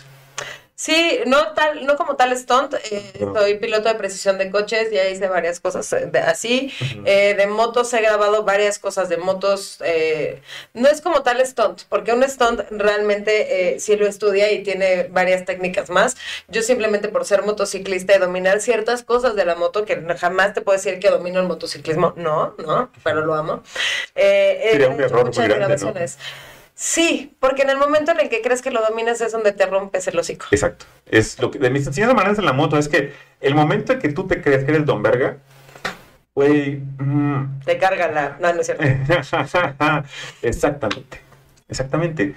Sí, 0.81 1.19
no 1.27 1.53
tal, 1.53 1.85
no 1.85 1.95
como 1.95 2.15
tal 2.15 2.35
stunt, 2.35 2.73
eh, 2.89 3.13
No. 3.19 3.35
soy 3.35 3.59
piloto 3.59 3.87
de 3.87 3.93
precisión 3.93 4.39
de 4.39 4.49
coches, 4.49 4.89
ya 4.91 5.07
hice 5.07 5.27
varias 5.27 5.59
cosas 5.59 5.93
eh, 5.93 6.07
de- 6.11 6.17
así. 6.17 6.73
Eh, 7.05 7.35
de 7.35 7.45
motos 7.45 7.93
he 7.93 8.01
grabado 8.01 8.41
varias 8.45 8.79
cosas 8.79 9.07
de 9.07 9.17
motos, 9.17 9.77
eh, 9.85 10.41
no 10.73 10.87
es 10.89 11.01
como 11.01 11.21
tal 11.21 11.45
stunt, 11.45 11.83
porque 11.87 12.13
un 12.13 12.23
stunt 12.27 12.61
realmente 12.71 13.75
eh, 13.75 13.79
sí 13.79 13.95
lo 13.95 14.07
estudia 14.07 14.51
y 14.51 14.63
tiene 14.63 15.03
varias 15.11 15.45
técnicas 15.45 15.91
más, 15.91 16.17
yo 16.47 16.63
simplemente 16.63 17.09
por 17.09 17.25
ser 17.25 17.43
motociclista 17.43 18.15
y 18.15 18.17
dominar 18.17 18.59
ciertas 18.59 19.03
cosas 19.03 19.35
de 19.35 19.45
la 19.45 19.53
moto, 19.53 19.85
que 19.85 20.01
jamás 20.17 20.55
te 20.55 20.61
puedo 20.61 20.75
decir 20.79 20.97
que 20.99 21.11
domino 21.11 21.39
el 21.41 21.45
motociclismo, 21.47 22.13
no, 22.15 22.55
no, 22.57 22.89
pero 23.03 23.23
lo 23.23 23.35
amo. 23.35 23.61
Eh, 24.15 24.69
Sería 24.71 24.89
un 24.89 24.99
error 24.99 25.11
muy 25.19 25.25
muchas 25.25 25.47
grande, 25.47 25.77
¿no? 25.77 25.93
Sí, 26.83 27.35
porque 27.39 27.61
en 27.61 27.69
el 27.69 27.77
momento 27.77 28.11
en 28.11 28.19
el 28.21 28.27
que 28.27 28.41
crees 28.41 28.63
que 28.63 28.71
lo 28.71 28.81
dominas 28.81 29.21
es 29.21 29.31
donde 29.31 29.51
te 29.51 29.67
rompes 29.67 30.07
el 30.07 30.17
hocico. 30.17 30.47
Exacto. 30.49 30.87
Es 31.05 31.39
lo 31.39 31.51
que 31.51 31.59
de 31.59 31.69
mis 31.69 31.85
enseñanzas 31.85 32.15
maneras 32.15 32.39
en 32.39 32.45
la 32.45 32.53
moto 32.53 32.75
es 32.75 32.87
que 32.87 33.13
el 33.39 33.53
momento 33.53 33.93
en 33.93 33.99
que 33.99 34.09
tú 34.09 34.25
te 34.25 34.41
crees 34.41 34.63
que 34.63 34.71
eres 34.71 34.83
Don 34.87 35.03
Verga, 35.03 35.37
güey. 36.33 36.77
mm, 36.97 37.59
Te 37.65 37.77
carga 37.77 38.07
la. 38.07 38.37
No, 38.39 38.51
no 38.51 38.61
es 38.61 38.65
cierto. 38.65 38.83
Exactamente. 40.41 41.21
Exactamente. 41.69 42.33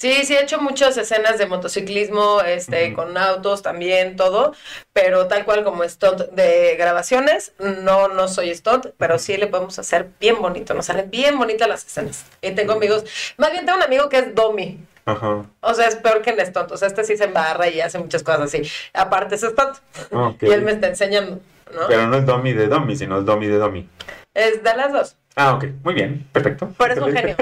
Sí, 0.00 0.24
sí, 0.24 0.34
he 0.34 0.42
hecho 0.42 0.58
muchas 0.62 0.96
escenas 0.96 1.36
de 1.36 1.44
motociclismo, 1.44 2.40
este, 2.40 2.94
con 2.94 3.18
autos 3.18 3.60
también, 3.60 4.16
todo, 4.16 4.54
pero 4.94 5.26
tal 5.26 5.44
cual 5.44 5.62
como 5.62 5.86
stunt 5.86 6.20
de 6.30 6.74
grabaciones, 6.78 7.52
no, 7.58 8.08
no 8.08 8.26
soy 8.26 8.54
stunt, 8.54 8.86
pero 8.96 9.18
sí 9.18 9.36
le 9.36 9.46
podemos 9.46 9.78
hacer 9.78 10.08
bien 10.18 10.40
bonito, 10.40 10.72
nos 10.72 10.86
salen 10.86 11.10
bien 11.10 11.36
bonitas 11.36 11.68
las 11.68 11.84
escenas. 11.84 12.24
Y 12.40 12.52
tengo 12.52 12.72
amigos, 12.72 13.04
más 13.36 13.52
bien 13.52 13.66
tengo 13.66 13.76
un 13.76 13.84
amigo 13.84 14.08
que 14.08 14.16
es 14.20 14.34
Domi, 14.34 14.78
Ajá. 15.04 15.44
o 15.60 15.74
sea, 15.74 15.86
es 15.86 15.96
peor 15.96 16.22
que 16.22 16.30
en 16.30 16.46
stunt, 16.46 16.72
o 16.72 16.78
sea, 16.78 16.88
este 16.88 17.04
sí 17.04 17.18
se 17.18 17.24
embarra 17.24 17.68
y 17.68 17.82
hace 17.82 17.98
muchas 17.98 18.22
cosas 18.22 18.40
así. 18.40 18.62
Aparte 18.94 19.34
es 19.34 19.42
stunt, 19.42 19.76
Ok. 20.12 20.44
y 20.44 20.50
él 20.50 20.62
me 20.62 20.72
está 20.72 20.86
enseñando, 20.86 21.40
¿no? 21.74 21.80
Pero 21.88 22.06
no 22.06 22.16
es 22.16 22.24
Domi 22.24 22.54
de 22.54 22.68
Domi, 22.68 22.96
sino 22.96 23.18
es 23.18 23.26
Domi 23.26 23.48
de 23.48 23.58
Domi. 23.58 23.86
Es 24.32 24.62
de 24.62 24.76
las 24.76 24.92
dos. 24.94 25.16
Ah, 25.36 25.54
ok. 25.54 25.64
Muy 25.84 25.94
bien. 25.94 26.26
Perfecto. 26.32 26.72
Pero 26.76 26.92
es 26.94 27.00
un 27.00 27.12
genio. 27.12 27.36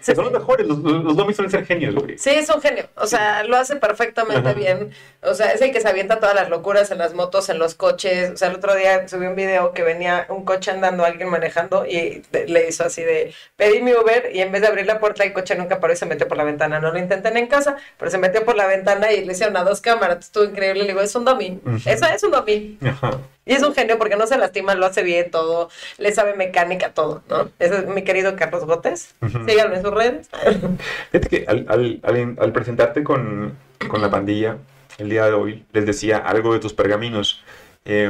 Sí, 0.00 0.14
son 0.14 0.24
los 0.24 0.32
mejores. 0.32 0.66
Los, 0.66 0.78
los, 0.78 1.16
Domis 1.16 1.36
suelen 1.36 1.50
ser 1.50 1.66
genios, 1.66 1.94
güey. 1.94 2.16
Sí, 2.16 2.30
es 2.30 2.48
un 2.48 2.60
genio. 2.60 2.88
O 2.94 3.06
sea, 3.06 3.42
lo 3.42 3.56
hace 3.56 3.76
perfectamente 3.76 4.48
Ajá. 4.48 4.52
bien. 4.52 4.90
O 5.22 5.34
sea, 5.34 5.52
es 5.52 5.60
el 5.60 5.72
que 5.72 5.80
se 5.80 5.88
avienta 5.88 6.20
todas 6.20 6.34
las 6.34 6.48
locuras 6.48 6.90
en 6.90 6.98
las 6.98 7.14
motos, 7.14 7.48
en 7.48 7.58
los 7.58 7.74
coches. 7.74 8.30
O 8.30 8.36
sea, 8.36 8.48
el 8.48 8.56
otro 8.56 8.74
día 8.74 9.08
subí 9.08 9.26
un 9.26 9.34
video 9.34 9.72
que 9.72 9.82
venía 9.82 10.26
un 10.28 10.44
coche 10.44 10.70
andando, 10.70 11.04
alguien 11.04 11.28
manejando, 11.28 11.84
y 11.84 12.22
le 12.32 12.68
hizo 12.68 12.84
así 12.84 13.02
de 13.02 13.34
pedí 13.56 13.82
mi 13.82 13.92
Uber 13.92 14.30
y 14.32 14.40
en 14.40 14.52
vez 14.52 14.62
de 14.62 14.68
abrir 14.68 14.86
la 14.86 15.00
puerta, 15.00 15.24
el 15.24 15.32
coche 15.32 15.56
nunca 15.56 15.80
paró 15.80 15.92
y 15.92 15.96
se 15.96 16.06
metió 16.06 16.28
por 16.28 16.36
la 16.36 16.44
ventana. 16.44 16.78
No 16.78 16.92
lo 16.92 16.98
intenten 16.98 17.36
en 17.36 17.48
casa, 17.48 17.76
pero 17.98 18.10
se 18.10 18.18
metió 18.18 18.44
por 18.44 18.56
la 18.56 18.66
ventana 18.66 19.12
y 19.12 19.24
le 19.24 19.32
hicieron 19.32 19.56
a 19.56 19.64
dos 19.64 19.80
cámaras. 19.80 20.18
Estuvo 20.20 20.44
increíble. 20.44 20.82
Le 20.82 20.88
digo, 20.88 21.00
es 21.00 21.14
un 21.14 21.24
domi. 21.24 21.60
Ujú. 21.64 21.76
Eso 21.84 22.06
es 22.06 22.22
un 22.22 22.30
domi. 22.30 22.78
Ajá. 22.84 23.18
Y 23.48 23.54
es 23.54 23.62
un 23.64 23.74
genio 23.74 23.98
porque 23.98 24.14
no 24.16 24.26
se 24.28 24.38
lastima, 24.38 24.74
lo 24.76 24.86
hace 24.86 25.02
bien 25.02 25.30
todo, 25.32 25.70
le 25.98 26.12
sabe 26.12 26.34
mecánica, 26.36 26.92
todo, 26.92 27.22
¿no? 27.28 27.50
Ese 27.58 27.78
es 27.78 27.86
mi 27.86 28.02
querido 28.04 28.36
Carlos 28.36 28.64
Gotes. 28.66 29.14
Ujú. 29.22 29.44
Síganlo 29.48 29.74
en 29.74 29.82
sus 29.82 29.92
redes. 29.92 30.28
Fíjate 31.12 31.28
que 31.28 31.44
al, 31.48 31.66
al, 31.68 32.00
al, 32.02 32.36
al 32.38 32.52
presentarte 32.52 33.02
con, 33.02 33.56
con 33.88 34.00
la 34.02 34.10
pandilla 34.10 34.58
el 34.98 35.08
día 35.10 35.26
de 35.26 35.32
hoy, 35.32 35.64
les 35.72 35.86
decía 35.86 36.18
algo 36.18 36.52
de 36.52 36.60
tus 36.60 36.74
pergaminos. 36.74 37.42
eh, 37.84 38.08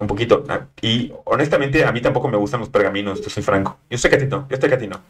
un 0.00 0.06
poquito. 0.06 0.44
ah, 0.48 0.66
Y 0.80 1.12
honestamente, 1.24 1.84
a 1.84 1.92
mí 1.92 2.00
tampoco 2.00 2.28
me 2.28 2.36
gustan 2.36 2.60
los 2.60 2.68
pergaminos, 2.68 3.20
te 3.20 3.30
soy 3.30 3.42
franco. 3.42 3.78
Yo 3.90 3.98
sé 3.98 4.08
que 4.08 4.16
a 4.16 4.18
ti 4.18 4.26
no, 4.26 4.46
yo 4.48 4.56
sé 4.56 4.68
que 4.68 4.74
a 4.74 4.78
ti 4.78 4.86
no. 4.86 5.00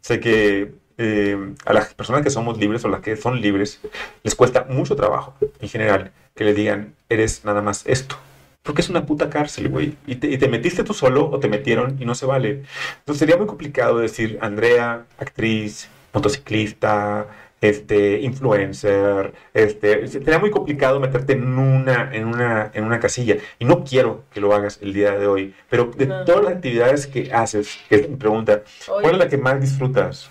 Sé 0.00 0.18
que 0.20 0.72
eh, 0.98 1.54
a 1.66 1.72
las 1.72 1.94
personas 1.94 2.22
que 2.22 2.30
somos 2.30 2.58
libres 2.58 2.84
o 2.84 2.88
las 2.88 3.00
que 3.00 3.16
son 3.16 3.40
libres, 3.40 3.80
les 4.22 4.34
cuesta 4.34 4.64
mucho 4.68 4.96
trabajo, 4.96 5.34
en 5.60 5.68
general, 5.68 6.12
que 6.34 6.44
le 6.44 6.54
digan, 6.54 6.94
eres 7.08 7.44
nada 7.44 7.62
más 7.62 7.84
esto. 7.86 8.16
Porque 8.62 8.82
es 8.82 8.90
una 8.90 9.06
puta 9.06 9.30
cárcel, 9.30 9.68
güey. 9.68 9.96
Y 10.06 10.16
te, 10.16 10.28
y 10.28 10.38
te 10.38 10.48
metiste 10.48 10.84
tú 10.84 10.92
solo 10.94 11.28
o 11.30 11.40
te 11.40 11.48
metieron 11.48 11.96
y 12.00 12.04
no 12.04 12.14
se 12.14 12.26
vale. 12.26 12.62
Entonces 12.98 13.18
sería 13.18 13.36
muy 13.36 13.46
complicado 13.46 13.98
decir 13.98 14.38
Andrea, 14.42 15.06
actriz, 15.18 15.88
motociclista, 16.12 17.26
este, 17.62 18.20
influencer, 18.20 19.34
este, 19.54 20.06
sería 20.08 20.38
muy 20.38 20.50
complicado 20.50 20.98
meterte 21.00 21.34
en 21.34 21.58
una, 21.58 22.14
en 22.14 22.26
una, 22.26 22.70
en 22.74 22.84
una 22.84 23.00
casilla. 23.00 23.36
Y 23.58 23.64
no 23.64 23.84
quiero 23.84 24.24
que 24.32 24.40
lo 24.40 24.54
hagas 24.54 24.78
el 24.82 24.92
día 24.92 25.12
de 25.12 25.26
hoy. 25.26 25.54
Pero 25.68 25.86
de 25.96 26.06
No. 26.06 26.24
todas 26.24 26.44
las 26.44 26.54
actividades 26.54 27.06
que 27.06 27.32
haces, 27.32 27.78
que 27.88 27.96
es 27.96 28.08
mi 28.10 28.16
pregunta, 28.16 28.62
¿cuál 28.86 29.12
es 29.12 29.18
la 29.18 29.28
que 29.28 29.38
más 29.38 29.60
disfrutas? 29.60 30.28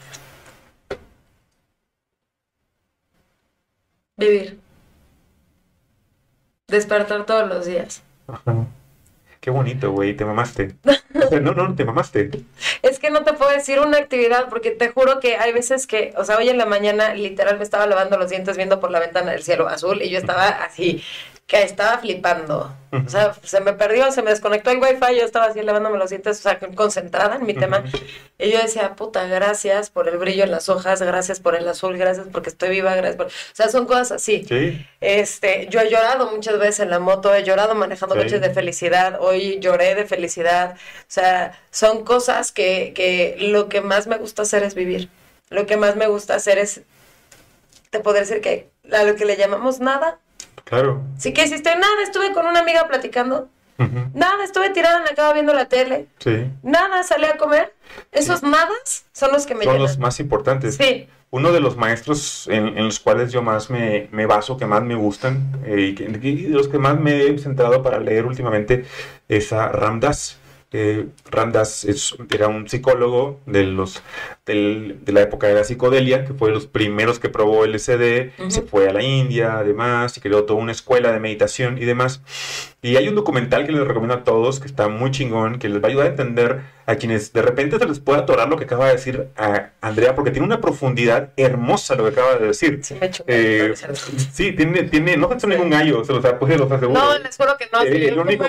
Vivir. 4.18 4.60
Despertar 6.68 7.26
todos 7.26 7.48
los 7.50 7.66
días. 7.66 8.04
Ajá. 8.32 8.68
Qué 9.40 9.52
bonito, 9.52 9.92
güey, 9.92 10.16
te 10.16 10.26
mamaste. 10.26 10.76
O 11.16 11.30
sea, 11.30 11.40
no, 11.40 11.54
no, 11.54 11.74
te 11.76 11.86
mamaste. 11.86 12.30
Es 12.82 13.00
que 13.00 13.10
no 13.10 13.24
te 13.24 13.34
puedo 13.34 13.52
decir 13.52 13.80
una 13.80 13.98
actividad 13.98 14.50
porque 14.50 14.72
te 14.72 14.90
juro 14.90 15.20
que 15.20 15.38
hay 15.38 15.54
veces 15.54 15.88
que, 15.88 16.14
o 16.18 16.26
sea, 16.26 16.38
hoy 16.38 16.50
en 16.50 16.58
la 16.58 16.66
mañana 16.66 17.14
literal 17.14 17.58
me 17.58 17.64
estaba 17.64 17.86
lavando 17.86 18.18
los 18.18 18.30
dientes 18.30 18.58
viendo 18.58 18.80
por 18.80 18.92
la 18.92 19.00
ventana 19.00 19.32
del 19.32 19.44
cielo 19.44 19.68
azul 19.68 20.02
y 20.02 20.10
yo 20.10 20.18
estaba 20.18 20.48
así, 20.48 21.04
que 21.50 21.64
estaba 21.64 21.98
flipando. 21.98 22.72
O 22.92 23.10
sea, 23.10 23.36
se 23.44 23.60
me 23.60 23.74
perdió, 23.74 24.12
se 24.12 24.22
me 24.22 24.30
desconectó 24.30 24.70
el 24.70 24.78
wifi, 24.78 25.16
yo 25.18 25.26
estaba 25.26 25.48
así 25.48 25.62
lavándome 25.64 25.98
los 25.98 26.12
dientes, 26.12 26.40
o 26.40 26.42
sea, 26.44 26.60
concentrada 26.60 27.38
en 27.38 27.46
mi 27.46 27.56
tema. 27.56 27.84
Y 28.38 28.52
yo 28.52 28.60
decía, 28.60 28.96
puta, 28.96 29.26
gracias 29.26 29.90
por 29.90 30.08
el 30.08 30.20
brillo 30.20 30.44
en 30.44 30.52
las 30.52 30.70
hojas, 30.70 31.02
gracias 31.02 31.40
por 31.40 31.56
el 31.56 31.68
azul, 31.68 31.98
gracias 31.98 32.28
porque 32.32 32.50
estoy 32.50 32.70
viva, 32.70 32.94
gracias 32.94 33.16
por... 33.16 33.26
O 33.28 33.32
sea, 33.54 33.68
son 33.70 33.88
cosas 33.88 34.12
así. 34.12 34.46
Sí. 34.48 34.86
Este, 35.02 35.68
yo 35.72 35.82
he 35.82 35.90
llorado 35.90 36.30
muchas 36.32 36.60
veces 36.60 36.82
en 36.82 36.92
la 36.92 37.00
moto, 37.00 37.34
he 37.34 37.44
llorado 37.44 37.74
manejando 37.74 38.14
Sí. 38.14 38.22
coches 38.22 38.42
de 38.42 38.52
felicidad, 38.52 39.18
hoy 39.20 39.60
lloré 39.60 39.96
de 39.96 40.06
felicidad. 40.06 40.76
O 40.76 41.06
sea, 41.08 41.60
son 41.72 42.04
cosas 42.06 42.52
que, 42.52 42.94
que 42.94 43.38
lo 43.40 43.70
que 43.70 43.82
más 43.82 44.06
me 44.06 44.18
gusta 44.18 44.44
hacer 44.44 44.62
es 44.62 44.76
vivir. 44.76 45.10
Lo 45.50 45.66
que 45.66 45.78
más 45.78 45.96
me 45.96 46.06
gusta 46.06 46.36
hacer 46.36 46.60
es, 46.60 46.82
te 47.90 48.00
podría 48.00 48.22
decir 48.22 48.40
que 48.40 48.70
a 48.94 49.02
lo 49.04 49.16
que 49.16 49.26
le 49.26 49.36
llamamos 49.36 49.80
nada. 49.80 50.20
Claro. 50.64 51.02
Sí 51.18 51.34
que 51.34 51.44
hiciste 51.44 51.70
nada, 51.76 52.04
estuve 52.04 52.32
con 52.34 52.46
una 52.46 52.60
amiga 52.60 52.88
platicando, 52.88 53.50
nada, 54.14 54.44
estuve 54.44 54.70
tirada 54.72 54.98
en 55.00 55.06
la 55.06 55.14
cama 55.16 55.34
viendo 55.34 55.54
la 55.54 55.66
tele, 55.70 56.08
Sí. 56.20 56.46
nada, 56.64 57.02
salí 57.04 57.26
a 57.26 57.38
comer. 57.38 57.74
Esos 58.12 58.44
nadas 58.44 59.06
son 59.14 59.32
los 59.32 59.46
que 59.46 59.56
me 59.56 59.64
Son 59.64 59.74
llenan. 59.74 59.88
los 59.88 59.98
más 60.00 60.20
importantes. 60.20 60.76
Sí, 60.76 61.08
Uno 61.32 61.52
de 61.52 61.60
los 61.60 61.78
maestros 61.78 62.48
en, 62.50 62.76
en 62.78 62.86
los 62.86 63.00
cuales 63.00 63.32
yo 63.32 63.44
más 63.44 63.70
me, 63.70 64.08
me 64.12 64.26
baso, 64.26 64.58
que 64.58 64.66
más 64.66 64.82
me 64.82 64.96
gustan, 64.96 65.60
eh, 65.64 65.80
y, 65.92 65.96
que, 65.96 66.04
y 66.06 66.44
de 66.44 66.50
los 66.50 66.68
que 66.68 66.80
más 66.80 67.00
me 67.00 67.22
he 67.22 67.38
centrado 67.38 67.84
para 67.84 68.00
leer 68.00 68.26
últimamente, 68.26 68.86
es 69.28 69.54
a 69.54 69.70
Ramdas. 69.70 70.40
Eh, 70.72 71.08
Ramdas 71.32 71.84
es- 71.86 72.16
era 72.32 72.48
un 72.48 72.70
psicólogo 72.70 73.40
de, 73.48 73.64
los, 73.64 74.04
del- 74.46 75.00
de 75.04 75.12
la 75.14 75.22
época 75.22 75.48
de 75.48 75.56
la 75.56 75.64
psicodelia, 75.64 76.26
que 76.26 76.34
fue 76.36 76.50
de 76.50 76.54
los 76.56 76.68
primeros 76.68 77.18
que 77.18 77.28
probó 77.30 77.66
LSD, 77.66 78.34
Ujú. 78.38 78.52
se 78.52 78.62
fue 78.62 78.88
a 78.88 78.94
la 78.94 79.02
India, 79.02 79.58
además, 79.58 80.16
y 80.18 80.22
creó 80.22 80.44
toda 80.44 80.60
una 80.60 80.72
escuela 80.72 81.12
de 81.12 81.20
meditación 81.20 81.80
y 81.80 81.86
demás. 81.86 82.22
Y 82.82 82.96
hay 82.96 83.10
un 83.10 83.16
documental 83.16 83.66
que 83.66 83.74
les 83.74 83.86
recomiendo 83.86 84.14
a 84.16 84.24
todos, 84.24 84.62
que 84.62 84.68
está 84.68 84.88
muy 84.88 85.12
chingón, 85.12 85.60
que 85.60 85.68
les 85.68 85.82
va 85.84 85.88
a 85.88 85.90
ayudar 85.90 86.08
a 86.08 86.10
entender 86.12 86.62
a 86.86 86.96
quienes 86.96 87.34
de 87.34 87.42
repente 87.42 87.78
se 87.78 87.86
les 87.86 88.00
puede 88.00 88.20
atorar 88.20 88.48
lo 88.48 88.56
que 88.58 88.64
acaba 88.64 88.88
de 88.88 88.94
decir 88.94 89.28
a 89.36 89.72
Andrea, 89.82 90.16
porque 90.16 90.32
tiene 90.32 90.46
una 90.48 90.62
profundidad 90.62 91.32
hermosa 91.36 91.96
lo 91.96 92.06
que 92.06 92.12
acaba 92.12 92.36
de 92.38 92.48
decir. 92.48 92.80
Sí, 92.82 92.96
me. 93.00 93.12
Eh, 93.28 93.74
sí, 94.32 94.54
tiene, 94.54 94.84
tiene, 94.84 95.18
no 95.18 95.38
se 95.38 95.46
ningún 95.48 95.70
gallo, 95.70 96.06
se 96.06 96.14
los, 96.14 96.26
pues, 96.40 96.58
los 96.58 96.72
aseguro. 96.72 97.00
No, 97.00 97.20
les 97.20 97.36
juro 97.36 97.58
que 97.58 97.68
no. 97.72 97.82
Eh, 97.84 97.92
sí, 97.92 98.06
el 98.06 98.18
único- 98.18 98.46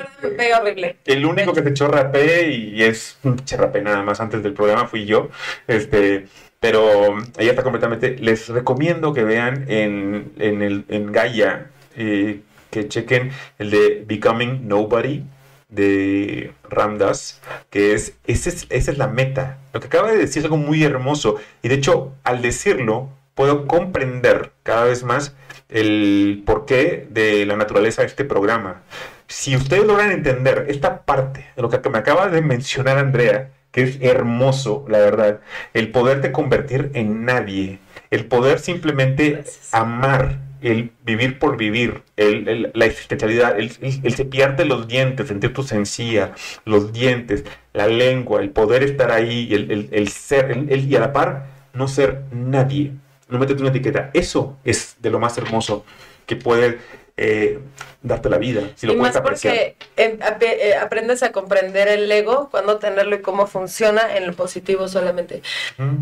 horrible. 0.61 0.97
El 1.05 1.27
único 1.27 1.53
que 1.53 1.63
se 1.65 1.71
echó 1.71 1.89
rapé 1.89 2.49
y 2.53 2.83
es 2.85 3.19
un 3.25 3.37
rapé 3.59 3.83
nada 3.83 4.03
más 4.03 4.21
antes 4.21 4.43
del 4.45 4.53
programa 4.53 4.87
fui 4.87 5.07
yo. 5.07 5.29
Este, 5.67 6.27
pero 6.61 7.19
ella 7.37 7.51
está 7.51 7.65
completamente. 7.65 8.17
Les 8.21 8.49
recomiendo 8.49 9.13
que 9.13 9.25
vean 9.25 9.65
en, 9.69 10.33
en, 10.39 10.63
el, 10.63 10.85
en 10.89 11.11
Gaia, 11.11 11.67
eh, 11.97 12.41
que 12.71 12.89
chequen 12.89 13.31
el 13.59 13.71
de 13.71 14.05
Becoming 14.07 14.69
Nobody 14.69 15.25
de 15.69 16.53
Ramdas, 16.69 17.41
que 17.71 17.95
es, 17.95 18.15
ese 18.27 18.51
es, 18.51 18.67
esa 18.71 18.91
es 18.91 18.99
la 18.99 19.07
meta. 19.07 19.59
Lo 19.73 19.81
que 19.81 19.87
acaba 19.87 20.11
de 20.11 20.19
decir 20.19 20.41
es 20.41 20.45
algo 20.45 20.57
muy 20.57 20.83
hermoso. 20.83 21.37
Y 21.63 21.69
de 21.69 21.77
hecho, 21.77 22.13
al 22.25 22.43
decirlo, 22.43 23.09
puedo 23.35 23.67
comprender 23.67 24.53
cada 24.63 24.85
vez 24.85 25.05
más 25.05 25.35
el 25.69 26.43
porqué 26.45 27.07
de 27.11 27.47
la 27.47 27.57
naturaleza 27.57 28.03
de 28.03 28.09
este 28.09 28.25
programa. 28.25 28.83
Si 29.29 29.55
ustedes 29.55 29.87
logran 29.87 30.11
entender 30.11 30.67
esta 30.69 31.03
parte 31.03 31.47
de 31.55 31.63
lo 31.63 31.71
que 31.71 31.89
me 31.89 31.99
acaba 31.99 32.29
de 32.29 32.43
mencionar 32.43 32.99
Andrea, 32.99 33.51
que 33.71 33.83
es 33.83 33.99
hermoso, 34.01 34.85
la 34.89 34.99
verdad, 34.99 35.41
el 35.75 35.93
poderte 35.93 36.33
convertir 36.33 36.91
en 36.95 37.25
nadie, 37.25 37.79
el 38.11 38.27
poder 38.27 38.59
simplemente 38.59 39.31
Gracias. 39.31 39.73
amar, 39.73 40.39
el 40.63 40.91
vivir 41.05 41.39
por 41.39 41.57
vivir, 41.57 42.03
el, 42.17 42.49
el- 42.49 42.71
la 42.75 42.85
existencialidad, 42.87 43.59
el, 43.59 43.73
el- 44.03 44.15
cepillarte 44.15 44.65
los 44.65 44.87
dientes, 44.89 45.29
sentir 45.29 45.53
tu 45.53 45.63
sencilla, 45.63 46.33
los 46.65 46.93
dientes, 46.93 47.45
la 47.73 47.87
lengua, 47.87 48.41
el 48.41 48.51
poder 48.51 48.83
estar 48.83 49.11
ahí, 49.11 49.49
el, 49.53 49.71
el- 49.71 49.89
el 49.93 50.09
ser, 50.09 50.67
y 50.71 50.97
a 50.97 51.01
la 51.01 51.13
par, 51.13 51.47
no 51.73 51.89
ser 51.89 52.23
nadie, 52.33 52.93
no 53.29 53.39
meterte 53.39 53.63
una 53.63 53.71
etiqueta. 53.71 54.11
Eso 54.15 54.59
es 54.65 54.97
de 55.01 55.11
lo 55.11 55.19
más 55.19 55.37
hermoso 55.39 55.85
que 56.27 56.37
puede 56.37 56.79
eh, 57.17 57.59
darte 58.03 58.29
la 58.31 58.39
vida, 58.39 58.63
si 58.77 58.87
lo 58.87 58.95
y 58.95 58.97
puedes 58.97 59.15
más 59.15 59.23
porque 59.23 59.77
eh, 59.97 60.75
aprendes 60.81 61.23
a 61.23 61.33
comprender 61.33 61.89
el 61.89 62.11
ego, 62.11 62.49
cuándo 62.51 62.79
tenerlo 62.79 63.17
y 63.17 63.21
cómo 63.21 63.47
funciona 63.47 64.17
en 64.17 64.27
lo 64.27 64.33
positivo 64.33 64.89
solamente. 64.89 65.43
Mm, 65.77 65.97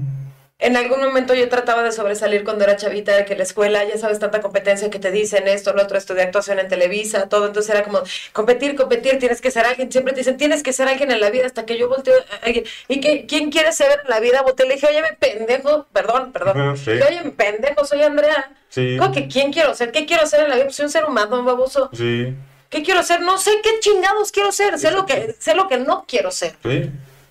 En 0.61 0.77
algún 0.77 1.01
momento 1.01 1.35
yo 1.35 1.49
trataba 1.49 1.85
de 1.85 1.93
sobresalir 1.93 2.43
cuando 2.43 2.65
era 2.65 2.75
chavita, 2.75 3.15
de 3.17 3.25
que 3.25 3.37
la 3.37 3.45
escuela, 3.45 3.85
ya 3.85 3.97
sabes, 3.97 4.19
tanta 4.19 4.41
competencia 4.41 4.91
que 4.91 4.99
te 4.99 5.13
dicen 5.13 5.47
esto, 5.47 5.73
lo 5.73 5.85
otro, 5.85 5.97
estudié 5.97 6.23
actuación 6.25 6.59
en 6.59 6.67
Televisa, 6.67 7.29
todo, 7.29 7.47
entonces 7.47 7.73
era 7.73 7.85
como 7.85 8.01
competir, 8.33 8.75
competir, 8.75 9.21
tienes 9.21 9.41
que 9.41 9.53
ser 9.53 9.67
alguien, 9.67 9.93
siempre 9.93 10.15
te 10.15 10.21
dicen, 10.21 10.37
tienes 10.37 10.65
que 10.65 10.73
ser 10.73 10.89
alguien 10.89 11.13
en 11.13 11.21
la 11.21 11.31
vida, 11.31 11.47
hasta 11.47 11.65
que 11.65 11.79
yo 11.79 11.89
volteo 11.89 12.13
a 12.17 12.45
alguien, 12.45 12.65
¿y 12.89 12.99
qué, 13.01 13.25
quién 13.27 13.53
quiere 13.53 13.71
ser 13.73 14.01
en 14.03 14.11
la 14.11 14.19
vida? 14.19 14.43
Volteé 14.43 14.67
y 14.67 14.69
le 14.71 14.75
dije, 14.75 14.89
oye, 14.89 15.01
me 15.01 15.13
pendejo, 15.13 15.87
perdón, 15.93 16.33
perdón, 16.33 16.77
sí. 16.77 16.91
Oye, 16.91 17.23
me 17.23 17.31
pendejo, 17.31 17.85
soy 17.85 18.03
Andrea, 18.03 18.51
Sí, 18.69 18.97
¿Cómo 18.99 19.13
que 19.13 19.29
quién 19.29 19.51
quiero 19.53 19.75
ser? 19.75 19.93
¿Qué 19.93 20.05
quiero 20.07 20.27
ser 20.27 20.41
en 20.41 20.49
la 20.51 20.57
vida? 20.57 20.65
Pues 20.67 20.77
soy 20.77 20.85
un 20.87 20.91
ser 20.91 21.05
humano, 21.05 21.43
baboso. 21.45 21.89
sí, 21.95 22.35
¿Qué 22.69 22.83
quiero 22.83 23.03
ser? 23.03 23.21
No 23.23 23.39
sé 23.39 23.53
qué 23.63 23.79
chingados 23.81 24.31
quiero 24.33 24.51
ser, 24.53 24.79
sé 24.79 24.91
lo 24.91 25.07
que, 25.07 25.35
sé 25.39 25.55
lo 25.55 25.69
que 25.69 25.79
no 25.79 26.05
quiero 26.07 26.31
ser. 26.33 26.57
sí. 26.65 26.91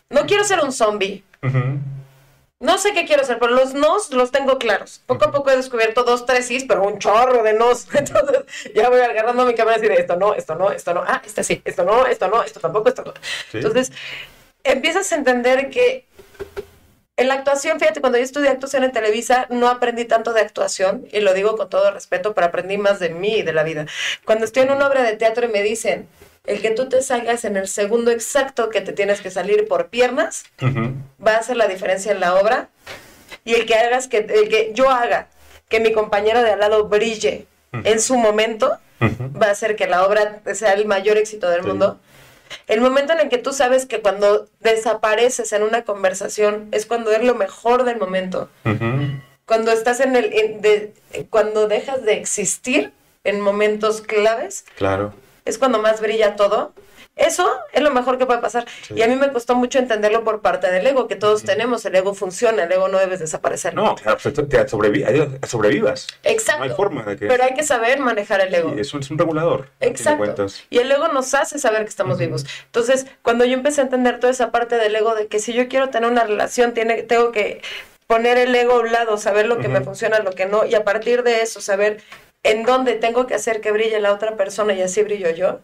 No 0.09 0.25
quiero 0.25 0.45
ser 0.45 0.61
un 0.61 0.71
zombie. 0.71 1.23
Ujú. 1.43 1.80
No 2.60 2.80
sé 2.80 2.93
qué 2.93 3.05
quiero 3.05 3.24
ser, 3.24 3.38
pero 3.38 3.51
los 3.51 3.76
nos 3.76 4.12
los 4.12 4.32
tengo 4.32 4.58
claros. 4.58 5.01
Poco 5.05 5.26
a 5.26 5.32
poco 5.32 5.51
he 5.51 5.55
descubierto 5.55 6.03
dos, 6.03 6.26
tres 6.26 6.47
sís, 6.47 6.66
pero 6.68 6.84
un 6.84 6.97
chorro 6.97 7.43
de 7.43 7.53
nos. 7.53 7.88
Entonces 7.93 8.45
ya 8.74 8.89
voy 8.89 8.99
agarrando 8.99 9.45
mi 9.45 9.53
cámara 9.53 9.78
y 9.78 9.82
decir 9.82 9.99
esto 9.99 10.16
no, 10.16 10.34
esto 10.34 10.55
no, 10.55 10.72
esto 10.72 10.93
no, 10.93 11.03
ah, 11.05 11.22
este 11.24 11.43
sí, 11.43 11.62
esto 11.66 11.84
no, 11.84 12.08
esto 12.08 12.28
no, 12.28 12.43
esto 12.43 12.60
tampoco, 12.60 12.89
esto 12.89 13.03
no. 13.03 13.14
Sí. 13.51 13.58
Entonces 13.58 13.91
empiezas 14.64 15.12
a 15.12 15.16
entender 15.16 15.70
que 15.70 16.05
en 17.16 17.28
la 17.28 17.34
actuación, 17.34 17.80
fíjate, 17.80 17.99
cuando 17.99 18.20
yo 18.20 18.24
estudié 18.24 18.49
actuación 18.49 18.84
en 18.84 18.91
Televisa, 18.91 19.47
no 19.49 19.70
aprendí 19.70 20.05
tanto 20.05 20.34
de 20.34 20.41
actuación, 20.41 21.08
y 21.12 21.20
lo 21.20 21.34
digo 21.34 21.58
con 21.58 21.68
todo 21.68 21.89
respeto, 21.91 22.36
pero 22.36 22.45
aprendí 22.45 22.78
más 22.78 22.99
de 22.99 23.10
mí 23.10 23.38
y 23.38 23.41
de 23.41 23.53
la 23.53 23.64
vida. 23.64 23.88
Cuando 24.24 24.45
estoy 24.45 24.64
en 24.64 24.72
una 24.72 24.88
obra 24.88 25.01
de 25.01 25.18
teatro 25.18 25.47
y 25.47 25.49
me 25.49 25.64
dicen, 25.64 26.08
el 26.47 26.61
que 26.61 26.71
tú 26.71 26.89
te 26.89 27.01
salgas 27.01 27.45
en 27.45 27.55
el 27.57 27.67
segundo 27.67 28.09
exacto 28.11 28.69
que 28.69 28.81
te 28.81 28.93
tienes 28.93 29.21
que 29.21 29.29
salir 29.29 29.67
por 29.67 29.87
piernas, 29.89 30.43
va 30.63 31.33
a 31.33 31.37
hacer 31.37 31.55
la 31.57 31.67
diferencia 31.67 32.11
en 32.11 32.19
la 32.19 32.35
obra 32.35 32.69
y 33.45 33.53
el 33.53 33.65
que 33.65 33.75
hagas 33.75 34.07
que 34.07 34.17
el 34.17 34.49
que 34.49 34.71
yo 34.73 34.89
haga 34.89 35.27
que 35.69 35.79
mi 35.79 35.91
compañero 35.93 36.41
de 36.41 36.51
al 36.51 36.59
lado 36.59 36.85
brille 36.87 37.45
en 37.73 37.99
su 38.01 38.17
momento 38.17 38.77
va 39.01 39.47
a 39.47 39.51
hacer 39.51 39.75
que 39.75 39.85
la 39.87 40.05
obra 40.07 40.41
sea 40.55 40.73
el 40.73 40.85
mayor 40.85 41.17
éxito 41.17 41.49
del 41.49 41.61
Sí. 41.61 41.67
mundo. 41.67 41.99
El 42.67 42.79
momento 42.79 43.11
en 43.11 43.19
el 43.19 43.27
que 43.29 43.37
tú 43.37 43.51
sabes 43.51 43.85
que 43.85 43.99
cuando 44.01 44.47
desapareces 44.61 45.51
en 45.51 45.63
una 45.63 45.83
conversación 45.83 46.69
es 46.71 46.85
cuando 46.85 47.11
es 47.11 47.21
lo 47.21 47.35
mejor 47.35 47.83
del 47.83 47.97
momento. 47.99 48.49
Cuando 49.45 49.71
estás 49.71 49.99
en 49.99 50.15
el 50.15 50.33
en- 50.33 50.61
de- 50.61 50.93
cuando 51.29 51.67
dejas 51.67 52.03
de 52.03 52.13
existir 52.13 52.93
en 53.25 53.41
momentos 53.41 54.01
claves 54.01 54.63
Claro. 54.77 55.13
Es 55.47 55.57
cuando 55.57 55.79
más 55.79 56.01
brilla 56.01 56.35
todo. 56.35 56.73
Eso 57.15 57.49
es 57.73 57.81
lo 57.81 57.89
mejor 57.89 58.19
que 58.19 58.27
puede 58.27 58.39
pasar. 58.41 58.67
Sí. 58.87 58.93
Y 58.95 59.01
a 59.01 59.07
mí 59.07 59.15
me 59.15 59.31
costó 59.31 59.55
mucho 59.55 59.79
entenderlo 59.79 60.23
por 60.23 60.41
parte 60.41 60.69
del 60.71 60.85
ego, 60.85 61.07
que 61.07 61.15
todos 61.15 61.41
tenemos, 61.41 61.83
el 61.85 61.95
ego 61.95 62.13
funciona, 62.13 62.65
el 62.65 62.71
ego 62.71 62.89
no 62.89 62.99
debes 62.99 63.19
desaparecer. 63.19 63.73
No, 63.73 63.95
claro, 63.95 64.19
pues, 64.21 64.35
te 64.35 64.67
sobrevi- 64.67 65.47
sobrevivas. 65.47 66.05
Exacto. 66.23 66.63
No 66.65 66.69
hay 66.69 66.77
forma 66.77 67.03
de 67.05 67.17
que... 67.17 67.25
Pero 67.25 67.43
hay 67.43 67.55
que 67.55 67.63
saber 67.63 67.99
manejar 67.99 68.41
el 68.41 68.53
ego. 68.53 68.71
Sí, 68.75 68.81
es, 68.81 68.93
un, 68.93 68.99
es 68.99 69.09
un 69.09 69.17
regulador. 69.17 69.69
Exacto. 69.79 70.45
Y 70.69 70.77
el 70.77 70.91
ego 70.91 71.07
nos 71.07 71.33
hace 71.33 71.57
saber 71.57 71.81
que 71.85 71.89
estamos 71.89 72.19
vivos. 72.19 72.45
Entonces, 72.65 73.07
cuando 73.23 73.45
yo 73.45 73.53
empecé 73.55 73.81
a 73.81 73.85
entender 73.85 74.19
toda 74.19 74.31
esa 74.31 74.51
parte 74.51 74.75
del 74.77 74.95
ego, 74.95 75.15
de 75.15 75.25
que 75.25 75.39
si 75.39 75.53
yo 75.53 75.67
quiero 75.69 75.89
tener 75.89 76.11
una 76.11 76.23
relación, 76.23 76.75
tiene, 76.75 77.01
tengo 77.01 77.31
que 77.31 77.63
poner 78.05 78.37
el 78.37 78.53
ego 78.53 78.73
a 78.73 78.79
un 78.81 78.91
lado, 78.91 79.17
saber 79.17 79.47
lo 79.47 79.57
que 79.57 79.69
me 79.69 79.81
funciona, 79.81 80.19
lo 80.19 80.33
que 80.33 80.45
no, 80.45 80.65
y 80.67 80.75
a 80.75 80.83
partir 80.83 81.23
de 81.23 81.41
eso, 81.41 81.61
saber 81.61 81.97
en 82.47 82.63
dónde 82.63 82.93
tengo 82.95 83.27
que 83.27 83.35
hacer 83.35 83.61
que 83.61 83.71
brille 83.71 83.99
la 83.99 84.13
otra 84.13 84.35
persona 84.35 84.73
y 84.73 84.81
así 84.81 85.03
brillo 85.03 85.29
yo. 85.31 85.59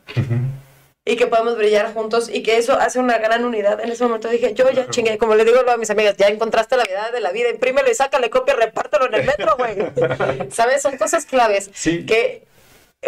Y 1.05 1.17
que 1.17 1.27
podemos 1.27 1.57
brillar 1.57 1.93
juntos 1.93 2.29
y 2.31 2.43
que 2.43 2.55
eso 2.57 2.73
hace 2.79 2.97
una 2.99 3.17
gran 3.17 3.43
unidad. 3.43 3.81
En 3.81 3.91
ese 3.91 4.03
momento 4.05 4.29
dije, 4.29 4.53
yo 4.53 4.69
ya 4.71 4.89
chingué, 4.89 5.17
como 5.17 5.35
le 5.35 5.43
digo 5.43 5.59
a 5.69 5.75
mis 5.77 5.89
amigas, 5.89 6.15
ya 6.15 6.27
encontraste 6.27 6.77
la 6.77 6.85
verdad 6.85 7.11
de 7.11 7.19
la 7.19 7.31
vida, 7.31 7.49
imprímelo 7.49 7.91
y 7.91 7.93
sácale 7.93 8.29
copia, 8.29 8.53
repártelo 8.55 9.07
en 9.07 9.15
el 9.15 9.25
metro, 9.25 9.57
güey. 9.57 9.75
¿Sabes? 10.51 10.81
Son 10.81 10.95
cosas 10.97 11.25
claves 11.25 11.69
Sí. 11.73 12.05
que 12.05 12.43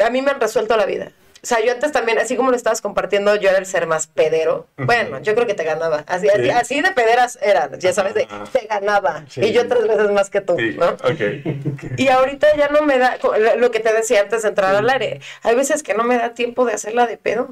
a 0.03 0.09
mí 0.09 0.21
me 0.21 0.31
han 0.31 0.41
resuelto 0.41 0.75
la 0.75 0.85
vida. 0.85 1.11
O 1.45 1.47
sea, 1.47 1.59
yo 1.63 1.71
antes 1.73 1.91
también, 1.91 2.17
así 2.17 2.35
como 2.35 2.49
lo 2.49 2.57
estabas 2.57 2.81
compartiendo, 2.81 3.35
yo 3.35 3.49
era 3.49 3.59
el 3.59 3.67
ser 3.67 3.85
más 3.85 4.07
pedero. 4.07 4.65
Bueno, 4.77 5.19
yo 5.21 5.35
creo 5.35 5.45
que 5.45 5.53
te 5.53 5.63
ganaba. 5.63 6.03
Así, 6.07 6.27
así, 6.27 6.41
Sí. 6.45 6.49
así 6.49 6.81
de 6.81 6.89
pederas 6.91 7.37
eran, 7.39 7.79
ya 7.79 7.93
sabes, 7.93 8.15
de 8.15 8.27
te 8.51 8.65
ganaba. 8.65 9.25
Sí. 9.29 9.41
Y 9.41 9.53
yo 9.53 9.67
tres 9.67 9.87
veces 9.87 10.09
más 10.09 10.31
que 10.31 10.41
tú, 10.41 10.55
Sí, 10.57 10.75
¿no? 10.75 10.87
ok. 10.89 11.97
Y 11.97 12.07
ahorita 12.07 12.47
ya 12.57 12.69
no 12.69 12.81
me 12.81 12.97
da, 12.97 13.19
lo 13.57 13.69
que 13.69 13.79
te 13.79 13.93
decía 13.93 14.21
antes 14.21 14.41
de 14.41 14.49
entrar 14.49 14.75
al 14.75 14.89
aire, 14.89 15.21
hay 15.43 15.53
veces 15.55 15.83
que 15.83 15.93
no 15.93 16.03
me 16.03 16.17
da 16.17 16.33
tiempo 16.33 16.65
de 16.65 16.73
hacerla 16.73 17.05
de 17.05 17.17
pedo. 17.17 17.49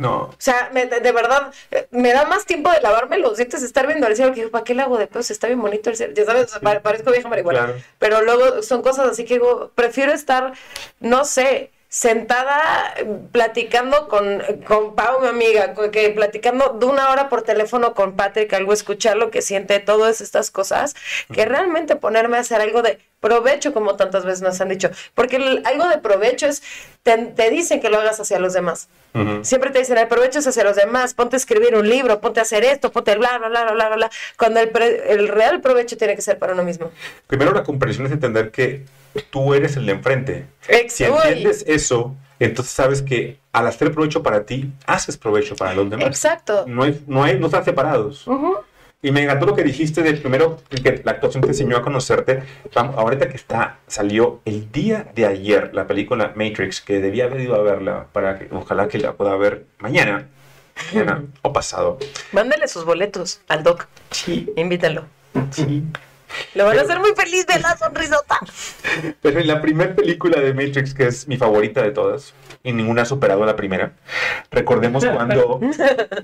No. 0.00 0.22
O 0.22 0.34
sea, 0.38 0.70
me- 0.72 0.86
de, 0.86 0.98
de 0.98 1.12
verdad, 1.12 1.52
eh, 1.70 1.86
me 1.92 2.12
da 2.12 2.24
más 2.24 2.44
tiempo 2.44 2.72
de 2.72 2.80
lavarme 2.80 3.18
los 3.18 3.36
dientes, 3.36 3.62
estar 3.62 3.86
viendo 3.86 4.08
el 4.08 4.16
cielo, 4.16 4.32
que 4.32 4.40
digo, 4.40 4.50
¿para 4.50 4.64
qué 4.64 4.74
le 4.74 4.82
hago 4.82 4.98
de 4.98 5.06
pedo? 5.06 5.22
Si 5.22 5.32
está 5.32 5.46
bien 5.46 5.60
bonito 5.62 5.90
el 5.90 5.96
cielo. 5.96 6.12
Ya 6.12 6.24
sabes, 6.24 6.46
o 6.46 6.48
sea, 6.48 6.60
pare- 6.60 6.80
parezco 6.80 7.12
vieja 7.12 7.28
marihuana. 7.28 7.66
Claro. 7.66 7.80
Pero 8.00 8.22
luego 8.22 8.62
son 8.62 8.82
cosas 8.82 9.08
así 9.10 9.24
que 9.24 9.34
digo, 9.34 9.70
prefiero 9.76 10.12
estar, 10.12 10.52
no 10.98 11.24
sé, 11.24 11.70
sentada 11.92 12.94
eh, 12.96 13.04
platicando 13.32 14.08
con, 14.08 14.42
con 14.66 14.94
Pau, 14.94 15.20
mi 15.20 15.28
amiga, 15.28 15.74
que 15.92 16.08
platicando 16.08 16.70
de 16.80 16.86
una 16.86 17.10
hora 17.10 17.28
por 17.28 17.42
teléfono 17.42 17.92
con 17.92 18.16
Patrick, 18.16 18.50
algo 18.54 18.72
escuchar 18.72 19.18
lo 19.18 19.30
que 19.30 19.42
siente, 19.42 19.78
todas 19.78 20.22
estas 20.22 20.50
cosas, 20.50 20.94
que 21.34 21.44
realmente 21.44 21.94
ponerme 21.96 22.38
a 22.38 22.40
hacer 22.40 22.62
algo 22.62 22.80
de 22.80 22.98
provecho, 23.22 23.72
como 23.72 23.96
tantas 23.96 24.26
veces 24.26 24.42
nos 24.42 24.60
han 24.60 24.68
dicho. 24.68 24.90
Porque 25.14 25.36
el- 25.36 25.62
algo 25.64 25.88
de 25.88 25.96
provecho 25.96 26.46
es, 26.46 26.62
te, 27.02 27.16
te 27.16 27.48
dicen 27.48 27.80
que 27.80 27.88
lo 27.88 27.98
hagas 27.98 28.20
hacia 28.20 28.38
los 28.38 28.52
demás. 28.52 28.88
Siempre 29.42 29.70
te 29.70 29.78
dicen, 29.78 29.98
el 29.98 30.08
provecho 30.08 30.38
es 30.38 30.46
hacia 30.46 30.64
los 30.64 30.74
demás, 30.76 31.12
ponte 31.14 31.36
a 31.36 31.38
escribir 31.38 31.74
un 31.74 31.86
libro, 31.88 32.20
ponte 32.20 32.40
a 32.40 32.44
hacer 32.44 32.64
esto, 32.64 32.90
ponte 32.92 33.14
bla, 33.16 33.36
bla, 33.38 33.48
bla, 33.50 33.64
bla, 33.64 33.74
bla, 33.88 33.96
bla. 33.96 34.10
Cuando 34.38 34.58
el, 34.60 34.70
pre- 34.70 35.12
el 35.12 35.28
real 35.28 35.60
provecho 35.60 35.96
tiene 35.98 36.16
que 36.16 36.22
ser 36.22 36.38
para 36.38 36.54
uno 36.54 36.64
mismo. 36.64 36.90
Primero 37.26 37.52
la 37.52 37.62
comprensión 37.62 38.06
es 38.06 38.12
entender 38.12 38.50
que 38.50 38.84
tú 39.30 39.52
eres 39.54 39.76
el 39.76 39.84
de 39.86 39.92
enfrente. 39.92 40.46
Ex- 40.66 40.94
Si 40.94 41.04
Uy, 41.04 41.10
entiendes 41.28 41.62
eso, 41.68 42.14
entonces 42.40 42.72
sabes 42.72 43.02
que 43.02 43.36
al 43.52 43.66
hacer 43.66 43.92
provecho 43.92 44.22
para 44.22 44.44
ti, 44.46 44.72
haces 44.86 45.18
provecho 45.18 45.54
para 45.56 45.74
los 45.74 45.90
demás. 45.90 46.06
Exacto. 46.06 46.64
No, 46.66 46.84
hay, 46.84 47.04
no, 47.06 47.22
hay, 47.22 47.38
no 47.38 47.46
están 47.46 47.64
separados. 47.66 48.26
Ujú. 48.26 48.56
Y 49.04 49.10
me 49.10 49.22
encantó 49.24 49.46
lo 49.46 49.56
que 49.56 49.64
dijiste 49.64 50.02
de 50.02 50.14
primero 50.14 50.60
que 50.70 51.02
la 51.04 51.10
actuación 51.12 51.42
te 51.42 51.48
enseñó 51.48 51.76
a 51.76 51.82
conocerte. 51.82 52.44
Vamos, 52.72 52.96
ahorita 52.96 53.28
que 53.28 53.34
está, 53.36 53.78
salió 53.88 54.40
el 54.44 54.70
día 54.70 55.08
de 55.14 55.26
ayer 55.26 55.70
la 55.74 55.88
película 55.88 56.32
Matrix, 56.36 56.80
que 56.80 57.00
debía 57.00 57.24
haber 57.24 57.40
ido 57.40 57.56
a 57.56 57.62
verla 57.62 58.06
para 58.12 58.38
que 58.38 58.48
ojalá 58.52 58.86
que 58.86 58.98
la 58.98 59.14
pueda 59.14 59.36
ver 59.36 59.64
mañana, 59.78 60.28
mañana 60.92 61.24
o 61.42 61.52
pasado. 61.52 61.98
Mándale 62.30 62.68
sus 62.68 62.84
boletos 62.84 63.40
al 63.48 63.64
doc, 63.64 63.88
Sí, 64.12 64.48
invítalo. 64.56 65.04
sí. 65.50 65.82
Lo 66.54 66.64
van 66.64 66.78
a 66.78 66.82
hacer 66.82 66.98
muy 66.98 67.10
feliz 67.14 67.46
de 67.46 67.58
la 67.60 67.76
sonrisota. 67.76 68.38
Pero 69.20 69.40
en 69.40 69.46
la 69.48 69.60
primera 69.60 69.94
película 69.94 70.40
de 70.40 70.54
Matrix, 70.54 70.94
que 70.94 71.08
es 71.08 71.28
mi 71.28 71.36
favorita 71.36 71.82
de 71.82 71.90
todas, 71.90 72.32
y 72.62 72.72
ninguna 72.72 73.02
ha 73.02 73.04
superado 73.04 73.44
la 73.44 73.56
primera, 73.56 73.92
recordemos 74.50 75.04
cuando, 75.12 75.60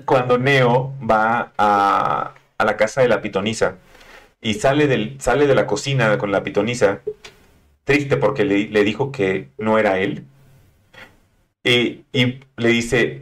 cuando 0.05 0.37
Neo 0.39 0.93
va 1.07 1.51
a, 1.57 2.31
a 2.59 2.65
la 2.65 2.77
casa 2.77 3.01
de 3.01 3.07
la 3.07 3.21
pitonisa 3.21 3.77
y 4.41 4.53
sale, 4.55 4.85
del, 4.87 5.15
sale 5.19 5.47
de 5.47 5.55
la 5.55 5.65
cocina 5.65 6.17
con 6.17 6.31
la 6.31 6.43
pitonisa, 6.43 7.01
triste 7.83 8.17
porque 8.17 8.45
le, 8.45 8.67
le 8.69 8.83
dijo 8.83 9.11
que 9.11 9.49
no 9.57 9.79
era 9.79 9.97
él, 9.99 10.23
y, 11.63 12.01
y 12.13 12.39
le 12.57 12.69
dice 12.69 13.21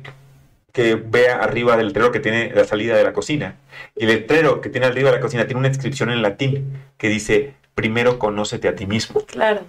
que 0.73 0.95
vea 0.95 1.37
arriba 1.37 1.75
del 1.75 1.87
letrero 1.87 2.11
que 2.11 2.19
tiene 2.19 2.51
la 2.53 2.63
salida 2.65 2.95
de 2.95 3.03
la 3.03 3.13
cocina. 3.13 3.55
Y 3.95 4.03
el 4.03 4.09
letrero 4.09 4.61
que 4.61 4.69
tiene 4.69 4.85
arriba 4.85 5.09
de 5.09 5.15
la 5.15 5.21
cocina 5.21 5.45
tiene 5.47 5.59
una 5.59 5.69
inscripción 5.69 6.11
en 6.11 6.21
latín 6.21 6.71
que 6.97 7.09
dice, 7.09 7.53
primero 7.73 8.19
conócete 8.19 8.67
a 8.67 8.75
ti 8.75 8.85
mismo. 8.85 9.21
Claro. 9.25 9.61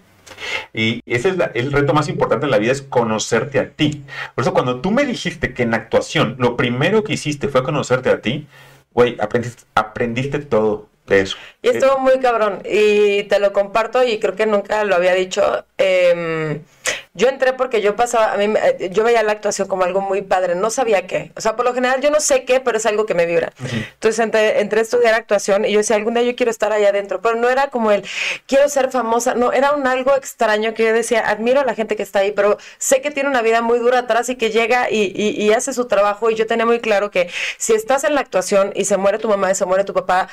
Y 0.75 1.01
ese 1.07 1.31
es 1.31 1.39
la- 1.39 1.51
el 1.55 1.73
reto 1.73 1.95
más 1.95 2.11
importante 2.11 2.45
en 2.45 2.51
la 2.51 2.59
vida, 2.59 2.73
es 2.73 2.83
conocerte 2.83 3.59
a 3.59 3.71
ti. 3.71 4.05
Por 4.35 4.43
eso 4.43 4.53
cuando 4.53 4.83
tú 4.83 4.91
me 4.91 5.07
dijiste 5.07 5.55
que 5.55 5.63
en 5.63 5.73
actuación 5.73 6.37
lo 6.39 6.57
primero 6.57 7.03
que 7.03 7.15
hiciste 7.15 7.49
fue 7.49 7.63
conocerte 7.63 8.11
a 8.11 8.21
ti, 8.21 8.47
güey, 8.99 9.17
aprendiste, 9.21 9.63
aprendiste 9.77 10.41
todo 10.41 10.88
eso. 11.11 11.37
Y 11.63 11.69
estuvo 11.69 11.99
muy 11.99 12.19
cabrón. 12.21 12.63
Y 12.65 13.25
te 13.25 13.39
lo 13.41 13.53
comparto 13.53 14.05
y 14.05 14.19
creo 14.19 14.35
que 14.37 14.47
nunca 14.47 14.85
lo 14.85 14.95
había 14.95 15.15
dicho. 15.15 15.65
Em, 15.77 16.63
yo 17.15 17.29
entré 17.29 17.53
porque 17.53 17.81
yo 17.83 17.97
pasaba, 17.97 18.33
a 18.33 18.37
mí, 18.37 18.55
yo 18.91 19.03
veía 19.03 19.23
la 19.25 19.33
actuación 19.33 19.67
como 19.67 19.83
algo 19.83 20.01
muy 20.01 20.23
padre. 20.23 20.55
No 20.55 20.71
sabía 20.71 21.07
qué. 21.09 21.33
O 21.37 21.41
sea, 21.41 21.57
por 21.57 21.65
lo 21.65 21.75
general 21.75 22.01
yo 22.01 22.11
no 22.11 22.21
sé 22.21 22.45
qué, 22.45 22.61
pero 22.61 22.79
es 22.79 22.87
algo 22.87 23.07
que 23.07 23.15
me 23.15 23.27
vibra. 23.27 23.53
Entonces 23.95 24.21
entré, 24.21 24.61
entré 24.61 24.79
a 24.79 24.83
estudiar 24.83 25.15
actuación 25.15 25.65
y 25.65 25.73
yo 25.73 25.79
decía, 25.79 25.97
algún 25.97 26.15
día 26.15 26.23
yo 26.23 26.37
quiero 26.37 26.51
estar 26.51 26.73
allá 26.73 26.91
adentro. 26.91 27.21
Pero 27.21 27.35
no 27.35 27.49
era 27.51 27.71
como 27.71 27.91
el, 27.91 28.05
quiero 28.47 28.69
ser 28.69 28.91
famosa. 28.93 29.35
No, 29.35 29.53
era 29.53 29.73
un 29.73 29.87
algo 29.89 30.15
extraño 30.15 30.75
que 30.75 30.85
yo 30.85 30.93
decía, 30.93 31.29
admiro 31.29 31.61
a 31.61 31.65
la 31.65 31.75
gente 31.75 31.97
que 31.97 32.05
está 32.05 32.21
ahí, 32.21 32.31
pero 32.33 32.57
sé 32.79 33.01
que 33.03 33.11
tiene 33.11 33.29
una 33.29 33.43
vida 33.43 33.63
muy 33.63 33.81
dura 33.81 33.99
atrás 34.01 34.29
y 34.29 34.37
que 34.37 34.51
llega 34.51 34.89
y, 34.91 35.13
y- 35.15 35.43
y 35.45 35.53
hace 35.53 35.73
su 35.73 35.87
trabajo. 35.87 36.31
Y 36.31 36.37
yo 36.37 36.47
tenía 36.47 36.67
muy 36.67 36.79
claro 36.79 37.11
que 37.11 37.29
si 37.59 37.73
estás 37.75 38.05
en 38.05 38.15
la 38.15 38.21
actuación 38.21 38.73
y 38.77 38.85
se 38.85 38.97
muere 38.97 39.19
tu 39.19 39.29
mamá 39.29 39.51
y 39.51 39.55
se 39.57 39.65
muere 39.67 39.83
tu 39.85 39.93
papá, 39.93 40.29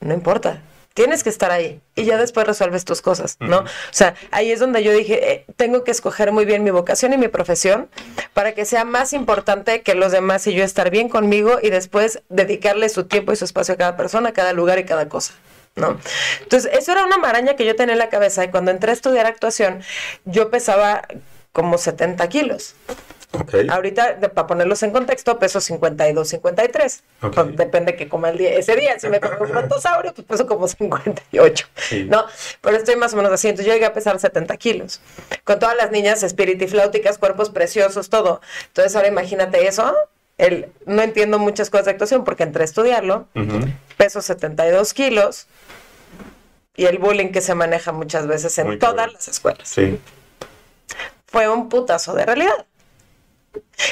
no 0.00 0.14
importa. 0.14 0.62
Tienes 0.94 1.22
que 1.22 1.30
estar 1.30 1.52
ahí 1.52 1.80
y 1.94 2.06
ya 2.06 2.16
después 2.16 2.44
resuelves 2.44 2.84
tus 2.84 3.02
cosas, 3.02 3.36
¿no? 3.38 3.58
O 3.60 3.66
sea, 3.92 4.14
ahí 4.32 4.50
es 4.50 4.58
donde 4.58 4.82
yo 4.82 4.92
dije, 4.92 5.32
eh, 5.32 5.44
tengo 5.54 5.84
que 5.84 5.92
escoger 5.92 6.32
muy 6.32 6.44
bien 6.44 6.64
mi 6.64 6.70
vocación 6.70 7.12
y 7.12 7.18
mi 7.18 7.28
profesión 7.28 7.88
para 8.34 8.52
que 8.52 8.64
sea 8.64 8.84
más 8.84 9.12
importante 9.12 9.82
que 9.82 9.94
los 9.94 10.10
demás 10.10 10.44
y 10.48 10.54
yo 10.54 10.64
estar 10.64 10.90
bien 10.90 11.08
conmigo 11.08 11.58
y 11.62 11.70
después 11.70 12.22
dedicarle 12.30 12.88
su 12.88 13.04
tiempo 13.04 13.32
y 13.32 13.36
su 13.36 13.44
espacio 13.44 13.74
a 13.74 13.76
cada 13.76 13.96
persona, 13.96 14.30
a 14.30 14.32
cada 14.32 14.52
lugar 14.52 14.80
y 14.80 14.84
cada 14.84 15.08
cosa. 15.08 15.34
¿No? 15.76 15.96
Entonces, 16.42 16.72
eso 16.76 16.90
era 16.90 17.04
una 17.04 17.18
maraña 17.18 17.54
que 17.54 17.64
yo 17.64 17.76
tenía 17.76 17.92
en 17.92 18.00
la 18.00 18.08
cabeza 18.08 18.42
y 18.42 18.48
cuando 18.48 18.72
entré 18.72 18.90
a 18.90 18.94
estudiar 18.94 19.26
actuación, 19.26 19.84
yo 20.24 20.50
pesaba 20.50 21.02
como 21.52 21.78
70 21.78 22.28
kilos. 22.28 22.74
Ahorita, 23.70 24.18
para 24.34 24.46
ponerlos 24.46 24.82
en 24.82 24.90
contexto, 24.90 25.38
peso 25.38 25.60
52, 25.60 26.26
53. 26.28 27.02
Ok. 27.22 27.34
Pues, 27.34 27.56
depende 27.56 27.94
que 27.94 28.08
coma 28.08 28.30
el 28.30 28.38
día, 28.38 28.54
ese 28.54 28.74
día. 28.74 28.98
Si 28.98 29.08
me 29.08 29.20
como 29.20 29.36
un 29.42 29.50
brontosaurio, 29.50 30.14
pues 30.14 30.26
peso 30.26 30.46
como 30.46 30.66
58. 30.66 31.66
Sí. 31.76 32.04
¿No? 32.04 32.24
Pero 32.62 32.76
estoy 32.76 32.96
más 32.96 33.12
o 33.12 33.16
menos 33.16 33.30
así. 33.32 33.48
Entonces 33.48 33.66
yo 33.66 33.72
llegué 33.74 33.86
a 33.86 33.92
pesar 33.92 34.18
70 34.18 34.56
kilos. 34.56 35.00
Con 35.44 35.58
todas 35.58 35.76
las 35.76 35.90
niñas 35.90 36.22
espiritifláuticas, 36.22 37.18
cuerpos 37.18 37.50
preciosos, 37.50 38.08
todo. 38.08 38.40
Entonces 38.68 38.96
ahora 38.96 39.08
imagínate 39.08 39.66
eso. 39.68 39.94
El, 40.38 40.72
no 40.86 41.02
entiendo 41.02 41.38
muchas 41.38 41.68
cosas 41.68 41.86
de 41.86 41.90
actuación 41.92 42.24
porque 42.24 42.44
entré 42.44 42.62
a 42.62 42.64
estudiarlo. 42.64 43.28
Ujú. 43.34 43.60
Peso 43.96 44.22
72 44.22 44.94
kilos. 44.94 45.46
Y 46.76 46.86
el 46.86 46.98
bullying 46.98 47.32
que 47.32 47.40
se 47.40 47.54
maneja 47.54 47.92
muchas 47.92 48.26
veces 48.26 48.56
en 48.58 48.68
Muy 48.68 48.78
todas 48.78 49.12
las 49.12 49.26
escuelas 49.26 49.68
Sí. 49.68 49.98
fue 51.26 51.48
un 51.48 51.68
putazo 51.68 52.14
de 52.14 52.24
realidad. 52.24 52.64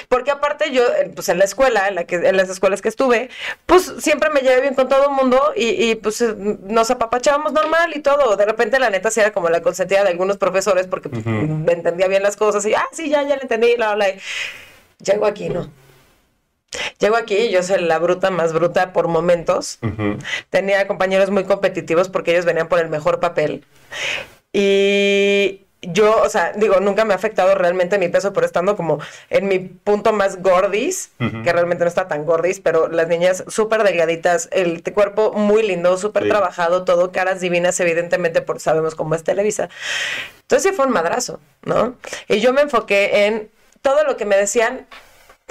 Porque 0.08 0.30
aparte 0.30 0.72
yo, 0.72 0.82
eh, 0.84 1.10
pues 1.14 1.28
en 1.28 1.38
la 1.38 1.44
escuela, 1.44 1.88
en, 1.88 1.94
la 1.96 2.04
que, 2.04 2.16
en 2.16 2.36
las 2.36 2.48
escuelas 2.48 2.82
que 2.82 2.88
estuve, 2.88 3.30
pues 3.66 3.92
siempre 3.98 4.30
me 4.30 4.40
llevé 4.40 4.60
bien 4.60 4.74
con 4.74 4.88
todo 4.88 5.04
el 5.04 5.10
mundo 5.10 5.40
y, 5.54 5.90
y, 5.90 5.94
pues 5.94 6.20
eh, 6.20 6.34
nos 6.36 6.90
apapachábamos 6.90 7.52
normal 7.52 7.92
y 7.94 8.00
todo. 8.00 8.36
De 8.36 8.44
repente 8.44 8.78
la 8.78 8.90
neta 8.90 9.10
sí 9.10 9.20
era 9.20 9.32
como 9.32 9.48
la 9.48 9.62
consentida 9.62 10.02
de 10.04 10.10
algunos 10.10 10.36
profesores 10.36 10.86
porque 10.86 11.08
pues, 11.08 11.24
Ujú. 11.26 11.32
me 11.32 11.72
entendía 11.72 12.08
bien 12.08 12.22
las 12.22 12.36
cosas 12.36 12.64
y, 12.66 12.74
ah, 12.74 12.86
sí, 12.92 13.08
ya, 13.08 13.22
ya 13.22 13.36
le 13.36 13.42
entendí, 13.42 13.74
bla, 13.76 13.94
bla. 13.94 14.08
y 14.08 14.18
Llego 15.04 15.26
aquí, 15.26 15.48
¿no? 15.48 15.70
Llego 16.98 17.16
aquí 17.16 17.36
y 17.36 17.50
yo 17.50 17.62
soy 17.62 17.80
la 17.82 17.98
bruta 17.98 18.30
más 18.30 18.52
bruta 18.52 18.92
por 18.92 19.08
momentos. 19.08 19.78
Ujú. 19.82 20.18
Tenía 20.50 20.86
compañeros 20.86 21.30
muy 21.30 21.44
competitivos 21.44 22.08
porque 22.08 22.32
ellos 22.32 22.44
venían 22.44 22.68
por 22.68 22.78
el 22.80 22.88
mejor 22.88 23.20
papel. 23.20 23.64
Y 24.52 25.65
yo, 25.82 26.22
o 26.22 26.28
sea, 26.28 26.52
digo, 26.56 26.80
nunca 26.80 27.04
me 27.04 27.12
ha 27.12 27.16
afectado 27.16 27.54
realmente 27.54 27.98
mi 27.98 28.08
peso 28.08 28.32
por 28.32 28.44
estando 28.44 28.76
como 28.76 28.98
en 29.30 29.46
mi 29.46 29.58
punto 29.58 30.12
más 30.12 30.42
gordis, 30.42 31.10
que 31.18 31.52
realmente 31.52 31.84
no 31.84 31.88
está 31.88 32.08
tan 32.08 32.24
gordis, 32.24 32.60
pero 32.60 32.88
las 32.88 33.08
niñas 33.08 33.44
súper 33.48 33.82
delgaditas, 33.84 34.48
el 34.52 34.82
cuerpo 34.94 35.32
muy 35.32 35.62
lindo, 35.62 35.96
súper 35.98 36.24
Sí. 36.24 36.28
trabajado, 36.30 36.84
todo, 36.84 37.12
caras 37.12 37.40
divinas, 37.40 37.78
evidentemente, 37.80 38.40
porque 38.42 38.60
sabemos 38.60 38.94
cómo 38.94 39.14
es 39.14 39.22
Televisa. 39.22 39.68
Entonces 40.42 40.70
sí 40.70 40.74
fue 40.74 40.86
un 40.86 40.92
madrazo, 40.92 41.40
¿no? 41.62 41.96
Y 42.28 42.40
yo 42.40 42.52
me 42.52 42.62
enfoqué 42.62 43.26
en 43.26 43.50
todo 43.82 44.02
lo 44.04 44.16
que 44.16 44.24
me 44.24 44.36
decían, 44.36 44.86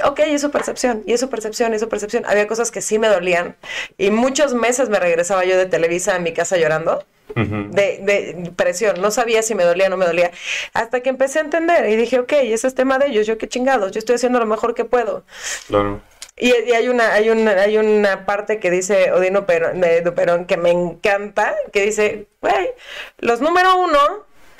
ok, 0.03 0.21
y 0.27 0.39
su 0.39 0.51
percepción, 0.51 1.03
y 1.05 1.17
su 1.17 1.29
percepción, 1.29 1.73
y 1.73 1.79
su 1.79 1.87
percepción. 1.87 2.25
Había 2.25 2.47
cosas 2.47 2.71
que 2.71 2.81
sí 2.81 2.99
me 2.99 3.07
dolían, 3.07 3.55
y 3.97 4.09
muchos 4.09 4.53
meses 4.53 4.89
me 4.89 4.99
regresaba 4.99 5.45
yo 5.45 5.55
de 5.57 5.67
Televisa 5.67 6.15
a 6.15 6.19
mi 6.19 6.33
casa 6.33 6.57
llorando, 6.57 7.05
De, 7.33 7.99
de 8.01 8.51
presión, 8.55 9.01
no 9.01 9.11
sabía 9.11 9.41
si 9.41 9.55
me 9.55 9.63
dolía 9.63 9.87
o 9.87 9.89
no 9.89 9.97
me 9.97 10.05
dolía, 10.05 10.31
hasta 10.73 11.01
que 11.01 11.09
empecé 11.09 11.39
a 11.39 11.41
entender, 11.41 11.89
y 11.89 11.95
dije, 11.95 12.19
ok, 12.19 12.31
ese 12.33 12.67
es 12.67 12.75
tema 12.75 12.97
de 12.97 13.07
ellos, 13.07 13.27
yo 13.27 13.37
qué 13.37 13.47
chingados, 13.47 13.91
yo 13.91 13.99
estoy 13.99 14.15
haciendo 14.15 14.39
lo 14.39 14.45
mejor 14.45 14.73
que 14.73 14.85
puedo. 14.85 15.23
Claro. 15.67 16.01
Y, 16.37 16.49
y 16.49 16.71
hay 16.73 16.87
una, 16.89 17.13
hay 17.13 17.29
una, 17.29 17.51
hay 17.51 17.77
una 17.77 18.25
parte 18.25 18.59
que 18.59 18.69
dice 18.69 19.11
Odino 19.11 19.45
Perón, 19.45 19.81
de 19.81 20.01
Duperón 20.01 20.45
que 20.45 20.57
me 20.57 20.71
encanta, 20.71 21.55
que 21.71 21.83
dice, 21.85 22.27
güey, 22.41 22.71
los 23.19 23.41
número 23.41 23.77
uno 23.77 23.99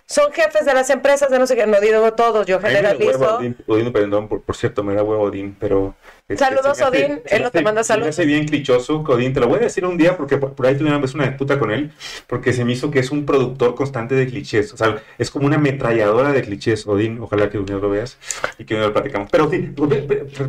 son 0.05 0.31
jefes 0.31 0.65
de 0.65 0.73
las 0.73 0.89
empresas 0.89 1.29
de 1.29 1.39
no 1.39 1.47
sé 1.47 1.55
qué, 1.55 1.65
no 1.67 1.79
digo 1.81 2.13
todos, 2.13 2.45
yo 2.45 2.59
generalizo. 2.59 3.39
Odín, 3.67 3.91
perdón, 3.91 4.27
por, 4.27 4.41
por 4.41 4.55
cierto, 4.55 4.83
me 4.83 4.93
da 4.95 5.03
huevo 5.03 5.23
Odín, 5.23 5.55
pero... 5.59 5.95
este, 6.27 6.43
Saludos, 6.43 6.65
hace- 6.81 6.85
Odín, 6.85 7.21
él 7.25 7.43
no 7.43 7.51
te 7.51 7.61
manda 7.61 7.83
se 7.83 7.93
me 7.93 7.95
saludos. 7.95 8.09
hace 8.09 8.25
bien 8.25 8.47
clichoso, 8.47 9.03
Odín, 9.07 9.31
te 9.33 9.39
lo 9.39 9.47
voy 9.47 9.57
a 9.57 9.61
decir 9.61 9.85
un 9.85 9.95
día 9.95 10.17
porque 10.17 10.37
por, 10.37 10.65
ahí 10.65 10.75
tuve 10.75 10.87
una 10.89 10.97
vez 10.97 11.13
una 11.13 11.27
disputa 11.27 11.59
con 11.59 11.69
él, 11.71 11.91
porque 12.25 12.51
se 12.51 12.65
me 12.65 12.73
hizo 12.73 12.89
que 12.89 12.97
es 12.99 13.11
un 13.11 13.27
productor 13.27 13.75
constante 13.75 14.15
de 14.15 14.25
clichés, 14.27 14.73
o 14.73 14.77
sea, 14.77 15.03
es 15.19 15.29
como 15.29 15.45
una 15.45 15.57
ametralladora 15.57 16.31
de 16.31 16.41
clichés, 16.41 16.87
Odín, 16.87 17.19
ojalá 17.21 17.49
que 17.51 17.59
un 17.59 17.67
día 17.67 17.75
lo 17.77 17.89
veas 17.91 18.17
y 18.57 18.65
que 18.65 18.73
un 18.73 18.79
día 18.79 18.87
lo 18.87 18.93
platicamos. 18.93 19.29
Pero 19.31 19.49
sí, 19.51 19.71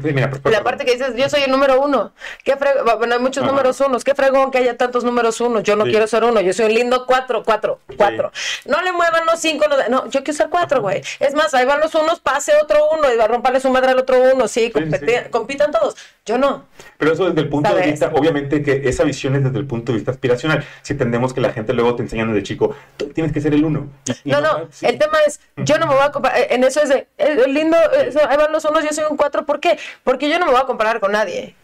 mira, 0.02 0.30
por- 0.30 0.50
La 0.50 0.62
parte 0.64 0.86
que 0.86 0.92
dices, 0.92 1.14
yo 1.14 1.28
soy 1.28 1.42
el 1.42 1.50
número 1.50 1.78
uno. 1.80 2.12
¿Qué 2.42 2.56
Bueno, 2.98 3.14
hay 3.14 3.20
muchos 3.20 3.42
Ajá. 3.42 3.52
números 3.52 3.78
unos. 3.80 4.02
Qué 4.02 4.14
fregón 4.14 4.50
que 4.50 4.58
haya 4.58 4.76
tantos 4.78 5.04
números 5.04 5.40
unos. 5.42 5.62
Yo 5.62 5.76
no 5.76 5.84
Sí. 5.84 5.90
quiero 5.90 6.06
ser 6.06 6.24
uno. 6.24 6.40
Yo 6.40 6.52
soy 6.54 6.66
un 6.66 6.74
lindo 6.74 7.04
cuatro, 7.06 7.42
cuatro, 7.44 7.80
cuatro. 7.98 8.32
No 8.64 8.80
le 8.80 8.92
muevan 8.92 9.26
los 9.26 9.38
cinco. 9.40 9.66
No, 9.68 9.76
no, 9.88 10.04
yo 10.10 10.24
quiero 10.24 10.32
ser 10.32 10.48
cuatro, 10.48 10.80
güey. 10.80 11.02
Es 11.20 11.34
más, 11.34 11.52
ahí 11.54 11.66
van 11.66 11.80
los 11.80 11.94
unos, 11.94 12.20
pase 12.20 12.52
otro 12.62 12.78
uno 12.98 13.12
y 13.12 13.16
va 13.18 13.24
a 13.24 13.28
romperle 13.28 13.60
su 13.60 13.68
madre 13.68 13.90
al 13.90 13.98
otro 13.98 14.16
uno. 14.34 14.48
Sí, 14.48 14.72
competi- 14.72 15.24
sí. 15.24 15.30
Todos. 15.70 15.96
Yo 16.24 16.38
no. 16.38 16.64
Pero 16.98 17.12
eso 17.12 17.26
desde 17.28 17.40
el 17.42 17.48
punto 17.48 17.72
de 17.74 17.82
vista, 17.86 18.10
obviamente 18.14 18.62
que 18.62 18.88
esa 18.88 19.04
visión 19.04 19.36
es 19.36 19.44
desde 19.44 19.58
el 19.58 19.66
punto 19.66 19.92
de 19.92 19.96
vista 19.98 20.10
aspiracional. 20.10 20.64
Si 20.82 20.92
entendemos 20.94 21.32
que 21.32 21.40
la 21.40 21.52
gente 21.52 21.72
luego 21.72 21.94
te 21.94 22.02
enseña 22.02 22.26
desde 22.26 22.42
chico, 22.42 22.74
tú 22.96 23.06
tienes 23.10 23.32
que 23.32 23.40
ser 23.40 23.54
el 23.54 23.64
uno. 23.64 23.88
No, 24.24 24.40
no, 24.40 24.66
sí. 24.70 24.86
el 24.86 24.98
tema 24.98 25.18
es, 25.26 25.40
yo 25.56 25.78
no 25.78 25.86
me 25.86 25.94
voy 25.94 26.02
a 26.02 26.10
comparar, 26.10 26.38
en 26.50 26.64
eso 26.64 26.80
es 26.82 26.88
de, 26.88 27.06
eh, 27.18 27.44
lindo, 27.48 27.76
eso, 27.92 28.18
ahí 28.28 28.36
van 28.36 28.50
los 28.52 28.64
unos, 28.64 28.82
yo 28.84 28.90
soy 28.92 29.04
un 29.08 29.16
cuatro, 29.16 29.46
¿por 29.46 29.60
qué? 29.60 29.78
Porque 30.02 30.28
yo 30.28 30.38
no 30.38 30.46
me 30.46 30.52
voy 30.52 30.60
a 30.60 30.64
comparar 30.64 30.98
con 31.00 31.12
nadie. 31.12 31.54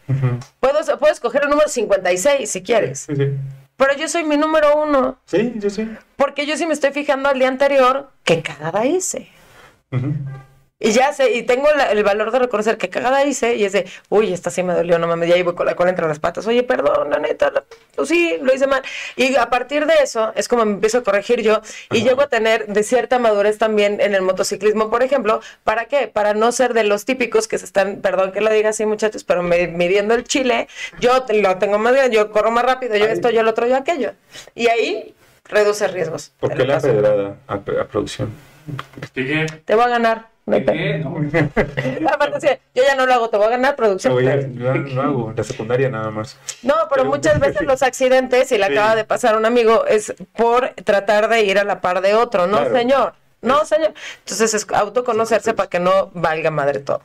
Puedo, 0.61 0.79
puedo 0.99 1.13
escoger 1.13 1.43
el 1.45 1.49
número 1.51 1.69
56 1.69 2.49
si 2.51 2.63
quieres, 2.63 3.01
Sí, 3.01 3.17
sí. 3.17 3.31
pero 3.77 3.97
yo 3.97 4.07
soy 4.09 4.25
mi 4.25 4.37
número 4.37 4.77
uno, 4.81 5.19
Sí, 5.25 5.55
yo 5.57 5.71
sí. 5.71 5.89
porque 6.17 6.47
yo 6.47 6.57
sí 6.57 6.67
me 6.67 6.75
estoy 6.75 6.93
fijando 6.93 7.29
al 7.31 7.39
día 7.39 7.49
anterior, 7.49 8.11
qué 8.25 8.43
cagada 8.43 8.85
hice. 8.87 9.29
Y 10.85 10.91
ya 10.91 11.13
sé, 11.13 11.31
y 11.33 11.45
tengo 11.45 11.71
la- 11.71 11.93
el 11.93 12.03
valor 12.03 12.33
de 12.33 12.41
reconocer 12.41 12.77
que 12.77 12.91
cagada 12.91 13.25
hice, 13.25 13.55
y 13.55 13.65
es 13.65 13.71
de, 13.73 13.87
uy, 14.09 14.33
esta 14.33 14.51
sí 14.51 14.65
me 14.65 14.75
dolió, 14.75 14.99
no 14.99 15.07
mames, 15.07 15.29
ya 15.29 15.37
iba 15.37 15.55
con 15.55 15.65
la 15.65 15.77
cola 15.77 15.91
entre 15.91 16.09
las 16.09 16.19
patas, 16.19 16.45
oye, 16.49 16.65
perdón, 16.65 17.09
la 17.11 17.19
neta, 17.21 17.51
la- 17.53 17.63
pues 17.95 18.09
sí, 18.09 18.37
lo 18.43 18.53
hice 18.53 18.67
mal. 18.67 18.83
Y 19.15 19.37
a 19.37 19.49
partir 19.49 19.87
de 19.87 19.95
eso, 20.03 20.33
es 20.35 20.49
como 20.49 20.65
me 20.65 20.73
empiezo 20.73 20.99
a 20.99 21.03
corregir 21.05 21.41
yo, 21.41 21.61
y 21.93 21.99
Ajá. 21.99 22.09
llego 22.09 22.23
a 22.23 22.27
tener 22.29 22.67
de 22.67 22.83
cierta 22.83 23.21
madurez 23.21 23.59
también 23.59 24.01
en 24.01 24.15
el 24.15 24.23
motociclismo, 24.23 24.91
por 24.91 25.05
ejemplo, 25.05 25.41
¿para 25.63 25.85
qué? 25.85 26.09
Para 26.09 26.35
no 26.35 26.51
ser 26.51 26.75
de 26.75 26.83
los 26.83 27.05
típicos 27.05 27.47
que 27.47 27.59
se 27.59 27.65
están, 27.65 28.01
perdón 28.01 28.33
que 28.33 28.41
lo 28.41 28.51
diga 28.51 28.71
así, 28.71 28.85
muchachos, 28.85 29.23
pero 29.23 29.45
me- 29.45 29.69
midiendo 29.69 30.15
el 30.15 30.25
chile, 30.25 30.67
yo 30.99 31.23
te- 31.23 31.41
lo 31.41 31.59
tengo 31.59 31.79
más 31.79 31.93
grande, 31.95 32.17
yo 32.17 32.33
corro 32.33 32.51
más 32.51 32.65
rápido, 32.65 32.97
yo 32.97 33.05
Ay. 33.05 33.13
esto, 33.13 33.31
yo 33.31 33.43
el 33.43 33.47
otro, 33.47 33.69
yo 33.69 33.77
aquello. 33.77 34.15
Y 34.57 34.67
ahí 34.67 35.15
reduce 35.45 35.87
riesgos. 35.87 36.33
¿Por 36.41 36.55
qué 36.55 36.65
la 36.65 36.81
pedrada 36.81 37.37
a, 37.47 37.55
a 37.55 37.85
producción? 37.87 38.31
Expliqué. 38.99 39.47
Te 39.65 39.75
voy 39.77 39.85
a 39.85 39.89
ganar. 39.89 40.32
No 40.45 40.55
hay 40.57 40.63
¿De 40.63 40.73
pedo. 40.73 41.15
qué? 41.31 42.01
No. 42.01 42.09
Aparte, 42.13 42.61
yo 42.75 42.83
ya 42.83 42.97
no 42.97 43.07
lo 43.07 43.15
hago, 43.15 43.31
te 43.31 43.37
voy 43.37 43.47
a 43.47 43.51
ganar 43.51 43.77
producción. 43.77 44.13
Yo 44.15 44.75
lo 44.75 45.03
hago, 45.03 45.31
en 45.31 45.37
la 45.37 45.45
secundaria 45.45 45.89
nada 45.89 46.11
más. 46.11 46.37
No, 46.63 46.75
pero 46.91 47.03
Pero- 47.03 47.05
muchas 47.11 47.39
veces 47.39 47.63
los 47.63 47.83
accidentes, 47.83 48.51
y 48.51 48.59
le 48.59 48.67
Sí. 48.67 48.73
acaba 48.73 48.97
de 48.97 49.05
pasar 49.05 49.35
a 49.35 49.39
un 49.39 49.45
amigo, 49.47 49.87
es 49.87 50.13
por 50.35 50.71
tratar 50.85 51.29
de 51.29 51.43
ir 51.45 51.59
a 51.59 51.65
la 51.65 51.81
par 51.81 52.01
de 52.01 52.15
otro. 52.15 52.47
No, 52.49 52.59
Claro. 52.59 52.75
señor. 52.77 53.15
No, 53.41 53.65
señor. 53.65 53.93
Entonces 54.21 54.55
es 54.55 54.67
autoconocerse 54.73 55.51
Sí, 55.51 55.57
para 55.57 55.69
que 55.69 55.81
no 55.81 56.11
valga 56.15 56.51
madre 56.51 56.81
todo. 56.81 57.01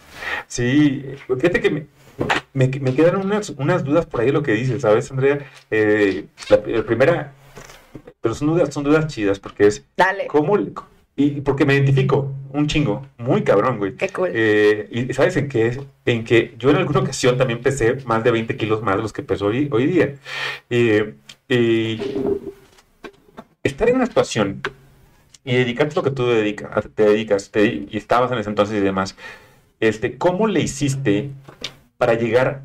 Sí, 0.47 1.03
fíjate 1.27 1.59
que 1.61 1.69
me, 1.72 1.85
me, 2.53 2.68
me 2.68 2.93
quedan 2.95 3.15
unas, 3.18 3.49
unas 3.51 3.84
dudas 3.84 4.05
por 4.05 4.22
ahí 4.22 4.27
de 4.27 4.34
lo 4.34 4.43
que 4.43 4.51
dices, 4.53 4.81
¿sabes, 4.81 5.09
Andrea? 5.11 5.39
Eh, 5.72 6.26
la, 6.49 6.59
la 6.65 6.84
primera, 6.84 7.31
pero 8.22 8.35
son 8.35 8.47
dudas, 8.49 8.72
son 8.73 8.84
dudas 8.84 9.07
chidas, 9.07 9.39
porque 9.39 9.68
es, 9.68 9.84
Dale. 9.95 10.27
¿cómo? 10.27 10.57
Y 11.19 11.41
porque 11.41 11.65
me 11.65 11.73
identifico 11.73 12.31
un 12.53 12.68
chingo, 12.68 13.06
muy 13.18 13.41
cabrón, 13.44 13.80
güey. 13.80 13.95
Qué 13.95 14.07
cool. 14.10 14.30
Eh, 14.34 14.88
y 14.91 15.14
¿sabes 15.14 15.35
en 15.35 15.49
qué? 15.49 15.81
En 16.06 16.23
que 16.23 16.53
yo 16.60 16.69
en 16.69 16.76
alguna 16.77 16.99
ocasión 16.99 17.38
también 17.38 17.60
pesé 17.60 17.98
más 18.06 18.23
de 18.23 18.30
20 18.31 18.56
kilos 18.56 18.84
más 18.84 18.95
de 18.98 19.02
los 19.02 19.11
que 19.14 19.23
peso 19.23 19.48
hoy, 19.48 19.68
hoy 19.72 19.88
día. 19.88 20.15
Eh, 20.69 21.15
y 21.49 21.99
estar 23.64 23.89
en 23.89 23.95
una 23.95 24.06
situación 24.06 24.61
y 25.44 25.56
dedicarte 25.56 25.94
a 25.94 25.95
lo 25.98 26.03
que 26.03 26.11
tú 26.11 26.27
dedica- 26.27 26.81
te 26.94 27.03
dedicas, 27.03 27.49
te- 27.52 27.88
y 27.89 27.98
estabas 27.98 28.31
en 28.31 28.38
ese 28.38 28.49
entonces 28.49 28.77
y 28.77 28.81
demás, 28.81 29.15
este, 29.80 30.18
¿cómo 30.18 30.48
le 30.48 30.61
hiciste 30.61 31.30
para 31.98 32.14
llegar 32.14 32.61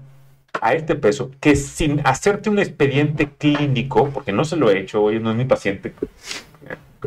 a 0.60 0.74
este 0.74 0.94
peso 0.94 1.30
que 1.40 1.56
sin 1.56 2.00
hacerte 2.06 2.50
un 2.50 2.58
expediente 2.58 3.28
clínico, 3.38 4.10
porque 4.10 4.32
no 4.32 4.44
se 4.44 4.56
lo 4.56 4.70
he 4.70 4.78
hecho, 4.80 5.02
hoy 5.02 5.18
no 5.20 5.30
es 5.30 5.36
mi 5.36 5.44
paciente, 5.44 5.92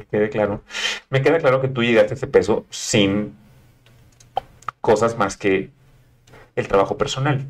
que 0.01 0.05
quede 0.05 0.29
claro, 0.29 0.61
me 1.09 1.23
queda 1.23 1.39
claro 1.39 1.61
que 1.61 1.67
tú 1.67 1.83
llegaste 1.83 2.13
a 2.13 2.17
ese 2.17 2.27
peso 2.27 2.65
sin 2.69 3.35
cosas 4.81 5.17
más 5.17 5.37
que 5.37 5.71
el 6.55 6.67
trabajo 6.67 6.97
personal. 6.97 7.47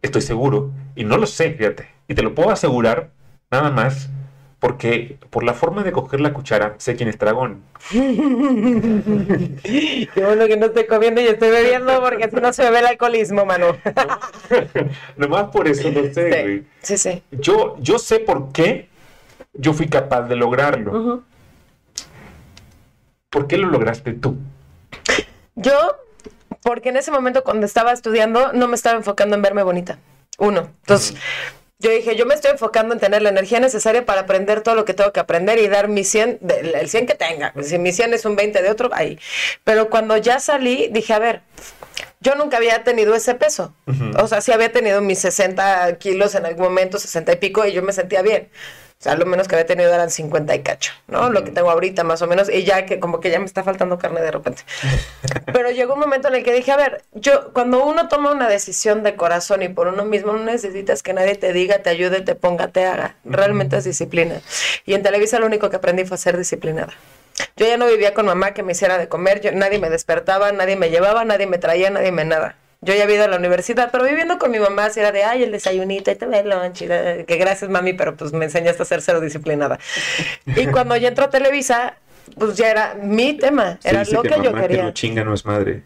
Estoy 0.00 0.22
seguro, 0.22 0.70
y 0.96 1.04
no 1.04 1.18
lo 1.18 1.26
sé, 1.26 1.52
fíjate, 1.52 1.88
y 2.08 2.14
te 2.14 2.22
lo 2.22 2.34
puedo 2.34 2.50
asegurar 2.50 3.10
nada 3.50 3.70
más 3.70 4.08
porque 4.60 5.16
por 5.30 5.42
la 5.44 5.54
forma 5.54 5.84
de 5.84 5.92
coger 5.92 6.20
la 6.20 6.32
cuchara 6.32 6.74
sé 6.78 6.96
quién 6.96 7.08
es 7.08 7.16
dragón. 7.18 7.62
Qué 7.92 8.00
bueno 10.16 10.48
que 10.48 10.56
no 10.56 10.66
estoy 10.66 10.86
comiendo 10.86 11.20
y 11.20 11.26
estoy 11.26 11.50
bebiendo 11.50 12.00
porque 12.00 12.28
si 12.28 12.34
no 12.36 12.52
se 12.52 12.68
ve 12.70 12.80
el 12.80 12.86
alcoholismo, 12.86 13.44
Manu. 13.44 13.66
Nomás 15.16 15.50
por 15.50 15.68
eso 15.68 15.88
no 15.90 16.12
sé, 16.12 16.42
güey. 16.42 16.64
Sí. 16.82 16.98
sí. 16.98 17.22
Yo, 17.30 17.76
yo 17.80 18.00
sé 18.00 18.18
por 18.18 18.50
qué 18.52 18.88
yo 19.52 19.72
fui 19.72 19.88
capaz 19.88 20.22
de 20.22 20.36
lograrlo. 20.36 21.22
¿Por 23.30 23.46
qué 23.46 23.58
lo 23.58 23.68
lograste 23.68 24.12
tú? 24.14 24.36
Yo, 25.54 25.96
porque 26.62 26.88
en 26.88 26.96
ese 26.96 27.10
momento 27.10 27.44
cuando 27.44 27.66
estaba 27.66 27.92
estudiando, 27.92 28.52
no 28.52 28.68
me 28.68 28.74
estaba 28.74 28.96
enfocando 28.96 29.36
en 29.36 29.42
verme 29.42 29.62
bonita. 29.62 29.98
Uno. 30.38 30.70
Entonces, 30.82 31.14
yo 31.80 31.90
dije, 31.90 32.16
yo 32.16 32.26
me 32.26 32.34
estoy 32.34 32.52
enfocando 32.52 32.94
en 32.94 33.00
tener 33.00 33.22
la 33.22 33.28
energía 33.28 33.60
necesaria 33.60 34.06
para 34.06 34.22
aprender 34.22 34.62
todo 34.62 34.74
lo 34.74 34.84
que 34.84 34.94
tengo 34.94 35.12
que 35.12 35.20
aprender 35.20 35.58
y 35.58 35.68
dar 35.68 35.88
mi 35.88 36.04
100, 36.04 36.38
de- 36.40 36.72
el 36.80 36.88
100 36.88 37.06
que 37.06 37.14
tenga. 37.14 37.52
Si 37.62 37.78
mi 37.78 37.92
100 37.92 38.14
es 38.14 38.24
un 38.24 38.34
20 38.34 38.62
de 38.62 38.70
otro, 38.70 38.88
ahí. 38.92 39.18
Pero 39.64 39.90
cuando 39.90 40.16
ya 40.16 40.40
salí, 40.40 40.88
dije, 40.90 41.12
a 41.12 41.18
ver, 41.18 41.42
yo 42.20 42.34
nunca 42.34 42.56
había 42.56 42.82
tenido 42.82 43.14
ese 43.14 43.34
peso. 43.34 43.74
O 44.18 44.26
sea, 44.26 44.40
sí 44.40 44.52
había 44.52 44.72
tenido 44.72 45.00
mis 45.02 45.18
60 45.18 45.98
kilos 45.98 46.34
en 46.34 46.46
algún 46.46 46.64
momento, 46.64 46.98
60 46.98 47.32
y 47.32 47.36
pico, 47.36 47.64
y 47.66 47.72
yo 47.72 47.82
me 47.82 47.92
sentía 47.92 48.22
bien. 48.22 48.48
O 49.00 49.04
sea, 49.04 49.14
lo 49.14 49.26
menos 49.26 49.46
que 49.46 49.54
había 49.54 49.64
tenido 49.64 49.94
eran 49.94 50.10
50 50.10 50.56
y 50.56 50.62
cacho, 50.64 50.92
¿no? 51.06 51.30
Lo 51.30 51.44
que 51.44 51.52
tengo 51.52 51.70
ahorita 51.70 52.02
más 52.02 52.20
o 52.20 52.26
menos, 52.26 52.50
y 52.50 52.64
ya 52.64 52.84
que 52.84 52.98
como 52.98 53.20
que 53.20 53.30
ya 53.30 53.38
me 53.38 53.44
está 53.44 53.62
faltando 53.62 53.96
carne 53.96 54.20
de 54.20 54.32
repente. 54.32 54.62
Pero 55.52 55.70
llegó 55.70 55.94
un 55.94 56.00
momento 56.00 56.26
en 56.26 56.34
el 56.34 56.42
que 56.42 56.52
dije, 56.52 56.72
a 56.72 56.76
ver, 56.76 57.04
yo 57.12 57.52
cuando 57.52 57.84
uno 57.86 58.08
toma 58.08 58.32
una 58.32 58.48
decisión 58.48 59.04
de 59.04 59.14
corazón 59.14 59.62
y 59.62 59.68
por 59.68 59.86
uno 59.86 60.04
mismo 60.04 60.32
no 60.32 60.42
necesitas 60.42 61.04
que 61.04 61.12
nadie 61.12 61.36
te 61.36 61.52
diga, 61.52 61.78
te 61.78 61.90
ayude, 61.90 62.22
te 62.22 62.34
ponga, 62.34 62.68
te 62.68 62.86
haga. 62.86 63.14
Realmente 63.24 63.76
es 63.76 63.84
disciplina. 63.84 64.40
Y 64.84 64.94
en 64.94 65.04
Televisa 65.04 65.38
lo 65.38 65.46
único 65.46 65.70
que 65.70 65.76
aprendí 65.76 66.04
fue 66.04 66.16
a 66.16 66.18
ser 66.18 66.36
disciplinada. 66.36 66.92
Yo 67.56 67.68
ya 67.68 67.76
no 67.76 67.86
vivía 67.86 68.14
con 68.14 68.26
mamá 68.26 68.52
que 68.52 68.64
me 68.64 68.72
hiciera 68.72 68.98
de 68.98 69.08
comer, 69.08 69.40
yo, 69.40 69.52
nadie 69.52 69.78
me 69.78 69.90
despertaba, 69.90 70.50
nadie 70.50 70.74
me 70.74 70.90
llevaba, 70.90 71.24
nadie 71.24 71.46
me 71.46 71.58
traía, 71.58 71.88
nadie 71.90 72.10
me 72.10 72.24
nada. 72.24 72.56
Yo 72.80 72.94
ya 72.94 73.04
había 73.04 73.16
ido 73.16 73.24
a 73.24 73.28
la 73.28 73.36
universidad, 73.36 73.90
pero 73.90 74.04
viviendo 74.04 74.38
con 74.38 74.52
mi 74.52 74.60
mamá, 74.60 74.88
si 74.90 75.00
era 75.00 75.10
de, 75.10 75.24
ay, 75.24 75.42
el 75.42 75.50
desayunito, 75.50 76.12
y 76.12 76.14
te 76.14 76.26
ve 76.26 76.40
el 76.40 76.50
lunch, 76.50 76.78
que 76.78 77.36
gracias 77.36 77.68
mami, 77.68 77.92
pero 77.92 78.14
pues 78.14 78.32
me 78.32 78.44
enseñaste 78.44 78.82
a 78.82 78.86
ser 78.86 79.02
cero 79.02 79.20
disciplinada. 79.20 79.78
Y 80.46 80.66
cuando 80.72 80.96
ya 80.96 81.08
entró 81.08 81.24
a 81.24 81.30
Televisa, 81.30 81.94
pues 82.38 82.56
ya 82.56 82.70
era 82.70 82.94
mi 82.94 83.34
tema, 83.34 83.78
era 83.82 84.04
lo 84.04 84.22
que, 84.22 84.28
yo 84.28 84.36
mamá 84.36 84.60
que 84.60 84.68
quería. 84.68 84.82
no 84.84 84.92
chinga 84.92 85.24
no 85.24 85.34
es 85.34 85.44
madre. 85.44 85.82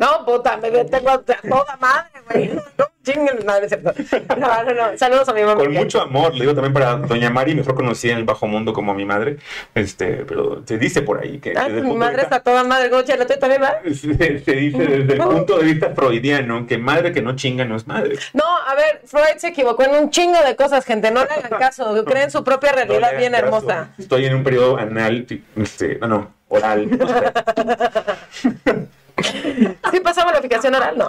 No, 0.00 0.24
puta, 0.24 0.56
me 0.56 0.70
tengo 0.86 1.10
a 1.10 1.18
toda 1.18 1.76
madre, 1.78 2.08
güey. 2.30 2.50
No 2.78 2.86
chinguen, 3.04 3.38
es 3.62 3.68
cierto. 3.68 3.92
No, 4.38 4.64
no, 4.64 4.72
no. 4.72 4.98
Saludos 4.98 5.28
a 5.28 5.34
mi 5.34 5.42
mamá. 5.42 5.56
Con 5.56 5.74
mucho 5.74 6.00
amor, 6.00 6.32
le 6.32 6.40
digo 6.40 6.54
también 6.54 6.72
para 6.72 6.96
Doña 6.96 7.28
Mari, 7.28 7.54
mejor 7.54 7.74
conocida 7.74 8.12
en 8.12 8.18
el 8.18 8.24
bajo 8.24 8.46
mundo 8.46 8.72
como 8.72 8.94
mi 8.94 9.04
madre, 9.04 9.36
este, 9.74 10.24
pero 10.26 10.62
se 10.66 10.78
dice 10.78 11.02
por 11.02 11.20
ahí 11.20 11.38
que 11.38 11.52
Ah, 11.54 11.68
desde 11.68 11.82
mi 11.82 11.94
madre 11.94 12.22
está 12.22 12.40
toda 12.40 12.64
madre, 12.64 12.88
como 12.88 13.02
chela, 13.02 13.26
tú 13.26 13.34
también, 13.38 13.60
¿verdad? 13.60 13.82
se, 13.84 14.38
se 14.38 14.52
dice 14.52 14.78
desde 14.78 15.12
el 15.12 15.20
punto 15.20 15.58
de 15.58 15.64
vista 15.64 15.90
freudiano 15.94 16.66
que 16.66 16.78
madre 16.78 17.12
que 17.12 17.20
no 17.20 17.36
chinga 17.36 17.66
no 17.66 17.76
es 17.76 17.86
madre. 17.86 18.18
No, 18.32 18.44
a 18.44 18.74
ver, 18.74 19.02
Freud 19.04 19.36
se 19.36 19.48
equivocó 19.48 19.84
en 19.84 19.96
un 19.96 20.10
chingo 20.10 20.42
de 20.42 20.56
cosas, 20.56 20.86
gente. 20.86 21.10
No 21.10 21.24
le 21.24 21.30
hagan 21.30 21.58
caso. 21.58 22.02
Creen 22.06 22.30
su 22.30 22.42
propia 22.42 22.72
realidad 22.72 23.18
bien 23.18 23.32
caso. 23.32 23.44
hermosa. 23.44 23.90
Estoy 23.98 24.24
en 24.24 24.34
un 24.34 24.44
periodo 24.44 24.78
anal, 24.78 25.26
este, 25.56 25.98
no, 25.98 26.08
no, 26.08 26.34
oral. 26.48 26.88
¿Sí 29.22 30.00
pasamos 30.02 30.32
la 30.32 30.40
fijación 30.42 30.74
oral? 30.74 30.96
No. 30.98 31.08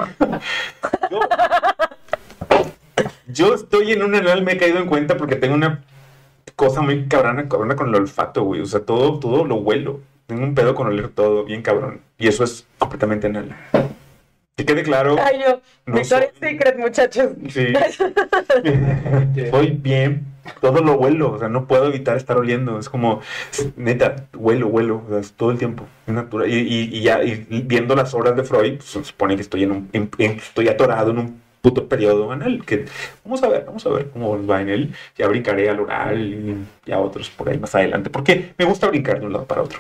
Yo, 1.10 1.20
yo 3.28 3.54
estoy 3.56 3.92
en 3.94 4.04
un 4.04 4.16
anal, 4.16 4.44
me 4.44 4.54
he 4.54 4.58
caído 4.58 4.80
en 4.80 4.88
cuenta 4.88 5.18
porque 5.18 5.36
tengo 5.36 5.56
una 5.56 5.84
cosa 6.56 6.82
muy 6.82 7.08
cabrona, 7.08 7.48
cabrona 7.48 7.76
con 7.76 7.90
el 7.90 7.96
olfato, 7.96 8.44
güey. 8.44 8.62
O 8.62 8.66
sea, 8.66 8.82
todo, 8.82 9.20
todo 9.20 9.46
lo 9.46 9.56
huelo. 9.56 10.00
Tengo 10.28 10.44
un 10.44 10.56
pedo 10.56 10.76
con 10.76 10.88
oler 10.88 11.10
todo, 11.10 11.44
bien 11.44 11.62
cabrón. 11.62 12.02
Y 12.18 12.28
eso 12.28 12.44
es 12.44 12.66
completamente 12.78 13.28
anal. 13.28 13.56
Que 14.56 14.66
quede 14.66 14.84
claro. 14.84 15.16
Ay, 15.20 15.40
yo. 15.46 15.62
No 15.86 15.96
Victoria's 15.96 16.32
soy- 16.40 16.50
Secret, 16.50 16.78
muchachos. 16.78 17.32
Sí. 17.50 17.74
Soy 19.52 19.72
bien, 19.72 20.26
todo 20.60 20.82
lo 20.82 20.94
huelo, 20.94 21.32
o 21.34 21.40
sea, 21.40 21.50
no 21.50 21.66
puedo 21.66 21.88
evitar 21.88 22.18
estar 22.18 22.38
oliendo. 22.38 22.80
Es 22.80 22.90
como, 22.90 23.22
neta, 23.76 24.28
huelo, 24.36 24.68
huelo, 24.68 25.04
o 25.06 25.10
sea, 25.10 25.20
es 25.20 25.34
todo 25.34 25.52
el 25.52 25.58
tiempo. 25.58 25.86
es 26.08 26.14
natural. 26.14 26.50
Y, 26.50 26.56
y- 26.60 26.98
y 26.98 27.02
ya 27.02 27.24
y 27.24 27.46
viendo 27.66 27.96
las 27.96 28.14
obras 28.14 28.36
de 28.36 28.44
Freud, 28.44 28.76
pues, 28.78 28.90
se 28.90 29.04
supone 29.04 29.36
que 29.36 29.42
estoy 29.42 29.64
en 29.64 29.72
un, 29.72 29.90
en- 29.94 30.10
en- 30.18 30.32
estoy 30.38 30.68
atorado 30.68 31.12
en 31.12 31.18
un 31.20 31.42
puto 31.62 31.88
periodo 31.88 32.32
anal. 32.32 32.64
Que 32.66 32.86
vamos 33.24 33.42
a 33.44 33.48
ver, 33.50 33.66
vamos 33.66 33.86
a 33.86 33.90
ver 33.90 34.10
cómo 34.12 34.46
va 34.48 34.62
en 34.62 34.70
él. 34.70 34.94
Ya 35.18 35.28
brincaré 35.28 35.70
al 35.70 35.80
oral 35.80 36.20
y, 36.22 36.90
y 36.90 36.92
a 36.92 37.00
otros 37.00 37.30
por 37.30 37.50
ahí 37.50 37.58
más 37.60 37.74
adelante, 37.76 38.10
porque 38.10 38.54
me 38.58 38.66
gusta 38.66 38.88
brincar 38.88 39.20
de 39.20 39.26
un 39.28 39.34
lado 39.34 39.46
para 39.46 39.62
otro. 39.62 39.80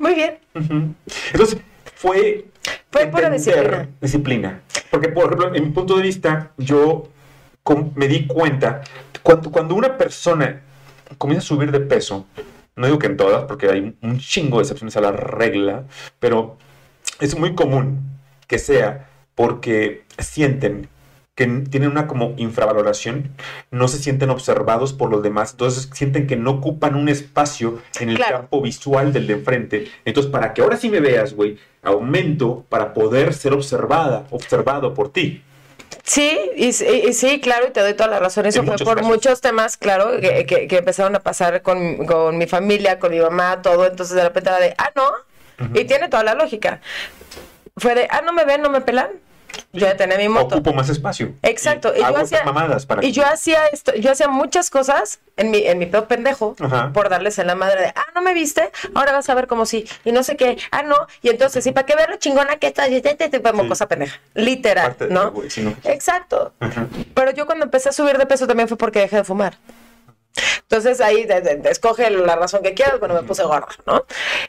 Muy 0.00 0.14
bien. 0.14 0.34
Ujú. 0.54 0.94
Entonces, 1.32 1.58
fue. 1.94 2.46
Fue 2.90 3.06
pura 3.06 3.26
entender 3.28 3.32
disciplina. 3.54 3.88
disciplina. 4.00 4.60
Porque, 4.90 5.08
por 5.08 5.24
ejemplo, 5.26 5.54
en 5.54 5.64
mi 5.64 5.70
punto 5.70 5.96
de 5.96 6.02
vista, 6.02 6.50
yo 6.56 7.08
me 7.74 8.06
di 8.08 8.26
cuenta, 8.26 8.82
cuando, 9.22 9.50
cuando 9.50 9.74
una 9.74 9.96
persona 9.96 10.62
comienza 11.18 11.44
a 11.44 11.48
subir 11.48 11.72
de 11.72 11.80
peso, 11.80 12.26
no 12.76 12.86
digo 12.86 12.98
que 12.98 13.06
en 13.06 13.16
todas, 13.16 13.44
porque 13.44 13.68
hay 13.70 13.96
un 14.02 14.18
chingo 14.18 14.58
de 14.58 14.62
excepciones 14.62 14.96
a 14.96 15.00
la 15.00 15.12
regla, 15.12 15.84
pero 16.20 16.58
es 17.20 17.36
muy 17.38 17.54
común 17.54 18.00
que 18.46 18.58
sea 18.58 19.08
porque 19.34 20.04
sienten 20.18 20.88
que 21.34 21.46
tienen 21.46 21.90
una 21.90 22.06
como 22.06 22.32
infravaloración, 22.38 23.30
no 23.70 23.88
se 23.88 23.98
sienten 23.98 24.30
observados 24.30 24.94
por 24.94 25.10
los 25.10 25.22
demás, 25.22 25.52
entonces 25.52 25.90
sienten 25.92 26.26
que 26.26 26.36
no 26.36 26.52
ocupan 26.52 26.94
un 26.94 27.10
espacio 27.10 27.78
en 28.00 28.08
el 28.08 28.16
Claro. 28.16 28.38
campo 28.38 28.62
visual 28.62 29.12
del 29.12 29.26
de 29.26 29.34
enfrente. 29.34 29.84
Entonces, 30.06 30.32
para 30.32 30.54
que 30.54 30.62
ahora 30.62 30.78
sí 30.78 30.88
me 30.88 31.00
veas, 31.00 31.34
güey, 31.34 31.58
aumento 31.82 32.64
para 32.70 32.94
poder 32.94 33.34
ser 33.34 33.52
observada, 33.52 34.26
observado 34.30 34.94
por 34.94 35.12
ti. 35.12 35.42
Sí, 36.06 36.38
y, 36.54 36.66
y- 36.68 37.08
y 37.08 37.12
sí, 37.12 37.40
claro, 37.40 37.66
y 37.66 37.72
te 37.72 37.80
doy 37.80 37.94
toda 37.94 38.08
la 38.08 38.20
razón. 38.20 38.46
Eso 38.46 38.60
En 38.60 38.66
fue 38.66 38.76
por 38.78 38.94
casos. 38.98 39.10
muchos 39.10 39.40
temas, 39.40 39.76
claro, 39.76 40.20
que, 40.20 40.46
que- 40.46 40.68
que 40.68 40.78
empezaron 40.78 41.16
a 41.16 41.20
pasar 41.20 41.62
con, 41.62 42.06
con 42.06 42.38
mi 42.38 42.46
familia, 42.46 43.00
con 43.00 43.10
mi 43.10 43.18
mamá, 43.18 43.60
todo. 43.60 43.84
Entonces 43.86 44.14
de 44.14 44.22
repente 44.22 44.48
era 44.50 44.60
de, 44.60 44.74
ah, 44.78 44.92
no. 44.94 45.10
Y 45.74 45.84
tiene 45.84 46.08
toda 46.08 46.22
la 46.22 46.34
lógica. 46.34 46.80
Fue 47.76 47.94
de, 47.96 48.06
ah, 48.10 48.22
no 48.24 48.32
me 48.32 48.44
ven, 48.44 48.62
no 48.62 48.70
me 48.70 48.80
pelan. 48.82 49.08
Yo 49.72 49.86
ya 49.86 49.96
tenía 49.96 50.16
mi 50.18 50.28
moto. 50.28 50.56
Ocupo 50.56 50.72
más 50.72 50.88
espacio. 50.88 51.32
Exacto. 51.42 51.92
Y, 51.96 52.00
yo 52.00 52.16
hacía, 52.16 52.44
mamadas 52.44 52.86
para 52.86 53.02
y 53.04 53.08
que- 53.08 53.12
yo 53.12 53.26
hacía 53.26 53.66
esto, 53.72 53.94
yo 53.94 54.10
hacía 54.12 54.28
muchas 54.28 54.70
cosas 54.70 55.20
en 55.36 55.50
mi, 55.50 55.58
en 55.66 55.78
mi 55.78 55.86
pedo 55.86 56.06
pendejo 56.08 56.56
Ajá. 56.60 56.90
por 56.92 57.08
darles 57.08 57.38
en 57.38 57.46
la 57.46 57.54
madre 57.54 57.80
de, 57.82 57.86
ah, 57.88 58.06
no 58.14 58.22
me 58.22 58.32
viste, 58.34 58.70
ahora 58.94 59.12
vas 59.12 59.28
a 59.28 59.34
ver 59.34 59.46
como 59.46 59.66
sí, 59.66 59.86
y 60.04 60.12
no 60.12 60.22
sé 60.22 60.36
qué, 60.36 60.56
ah, 60.70 60.82
no, 60.82 60.96
y 61.22 61.28
entonces, 61.28 61.66
¿y 61.66 61.72
para 61.72 61.86
qué 61.86 61.94
ver 61.94 62.08
lo 62.10 62.16
chingona 62.16 62.56
que 62.56 62.68
estás? 62.68 62.88
Y 62.90 63.00
te, 63.02 63.14
te, 63.14 63.28
te, 63.28 63.42
como 63.42 63.62
Sí. 63.64 63.68
cosa 63.68 63.86
pendeja, 63.88 64.18
literal, 64.34 64.94
Parte 64.94 65.08
¿no? 65.12 65.32
Exacto. 65.84 66.52
Ajá. 66.60 66.86
Pero 67.14 67.30
yo 67.32 67.46
cuando 67.46 67.64
empecé 67.64 67.88
a 67.88 67.92
subir 67.92 68.16
de 68.18 68.26
peso 68.26 68.46
también 68.46 68.68
fue 68.68 68.76
porque 68.76 69.00
dejé 69.00 69.16
de 69.16 69.24
fumar. 69.24 69.56
Entonces 70.62 71.00
ahí 71.00 71.26
escoge 71.64 72.10
la 72.10 72.36
razón 72.36 72.62
que 72.62 72.74
quieras, 72.74 72.98
bueno, 72.98 73.14
me 73.14 73.22
puse 73.22 73.42
gorda, 73.44 73.68
¿no? 73.86 74.04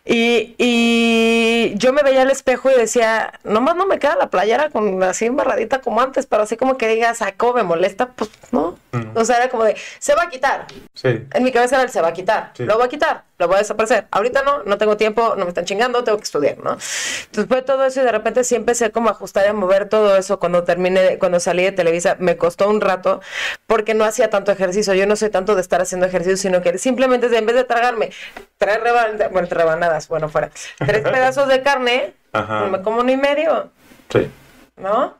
Y, 0.05 0.55
y 0.57 1.73
yo 1.75 1.93
me 1.93 2.01
veía 2.03 2.21
al 2.23 2.31
espejo 2.31 2.71
y 2.71 2.75
decía, 2.75 3.33
nomás 3.43 3.75
no 3.75 3.85
me 3.85 3.99
queda 3.99 4.15
la 4.15 4.29
playera 4.29 4.69
con 4.69 5.01
así 5.03 5.25
embarradita 5.25 5.79
como 5.81 6.01
antes, 6.01 6.25
pero 6.25 6.43
así 6.43 6.57
como 6.57 6.77
que 6.77 6.87
digas, 6.87 7.21
¿a 7.21 7.33
cómo 7.33 7.53
me 7.53 7.63
molesta? 7.63 8.07
Pues 8.07 8.29
no. 8.51 8.77
Mm. 8.91 9.15
O 9.17 9.25
sea, 9.25 9.37
era 9.37 9.49
como 9.49 9.63
de, 9.63 9.75
se 9.99 10.15
va 10.15 10.23
a 10.23 10.29
quitar. 10.29 10.65
Sí. 10.93 11.25
En 11.33 11.43
mi 11.43 11.51
cabeza 11.51 11.75
era 11.75 11.83
el 11.83 11.89
se 11.89 12.01
va 12.01 12.09
a 12.09 12.13
quitar, 12.13 12.51
Sí. 12.55 12.63
lo 12.65 12.75
voy 12.77 12.85
a 12.85 12.89
quitar, 12.89 13.23
lo 13.37 13.47
voy 13.47 13.55
a 13.55 13.59
desaparecer. 13.59 14.07
Ahorita 14.11 14.41
no, 14.43 14.63
no 14.63 14.77
tengo 14.77 14.97
tiempo, 14.97 15.35
no 15.37 15.43
me 15.45 15.49
están 15.49 15.65
chingando, 15.65 16.03
tengo 16.03 16.17
que 16.17 16.23
estudiar, 16.23 16.57
¿no? 16.59 16.71
Entonces 16.71 17.45
fue 17.47 17.61
todo 17.61 17.85
eso 17.85 18.01
y 18.01 18.03
de 18.03 18.11
repente 18.11 18.43
sí 18.43 18.55
empecé 18.55 18.91
como 18.91 19.09
a 19.09 19.11
ajustar 19.11 19.45
y 19.45 19.49
a 19.49 19.53
mover 19.53 19.89
todo 19.89 20.15
eso 20.17 20.39
cuando 20.39 20.63
terminé, 20.63 21.17
cuando 21.19 21.39
salí 21.39 21.63
de 21.63 21.71
Televisa, 21.71 22.15
me 22.19 22.37
costó 22.37 22.69
un 22.69 22.81
rato 22.81 23.21
porque 23.67 23.93
no 23.93 24.05
hacía 24.05 24.29
tanto 24.29 24.51
ejercicio. 24.51 24.93
Yo 24.93 25.05
no 25.05 25.15
soy 25.15 25.29
tanto 25.29 25.55
de 25.55 25.61
estar 25.61 25.76
haciendo 25.81 26.05
ejercicio, 26.07 26.37
sino 26.37 26.61
que 26.61 26.77
simplemente 26.77 27.27
en 27.35 27.45
vez 27.45 27.55
de 27.55 27.63
tragarme 27.63 28.11
tres 28.57 28.79
rebanadas, 28.81 29.31
bueno, 29.31 29.47
tres 29.47 29.57
rebanadas, 29.61 30.07
bueno, 30.07 30.29
fuera, 30.29 30.49
tres 30.79 31.01
pedazos 31.03 31.47
de 31.47 31.61
carne, 31.61 32.13
Ajá. 32.33 32.59
pues 32.59 32.71
me 32.71 32.81
como 32.81 33.01
uno 33.01 33.11
y 33.11 33.17
medio. 33.17 33.69
Sí. 34.09 34.29
¿no? 34.77 35.17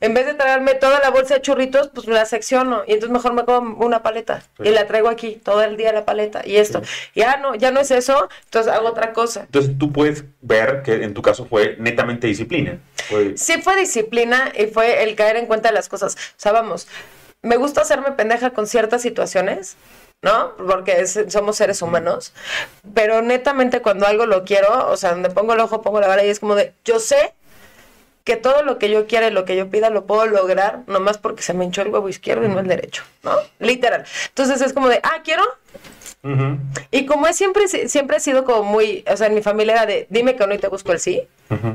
En 0.00 0.12
vez 0.12 0.26
de 0.26 0.34
traerme 0.34 0.74
toda 0.74 0.98
la 0.98 1.10
bolsa 1.10 1.34
de 1.34 1.40
churritos, 1.40 1.88
pues 1.94 2.08
la 2.08 2.24
secciono 2.24 2.82
y 2.86 2.94
entonces 2.94 3.12
mejor 3.12 3.32
me 3.32 3.44
como 3.44 3.76
una 3.86 4.02
paleta 4.02 4.42
Sí. 4.56 4.64
y 4.64 4.70
la 4.70 4.88
traigo 4.88 5.08
aquí 5.08 5.40
todo 5.42 5.62
el 5.62 5.76
día 5.76 5.92
la 5.92 6.04
paleta 6.04 6.42
y 6.44 6.56
esto. 6.56 6.82
Ya 7.14 7.36
no, 7.36 7.54
ya 7.54 7.70
no 7.70 7.78
es 7.78 7.92
eso, 7.92 8.28
entonces 8.46 8.72
hago 8.72 8.88
otra 8.88 9.12
cosa. 9.12 9.42
Entonces 9.42 9.78
tú 9.78 9.92
puedes 9.92 10.24
ver 10.40 10.82
que 10.82 11.04
en 11.04 11.14
tu 11.14 11.22
caso 11.22 11.46
fue 11.46 11.76
netamente 11.78 12.26
disciplina. 12.26 12.78
Fue- 13.08 13.36
Sí 13.38 13.62
fue 13.62 13.76
disciplina 13.76 14.52
y 14.58 14.66
fue 14.66 15.04
el 15.04 15.14
caer 15.14 15.36
en 15.36 15.46
cuenta 15.46 15.68
de 15.68 15.76
las 15.76 15.88
cosas. 15.88 16.16
O 16.16 16.34
sea, 16.40 16.50
vamos, 16.50 16.88
me 17.42 17.56
gusta 17.56 17.80
hacerme 17.82 18.10
pendeja 18.12 18.50
con 18.50 18.66
ciertas 18.66 19.00
situaciones, 19.00 19.76
¿no? 20.22 20.52
Porque 20.56 21.00
es- 21.00 21.18
somos 21.28 21.56
seres 21.56 21.80
humanos, 21.82 22.32
pero 22.94 23.22
netamente 23.22 23.80
cuando 23.82 24.06
algo 24.06 24.26
lo 24.26 24.44
quiero, 24.44 24.88
o 24.88 24.96
sea, 24.96 25.10
donde 25.10 25.30
pongo 25.30 25.52
el 25.54 25.60
ojo, 25.60 25.82
pongo 25.82 26.00
la 26.00 26.08
vara 26.08 26.24
y 26.24 26.28
es 26.30 26.40
como 26.40 26.54
de, 26.54 26.72
yo 26.84 26.98
sé 26.98 27.34
que 28.24 28.36
todo 28.36 28.62
lo 28.62 28.78
que 28.78 28.90
yo 28.90 29.06
quiera 29.06 29.28
y 29.28 29.30
lo 29.30 29.44
que 29.46 29.56
yo 29.56 29.70
pida 29.70 29.88
lo 29.90 30.04
puedo 30.04 30.26
lograr 30.26 30.80
nomás 30.86 31.16
porque 31.18 31.42
se 31.42 31.54
me 31.54 31.64
hinchó 31.64 31.80
el 31.82 31.88
huevo 31.88 32.08
izquierdo 32.10 32.44
y 32.44 32.48
no 32.48 32.58
el 32.60 32.66
derecho, 32.66 33.02
¿no? 33.22 33.36
Literal. 33.58 34.04
Entonces 34.28 34.60
es 34.60 34.72
como 34.74 34.88
de, 34.88 35.00
ah, 35.02 35.20
quiero. 35.24 35.44
Y 36.90 37.06
como 37.06 37.26
es 37.26 37.36
siempre, 37.36 37.68
siempre 37.68 38.18
he 38.18 38.20
sido 38.20 38.44
como 38.44 38.64
muy, 38.64 39.02
o 39.10 39.16
sea, 39.16 39.28
en 39.28 39.34
mi 39.34 39.40
familia 39.40 39.74
era 39.74 39.86
de, 39.86 40.06
dime 40.10 40.36
que 40.36 40.46
no 40.46 40.52
y 40.54 40.58
te 40.58 40.68
busco 40.68 40.92
el 40.92 41.00
sí 41.00 41.26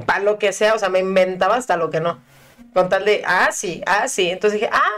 para 0.06 0.20
lo 0.20 0.38
que 0.38 0.54
sea, 0.54 0.76
o 0.76 0.80
sea, 0.80 0.90
me 0.90 1.00
inventaba 1.00 1.56
hasta 1.56 1.76
lo 1.78 1.90
que 1.90 2.02
no. 2.02 2.20
Con 2.74 2.88
tal 2.90 3.06
de, 3.06 3.24
ah, 3.26 3.50
sí, 3.52 3.82
ah, 3.88 4.08
sí. 4.08 4.30
Entonces 4.30 4.60
dije, 4.60 4.70
ah, 4.72 4.92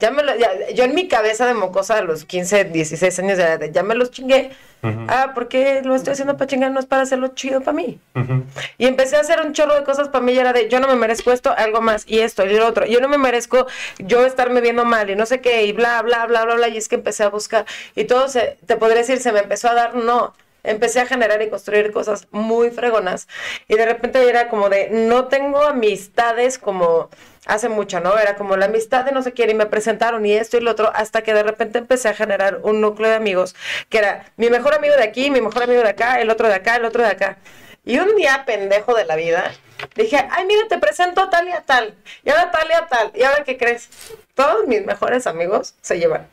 ya 0.00 0.10
me 0.10 0.22
lo, 0.24 0.34
ya- 0.34 0.70
yo 0.74 0.84
en 0.84 0.94
mi 0.94 1.06
cabeza 1.06 1.46
de 1.46 1.54
mocosa 1.54 1.98
a 1.98 2.02
los 2.02 2.24
15, 2.24 2.64
16 2.64 3.18
años 3.20 3.38
ya, 3.38 3.58
de, 3.58 3.70
ya 3.70 3.82
me 3.84 3.94
los 3.94 4.10
chingué. 4.10 4.50
Ujú. 4.82 5.06
Ah, 5.08 5.32
porque 5.34 5.80
lo 5.82 5.94
estoy 5.94 6.12
haciendo 6.12 6.36
para 6.36 6.46
chingar, 6.48 6.70
no 6.72 6.80
es 6.80 6.84
para 6.84 7.02
hacerlo 7.02 7.28
chido 7.28 7.60
para 7.60 7.72
mí. 7.76 7.98
Ujú. 8.14 8.42
Y 8.76 8.86
empecé 8.86 9.16
a 9.16 9.20
hacer 9.20 9.40
un 9.40 9.52
chorro 9.54 9.74
de 9.76 9.84
cosas 9.84 10.08
para 10.08 10.22
mí 10.24 10.32
y 10.32 10.38
era 10.38 10.52
de, 10.52 10.68
yo 10.68 10.78
no 10.80 10.88
me 10.88 10.96
merezco 10.96 11.32
esto, 11.32 11.54
algo 11.56 11.80
más, 11.80 12.04
y 12.06 12.18
esto, 12.18 12.44
y 12.44 12.54
lo 12.54 12.66
otro. 12.66 12.84
Yo 12.86 13.00
no 13.00 13.08
me 13.08 13.16
merezco 13.16 13.66
yo 13.98 14.26
estarme 14.26 14.60
viendo 14.60 14.84
mal 14.84 15.08
y 15.08 15.16
no 15.16 15.24
sé 15.26 15.40
qué, 15.40 15.64
y 15.64 15.72
bla, 15.72 16.02
bla, 16.02 16.26
bla, 16.26 16.44
bla, 16.44 16.56
bla. 16.56 16.68
Y 16.68 16.76
es 16.76 16.88
que 16.88 16.96
empecé 16.96 17.22
a 17.22 17.28
buscar. 17.28 17.64
Y 17.94 18.04
todo 18.04 18.28
se, 18.28 18.58
te 18.66 18.76
podría 18.76 18.98
decir, 18.98 19.20
se 19.20 19.32
me 19.32 19.38
empezó 19.40 19.68
a 19.68 19.74
dar, 19.74 19.94
no. 19.94 20.34
Empecé 20.64 21.00
a 21.00 21.06
generar 21.06 21.40
y 21.42 21.50
construir 21.50 21.92
cosas 21.92 22.26
muy 22.30 22.70
fregonas. 22.70 23.28
Y 23.68 23.76
de 23.76 23.84
repente 23.86 24.26
era 24.28 24.48
como 24.48 24.68
de, 24.70 24.88
no 24.90 25.26
tengo 25.26 25.62
amistades 25.62 26.58
como 26.58 27.10
hace 27.46 27.68
mucho, 27.68 28.00
¿no? 28.00 28.18
Era 28.18 28.36
como 28.36 28.56
la 28.56 28.66
amistad 28.66 29.04
de 29.04 29.12
no 29.12 29.22
sé 29.22 29.32
quién 29.32 29.50
y 29.50 29.54
me 29.54 29.66
presentaron 29.66 30.24
y 30.26 30.32
esto 30.32 30.56
y 30.56 30.60
lo 30.60 30.70
otro, 30.70 30.90
hasta 30.94 31.22
que 31.22 31.34
de 31.34 31.42
repente 31.42 31.78
empecé 31.78 32.08
a 32.08 32.14
generar 32.14 32.60
un 32.62 32.80
núcleo 32.80 33.10
de 33.10 33.16
amigos 33.16 33.54
que 33.88 33.98
era 33.98 34.26
mi 34.36 34.50
mejor 34.50 34.74
amigo 34.74 34.94
de 34.96 35.02
aquí, 35.02 35.30
mi 35.30 35.40
mejor 35.40 35.64
amigo 35.64 35.82
de 35.82 35.90
acá, 35.90 36.20
el 36.20 36.30
otro 36.30 36.48
de 36.48 36.54
acá, 36.54 36.76
el 36.76 36.84
otro 36.84 37.02
de 37.02 37.08
acá. 37.08 37.38
Y 37.84 37.98
un 37.98 38.16
día, 38.16 38.44
pendejo 38.46 38.94
de 38.94 39.04
la 39.04 39.14
vida, 39.16 39.52
dije, 39.94 40.16
ay, 40.30 40.46
mira, 40.46 40.66
te 40.68 40.78
presento 40.78 41.20
a 41.20 41.30
tal 41.30 41.48
y 41.48 41.52
a 41.52 41.60
tal, 41.60 41.94
y 42.24 42.30
ahora 42.30 42.50
tal 42.50 42.68
y 42.70 42.72
a 42.72 42.86
tal, 42.86 43.12
y 43.14 43.22
ahora 43.22 43.44
qué 43.44 43.58
crees, 43.58 43.90
todos 44.34 44.66
mis 44.66 44.84
mejores 44.84 45.26
amigos 45.26 45.74
se 45.82 45.98
llevan. 45.98 46.26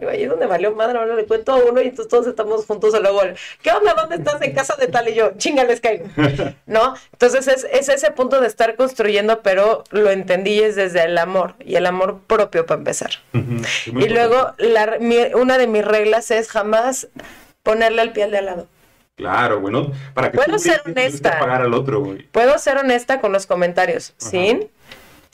Y 0.00 0.04
ahí 0.04 0.22
es 0.24 0.28
donde 0.30 0.46
valió 0.46 0.74
madre, 0.74 0.98
ahora 0.98 1.14
le 1.14 1.24
cuento 1.26 1.52
a 1.52 1.56
uno 1.56 1.80
y 1.80 1.88
entonces 1.88 2.08
todos 2.08 2.26
estamos 2.26 2.66
juntos 2.66 2.94
y 2.98 3.00
luego, 3.02 3.22
el, 3.22 3.34
¿qué 3.62 3.70
onda? 3.70 3.94
¿Dónde 3.94 4.16
estás? 4.16 4.40
En 4.42 4.52
casa 4.54 4.76
de 4.76 4.86
tal 4.88 5.08
y 5.08 5.14
yo, 5.14 5.32
chinga, 5.38 5.64
les 5.64 5.80
caigo. 5.80 6.06
¿No? 6.66 6.94
Entonces 7.12 7.48
es, 7.48 7.66
es 7.72 7.88
ese 7.88 8.10
punto 8.10 8.40
de 8.40 8.46
estar 8.46 8.76
construyendo, 8.76 9.40
pero 9.42 9.84
lo 9.90 10.10
entendí 10.10 10.60
es 10.60 10.76
desde 10.76 11.04
el 11.04 11.16
amor 11.18 11.54
y 11.60 11.76
el 11.76 11.86
amor 11.86 12.20
propio 12.26 12.66
para 12.66 12.78
empezar. 12.78 13.10
Y 13.32 14.08
luego 14.08 14.52
la- 14.58 14.98
mi- 15.00 15.32
una 15.34 15.58
de 15.58 15.66
mis 15.66 15.84
reglas 15.84 16.30
es 16.30 16.50
jamás 16.50 17.08
ponerle 17.62 18.02
el 18.02 18.12
pie 18.12 18.24
al 18.24 18.30
de 18.30 18.38
al 18.38 18.46
lado. 18.46 18.66
Claro, 19.16 19.60
bueno, 19.60 19.90
para 20.14 20.30
que 20.30 20.36
Puedo 20.36 20.52
tú 20.52 20.58
ser 20.60 20.80
que 20.82 20.92
honesta. 20.92 21.40
pagar 21.40 21.62
al 21.62 21.74
otro, 21.74 22.00
güey. 22.00 22.22
Puedo 22.28 22.56
ser 22.58 22.76
honesta 22.78 23.20
con 23.20 23.32
los 23.32 23.46
comentarios, 23.46 24.14
sin, 24.16 24.70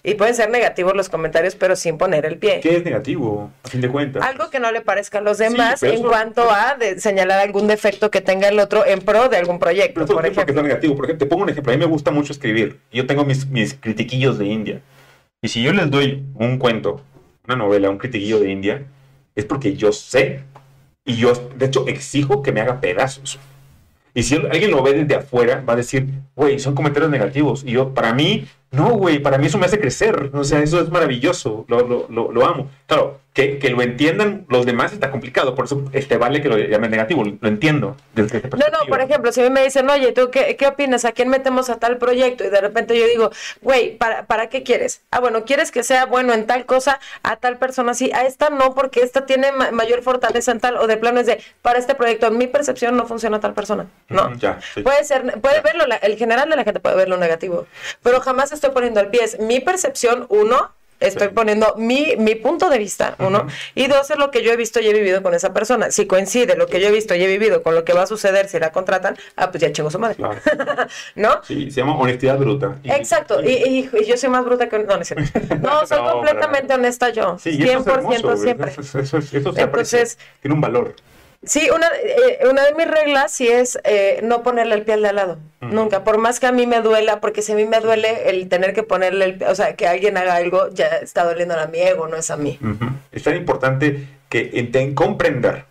y 0.07 0.15
pueden 0.15 0.35
ser 0.35 0.51
negativos 0.51 0.95
los 0.95 1.09
comentarios, 1.09 1.55
pero 1.57 1.75
sin 1.75 1.97
poner 1.99 2.27
el 2.27 2.37
pie. 2.39 2.61
¿Qué 2.61 2.77
es 2.77 2.85
negativo, 2.85 3.51
a 3.63 3.69
fin 3.69 3.81
de 3.81 3.89
cuentas? 3.89 4.23
Algo 4.23 4.51
que 4.51 4.61
no 4.61 4.71
le 4.71 4.83
parezca 4.83 5.19
a 5.19 5.21
los 5.23 5.39
demás 5.39 5.81
pero 5.81 5.95
en 5.95 5.99
eso- 6.01 6.09
cuanto 6.09 6.51
a 6.51 6.77
de 6.77 7.01
señalar 7.01 7.41
algún 7.41 7.67
defecto 7.67 8.11
que 8.11 8.21
tenga 8.21 8.47
el 8.49 8.61
otro 8.61 8.85
en 8.87 9.01
pro 9.01 9.29
de 9.31 9.39
algún 9.39 9.59
proyecto, 9.59 9.95
Pero 10.03 10.07
por 10.15 10.27
el 10.27 10.33
tiempo 10.33 10.41
que 10.47 10.53
ejemplo. 10.53 10.55
sea 10.55 10.69
negativo. 10.69 10.95
Por 10.95 11.05
ejemplo, 11.07 11.27
te 11.27 11.31
pongo 11.31 11.43
un 11.45 11.49
ejemplo. 11.49 11.73
A 11.73 11.77
mí 11.77 11.81
me 11.81 11.91
gusta 11.91 12.11
mucho 12.11 12.33
escribir. 12.33 12.79
Yo 12.93 13.07
tengo 13.07 13.25
mis, 13.25 13.47
mis 13.49 13.75
critiquillos 13.75 14.39
de 14.39 14.45
India. 14.47 14.81
Y 15.43 15.49
si 15.49 15.63
yo 15.63 15.73
les 15.73 15.91
doy 15.91 16.23
un 16.35 16.59
cuento, 16.59 17.01
una 17.47 17.57
novela, 17.57 17.89
un 17.91 17.99
critiquillo 17.99 18.39
de 18.41 18.51
India, 18.51 18.83
es 19.35 19.45
porque 19.47 19.75
yo 19.75 19.91
sé. 19.93 20.41
Y 21.07 21.17
yo, 21.17 21.33
de 21.57 21.67
hecho, 21.67 21.87
exijo 21.89 22.43
que 22.43 22.53
me 22.53 22.61
haga 22.61 22.81
pedazos. 22.81 23.39
Y 24.15 24.23
si 24.23 24.37
alguien 24.37 24.71
lo 24.71 24.83
ve 24.83 24.93
desde 24.93 25.17
afuera, 25.17 25.63
va 25.69 25.73
a 25.73 25.77
decir, 25.77 26.07
güey, 26.37 26.59
son 26.61 26.75
comentarios 26.75 27.11
negativos. 27.11 27.65
Y 27.67 27.73
yo, 27.73 27.93
para 27.95 28.15
mí, 28.15 28.47
no, 28.75 28.91
güey, 28.91 29.19
para 29.19 29.39
mí 29.39 29.47
eso 29.47 29.59
me 29.59 29.67
hace 29.67 29.79
crecer. 29.81 30.31
O 30.35 30.45
sea, 30.45 30.61
eso 30.61 30.81
es 30.81 30.91
maravilloso. 30.91 31.65
Lo, 31.69 31.87
lo, 31.87 32.07
lo, 32.09 32.33
lo 32.33 32.47
amo. 32.47 32.71
Claro, 32.87 33.21
que, 33.33 33.59
que 33.59 33.71
lo 33.71 33.83
entiendan 33.83 34.45
los 34.49 34.65
demás 34.67 34.93
está 34.93 35.11
complicado. 35.11 35.55
Por 35.55 35.65
eso 35.65 35.83
este, 35.93 36.19
vale 36.19 36.41
que 36.43 36.49
lo 36.49 36.57
llamen 36.59 36.91
negativo. 36.91 37.25
Lo 37.25 37.49
entiendo. 37.49 37.97
Desde 38.15 38.41
No, 38.51 38.59
no, 38.73 38.87
por 38.89 39.01
ejemplo, 39.01 39.33
si 39.33 39.41
a 39.41 39.45
mí 39.45 39.51
me 39.51 39.65
dicen, 39.65 39.89
oye, 39.91 40.13
¿tú 40.13 40.31
qué, 40.31 40.55
qué 40.57 40.67
opinas? 40.69 41.05
¿A 41.05 41.13
quién 41.13 41.29
metemos 41.29 41.69
a 41.71 41.77
tal 41.79 41.99
proyecto? 41.99 42.45
Y 42.45 42.49
de 42.51 42.61
repente 42.61 42.97
yo 42.99 43.07
digo, 43.07 43.31
güey, 43.61 43.97
¿para, 43.97 44.27
¿para 44.27 44.49
qué 44.49 44.63
quieres? 44.63 45.01
Ah, 45.11 45.19
bueno, 45.21 45.45
¿quieres 45.45 45.71
que 45.73 45.83
sea 45.83 46.07
bueno 46.07 46.33
en 46.33 46.47
tal 46.47 46.65
cosa? 46.67 47.01
A 47.23 47.37
tal 47.37 47.57
persona 47.59 47.95
sí, 47.95 48.13
a 48.13 48.25
esta 48.27 48.51
no, 48.51 48.75
porque 48.75 49.01
esta 49.01 49.27
tiene 49.27 49.51
ma- 49.51 49.71
mayor 49.73 50.03
fortaleza 50.03 50.53
en 50.53 50.61
tal, 50.61 50.77
o 50.77 50.87
de 50.87 50.97
plano 50.97 51.19
es 51.21 51.27
de, 51.27 51.41
para 51.63 51.79
este 51.79 51.95
proyecto, 51.97 52.27
en 52.29 52.39
mi 52.39 52.47
percepción 52.47 52.97
no 52.97 53.07
funciona 53.07 53.41
tal 53.41 53.55
persona, 53.55 53.87
¿no? 54.11 54.33
Ya, 54.37 54.61
sí. 54.75 54.83
Puede 54.83 55.03
ser, 55.05 55.41
puede 55.41 55.61
verlo, 55.61 55.87
la- 55.87 55.97
el 55.97 56.17
general 56.17 56.49
de 56.51 56.57
la 56.57 56.63
gente 56.65 56.79
puede 56.81 56.95
verlo 56.97 57.17
negativo, 57.17 57.67
pero 58.03 58.21
jamás 58.21 58.53
estoy 58.53 58.64
poniendo 58.71 59.01
al 59.01 59.09
pie, 59.11 59.25
es 59.25 59.39
mi 59.39 59.61
percepción, 59.61 60.27
uno, 60.29 60.71
estoy 61.01 61.29
Sí. 61.29 61.35
poniendo 61.35 61.75
mi, 61.77 62.15
mi 62.17 62.35
punto 62.35 62.71
de 62.71 62.79
vista, 62.79 63.15
uno, 63.19 63.47
y 63.75 63.89
dos, 63.89 64.11
es 64.11 64.17
lo 64.17 64.31
que 64.31 64.43
yo 64.43 64.53
he 64.53 64.57
visto 64.57 64.81
y 64.81 64.89
he 64.89 64.93
vivido 64.93 65.23
con 65.23 65.35
esa 65.35 65.53
persona. 65.53 65.91
Si 65.91 66.07
coincide 66.07 66.57
lo 66.57 66.67
que 66.67 66.81
yo 66.81 66.89
he 66.89 66.91
visto 66.93 67.15
y 67.15 67.23
he 67.23 67.27
vivido 67.27 67.63
con 67.63 67.75
lo 67.75 67.85
que 67.85 67.93
va 67.93 68.03
a 68.03 68.07
suceder 68.07 68.49
si 68.49 68.59
la 68.59 68.73
contratan, 68.73 69.17
ah, 69.37 69.51
pues 69.51 69.61
ya 69.61 69.71
chingó 69.73 69.91
su 69.91 69.99
madre. 69.99 70.15
Claro. 70.17 70.37
¿No? 71.15 71.41
Sí, 71.43 71.71
se 71.71 71.81
llama 71.81 71.97
honestidad 71.99 72.39
bruta. 72.39 72.77
Y- 72.83 72.91
Exacto, 72.91 73.43
y, 73.43 73.49
y- 73.51 73.91
y 73.93 74.05
yo 74.07 74.17
soy 74.17 74.31
más 74.31 74.45
bruta 74.45 74.69
que... 74.69 74.79
No, 74.79 74.97
no 74.99 75.05
soy 75.87 75.99
No, 75.99 76.13
completamente 76.13 76.73
honesta 76.75 77.11
yo, 77.11 77.39
Sí, 77.39 77.51
y 77.59 77.63
eso 77.65 77.81
es 77.81 77.87
100% 77.87 78.15
hermoso, 78.19 78.37
siempre. 78.39 78.71
Eso, 78.71 78.81
eso- 78.81 79.19
eso- 79.19 79.21
se. 79.21 79.37
Entonces- 79.37 80.19
tiene 80.41 80.55
un 80.55 80.61
valor. 80.61 80.95
Sí, 81.47 81.69
una, 81.75 81.89
eh, 82.03 82.49
una 82.51 82.65
de 82.65 82.75
mis 82.75 82.87
reglas 82.87 83.33
sí 83.33 83.49
es 83.49 83.79
eh, 83.85 84.21
no 84.23 84.43
ponerle 84.43 84.75
el 84.75 84.83
pie 84.83 84.95
al 84.95 85.03
de 85.03 85.09
al 85.09 85.17
lado. 85.17 85.39
Ujú. 85.61 85.73
Nunca. 85.75 86.05
Por 86.05 86.19
más 86.19 86.41
que 86.41 86.47
a 86.47 86.53
mí 86.53 86.67
me 86.67 86.81
duela, 86.81 87.21
porque 87.21 87.43
si 87.43 87.53
a 87.53 87.55
mí 87.55 87.65
me 87.67 87.81
duele 87.81 88.31
el 88.31 88.49
tener 88.49 88.73
que 88.73 88.83
ponerle 88.83 89.25
el 89.25 89.39
pie, 89.39 89.49
o 89.49 89.55
sea, 89.55 89.75
que 89.77 89.87
alguien 89.87 90.17
haga 90.17 90.37
algo, 90.37 90.69
ya 90.73 90.87
está 90.87 91.25
doliendo 91.25 91.59
a 91.59 91.67
mi 91.67 91.81
ego, 91.81 92.09
no 92.09 92.17
es 92.17 92.31
a 92.31 92.37
mí. 92.37 92.59
Es 93.13 93.23
tan 93.23 93.37
importante 93.37 94.07
que 94.29 94.51
enten 94.55 94.95
comprender 94.95 95.65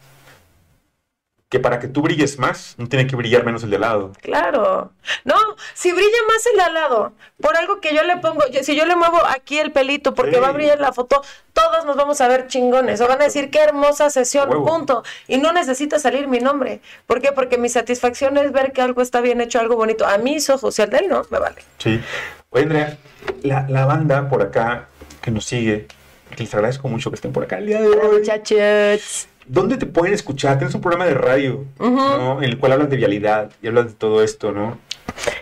que 1.53 1.59
para 1.59 1.77
que 1.77 1.87
tú 1.87 2.01
brilles 2.01 2.39
más, 2.39 2.73
no 2.79 2.87
tiene 2.89 3.05
que 3.05 3.15
brillar 3.15 3.45
menos 3.45 3.61
el 3.63 3.69
de 3.69 3.75
al 3.75 3.81
lado. 3.83 4.11
Claro. 4.23 4.91
No, 5.23 5.35
si 5.75 5.91
brilla 5.91 6.17
más 6.27 6.43
el 6.47 6.57
de 6.57 6.63
al 6.63 6.73
lado, 6.73 7.13
por 7.39 7.55
algo 7.55 7.79
que 7.79 7.93
yo 7.93 8.01
le 8.01 8.17
pongo, 8.17 8.41
yo- 8.51 8.63
si 8.63 8.75
yo 8.75 8.87
le 8.87 8.95
muevo 8.95 9.19
aquí 9.27 9.59
el 9.59 9.71
pelito 9.71 10.15
porque 10.15 10.33
Sí. 10.37 10.39
va 10.41 10.47
a 10.47 10.51
brillar 10.51 10.79
la 10.79 10.91
foto, 10.93 11.21
todos 11.53 11.85
nos 11.85 11.95
vamos 11.95 12.19
a 12.21 12.27
ver 12.27 12.47
chingones 12.47 12.99
o 13.01 13.07
van 13.07 13.21
a 13.21 13.25
decir 13.25 13.51
qué 13.51 13.59
hermosa 13.59 14.09
sesión, 14.09 14.49
Huevo. 14.49 14.65
punto. 14.65 15.03
Y 15.27 15.37
no 15.37 15.53
necesita 15.53 15.99
salir 15.99 16.27
mi 16.27 16.39
nombre. 16.39 16.81
¿Por 17.05 17.21
qué? 17.21 17.31
Porque 17.31 17.59
mi 17.59 17.69
satisfacción 17.69 18.35
es 18.37 18.51
ver 18.51 18.71
que 18.73 18.81
algo 18.81 19.03
está 19.03 19.21
bien 19.21 19.39
hecho, 19.39 19.59
algo 19.59 19.75
bonito. 19.75 20.07
A 20.07 20.17
mis 20.17 20.49
ojos, 20.49 20.73
si 20.73 20.81
al 20.81 20.89
de 20.89 20.97
él 20.97 21.07
no, 21.07 21.21
me 21.29 21.37
vale. 21.37 21.61
Sí. 21.77 22.01
Oye, 22.49 22.63
Andrea, 22.63 22.97
la, 23.43 23.67
la 23.69 23.85
banda 23.85 24.27
por 24.27 24.41
acá 24.41 24.87
que 25.21 25.29
nos 25.29 25.45
sigue, 25.45 25.85
que 26.35 26.43
les 26.45 26.53
agradezco 26.55 26.87
mucho 26.87 27.11
que 27.11 27.15
estén 27.15 27.31
por 27.31 27.43
acá 27.43 27.59
el 27.59 27.67
día 27.67 27.79
de 27.79 27.89
hoy. 27.89 28.17
muchachos. 28.19 29.27
¿Dónde 29.45 29.77
te 29.77 29.85
pueden 29.85 30.13
escuchar? 30.13 30.57
Tienes 30.57 30.75
un 30.75 30.81
programa 30.81 31.05
de 31.05 31.13
radio, 31.13 31.65
¿no? 31.79 32.41
En 32.41 32.49
el 32.49 32.57
cual 32.57 32.73
hablas 32.73 32.89
de 32.89 32.97
vialidad 32.97 33.51
y 33.61 33.67
hablas 33.67 33.87
de 33.87 33.93
todo 33.93 34.23
esto, 34.23 34.51
¿no? 34.51 34.77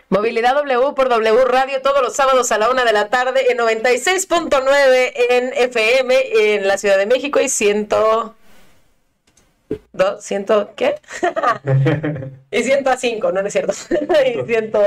Movilidad 0.09 0.55
W 0.55 0.93
por 0.93 1.07
W 1.07 1.45
Radio 1.45 1.81
todos 1.81 2.01
los 2.01 2.15
sábados 2.15 2.51
a 2.51 2.57
la 2.57 2.69
una 2.69 2.83
de 2.83 2.93
la 2.93 3.09
tarde 3.09 3.51
en 3.51 3.57
96.9 3.57 5.13
en 5.29 5.53
FM 5.53 6.15
en 6.55 6.67
la 6.67 6.77
Ciudad 6.77 6.97
de 6.97 7.05
México 7.05 7.39
y 7.39 7.47
100. 7.47 7.87
dos, 9.93 10.23
ciento, 10.23 10.73
¿qué? 10.75 10.95
y 12.51 12.63
ciento 12.63 12.89
a 12.89 12.97
cinco, 12.97 13.31
no, 13.31 13.41
no 13.41 13.47
es 13.47 13.53
cierto. 13.53 13.73
y 14.25 14.45
ciento... 14.45 14.83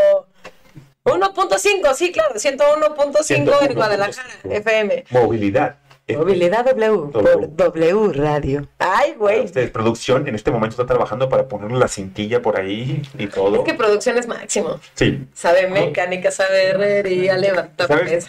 1.5, 1.04 1.94
sí, 1.94 2.12
claro, 2.12 2.34
101.5 2.34 3.68
en 3.68 3.74
Guadalajara, 3.74 4.30
FM. 4.44 5.04
Movilidad. 5.10 5.76
Movilidad 6.12 6.66
W 6.66 7.12
por 7.12 7.56
W 7.56 8.12
Radio. 8.12 8.68
Ay, 8.78 9.14
güey. 9.18 9.44
Ustedes, 9.46 9.70
producción 9.70 10.28
en 10.28 10.34
este 10.34 10.50
momento 10.50 10.74
está 10.74 10.84
trabajando 10.84 11.30
para 11.30 11.48
ponerle 11.48 11.78
la 11.78 11.88
cintilla 11.88 12.42
por 12.42 12.60
ahí 12.60 13.02
y 13.18 13.26
todo. 13.26 13.56
Es 13.56 13.62
que 13.62 13.72
producción 13.72 14.18
es 14.18 14.26
máximo. 14.28 14.78
Sí. 14.94 15.26
Sabe 15.32 15.68
mecánica, 15.68 16.30
sabe 16.30 16.68
herrería, 16.68 17.38
levanta 17.38 17.86
¿Sabes? 17.86 18.28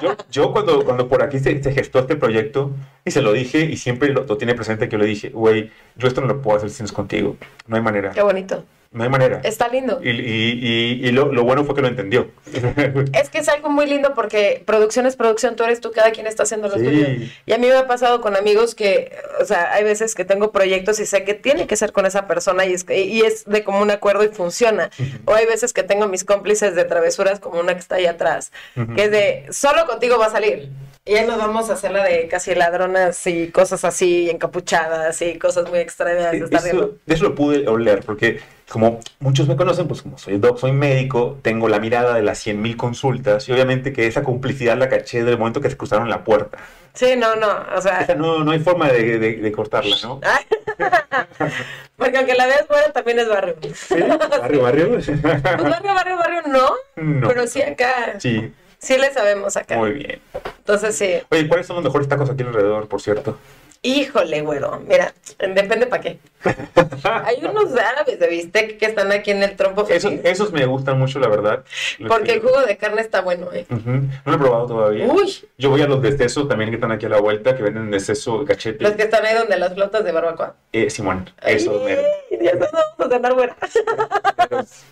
Yo, 0.00 0.16
yo 0.30 0.52
cuando, 0.52 0.84
cuando 0.84 1.08
por 1.08 1.24
aquí 1.24 1.40
se, 1.40 1.60
se 1.60 1.72
gestó 1.72 1.98
este 1.98 2.14
proyecto 2.14 2.70
y 3.04 3.10
se 3.10 3.20
lo 3.20 3.32
dije 3.32 3.62
y 3.64 3.76
siempre 3.76 4.10
lo, 4.10 4.24
lo 4.24 4.36
tiene 4.36 4.54
presente 4.54 4.88
que 4.88 4.92
yo 4.92 4.98
le 4.98 5.06
dije, 5.06 5.30
güey, 5.30 5.72
yo 5.96 6.06
esto 6.06 6.20
no 6.20 6.28
lo 6.28 6.40
puedo 6.40 6.58
hacer 6.58 6.70
si 6.70 6.82
no 6.82 6.86
es 6.86 6.92
contigo. 6.92 7.36
No 7.66 7.76
hay 7.76 7.82
manera. 7.82 8.12
Qué 8.12 8.22
bonito. 8.22 8.64
No 8.90 9.04
hay 9.04 9.10
manera. 9.10 9.40
Está 9.44 9.68
lindo. 9.68 10.00
Y, 10.02 10.08
y, 10.08 10.12
y, 11.02 11.08
y 11.08 11.12
lo, 11.12 11.30
lo 11.30 11.44
bueno 11.44 11.64
fue 11.64 11.74
que 11.74 11.82
lo 11.82 11.88
entendió. 11.88 12.30
Es 13.12 13.28
que 13.28 13.38
es 13.38 13.48
algo 13.50 13.68
muy 13.68 13.84
lindo 13.86 14.14
porque 14.14 14.62
producción 14.64 15.04
es 15.04 15.14
producción, 15.14 15.56
tú 15.56 15.64
eres 15.64 15.80
tú, 15.80 15.92
cada 15.92 16.10
quien 16.10 16.26
está 16.26 16.44
haciendo 16.44 16.68
lo 16.68 16.76
Sí. 16.78 16.84
suyo. 16.86 17.06
Y 17.44 17.52
a 17.52 17.58
mí 17.58 17.66
me 17.66 17.74
ha 17.74 17.86
pasado 17.86 18.22
con 18.22 18.34
amigos 18.34 18.74
que, 18.74 19.12
o 19.40 19.44
sea, 19.44 19.74
hay 19.74 19.84
veces 19.84 20.14
que 20.14 20.24
tengo 20.24 20.52
proyectos 20.52 20.98
y 21.00 21.06
sé 21.06 21.24
que 21.24 21.34
tiene 21.34 21.66
que 21.66 21.76
ser 21.76 21.92
con 21.92 22.06
esa 22.06 22.26
persona 22.26 22.64
y 22.64 22.72
es, 22.72 22.86
y 22.88 23.20
es 23.20 23.44
de 23.44 23.62
común 23.62 23.90
acuerdo 23.90 24.24
y 24.24 24.28
funciona. 24.28 24.90
O 25.26 25.34
hay 25.34 25.44
veces 25.44 25.74
que 25.74 25.82
tengo 25.82 26.08
mis 26.08 26.24
cómplices 26.24 26.74
de 26.74 26.84
travesuras 26.84 27.40
como 27.40 27.60
una 27.60 27.74
que 27.74 27.80
está 27.80 27.96
ahí 27.96 28.06
atrás, 28.06 28.52
que 28.96 29.04
es 29.04 29.10
de, 29.10 29.46
solo 29.50 29.86
contigo 29.86 30.18
va 30.18 30.26
a 30.26 30.30
salir. 30.30 30.70
Y 31.08 31.14
ahí 31.16 31.26
nos 31.26 31.38
vamos 31.38 31.70
a 31.70 31.72
hacer 31.72 31.90
la 31.90 32.04
de 32.04 32.28
casi 32.28 32.54
ladronas 32.54 33.26
y 33.26 33.48
cosas 33.48 33.82
así, 33.86 34.28
encapuchadas 34.28 35.22
y 35.22 35.38
cosas 35.38 35.68
muy 35.70 35.78
extrañas. 35.78 36.34
Está 36.34 36.58
eso, 36.58 36.96
de 37.06 37.14
eso 37.14 37.24
lo 37.24 37.34
pude 37.34 37.66
oler, 37.66 38.00
porque 38.04 38.40
como 38.68 39.00
muchos 39.18 39.48
me 39.48 39.56
conocen, 39.56 39.88
pues 39.88 40.02
como 40.02 40.18
soy 40.18 40.36
doc, 40.36 40.58
soy 40.58 40.72
médico, 40.72 41.38
tengo 41.40 41.66
la 41.68 41.78
mirada 41.78 42.14
de 42.14 42.22
las 42.22 42.46
100.000 42.46 42.76
consultas 42.76 43.48
y 43.48 43.52
obviamente 43.52 43.90
que 43.94 44.06
esa 44.06 44.22
complicidad 44.22 44.76
la 44.76 44.90
caché 44.90 45.24
del 45.24 45.38
momento 45.38 45.62
que 45.62 45.70
se 45.70 45.78
cruzaron 45.78 46.10
la 46.10 46.24
puerta. 46.24 46.58
Sí, 46.92 47.14
no, 47.16 47.36
no, 47.36 47.48
o 47.74 47.80
sea... 47.80 48.00
Esa 48.02 48.14
no, 48.14 48.44
no 48.44 48.50
hay 48.50 48.58
forma 48.58 48.88
de, 48.92 49.18
de- 49.18 49.36
de 49.36 49.52
cortarla, 49.52 49.96
¿no? 50.02 50.20
Porque 51.96 52.18
aunque 52.18 52.34
la 52.34 52.46
veas 52.46 52.66
fuera 52.66 52.92
también 52.92 53.18
es 53.20 53.28
barrio. 53.28 53.56
¿Sí? 53.74 53.94
Barrio, 54.40 54.62
barrio. 54.62 54.88
Pues 54.98 55.22
barrio, 55.22 55.94
barrio, 55.94 56.16
barrio 56.18 56.42
no, 56.48 56.70
No. 56.96 57.28
pero 57.28 57.46
sí 57.46 57.62
acá. 57.62 58.14
Sí, 58.18 58.52
Sí 58.78 58.96
le 58.98 59.12
sabemos 59.12 59.56
acá. 59.56 59.76
muy 59.76 59.92
bien. 59.92 60.20
Entonces 60.58 60.96
sí. 60.96 61.14
Oye, 61.30 61.48
¿cuáles 61.48 61.66
son 61.66 61.76
los 61.76 61.84
mejores 61.84 62.08
tacos 62.08 62.30
aquí 62.30 62.42
alrededor, 62.42 62.88
por 62.88 63.00
cierto? 63.00 63.38
Híjole, 63.80 64.40
güero. 64.42 64.80
Mira, 64.88 65.12
depende 65.38 65.86
para 65.86 66.02
qué. 66.02 66.18
Hay 67.04 67.36
unos 67.44 67.76
árabes 67.76 68.18
de 68.18 68.26
bistec 68.26 68.76
que 68.76 68.86
están 68.86 69.12
aquí 69.12 69.30
en 69.30 69.40
el 69.44 69.54
trompo 69.54 69.86
Esos, 69.88 70.12
esos 70.24 70.52
me 70.52 70.66
gustan 70.66 70.98
mucho, 70.98 71.20
la 71.20 71.28
verdad. 71.28 71.64
Los 71.98 72.08
Porque 72.08 72.24
que- 72.26 72.32
el 72.34 72.40
jugo 72.40 72.60
de 72.62 72.76
carne 72.76 73.00
está 73.02 73.20
bueno, 73.20 73.52
eh. 73.52 73.66
No 73.70 74.08
lo 74.24 74.34
he 74.34 74.38
probado 74.38 74.66
todavía. 74.66 75.06
Uy, 75.06 75.32
Yo 75.58 75.70
voy 75.70 75.80
a 75.82 75.86
los 75.86 76.02
de 76.02 76.16
Ceso 76.16 76.48
también 76.48 76.70
que 76.70 76.76
están 76.76 76.90
aquí 76.90 77.06
a 77.06 77.08
la 77.08 77.20
vuelta, 77.20 77.56
que 77.56 77.62
venden 77.62 77.88
de 77.92 78.00
Ceso 78.00 78.44
cachete. 78.44 78.82
los 78.82 78.94
que 78.94 79.04
están 79.04 79.24
ahí 79.24 79.34
donde 79.36 79.56
las 79.56 79.72
flotas 79.72 80.04
de 80.04 80.10
barbacoa. 80.10 80.56
Eh, 80.72 80.90
Simón, 80.90 81.30
eso 81.46 81.80
Ay. 81.86 81.96
ya 82.44 82.54
nos 82.54 82.70
vamos 82.72 82.94
a 82.98 83.08
cenar 83.08 83.34
buena. 83.34 83.56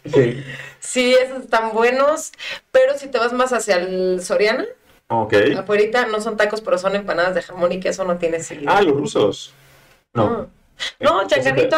Sí. 0.05 0.45
Sí, 0.81 1.15
esos 1.15 1.45
están 1.45 1.73
buenos, 1.73 2.33
pero 2.71 2.97
si 2.99 3.09
te 3.09 3.19
vas 3.19 3.33
más 3.33 3.53
hacia 3.53 3.77
el 3.77 4.23
Soriana, 4.23 4.67
Ok. 5.09 5.35
afuerita 5.57 6.07
no 6.07 6.21
son 6.21 6.37
tacos, 6.37 6.61
pero 6.61 6.79
son 6.79 6.97
empanadas 6.97 7.35
de 7.35 7.43
jamón 7.43 7.73
y 7.73 7.81
queso 7.81 8.05
no 8.05 8.19
tiene 8.19 8.43
silicio. 8.43 8.71
Ah, 8.71 8.83
los 8.83 8.97
rusos. 8.97 9.53
No. 10.13 10.49
No, 11.01 11.23
no 11.23 11.29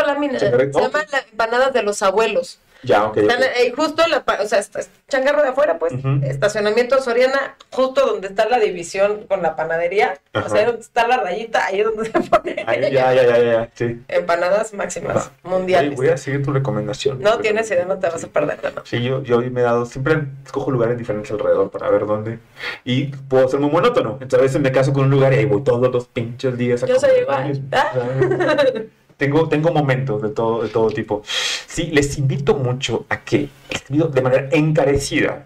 lámina. 0.06 0.38
Se 0.38 0.50
llaman 0.50 1.06
las 1.12 1.26
empanadas 1.30 1.72
de 1.72 1.82
los 1.82 2.02
abuelos. 2.02 2.58
Ya, 2.82 3.06
ok. 3.06 3.16
Están 3.16 3.42
eh, 3.42 3.72
justo 3.76 4.02
la, 4.06 4.24
o 4.42 4.46
sea, 4.46 4.58
está- 4.60 4.80
changarro 5.08 5.42
de 5.42 5.48
afuera, 5.48 5.78
pues, 5.78 5.92
Ujú. 5.94 6.20
estacionamiento 6.22 7.00
Soriana, 7.02 7.56
justo 7.72 8.06
donde 8.06 8.28
está 8.28 8.48
la 8.48 8.58
división 8.58 9.24
con 9.28 9.42
la 9.42 9.56
panadería, 9.56 10.18
o 10.34 10.48
sea, 10.48 10.60
ahí 10.60 10.66
donde 10.66 10.82
está 10.82 11.08
la 11.08 11.16
rayita, 11.16 11.66
ahí 11.66 11.80
es 11.80 11.86
donde 11.86 12.04
se 12.04 12.20
pone 12.20 12.64
Ahí, 12.66 12.80
ya, 12.92 13.12
ya, 13.14 13.22
ya, 13.24 13.38
ya, 13.38 13.68
sí. 13.74 14.00
empanadas 14.08 14.74
máximas, 14.74 15.30
Oye, 15.42 15.50
mundiales. 15.54 15.96
voy 15.96 16.08
a 16.08 16.16
seguir 16.16 16.44
tu 16.44 16.52
recomendación. 16.52 17.20
No 17.20 17.38
tienes 17.38 17.68
idea, 17.70 17.84
no 17.84 17.98
te 17.98 18.08
vas 18.08 18.22
a 18.22 18.28
perder, 18.28 18.58
¿no? 18.74 18.84
Sí, 18.84 19.02
yo, 19.02 19.22
yo 19.22 19.40
me 19.40 19.60
he 19.60 19.64
dado, 19.64 19.84
siempre 19.86 20.22
escojo 20.44 20.70
lugares 20.70 20.96
diferentes 20.98 21.30
alrededor 21.32 21.70
para 21.70 21.90
ver 21.90 22.06
dónde. 22.06 22.38
Y 22.84 23.06
puedo 23.06 23.48
ser 23.48 23.60
muy 23.60 23.70
monótono. 23.70 24.12
Entonces 24.20 24.38
a 24.38 24.42
veces 24.42 24.60
me 24.60 24.70
caso 24.72 24.92
con 24.92 25.04
un 25.04 25.10
lugar 25.10 25.32
y 25.32 25.36
ahí 25.36 25.44
voy 25.46 25.62
todos 25.64 25.90
los 25.92 26.06
pinches 26.06 26.56
días 26.56 26.82
a 26.82 26.86
Yo 26.86 26.98
soy 26.98 27.20
igual. 27.22 27.60
Tengo, 29.18 29.48
tengo 29.48 29.72
momentos 29.72 30.22
de 30.22 30.30
todo, 30.30 30.62
de 30.62 30.68
todo 30.68 30.88
tipo. 30.90 31.22
Sí, 31.24 31.90
les 31.92 32.16
invito 32.18 32.54
mucho 32.54 33.04
a 33.08 33.20
que, 33.20 33.48
les 33.70 33.90
invito 33.90 34.08
de 34.08 34.22
manera 34.22 34.48
encarecida 34.52 35.44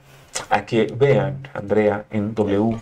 a 0.51 0.65
que 0.67 0.93
vean 0.97 1.49
a 1.55 1.59
Andrea 1.59 2.05
en 2.11 2.35
W. 2.35 2.77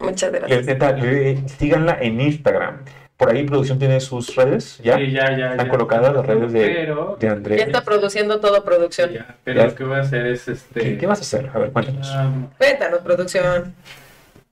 Muchas 0.00 0.30
Les- 0.30 0.40
gracias. 0.42 0.66
neta, 0.66 0.92
le- 0.92 1.48
síganla 1.48 1.98
en 2.00 2.20
Instagram. 2.20 2.76
Por 3.16 3.30
ahí 3.30 3.42
producción 3.44 3.78
tiene 3.80 3.98
sus 4.00 4.36
redes, 4.36 4.78
¿ya? 4.84 4.96
Sí, 4.96 5.10
ya, 5.10 5.36
ya. 5.36 5.50
Están 5.52 5.66
ya. 5.66 5.72
colocadas 5.72 6.14
las 6.14 6.24
redes 6.24 6.52
de, 6.52 6.60
Pero, 6.60 7.16
de 7.18 7.26
Ya 7.26 7.32
Andrea. 7.32 7.64
está 7.64 7.82
produciendo 7.82 8.38
todo 8.38 8.62
producción. 8.64 9.10
ya, 9.10 9.34
pero 9.42 9.64
lo 9.64 9.74
que 9.74 9.82
voy 9.84 9.96
a 9.96 10.02
hacer 10.02 10.26
es 10.26 10.46
este. 10.46 10.80
¿Qué, 10.80 10.98
qué 10.98 11.06
vas 11.06 11.18
a 11.18 11.22
hacer? 11.22 11.50
A 11.52 11.58
ver, 11.58 11.72
cuéntanos. 11.72 12.14
Cuéntanos, 12.58 13.00
producción. 13.00 13.74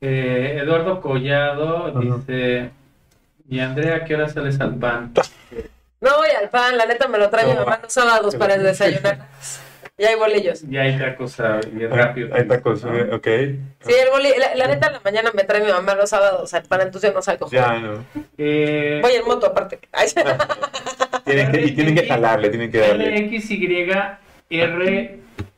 eh, 0.00 0.58
Eduardo 0.62 1.00
Collado 1.00 1.92
dice. 2.00 2.70
¿Y 3.48 3.60
Andrea 3.60 4.04
qué 4.04 4.14
hora 4.14 4.28
sales 4.28 4.60
al 4.60 4.74
pan? 4.76 5.12
No 6.00 6.16
voy 6.16 6.28
al 6.40 6.50
pan, 6.50 6.76
la 6.76 6.86
neta 6.86 7.08
me 7.08 7.18
lo 7.18 7.30
trae 7.30 7.46
mi 7.46 7.54
mamá 7.54 7.80
los 7.82 7.92
sábados 7.92 8.34
para 8.36 8.54
el 8.54 8.62
desayunar. 8.62 9.28
Y 9.98 10.04
hay 10.04 10.14
bolillos. 10.16 10.62
Ya 10.68 10.82
hay 10.82 10.98
tacos 10.98 11.40
ah, 11.40 11.58
bien 11.72 11.90
rápido. 11.90 12.34
Ahí 12.34 12.42
está 12.42 12.60
cosa, 12.60 12.90
¿no? 12.90 13.16
ok. 13.16 13.24
Sí, 13.24 13.94
el 13.94 14.10
boli, 14.10 14.28
la, 14.38 14.54
la 14.54 14.66
neta 14.68 14.88
en 14.88 14.92
la 14.92 15.00
mañana 15.02 15.30
me 15.32 15.44
trae 15.44 15.64
mi 15.64 15.72
mamá 15.72 15.94
los 15.94 16.10
sábados 16.10 16.52
al 16.52 16.64
pan, 16.64 16.82
entonces 16.82 17.10
yo 17.10 17.14
no 17.14 17.22
salgo. 17.22 17.48
Ya, 17.50 17.78
no. 17.78 18.04
Eh, 18.36 18.98
Voy 19.02 19.12
en 19.14 19.24
moto 19.24 19.46
aparte. 19.46 19.78
Ay, 19.92 20.08
Tienen 21.24 21.50
que, 21.50 21.60
y 21.62 21.72
tienen 21.72 21.94
que 21.94 22.06
jalarle, 22.06 22.50
tienen 22.50 22.70
que 22.70 22.78
darle. 22.78 23.40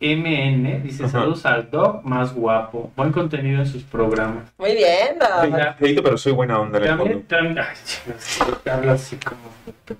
LXYRMN 0.00 0.82
dice 0.82 1.04
Ajá. 1.04 1.12
saludos 1.20 1.44
al 1.46 1.70
Doc 1.70 2.04
más 2.04 2.34
guapo. 2.34 2.92
Buen 2.96 3.12
contenido 3.12 3.60
en 3.60 3.66
sus 3.66 3.82
programas. 3.82 4.44
Muy 4.58 4.72
bien, 4.74 5.16
pero 6.02 6.16
soy 6.18 6.32
buena 6.32 6.60
onda 6.60 6.78
en 6.78 6.84
el 6.84 6.90
También, 6.96 7.22
también, 7.24 7.58
ay, 7.58 7.76
chingas, 7.84 8.40
habla 8.66 8.92
así 8.92 9.16
como. 9.16 9.98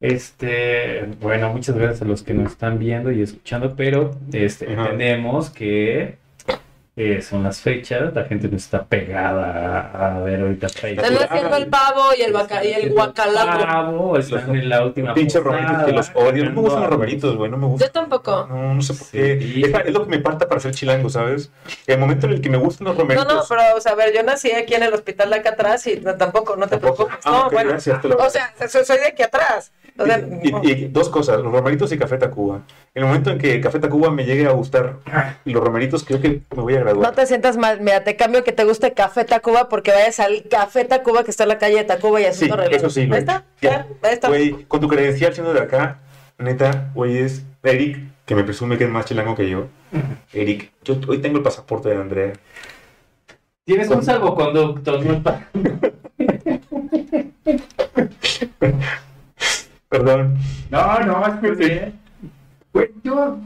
Este, 0.00 1.08
bueno, 1.20 1.50
muchas 1.52 1.74
gracias 1.74 2.02
a 2.02 2.04
los 2.04 2.22
que 2.22 2.34
nos 2.34 2.52
están 2.52 2.78
viendo 2.78 3.10
y 3.10 3.22
escuchando, 3.22 3.74
pero 3.76 4.14
este, 4.32 4.72
Ajá. 4.72 4.82
entendemos 4.82 5.50
que 5.50 6.18
eh, 6.98 7.20
son 7.20 7.42
las 7.42 7.60
fechas, 7.60 8.14
la 8.14 8.24
gente 8.24 8.48
no 8.48 8.56
está 8.56 8.84
pegada 8.84 9.90
a, 9.92 10.16
a 10.16 10.20
ver 10.20 10.40
ahorita 10.40 10.66
Están 10.68 11.14
haciendo 11.16 11.56
el 11.58 11.66
pavo 11.66 12.04
y 12.18 12.22
el, 12.22 12.32
vaca, 12.32 12.64
y 12.64 12.72
el 12.72 12.92
guacalato. 12.94 13.66
Pavo, 13.66 14.16
están 14.16 14.56
en 14.56 14.68
la 14.70 14.82
última 14.84 15.12
Pinches 15.12 15.42
posada, 15.42 15.58
romeritos 15.62 15.84
que 15.86 15.92
los 15.92 16.10
odio. 16.26 16.44
No 16.46 16.50
me 16.52 16.60
gustan 16.62 16.80
los 16.80 16.90
romeritos, 16.90 17.36
güey. 17.36 17.50
No 17.50 17.56
me 17.58 17.64
Yo 17.64 17.68
gustan. 17.68 17.92
tampoco. 17.92 18.46
No, 18.48 18.74
no 18.74 18.80
sé 18.80 18.94
por 18.94 19.08
qué. 19.10 19.38
Sí. 19.40 19.62
Es, 19.64 19.74
es 19.86 19.92
lo 19.92 20.04
que 20.04 20.16
me 20.16 20.22
falta 20.22 20.48
para 20.48 20.60
ser 20.60 20.74
chilango, 20.74 21.10
¿sabes? 21.10 21.50
El 21.86 21.98
momento 21.98 22.26
en 22.26 22.32
el 22.32 22.40
que 22.40 22.48
me 22.48 22.56
gustan 22.56 22.86
los 22.86 22.94
No, 22.96 23.02
romeritos. 23.02 23.26
no, 23.34 23.42
pero, 23.46 23.76
o 23.76 23.80
sea, 23.80 23.92
a 23.92 23.94
ver, 23.94 24.14
yo 24.14 24.22
nací 24.22 24.50
aquí 24.52 24.74
en 24.74 24.82
el 24.84 24.94
hospital 24.94 25.28
de 25.30 25.36
acá 25.36 25.50
atrás 25.50 25.86
y 25.86 26.00
no, 26.00 26.14
tampoco, 26.14 26.56
no 26.56 26.66
te 26.66 26.78
Tampoco. 26.78 27.06
preocupes. 27.08 27.26
Ah, 27.26 27.30
No, 27.30 27.46
ok, 27.48 27.52
bueno. 27.52 27.70
gracias, 27.70 28.00
te 28.00 28.08
lo 28.08 28.16
O 28.16 28.30
sea, 28.30 28.54
soy, 28.68 28.84
soy 28.86 28.96
de 28.98 29.08
aquí 29.08 29.22
atrás. 29.22 29.70
O 29.98 30.04
sea, 30.04 30.18
Y, 30.42 30.48
y- 30.68 30.72
y 30.72 30.88
dos 30.88 31.08
cosas, 31.08 31.38
los 31.40 31.50
romeritos 31.52 31.90
y 31.92 31.98
Café 31.98 32.18
Tacuba. 32.18 32.60
En 32.94 33.02
el 33.02 33.06
momento 33.06 33.30
en 33.30 33.38
que 33.38 33.58
Café 33.62 33.78
Tacuba 33.78 34.10
me 34.10 34.24
llegue 34.26 34.46
a 34.46 34.50
gustar 34.52 34.96
y 35.46 35.52
los 35.52 35.64
romeritos, 35.64 36.04
creo 36.04 36.20
que 36.20 36.40
me 36.54 36.62
voy 36.62 36.74
a 36.76 36.80
no 36.94 37.12
te 37.12 37.26
sientas 37.26 37.56
mal. 37.56 37.80
Mira, 37.80 38.04
te 38.04 38.16
cambio 38.16 38.44
que 38.44 38.52
te 38.52 38.64
guste 38.64 38.92
Café 38.92 39.24
Tacuba 39.24 39.68
porque 39.68 39.90
vayas 39.90 40.20
al 40.20 40.44
Café 40.48 40.84
Tacuba 40.84 41.24
que 41.24 41.30
está 41.30 41.44
en 41.44 41.48
la 41.50 41.58
calle 41.58 41.76
de 41.76 41.84
Tacuba 41.84 42.20
y 42.20 42.24
Sí, 42.24 42.28
Asunto 42.30 42.56
Relajo. 42.56 42.76
eso 42.76 42.90
sí. 42.90 43.06
lo 43.06 43.14
Ahí 43.14 43.20
está. 43.20 43.44
Ya. 43.60 43.86
ahí 44.02 44.12
está. 44.14 44.28
Güey, 44.28 44.64
con 44.64 44.80
tu 44.80 44.88
credencial 44.88 45.32
siendo 45.34 45.52
de 45.52 45.60
acá, 45.60 46.00
neta, 46.38 46.90
güey, 46.94 47.18
es 47.18 47.44
Eric, 47.62 47.98
que 48.24 48.34
me 48.34 48.44
presume 48.44 48.78
que 48.78 48.84
es 48.84 48.90
más 48.90 49.06
chilango 49.06 49.34
que 49.34 49.48
yo. 49.48 49.66
Eric, 50.32 50.70
yo 50.84 50.96
hoy 51.08 51.18
tengo 51.18 51.38
el 51.38 51.42
pasaporte 51.42 51.88
de 51.88 51.96
Andrea. 51.96 52.32
Tienes 53.64 53.88
un 53.88 54.02
salvoconducto, 54.02 55.02
¿no? 55.02 55.22
Perdón. 59.88 60.36
No, 60.70 61.00
no, 61.00 61.26
es 61.26 61.56
que. 61.56 61.92
Pues 62.72 62.90
yo. 63.02 63.38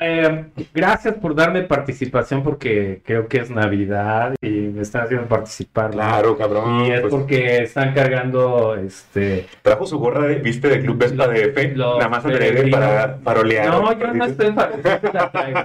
Eh, 0.00 0.46
gracias 0.72 1.14
por 1.14 1.34
darme 1.34 1.62
participación 1.62 2.42
porque 2.42 3.02
creo 3.04 3.28
que 3.28 3.38
es 3.38 3.50
Navidad 3.50 4.34
y 4.40 4.48
me 4.48 4.82
están 4.82 5.02
haciendo 5.02 5.26
participar. 5.26 5.90
¿no? 5.90 6.02
Claro, 6.02 6.38
cabrón. 6.38 6.86
Y 6.86 6.90
es 6.90 7.00
pues, 7.02 7.10
porque 7.10 7.62
están 7.62 7.92
cargando 7.92 8.74
este. 8.76 9.46
trajo 9.62 9.86
su 9.86 9.98
gorra, 9.98 10.26
de, 10.26 10.36
viste, 10.36 10.68
de 10.68 10.80
Club 10.80 10.96
Vespa 10.96 11.28
de 11.28 11.44
F, 11.44 11.74
Los 11.76 11.98
nada 11.98 12.08
más 12.08 12.24
adrede 12.24 12.52
peregrinos. 12.52 12.80
para 12.80 13.16
parolear. 13.18 13.68
No, 13.68 13.98
yo 13.98 14.14
no 14.14 14.24
estoy 14.24 14.52
para 14.52 14.72
siempre 14.72 15.10
la 15.12 15.30
traigo. 15.30 15.60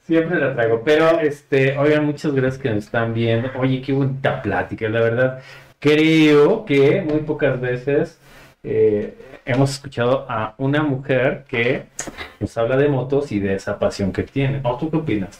Siempre 0.00 0.40
la 0.40 0.54
traigo. 0.54 0.82
Pero 0.84 1.20
este, 1.20 1.78
oigan, 1.78 2.04
muchas 2.04 2.32
gracias 2.34 2.60
que 2.60 2.70
nos 2.70 2.84
están 2.84 3.14
viendo. 3.14 3.50
Oye, 3.58 3.80
qué 3.80 3.92
bonita 3.92 4.42
plática, 4.42 4.88
la 4.88 5.00
verdad. 5.00 5.40
Creo 5.78 6.64
que 6.64 7.02
muy 7.02 7.20
pocas 7.20 7.60
veces 7.60 8.18
eh, 8.64 9.14
hemos 9.48 9.70
escuchado 9.70 10.26
a 10.28 10.54
una 10.58 10.82
mujer 10.82 11.44
que 11.48 11.86
nos 12.38 12.56
habla 12.58 12.76
de 12.76 12.88
motos 12.88 13.32
y 13.32 13.40
de 13.40 13.54
esa 13.54 13.78
pasión 13.78 14.12
que 14.12 14.22
tiene. 14.22 14.60
¿O 14.62 14.76
tú 14.76 14.90
qué 14.90 14.98
opinas? 14.98 15.38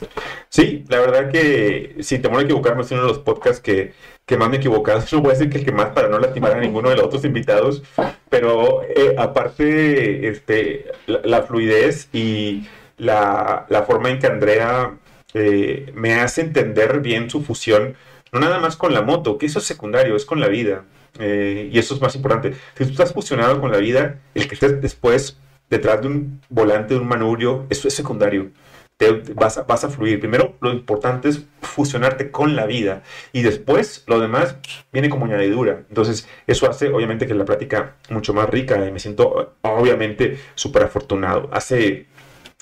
Sí, 0.48 0.84
la 0.88 0.98
verdad 1.00 1.30
que 1.30 1.96
sin 2.00 2.22
temor 2.22 2.40
a 2.40 2.42
equivocarme 2.42 2.82
es 2.82 2.90
uno 2.90 3.02
de 3.02 3.08
los 3.08 3.18
podcasts 3.18 3.60
que, 3.60 3.92
que 4.24 4.36
más 4.36 4.48
me 4.48 4.56
he 4.56 4.58
equivocado. 4.58 5.02
No 5.12 5.20
voy 5.20 5.30
a 5.30 5.32
decir 5.34 5.50
que 5.50 5.58
el 5.58 5.64
que 5.64 5.72
más 5.72 5.90
para 5.90 6.08
no 6.08 6.18
lastimar 6.18 6.52
a 6.52 6.60
ninguno 6.60 6.90
de 6.90 6.96
los 6.96 7.04
otros 7.04 7.24
invitados, 7.24 7.82
pero 8.28 8.82
eh, 8.82 9.14
aparte 9.18 10.28
este, 10.28 10.86
la, 11.06 11.42
fluidez 11.42 12.08
y 12.12 12.66
la, 12.96 13.66
la 13.68 13.82
forma 13.82 14.10
en 14.10 14.18
que 14.18 14.26
Andrea 14.26 14.98
eh, 15.34 15.92
me 15.94 16.14
hace 16.14 16.40
entender 16.40 17.00
bien 17.00 17.28
su 17.28 17.42
fusión, 17.42 17.96
no 18.32 18.40
nada 18.40 18.58
más 18.58 18.76
con 18.76 18.94
la 18.94 19.02
moto, 19.02 19.38
que 19.38 19.46
eso 19.46 19.58
es 19.58 19.64
secundario, 19.64 20.16
es 20.16 20.24
con 20.24 20.40
la 20.40 20.48
vida. 20.48 20.84
Eh, 21.18 21.70
y 21.72 21.78
eso 21.78 21.94
es 21.94 22.00
más 22.00 22.14
importante. 22.14 22.54
Si 22.76 22.84
tú 22.84 22.90
estás 22.90 23.12
fusionado 23.12 23.60
con 23.60 23.72
la 23.72 23.78
vida, 23.78 24.20
el 24.34 24.48
que 24.48 24.54
estés 24.54 24.80
después 24.80 25.38
detrás 25.70 26.00
de 26.00 26.08
un 26.08 26.40
volante, 26.48 26.94
de 26.94 27.00
un 27.00 27.08
manubrio, 27.08 27.66
eso 27.70 27.88
es 27.88 27.94
secundario. 27.94 28.50
Te, 28.96 29.12
vas, 29.34 29.58
a, 29.58 29.62
vas 29.62 29.84
a 29.84 29.90
fluir. 29.90 30.18
Primero, 30.18 30.56
lo 30.60 30.72
importante 30.72 31.28
es 31.28 31.44
fusionarte 31.60 32.30
con 32.32 32.56
la 32.56 32.66
vida 32.66 33.02
y 33.32 33.42
después 33.42 34.02
lo 34.08 34.18
demás 34.18 34.56
viene 34.92 35.08
como 35.08 35.26
añadidura. 35.26 35.84
Entonces, 35.88 36.28
eso 36.48 36.68
hace 36.68 36.88
obviamente 36.88 37.26
que 37.26 37.34
la 37.34 37.44
práctica 37.44 37.96
mucho 38.10 38.34
más 38.34 38.50
rica 38.50 38.84
y 38.84 38.90
me 38.90 38.98
siento 38.98 39.54
obviamente 39.62 40.38
súper 40.56 40.82
afortunado. 40.82 41.48
Hace 41.52 42.06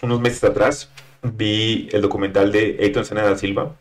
unos 0.02 0.20
meses 0.20 0.44
atrás 0.44 0.90
vi 1.22 1.88
el 1.92 2.02
documental 2.02 2.52
de 2.52 2.78
Ayton 2.82 3.04
Senna 3.06 3.22
da 3.22 3.36
Silva 3.38 3.74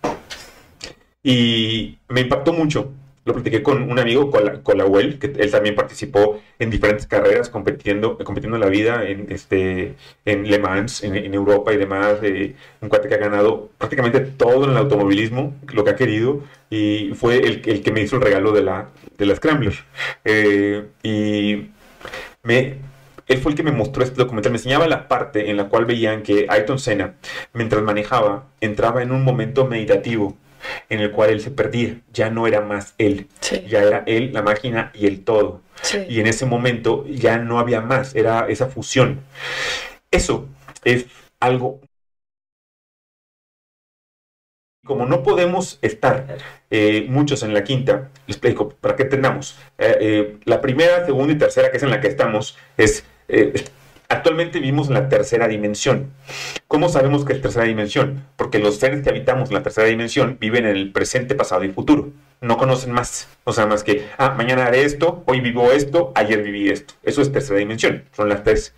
y 1.26 1.97
me 2.07 2.22
impactó 2.22 2.53
mucho. 2.53 2.91
Lo 3.26 3.34
platiqué 3.34 3.64
con 3.64 3.89
un 3.89 3.97
amigo, 3.97 4.30
con 4.30 4.77
la 4.77 4.85
UEL, 4.85 5.18
que 5.18 5.34
él 5.39 5.49
también 5.49 5.73
participó 5.73 6.39
en 6.60 6.69
diferentes 6.69 7.07
carreras 7.07 7.49
compitiendo, 7.49 8.19
compitiendo 8.19 8.57
en 8.57 8.61
la 8.61 8.69
vida, 8.69 9.10
en, 9.10 9.26
este, 9.31 9.95
en 10.26 10.47
Le 10.47 10.60
Mans, 10.60 11.03
en, 11.03 11.15
en 11.15 11.34
Europa 11.34 11.73
y 11.73 11.77
demás. 11.77 12.19
Eh, 12.22 12.53
un 12.81 12.89
cuate 12.89 13.07
que 13.07 13.15
ha 13.15 13.18
ganado 13.18 13.72
prácticamente 13.80 14.19
todo 14.19 14.65
en 14.65 14.72
el 14.72 14.77
automovilismo, 14.77 15.56
lo 15.73 15.84
que 15.84 15.89
ha 15.89 15.95
querido, 15.95 16.43
y 16.69 17.14
fue 17.15 17.39
el, 17.39 17.64
el 17.65 17.81
que 17.81 17.91
me 17.91 18.02
hizo 18.02 18.18
el 18.18 18.22
regalo 18.22 18.52
de 18.52 18.61
la, 18.61 18.89
de 19.18 19.26
la 19.26 19.35
Scrambler. 19.35 19.73
Eh, 20.26 20.85
y 21.02 21.72
me, 22.43 22.76
él 23.27 23.38
fue 23.39 23.53
el 23.53 23.57
que 23.57 23.64
me 23.64 23.72
mostró 23.72 24.03
este 24.03 24.18
documental, 24.18 24.52
me 24.52 24.60
enseñaba 24.60 24.88
la 24.88 25.07
parte 25.07 25.49
en 25.49 25.57
la 25.57 25.69
cual 25.69 25.85
veían 25.85 26.22
que 26.22 26.45
Ayrton 26.47 26.77
Senna, 26.77 27.15
mientras 27.53 27.81
manejaba, 27.81 28.45
entraba 28.61 29.02
en 29.02 29.11
un 29.11 29.23
momento 29.23 29.65
meditativo 29.65 30.38
en 30.90 31.00
el 31.00 31.12
cual 31.12 31.30
él 31.32 31.42
se 31.42 31.52
perdía, 31.52 32.02
ya 32.14 32.30
no 32.30 32.48
era 32.48 32.62
más 32.62 32.96
él, 32.98 33.28
Sí. 33.42 33.64
ya 33.68 33.82
era 33.84 34.04
él, 34.08 34.32
la 34.34 34.42
máquina 34.42 34.92
y 34.94 35.08
el 35.08 35.24
todo. 35.24 35.62
Sí. 35.82 36.00
Y 36.10 36.20
en 36.20 36.28
ese 36.28 36.46
momento 36.46 37.06
ya 37.08 37.38
no 37.38 37.60
había 37.60 37.82
más, 37.82 38.16
era 38.16 38.48
esa 38.50 38.68
fusión. 38.68 39.22
Eso 40.12 40.48
es 40.84 41.06
algo... 41.40 41.82
Como 44.86 45.08
no 45.08 45.24
podemos 45.24 45.80
estar 45.82 46.38
eh, 46.70 47.08
muchos 47.10 47.42
en 47.42 47.56
la 47.56 47.64
quinta, 47.64 48.12
les 48.28 48.38
explico, 48.38 48.70
para 48.70 48.96
que 48.96 49.04
entendamos. 49.04 49.58
Eh, 49.80 49.98
eh, 50.00 50.38
la 50.46 50.62
primera, 50.62 51.04
segunda 51.08 51.34
y 51.34 51.38
tercera, 51.40 51.72
que 51.72 51.78
es 51.78 51.84
en 51.84 51.90
la 51.90 52.00
que 52.02 52.08
estamos, 52.08 52.56
es... 52.78 53.04
eh, 53.28 53.66
actualmente 54.10 54.60
vivimos 54.60 54.88
en 54.88 54.95
la 54.95 55.10
tercera 55.10 55.48
dimensión. 55.48 56.11
¿Cómo 56.68 56.90
sabemos 56.90 57.26
que 57.26 57.34
es 57.34 57.41
tercera 57.41 57.65
dimensión? 57.65 58.26
Porque 58.36 58.60
los 58.60 58.77
seres 58.77 59.03
que 59.03 59.10
habitamos 59.10 59.49
en 59.49 59.56
la 59.56 59.64
tercera 59.64 59.88
dimensión 59.88 60.38
viven 60.40 60.65
en 60.65 60.76
el 60.76 60.91
presente, 60.91 61.36
pasado 61.36 61.64
y 61.64 61.69
futuro. 61.69 62.10
No 62.41 62.57
conocen 62.57 62.91
más. 62.91 63.30
O 63.45 63.53
sea, 63.53 63.65
más 63.65 63.84
que, 63.84 64.07
ah, 64.18 64.36
mañana 64.38 64.65
haré 64.65 64.84
esto, 64.84 65.23
hoy 65.26 65.40
vivo 65.40 65.72
esto, 65.72 66.11
ayer 66.15 66.44
viví 66.44 66.69
esto. 66.69 66.94
Eso 67.03 67.22
es 67.22 67.32
tercera 67.32 67.60
dimensión. 67.60 68.03
Son 68.11 68.27
las 68.27 68.44
tres. 68.44 68.76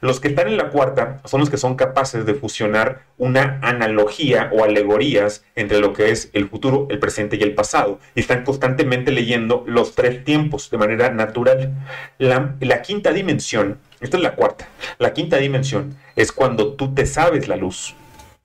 Los 0.00 0.20
que 0.20 0.28
están 0.28 0.48
en 0.48 0.56
la 0.56 0.70
cuarta 0.70 1.20
son 1.24 1.40
los 1.40 1.50
que 1.50 1.56
son 1.56 1.74
capaces 1.74 2.24
de 2.24 2.34
fusionar 2.34 3.02
una 3.18 3.58
analogía 3.62 4.50
o 4.52 4.64
alegorías 4.64 5.44
entre 5.56 5.80
lo 5.80 5.92
que 5.92 6.10
es 6.10 6.30
el 6.34 6.48
futuro, 6.48 6.86
el 6.90 6.98
presente 6.98 7.36
y 7.36 7.42
el 7.42 7.54
pasado. 7.54 7.98
Y 8.14 8.20
están 8.20 8.44
constantemente 8.44 9.10
leyendo 9.10 9.64
los 9.66 9.94
tres 9.94 10.24
tiempos 10.24 10.70
de 10.70 10.78
manera 10.78 11.10
natural. 11.10 11.74
La, 12.18 12.54
la 12.60 12.82
quinta 12.82 13.12
dimensión, 13.12 13.78
esta 14.00 14.16
es 14.16 14.22
la 14.22 14.34
cuarta, 14.34 14.68
la 14.98 15.12
quinta 15.12 15.36
dimensión 15.36 15.96
es 16.16 16.32
cuando 16.32 16.74
tú 16.74 16.94
te 16.94 17.06
sabes 17.06 17.48
la 17.48 17.56
luz, 17.56 17.94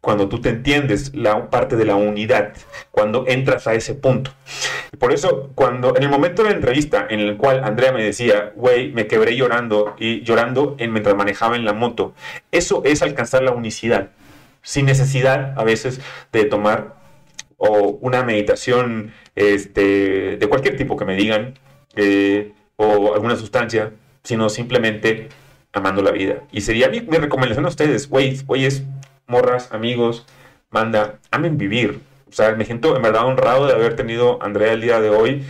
cuando 0.01 0.29
tú 0.29 0.39
te 0.39 0.49
entiendes 0.49 1.15
la 1.15 1.49
parte 1.49 1.75
de 1.75 1.85
la 1.85 1.95
unidad, 1.95 2.53
cuando 2.91 3.25
entras 3.27 3.65
a 3.65 3.73
ese 3.73 3.95
punto. 3.95 4.31
Por 4.99 5.11
eso, 5.11 5.49
cuando 5.55 5.97
en 5.97 6.03
el 6.03 6.09
momento 6.09 6.43
de 6.43 6.49
la 6.49 6.55
entrevista 6.55 7.07
en 7.09 7.19
el 7.19 7.37
cual 7.37 7.63
Andrea 7.63 7.91
me 7.91 8.03
decía, 8.03 8.53
güey, 8.55 8.91
me 8.91 9.07
quebré 9.07 9.35
llorando 9.35 9.95
y 9.97 10.21
llorando 10.21 10.75
en, 10.77 10.91
mientras 10.93 11.15
manejaba 11.15 11.55
en 11.55 11.65
la 11.65 11.73
moto, 11.73 12.13
eso 12.51 12.83
es 12.85 13.01
alcanzar 13.01 13.41
la 13.41 13.51
unicidad, 13.51 14.11
sin 14.61 14.85
necesidad 14.85 15.57
a 15.57 15.63
veces 15.63 15.99
de 16.31 16.45
tomar 16.45 16.95
o 17.57 17.97
una 18.01 18.23
meditación 18.23 19.13
este, 19.35 20.37
de 20.37 20.47
cualquier 20.47 20.77
tipo 20.77 20.97
que 20.97 21.05
me 21.05 21.15
digan, 21.15 21.55
eh, 21.95 22.51
o 22.75 23.13
alguna 23.13 23.35
sustancia, 23.35 23.93
sino 24.23 24.49
simplemente 24.49 25.29
amando 25.75 26.01
la 26.01 26.11
vida. 26.11 26.41
Y 26.51 26.61
sería 26.61 26.89
mi, 26.89 26.99
recomendación 27.01 27.65
a 27.65 27.69
ustedes, 27.69 28.09
güey, 28.09 28.37
güeyes, 28.45 28.83
morras, 29.27 29.71
amigos, 29.71 30.25
manda, 30.71 31.19
amen 31.29 31.57
vivir. 31.57 31.99
O 32.27 32.31
sea, 32.31 32.53
me 32.53 32.65
siento 32.65 32.95
en 32.95 33.01
verdad 33.01 33.25
honrado 33.25 33.67
de 33.67 33.73
haber 33.73 33.95
tenido 33.95 34.41
Andrea 34.41 34.73
el 34.73 34.81
día 34.81 34.99
de 34.99 35.09
hoy. 35.09 35.45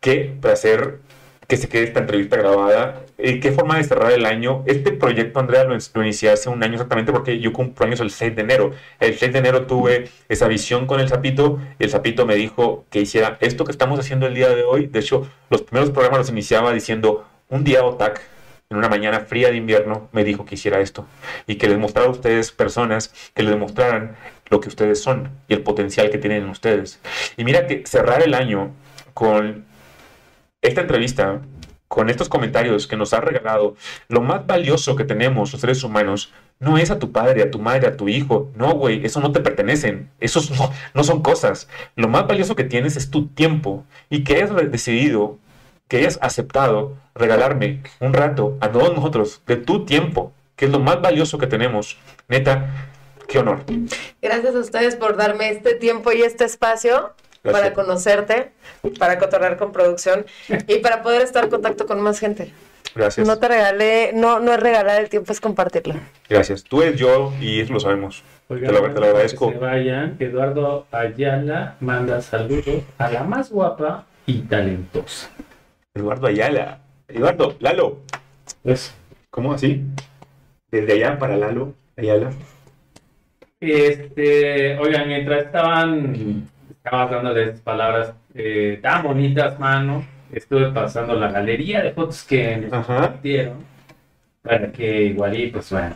Qué 0.00 0.34
placer 0.40 1.00
que 1.48 1.56
se 1.56 1.68
quede 1.68 1.84
esta 1.84 2.00
entrevista 2.00 2.36
grabada. 2.36 3.02
¿Y 3.18 3.40
qué 3.40 3.52
forma 3.52 3.76
de 3.76 3.84
cerrar 3.84 4.12
el 4.12 4.24
año? 4.26 4.62
Este 4.66 4.92
proyecto, 4.92 5.40
Andrea, 5.40 5.64
lo, 5.64 5.76
lo 5.76 6.02
inicié 6.02 6.30
hace 6.30 6.48
un 6.48 6.62
año 6.62 6.74
exactamente 6.74 7.12
porque 7.12 7.38
yo 7.40 7.52
cumplo 7.52 7.84
años 7.84 8.00
el 8.00 8.10
6 8.10 8.34
de 8.34 8.42
enero. 8.42 8.72
El 9.00 9.18
6 9.18 9.32
de 9.32 9.38
enero 9.40 9.66
tuve 9.66 10.08
esa 10.28 10.48
visión 10.48 10.86
con 10.86 11.00
el 11.00 11.08
Zapito 11.08 11.58
y 11.78 11.84
el 11.84 11.90
Zapito 11.90 12.26
me 12.26 12.36
dijo 12.36 12.86
que 12.90 13.00
hiciera 13.00 13.38
esto 13.40 13.64
que 13.64 13.72
estamos 13.72 13.98
haciendo 13.98 14.26
el 14.26 14.34
día 14.34 14.48
de 14.48 14.62
hoy. 14.62 14.86
De 14.86 15.00
hecho, 15.00 15.28
los 15.50 15.62
primeros 15.62 15.90
programas 15.90 16.20
los 16.20 16.30
iniciaba 16.30 16.72
diciendo 16.72 17.26
un 17.48 17.64
día 17.64 17.84
OTAC 17.84 18.33
en 18.74 18.78
una 18.78 18.88
mañana 18.88 19.20
fría 19.20 19.50
de 19.50 19.56
invierno 19.56 20.08
me 20.10 20.24
dijo 20.24 20.44
que 20.44 20.56
hiciera 20.56 20.80
esto 20.80 21.06
y 21.46 21.54
que 21.54 21.68
les 21.68 21.78
mostrara 21.78 22.08
a 22.08 22.10
ustedes 22.10 22.50
personas 22.50 23.14
que 23.32 23.44
les 23.44 23.52
demostraran 23.52 24.16
lo 24.50 24.60
que 24.60 24.68
ustedes 24.68 25.00
son 25.00 25.30
y 25.46 25.54
el 25.54 25.62
potencial 25.62 26.10
que 26.10 26.18
tienen 26.18 26.42
en 26.42 26.48
ustedes. 26.48 26.98
Y 27.36 27.44
mira 27.44 27.68
que 27.68 27.86
cerrar 27.86 28.22
el 28.22 28.34
año 28.34 28.72
con 29.14 29.64
esta 30.60 30.80
entrevista, 30.80 31.40
con 31.86 32.10
estos 32.10 32.28
comentarios 32.28 32.88
que 32.88 32.96
nos 32.96 33.12
ha 33.14 33.20
regalado, 33.20 33.76
lo 34.08 34.20
más 34.20 34.44
valioso 34.44 34.96
que 34.96 35.04
tenemos 35.04 35.52
los 35.52 35.60
seres 35.60 35.84
humanos 35.84 36.32
no 36.58 36.76
es 36.76 36.90
a 36.90 36.98
tu 36.98 37.12
padre, 37.12 37.42
a 37.42 37.50
tu 37.52 37.60
madre, 37.60 37.86
a 37.86 37.96
tu 37.96 38.08
hijo. 38.08 38.50
No, 38.56 38.74
güey, 38.74 39.06
eso 39.06 39.20
no 39.20 39.30
te 39.30 39.38
pertenecen. 39.38 40.10
Esos 40.18 40.50
no, 40.58 40.72
no 40.94 41.04
son 41.04 41.22
cosas. 41.22 41.68
Lo 41.94 42.08
más 42.08 42.26
valioso 42.26 42.56
que 42.56 42.64
tienes 42.64 42.96
es 42.96 43.10
tu 43.10 43.28
tiempo 43.28 43.84
y 44.10 44.24
que 44.24 44.34
hayas 44.34 44.70
decidido, 44.72 45.38
que 45.88 45.98
hayas 45.98 46.18
aceptado 46.22 46.96
regalarme 47.14 47.82
un 48.00 48.12
rato 48.14 48.56
a 48.60 48.70
todos 48.70 48.94
nosotros 48.94 49.42
de 49.46 49.56
tu 49.56 49.84
tiempo, 49.84 50.32
que 50.56 50.66
es 50.66 50.70
lo 50.70 50.80
más 50.80 51.00
valioso 51.00 51.38
que 51.38 51.46
tenemos. 51.46 51.98
Neta, 52.28 52.66
qué 53.28 53.38
honor. 53.38 53.60
Gracias 54.22 54.54
a 54.54 54.58
ustedes 54.58 54.96
por 54.96 55.16
darme 55.16 55.50
este 55.50 55.74
tiempo 55.74 56.12
y 56.12 56.22
este 56.22 56.44
espacio 56.44 57.12
Gracias. 57.42 57.62
para 57.62 57.74
conocerte, 57.74 58.52
para 58.98 59.18
cotorrear 59.18 59.56
con 59.58 59.72
producción 59.72 60.24
y 60.66 60.76
para 60.78 61.02
poder 61.02 61.22
estar 61.22 61.44
en 61.44 61.50
contacto 61.50 61.86
con 61.86 62.00
más 62.00 62.18
gente. 62.18 62.52
Gracias. 62.94 63.26
No 63.26 63.38
te 63.38 63.48
regalé, 63.48 64.12
no, 64.14 64.38
no 64.38 64.52
es 64.52 64.60
regalar 64.60 65.00
el 65.02 65.08
tiempo, 65.08 65.32
es 65.32 65.40
compartirlo. 65.40 65.94
Gracias. 66.28 66.62
Tú 66.62 66.80
eres 66.82 66.98
yo 66.98 67.32
y 67.40 67.60
eso 67.60 67.72
lo 67.72 67.80
sabemos. 67.80 68.22
Oigan, 68.48 68.72
Te 68.72 68.80
lo- 68.80 68.92
te 68.94 69.00
lo 69.00 69.06
agradezco. 69.06 69.48
Que 69.48 69.54
se 69.54 69.58
vayan. 69.58 70.16
Eduardo 70.20 70.86
Ayala 70.92 71.76
manda 71.80 72.22
saludos 72.22 72.82
a 72.98 73.10
la 73.10 73.24
más 73.24 73.50
guapa 73.50 74.06
y 74.26 74.40
talentosa. 74.42 75.28
Eduardo 75.94 76.26
Ayala. 76.26 76.80
Eduardo, 77.06 77.56
Lalo. 77.60 77.98
Pues, 78.64 78.92
¿Cómo 79.30 79.52
así? 79.52 79.84
Desde 80.68 80.94
allá 80.94 81.18
para 81.20 81.36
Lalo, 81.36 81.72
Ayala. 81.96 82.30
este, 83.60 84.76
oigan, 84.78 85.06
mientras 85.06 85.44
estaban, 85.44 86.48
dándoles 86.82 87.60
palabras 87.60 88.12
eh, 88.34 88.80
tan 88.82 89.04
bonitas, 89.04 89.58
mano, 89.60 90.04
estuve 90.32 90.72
pasando 90.72 91.14
la 91.14 91.30
galería 91.30 91.80
de 91.82 91.92
fotos 91.92 92.24
que 92.24 92.56
nos 92.56 92.70
compartieron 92.70 93.58
para 94.42 94.72
que 94.72 95.04
igual 95.04 95.38
y 95.38 95.46
pues 95.52 95.70
bueno, 95.70 95.94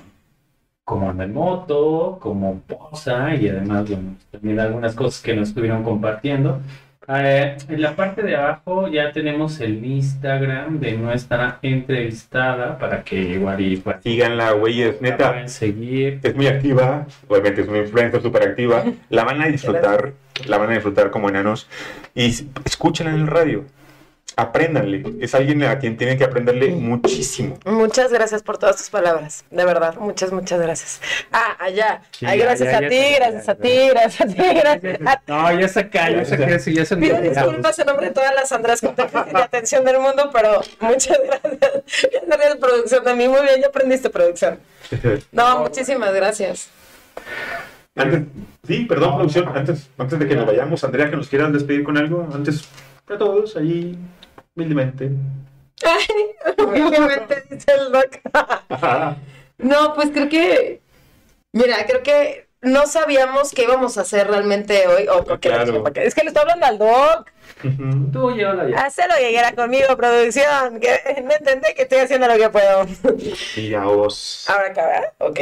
como 0.84 1.10
anda 1.10 1.24
en 1.24 1.34
moto, 1.34 2.18
como 2.20 2.60
posa 2.60 3.34
y 3.34 3.48
además 3.48 3.90
bueno, 3.90 4.14
también 4.30 4.60
algunas 4.60 4.94
cosas 4.94 5.20
que 5.20 5.34
nos 5.34 5.48
estuvieron 5.48 5.82
compartiendo. 5.82 6.60
Eh, 7.10 7.56
en 7.68 7.80
la 7.80 7.96
parte 7.96 8.22
de 8.22 8.36
abajo 8.36 8.86
ya 8.88 9.12
tenemos 9.12 9.60
el 9.60 9.82
Instagram 9.82 10.78
de 10.78 10.92
nuestra 10.92 11.58
entrevistada 11.62 12.76
para 12.78 13.02
que 13.02 13.16
igual 13.16 13.60
y 13.60 13.78
pues, 13.78 13.96
Síganla, 14.02 14.52
güeyes. 14.52 15.00
la 15.00 15.10
Neta, 15.10 15.48
seguir. 15.48 16.20
es 16.22 16.36
muy 16.36 16.46
activa. 16.46 17.06
Obviamente 17.26 17.62
es 17.62 17.68
una 17.68 17.78
influencer 17.78 18.20
súper 18.20 18.42
activa. 18.42 18.84
La 19.08 19.24
van 19.24 19.40
a 19.40 19.46
disfrutar. 19.46 20.12
La 20.46 20.58
van 20.58 20.70
a 20.70 20.74
disfrutar 20.74 21.10
como 21.10 21.28
enanos. 21.30 21.66
Y 22.14 22.26
escúchenla 22.64 23.12
en 23.14 23.20
el 23.20 23.26
radio. 23.26 23.64
Apréndanle. 24.36 25.04
Es 25.20 25.34
alguien 25.34 25.62
a 25.64 25.78
quien 25.78 25.96
tienen 25.96 26.16
que 26.16 26.24
aprenderle 26.24 26.70
muchísimo. 26.70 27.58
Muchas 27.64 28.12
gracias 28.12 28.42
por 28.42 28.58
todas 28.58 28.76
tus 28.76 28.90
palabras, 28.90 29.44
de 29.50 29.64
verdad, 29.64 29.96
muchas, 29.96 30.32
muchas 30.32 30.60
gracias. 30.60 31.00
Ah, 31.32 31.56
allá. 31.58 32.02
Sí, 32.12 32.26
Ay, 32.26 32.38
gracias 32.38 32.74
a 32.74 32.80
ti, 32.80 33.14
gracias 33.16 33.48
a 33.48 33.54
ti, 33.54 33.88
gracias 33.90 34.20
a 34.20 34.34
ti, 34.34 34.42
gracias 34.54 35.00
a 35.06 35.16
ti. 35.16 35.22
No, 35.26 35.60
ya 35.60 35.68
se 35.68 35.88
cayó, 35.88 36.22
ya 36.22 36.24
se 36.24 36.58
sí, 36.60 36.74
ya 36.74 36.84
se 36.84 36.96
Pido 36.96 37.20
disculpas 37.20 37.78
en 37.78 37.86
nombre 37.86 38.06
de 38.06 38.12
todas 38.12 38.34
las 38.34 38.50
Andrés 38.52 38.80
con 38.80 38.94
de 38.94 39.42
atención 39.42 39.84
del 39.84 39.98
mundo, 39.98 40.30
pero 40.32 40.60
muchas 40.80 41.18
gracias. 41.24 42.10
Ya 42.12 42.36
de 42.36 42.56
producción 42.56 43.04
de 43.04 43.14
mí, 43.14 43.28
muy 43.28 43.42
bien, 43.42 43.60
ya 43.60 43.68
aprendiste 43.68 44.10
producción. 44.10 44.58
No, 45.32 45.60
muchísimas 45.60 46.12
gracias. 46.14 46.68
Antes, 47.96 48.22
sí, 48.66 48.84
perdón, 48.84 49.16
producción. 49.16 49.48
Antes, 49.48 49.88
antes 49.98 50.18
de 50.18 50.28
que 50.28 50.36
nos 50.36 50.46
vayamos, 50.46 50.82
Andrea, 50.84 51.10
que 51.10 51.16
nos 51.16 51.28
quieran 51.28 51.52
despedir 51.52 51.82
con 51.82 51.98
algo. 51.98 52.28
Antes, 52.32 52.68
a 53.08 53.18
todos, 53.18 53.56
ahí, 53.56 53.98
humildemente. 54.58 55.10
Ay, 55.84 56.54
humildemente 56.66 57.44
dice 57.50 57.72
el 57.78 57.92
doc. 57.92 58.18
No, 59.58 59.94
pues 59.94 60.10
creo 60.10 60.28
que, 60.28 60.80
mira, 61.52 61.86
creo 61.86 62.02
que 62.02 62.48
no 62.60 62.86
sabíamos 62.86 63.52
qué 63.52 63.62
íbamos 63.62 63.96
a 63.98 64.00
hacer 64.00 64.26
realmente 64.28 64.86
hoy. 64.88 65.06
O 65.08 65.24
qué- 65.24 65.38
Claro. 65.48 65.84
Es 65.94 66.14
que 66.14 66.22
le 66.22 66.28
estoy 66.28 66.42
hablando 66.42 66.66
al 66.66 66.78
doc. 66.78 67.30
Tú 68.12 68.32
llévala 68.32 68.68
ya. 68.68 68.86
Hacelo 68.86 69.14
que 69.18 69.28
quiera 69.30 69.52
conmigo, 69.52 69.96
producción. 69.96 70.80
Que 70.80 71.22
no 71.24 71.32
entendé 71.32 71.74
que 71.74 71.82
estoy 71.82 71.98
haciendo 71.98 72.26
lo 72.26 72.36
que 72.36 72.48
puedo. 72.50 72.86
Y 73.56 73.74
a 73.74 73.84
vos. 73.84 74.44
Ahora 74.48 74.66
acá, 74.66 74.86
¿verdad? 74.86 75.12
Ok. 75.18 75.40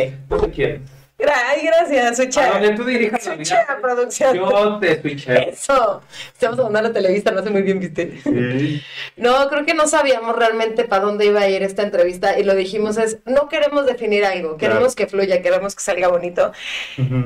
Ay, 1.19 1.65
gracias, 1.67 2.11
A 2.11 2.15
switchea. 2.15 2.53
donde 2.53 2.71
tú 2.73 2.85
dirijas 2.85 3.25
la 3.27 3.37
mirada. 3.37 3.79
producción. 3.81 4.35
Yo 4.37 4.79
te 4.79 5.01
switcheo. 5.01 5.35
Eso. 5.35 6.03
Estamos 6.33 6.59
a 6.59 6.63
mandar 6.65 6.87
a 6.87 6.93
Televisa, 6.93 7.31
lo 7.33 7.41
hace 7.41 7.51
muy 7.51 7.63
bien, 7.63 7.81
¿viste? 7.81 8.21
Sí. 8.23 8.83
No, 9.17 9.49
creo 9.49 9.65
que 9.65 9.73
no 9.75 9.87
sabíamos 9.87 10.37
realmente 10.37 10.85
para 10.85 11.05
dónde 11.05 11.25
iba 11.27 11.41
a 11.41 11.49
ir 11.49 11.63
esta 11.63 11.83
entrevista 11.83 12.39
y 12.39 12.45
lo 12.45 12.55
dijimos 12.55 12.99
es, 12.99 13.19
no 13.25 13.49
queremos 13.49 13.87
definir 13.87 14.25
algo, 14.27 14.57
queremos 14.59 14.95
que 14.95 15.07
fluya, 15.07 15.41
queremos 15.41 15.75
que 15.75 15.81
salga 15.83 16.09
bonito. 16.09 16.53
Ujú. 16.99 17.25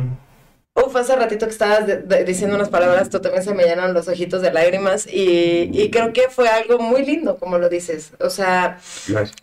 Uf, 0.75 0.95
hace 0.95 1.17
ratito 1.17 1.47
que 1.47 1.53
estabas 1.53 1.87
de- 1.87 1.97
de- 1.99 2.25
diciendo 2.25 2.55
unas 2.55 2.69
palabras, 2.69 3.11
tú 3.11 3.21
también 3.21 3.43
se 3.43 3.53
me 3.55 3.65
llenaron 3.65 3.93
los 3.93 4.07
ojitos 4.09 4.41
de 4.41 4.53
lágrimas 4.53 5.05
y, 5.07 5.69
y 5.73 5.91
creo 5.91 6.13
que 6.13 6.29
fue 6.31 6.49
algo 6.49 6.79
muy 6.79 7.05
lindo, 7.05 7.39
como 7.39 7.59
lo 7.59 7.69
dices. 7.69 8.13
O 8.21 8.31
sea, 8.31 8.79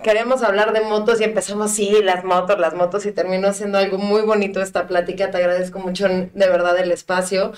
queremos 0.03 0.41
hablar 0.41 0.71
de 0.71 0.81
motos 0.81 1.19
y 1.19 1.25
empezamos, 1.25 1.71
sí, 1.71 1.97
las 2.01 2.23
motos, 2.23 2.57
las 2.59 2.73
motos 2.73 3.05
y 3.05 3.11
terminó 3.11 3.51
siendo 3.53 3.77
algo 3.77 3.97
muy 3.97 4.21
bonito 4.21 4.61
esta 4.61 4.87
plática. 4.87 5.29
Te 5.29 5.37
agradezco 5.37 5.79
mucho, 5.79 6.07
de 6.07 6.29
verdad, 6.33 6.77
el 6.79 6.91
espacio 6.91 7.51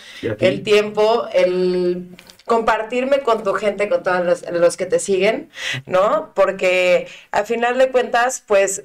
el 0.47 0.63
tiempo, 0.63 1.27
el 1.31 2.07
compartirme 2.45 3.19
con 3.19 3.43
tu 3.43 3.53
gente, 3.53 3.87
con 3.87 4.01
todos 4.01 4.25
los, 4.25 4.51
los 4.51 4.77
que 4.77 4.87
te 4.87 4.97
siguen, 4.97 5.51
¿no? 5.85 6.31
Porque 6.33 7.07
al 7.31 7.45
final 7.45 7.77
de 7.77 7.91
cuentas, 7.91 8.43
pues 8.47 8.83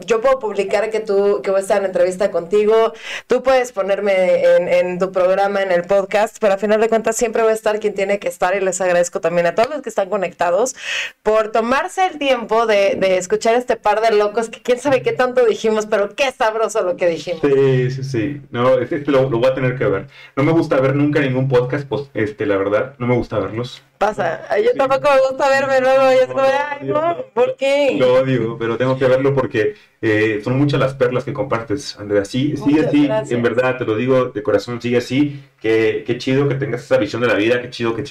yo 0.00 0.20
puedo 0.20 0.38
publicar 0.38 0.90
que 0.90 1.00
tú, 1.00 1.40
que 1.42 1.50
voy 1.50 1.58
a 1.58 1.62
estar 1.62 1.78
en 1.78 1.86
entrevista 1.86 2.30
contigo, 2.30 2.92
tú 3.26 3.42
puedes 3.42 3.72
ponerme 3.72 4.44
en, 4.56 4.68
en 4.68 4.98
tu 4.98 5.12
programa, 5.12 5.62
en 5.62 5.72
el 5.72 5.82
podcast, 5.84 6.36
pero 6.40 6.54
al 6.54 6.58
final 6.58 6.80
de 6.80 6.88
cuentas 6.88 7.16
siempre 7.16 7.42
voy 7.42 7.52
a 7.52 7.54
estar 7.54 7.80
quien 7.80 7.94
tiene 7.94 8.18
que 8.18 8.28
estar 8.28 8.56
y 8.56 8.60
les 8.60 8.80
agradezco 8.80 9.20
también 9.20 9.46
a 9.46 9.54
todos 9.54 9.70
los 9.70 9.82
que 9.82 9.88
están 9.88 10.08
conectados 10.08 10.74
por 11.22 11.52
tomarse 11.52 12.06
el 12.06 12.18
tiempo 12.18 12.66
de, 12.66 12.96
de 12.96 13.18
escuchar 13.18 13.54
este 13.54 13.76
par 13.76 14.00
de 14.00 14.16
locos 14.16 14.48
que 14.48 14.62
quién 14.62 14.78
sabe 14.78 15.02
qué 15.02 15.12
tanto 15.12 15.44
dijimos, 15.44 15.86
pero 15.86 16.14
qué 16.14 16.32
sabroso 16.32 16.82
lo 16.82 16.96
que 16.96 17.08
dijimos. 17.08 17.40
Sí, 17.42 17.90
sí, 17.90 18.04
sí. 18.04 18.42
No, 18.50 18.78
este 18.78 19.04
lo, 19.10 19.28
lo 19.30 19.38
voy 19.38 19.50
a 19.50 19.54
tener 19.54 19.76
que 19.76 19.84
ver. 19.84 20.06
No 20.36 20.42
me 20.42 20.52
gusta 20.52 20.80
ver 20.80 20.94
nunca 20.94 21.20
ningún 21.20 21.48
podcast, 21.48 21.86
pues, 21.88 22.10
este, 22.14 22.46
la 22.46 22.56
verdad, 22.56 22.94
no 22.98 23.06
me 23.06 23.14
gusta 23.14 23.38
verlos. 23.38 23.82
Pasa, 24.04 24.42
yo 24.60 24.70
tampoco 24.76 25.08
me 25.14 25.20
gusta 25.30 25.48
verme 25.48 25.80
luego 25.80 26.12
y 26.12 26.16
es 26.16 26.26
como, 26.26 26.40
ay, 26.42 26.86
no, 26.86 27.24
¿por 27.32 27.56
qué? 27.56 27.96
Lo 27.98 28.14
odio, 28.20 28.58
pero 28.58 28.76
tengo 28.76 28.98
que 28.98 29.06
verlo 29.06 29.32
porque 29.34 29.76
eh, 30.02 30.42
son 30.44 30.58
muchas 30.58 30.78
las 30.78 30.92
perlas 30.92 31.24
que 31.24 31.32
compartes, 31.32 31.98
Andrea. 31.98 32.22
Sí, 32.26 32.54
sigue 32.54 32.82
Muchas 32.82 32.86
así, 32.88 33.06
gracias. 33.06 33.30
en 33.32 33.42
verdad, 33.42 33.78
te 33.78 33.86
lo 33.86 33.96
digo 33.96 34.26
de 34.26 34.42
corazón, 34.42 34.78
sigue 34.82 34.98
así. 34.98 35.42
Qué, 35.58 36.04
qué 36.06 36.18
chido 36.18 36.46
que 36.48 36.56
tengas 36.56 36.82
esa 36.84 36.98
visión 36.98 37.22
de 37.22 37.28
la 37.28 37.34
vida, 37.34 37.62
qué 37.62 37.70
chido 37.70 37.94
que, 37.96 38.02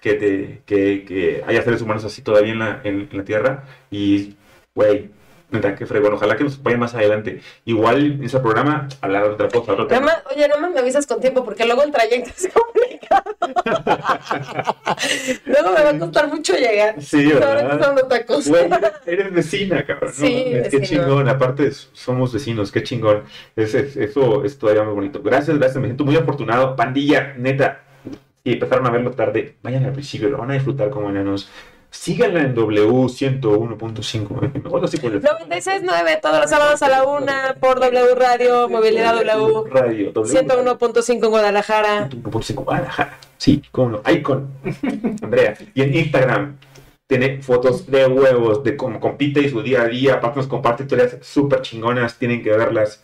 que, 0.00 0.14
te, 0.14 0.62
que, 0.64 1.04
que 1.04 1.42
haya 1.46 1.62
seres 1.62 1.82
humanos 1.82 2.04
así 2.06 2.22
todavía 2.22 2.52
en 2.52 2.58
la, 2.58 2.80
en, 2.84 3.08
en 3.10 3.18
la 3.18 3.24
Tierra. 3.24 3.64
Y, 3.90 4.36
güey, 4.74 5.10
neta, 5.52 5.74
qué 5.74 5.86
fregón. 5.86 6.14
Ojalá 6.14 6.36
que 6.36 6.44
nos 6.44 6.62
vayan 6.62 6.80
más 6.80 6.94
adelante. 6.94 7.40
Igual 7.64 8.12
en 8.12 8.24
ese 8.24 8.40
programa, 8.40 8.88
hablar 9.00 9.24
de 9.24 9.30
otra 9.30 9.48
cosa, 9.48 9.72
otro 9.72 9.86
Nada 9.86 10.00
más- 10.00 10.22
oye, 10.34 10.48
no 10.48 10.70
me 10.70 10.78
avisas 10.78 11.06
con 11.06 11.20
tiempo 11.20 11.44
porque 11.44 11.64
luego 11.66 11.82
el 11.82 11.90
trayecto 11.92 12.30
es 12.36 12.48
complicado. 12.52 13.36
luego 15.46 15.72
me 15.72 15.82
va 15.84 15.90
a 15.90 15.98
costar 15.98 16.28
mucho 16.28 16.54
llegar. 16.54 17.00
Sí, 17.02 17.26
¿verdad? 17.26 17.94
los 17.94 18.08
tacos. 18.08 18.48
Güey, 18.48 18.68
eres 19.06 19.32
vecina, 19.32 19.84
cabrón. 19.84 20.12
¿no? 20.18 20.26
Sí, 20.26 20.44
Es 20.52 20.68
Qué 20.68 20.80
chingón. 20.82 21.28
Aparte, 21.28 21.70
somos 21.92 22.32
vecinos. 22.32 22.72
Qué 22.72 22.82
chingón. 22.82 23.24
Es, 23.56 23.74
es- 23.74 23.96
eso 23.96 24.44
es 24.44 24.58
todavía 24.58 24.82
muy 24.82 24.94
bonito. 24.94 25.22
Gracias, 25.22 25.58
gracias. 25.58 25.80
Me 25.80 25.88
siento 25.88 26.04
muy 26.04 26.16
afortunado. 26.16 26.76
Pandilla, 26.76 27.34
neta. 27.36 27.80
Y 28.44 28.54
empezaron 28.54 28.86
a 28.86 28.90
verlo 28.90 29.12
tarde. 29.12 29.56
Vayan 29.62 29.84
al 29.84 29.92
principio, 29.92 30.28
lo 30.28 30.38
van 30.38 30.50
a 30.50 30.54
disfrutar 30.54 30.90
como 30.90 31.08
enanos. 31.10 31.48
Síganla 31.94 32.40
en 32.40 32.54
W101.5. 32.56 34.64
Algo 34.64 34.84
así 34.84 34.96
por 34.96 35.12
el- 35.12 35.22
96.9 35.22 36.20
todos 36.20 36.40
los 36.40 36.50
sábados 36.50 36.82
a 36.82 36.88
la 36.88 37.04
una 37.04 37.54
por 37.60 37.78
W 37.80 38.14
Radio, 38.16 38.68
Movilidad 38.68 39.14
W, 39.14 39.64
Radio. 39.70 40.10
W 40.12 40.32
101.5 40.32 41.24
en 41.26 41.30
Guadalajara. 41.30 42.08
101.5 42.08 42.64
Guadalajara. 42.64 43.18
Sí, 43.36 43.62
con 43.70 44.00
Icon. 44.10 44.48
Andrea. 45.22 45.54
Y 45.74 45.82
en 45.82 45.94
Instagram 45.94 46.56
tiene 47.06 47.42
fotos 47.42 47.86
de 47.86 48.06
huevos, 48.06 48.64
de 48.64 48.76
cómo 48.76 48.98
compite 48.98 49.40
y 49.40 49.50
su 49.50 49.62
día 49.62 49.82
a 49.82 49.86
día. 49.86 50.14
Aparte 50.14 50.38
nos 50.38 50.46
comparte 50.48 50.84
historias 50.84 51.18
súper 51.20 51.60
chingonas. 51.60 52.18
Tienen 52.18 52.42
que 52.42 52.50
verlas. 52.50 53.02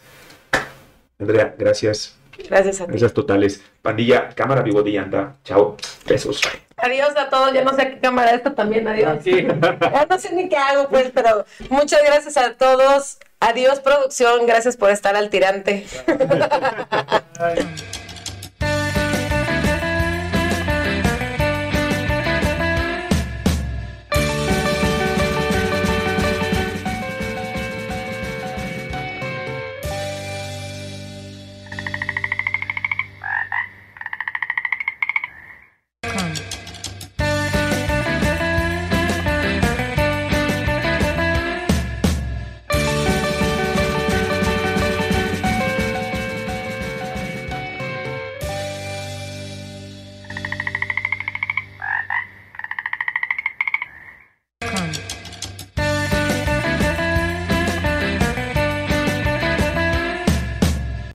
Andrea, 1.18 1.54
gracias. 1.58 2.16
Gracias 2.48 2.80
a 2.80 2.86
ti. 2.86 2.92
Gracias 2.92 3.12
totales. 3.12 3.62
Pandilla, 3.82 4.30
cámara, 4.30 4.62
bigote 4.62 4.90
y 4.90 4.96
anda. 4.96 5.36
Chao. 5.44 5.76
Besos. 6.06 6.40
Adiós 6.78 7.16
a 7.16 7.28
todos, 7.28 7.52
ya 7.52 7.62
no 7.62 7.74
sé 7.74 7.82
a 7.82 7.90
qué 7.90 7.98
cámara 7.98 8.32
esta 8.32 8.54
también, 8.54 8.86
adiós. 8.86 9.18
Sí. 9.22 9.46
Ya 9.46 10.06
no 10.08 10.18
sé 10.18 10.32
ni 10.32 10.48
qué 10.48 10.56
hago, 10.56 10.88
pues, 10.88 11.10
pero 11.12 11.44
muchas 11.70 12.02
gracias 12.04 12.36
a 12.36 12.54
todos. 12.54 13.18
Adiós, 13.40 13.80
producción. 13.80 14.46
Gracias 14.46 14.76
por 14.76 14.90
estar 14.90 15.16
al 15.16 15.30
tirante. 15.30 15.86
Ay. 17.40 17.66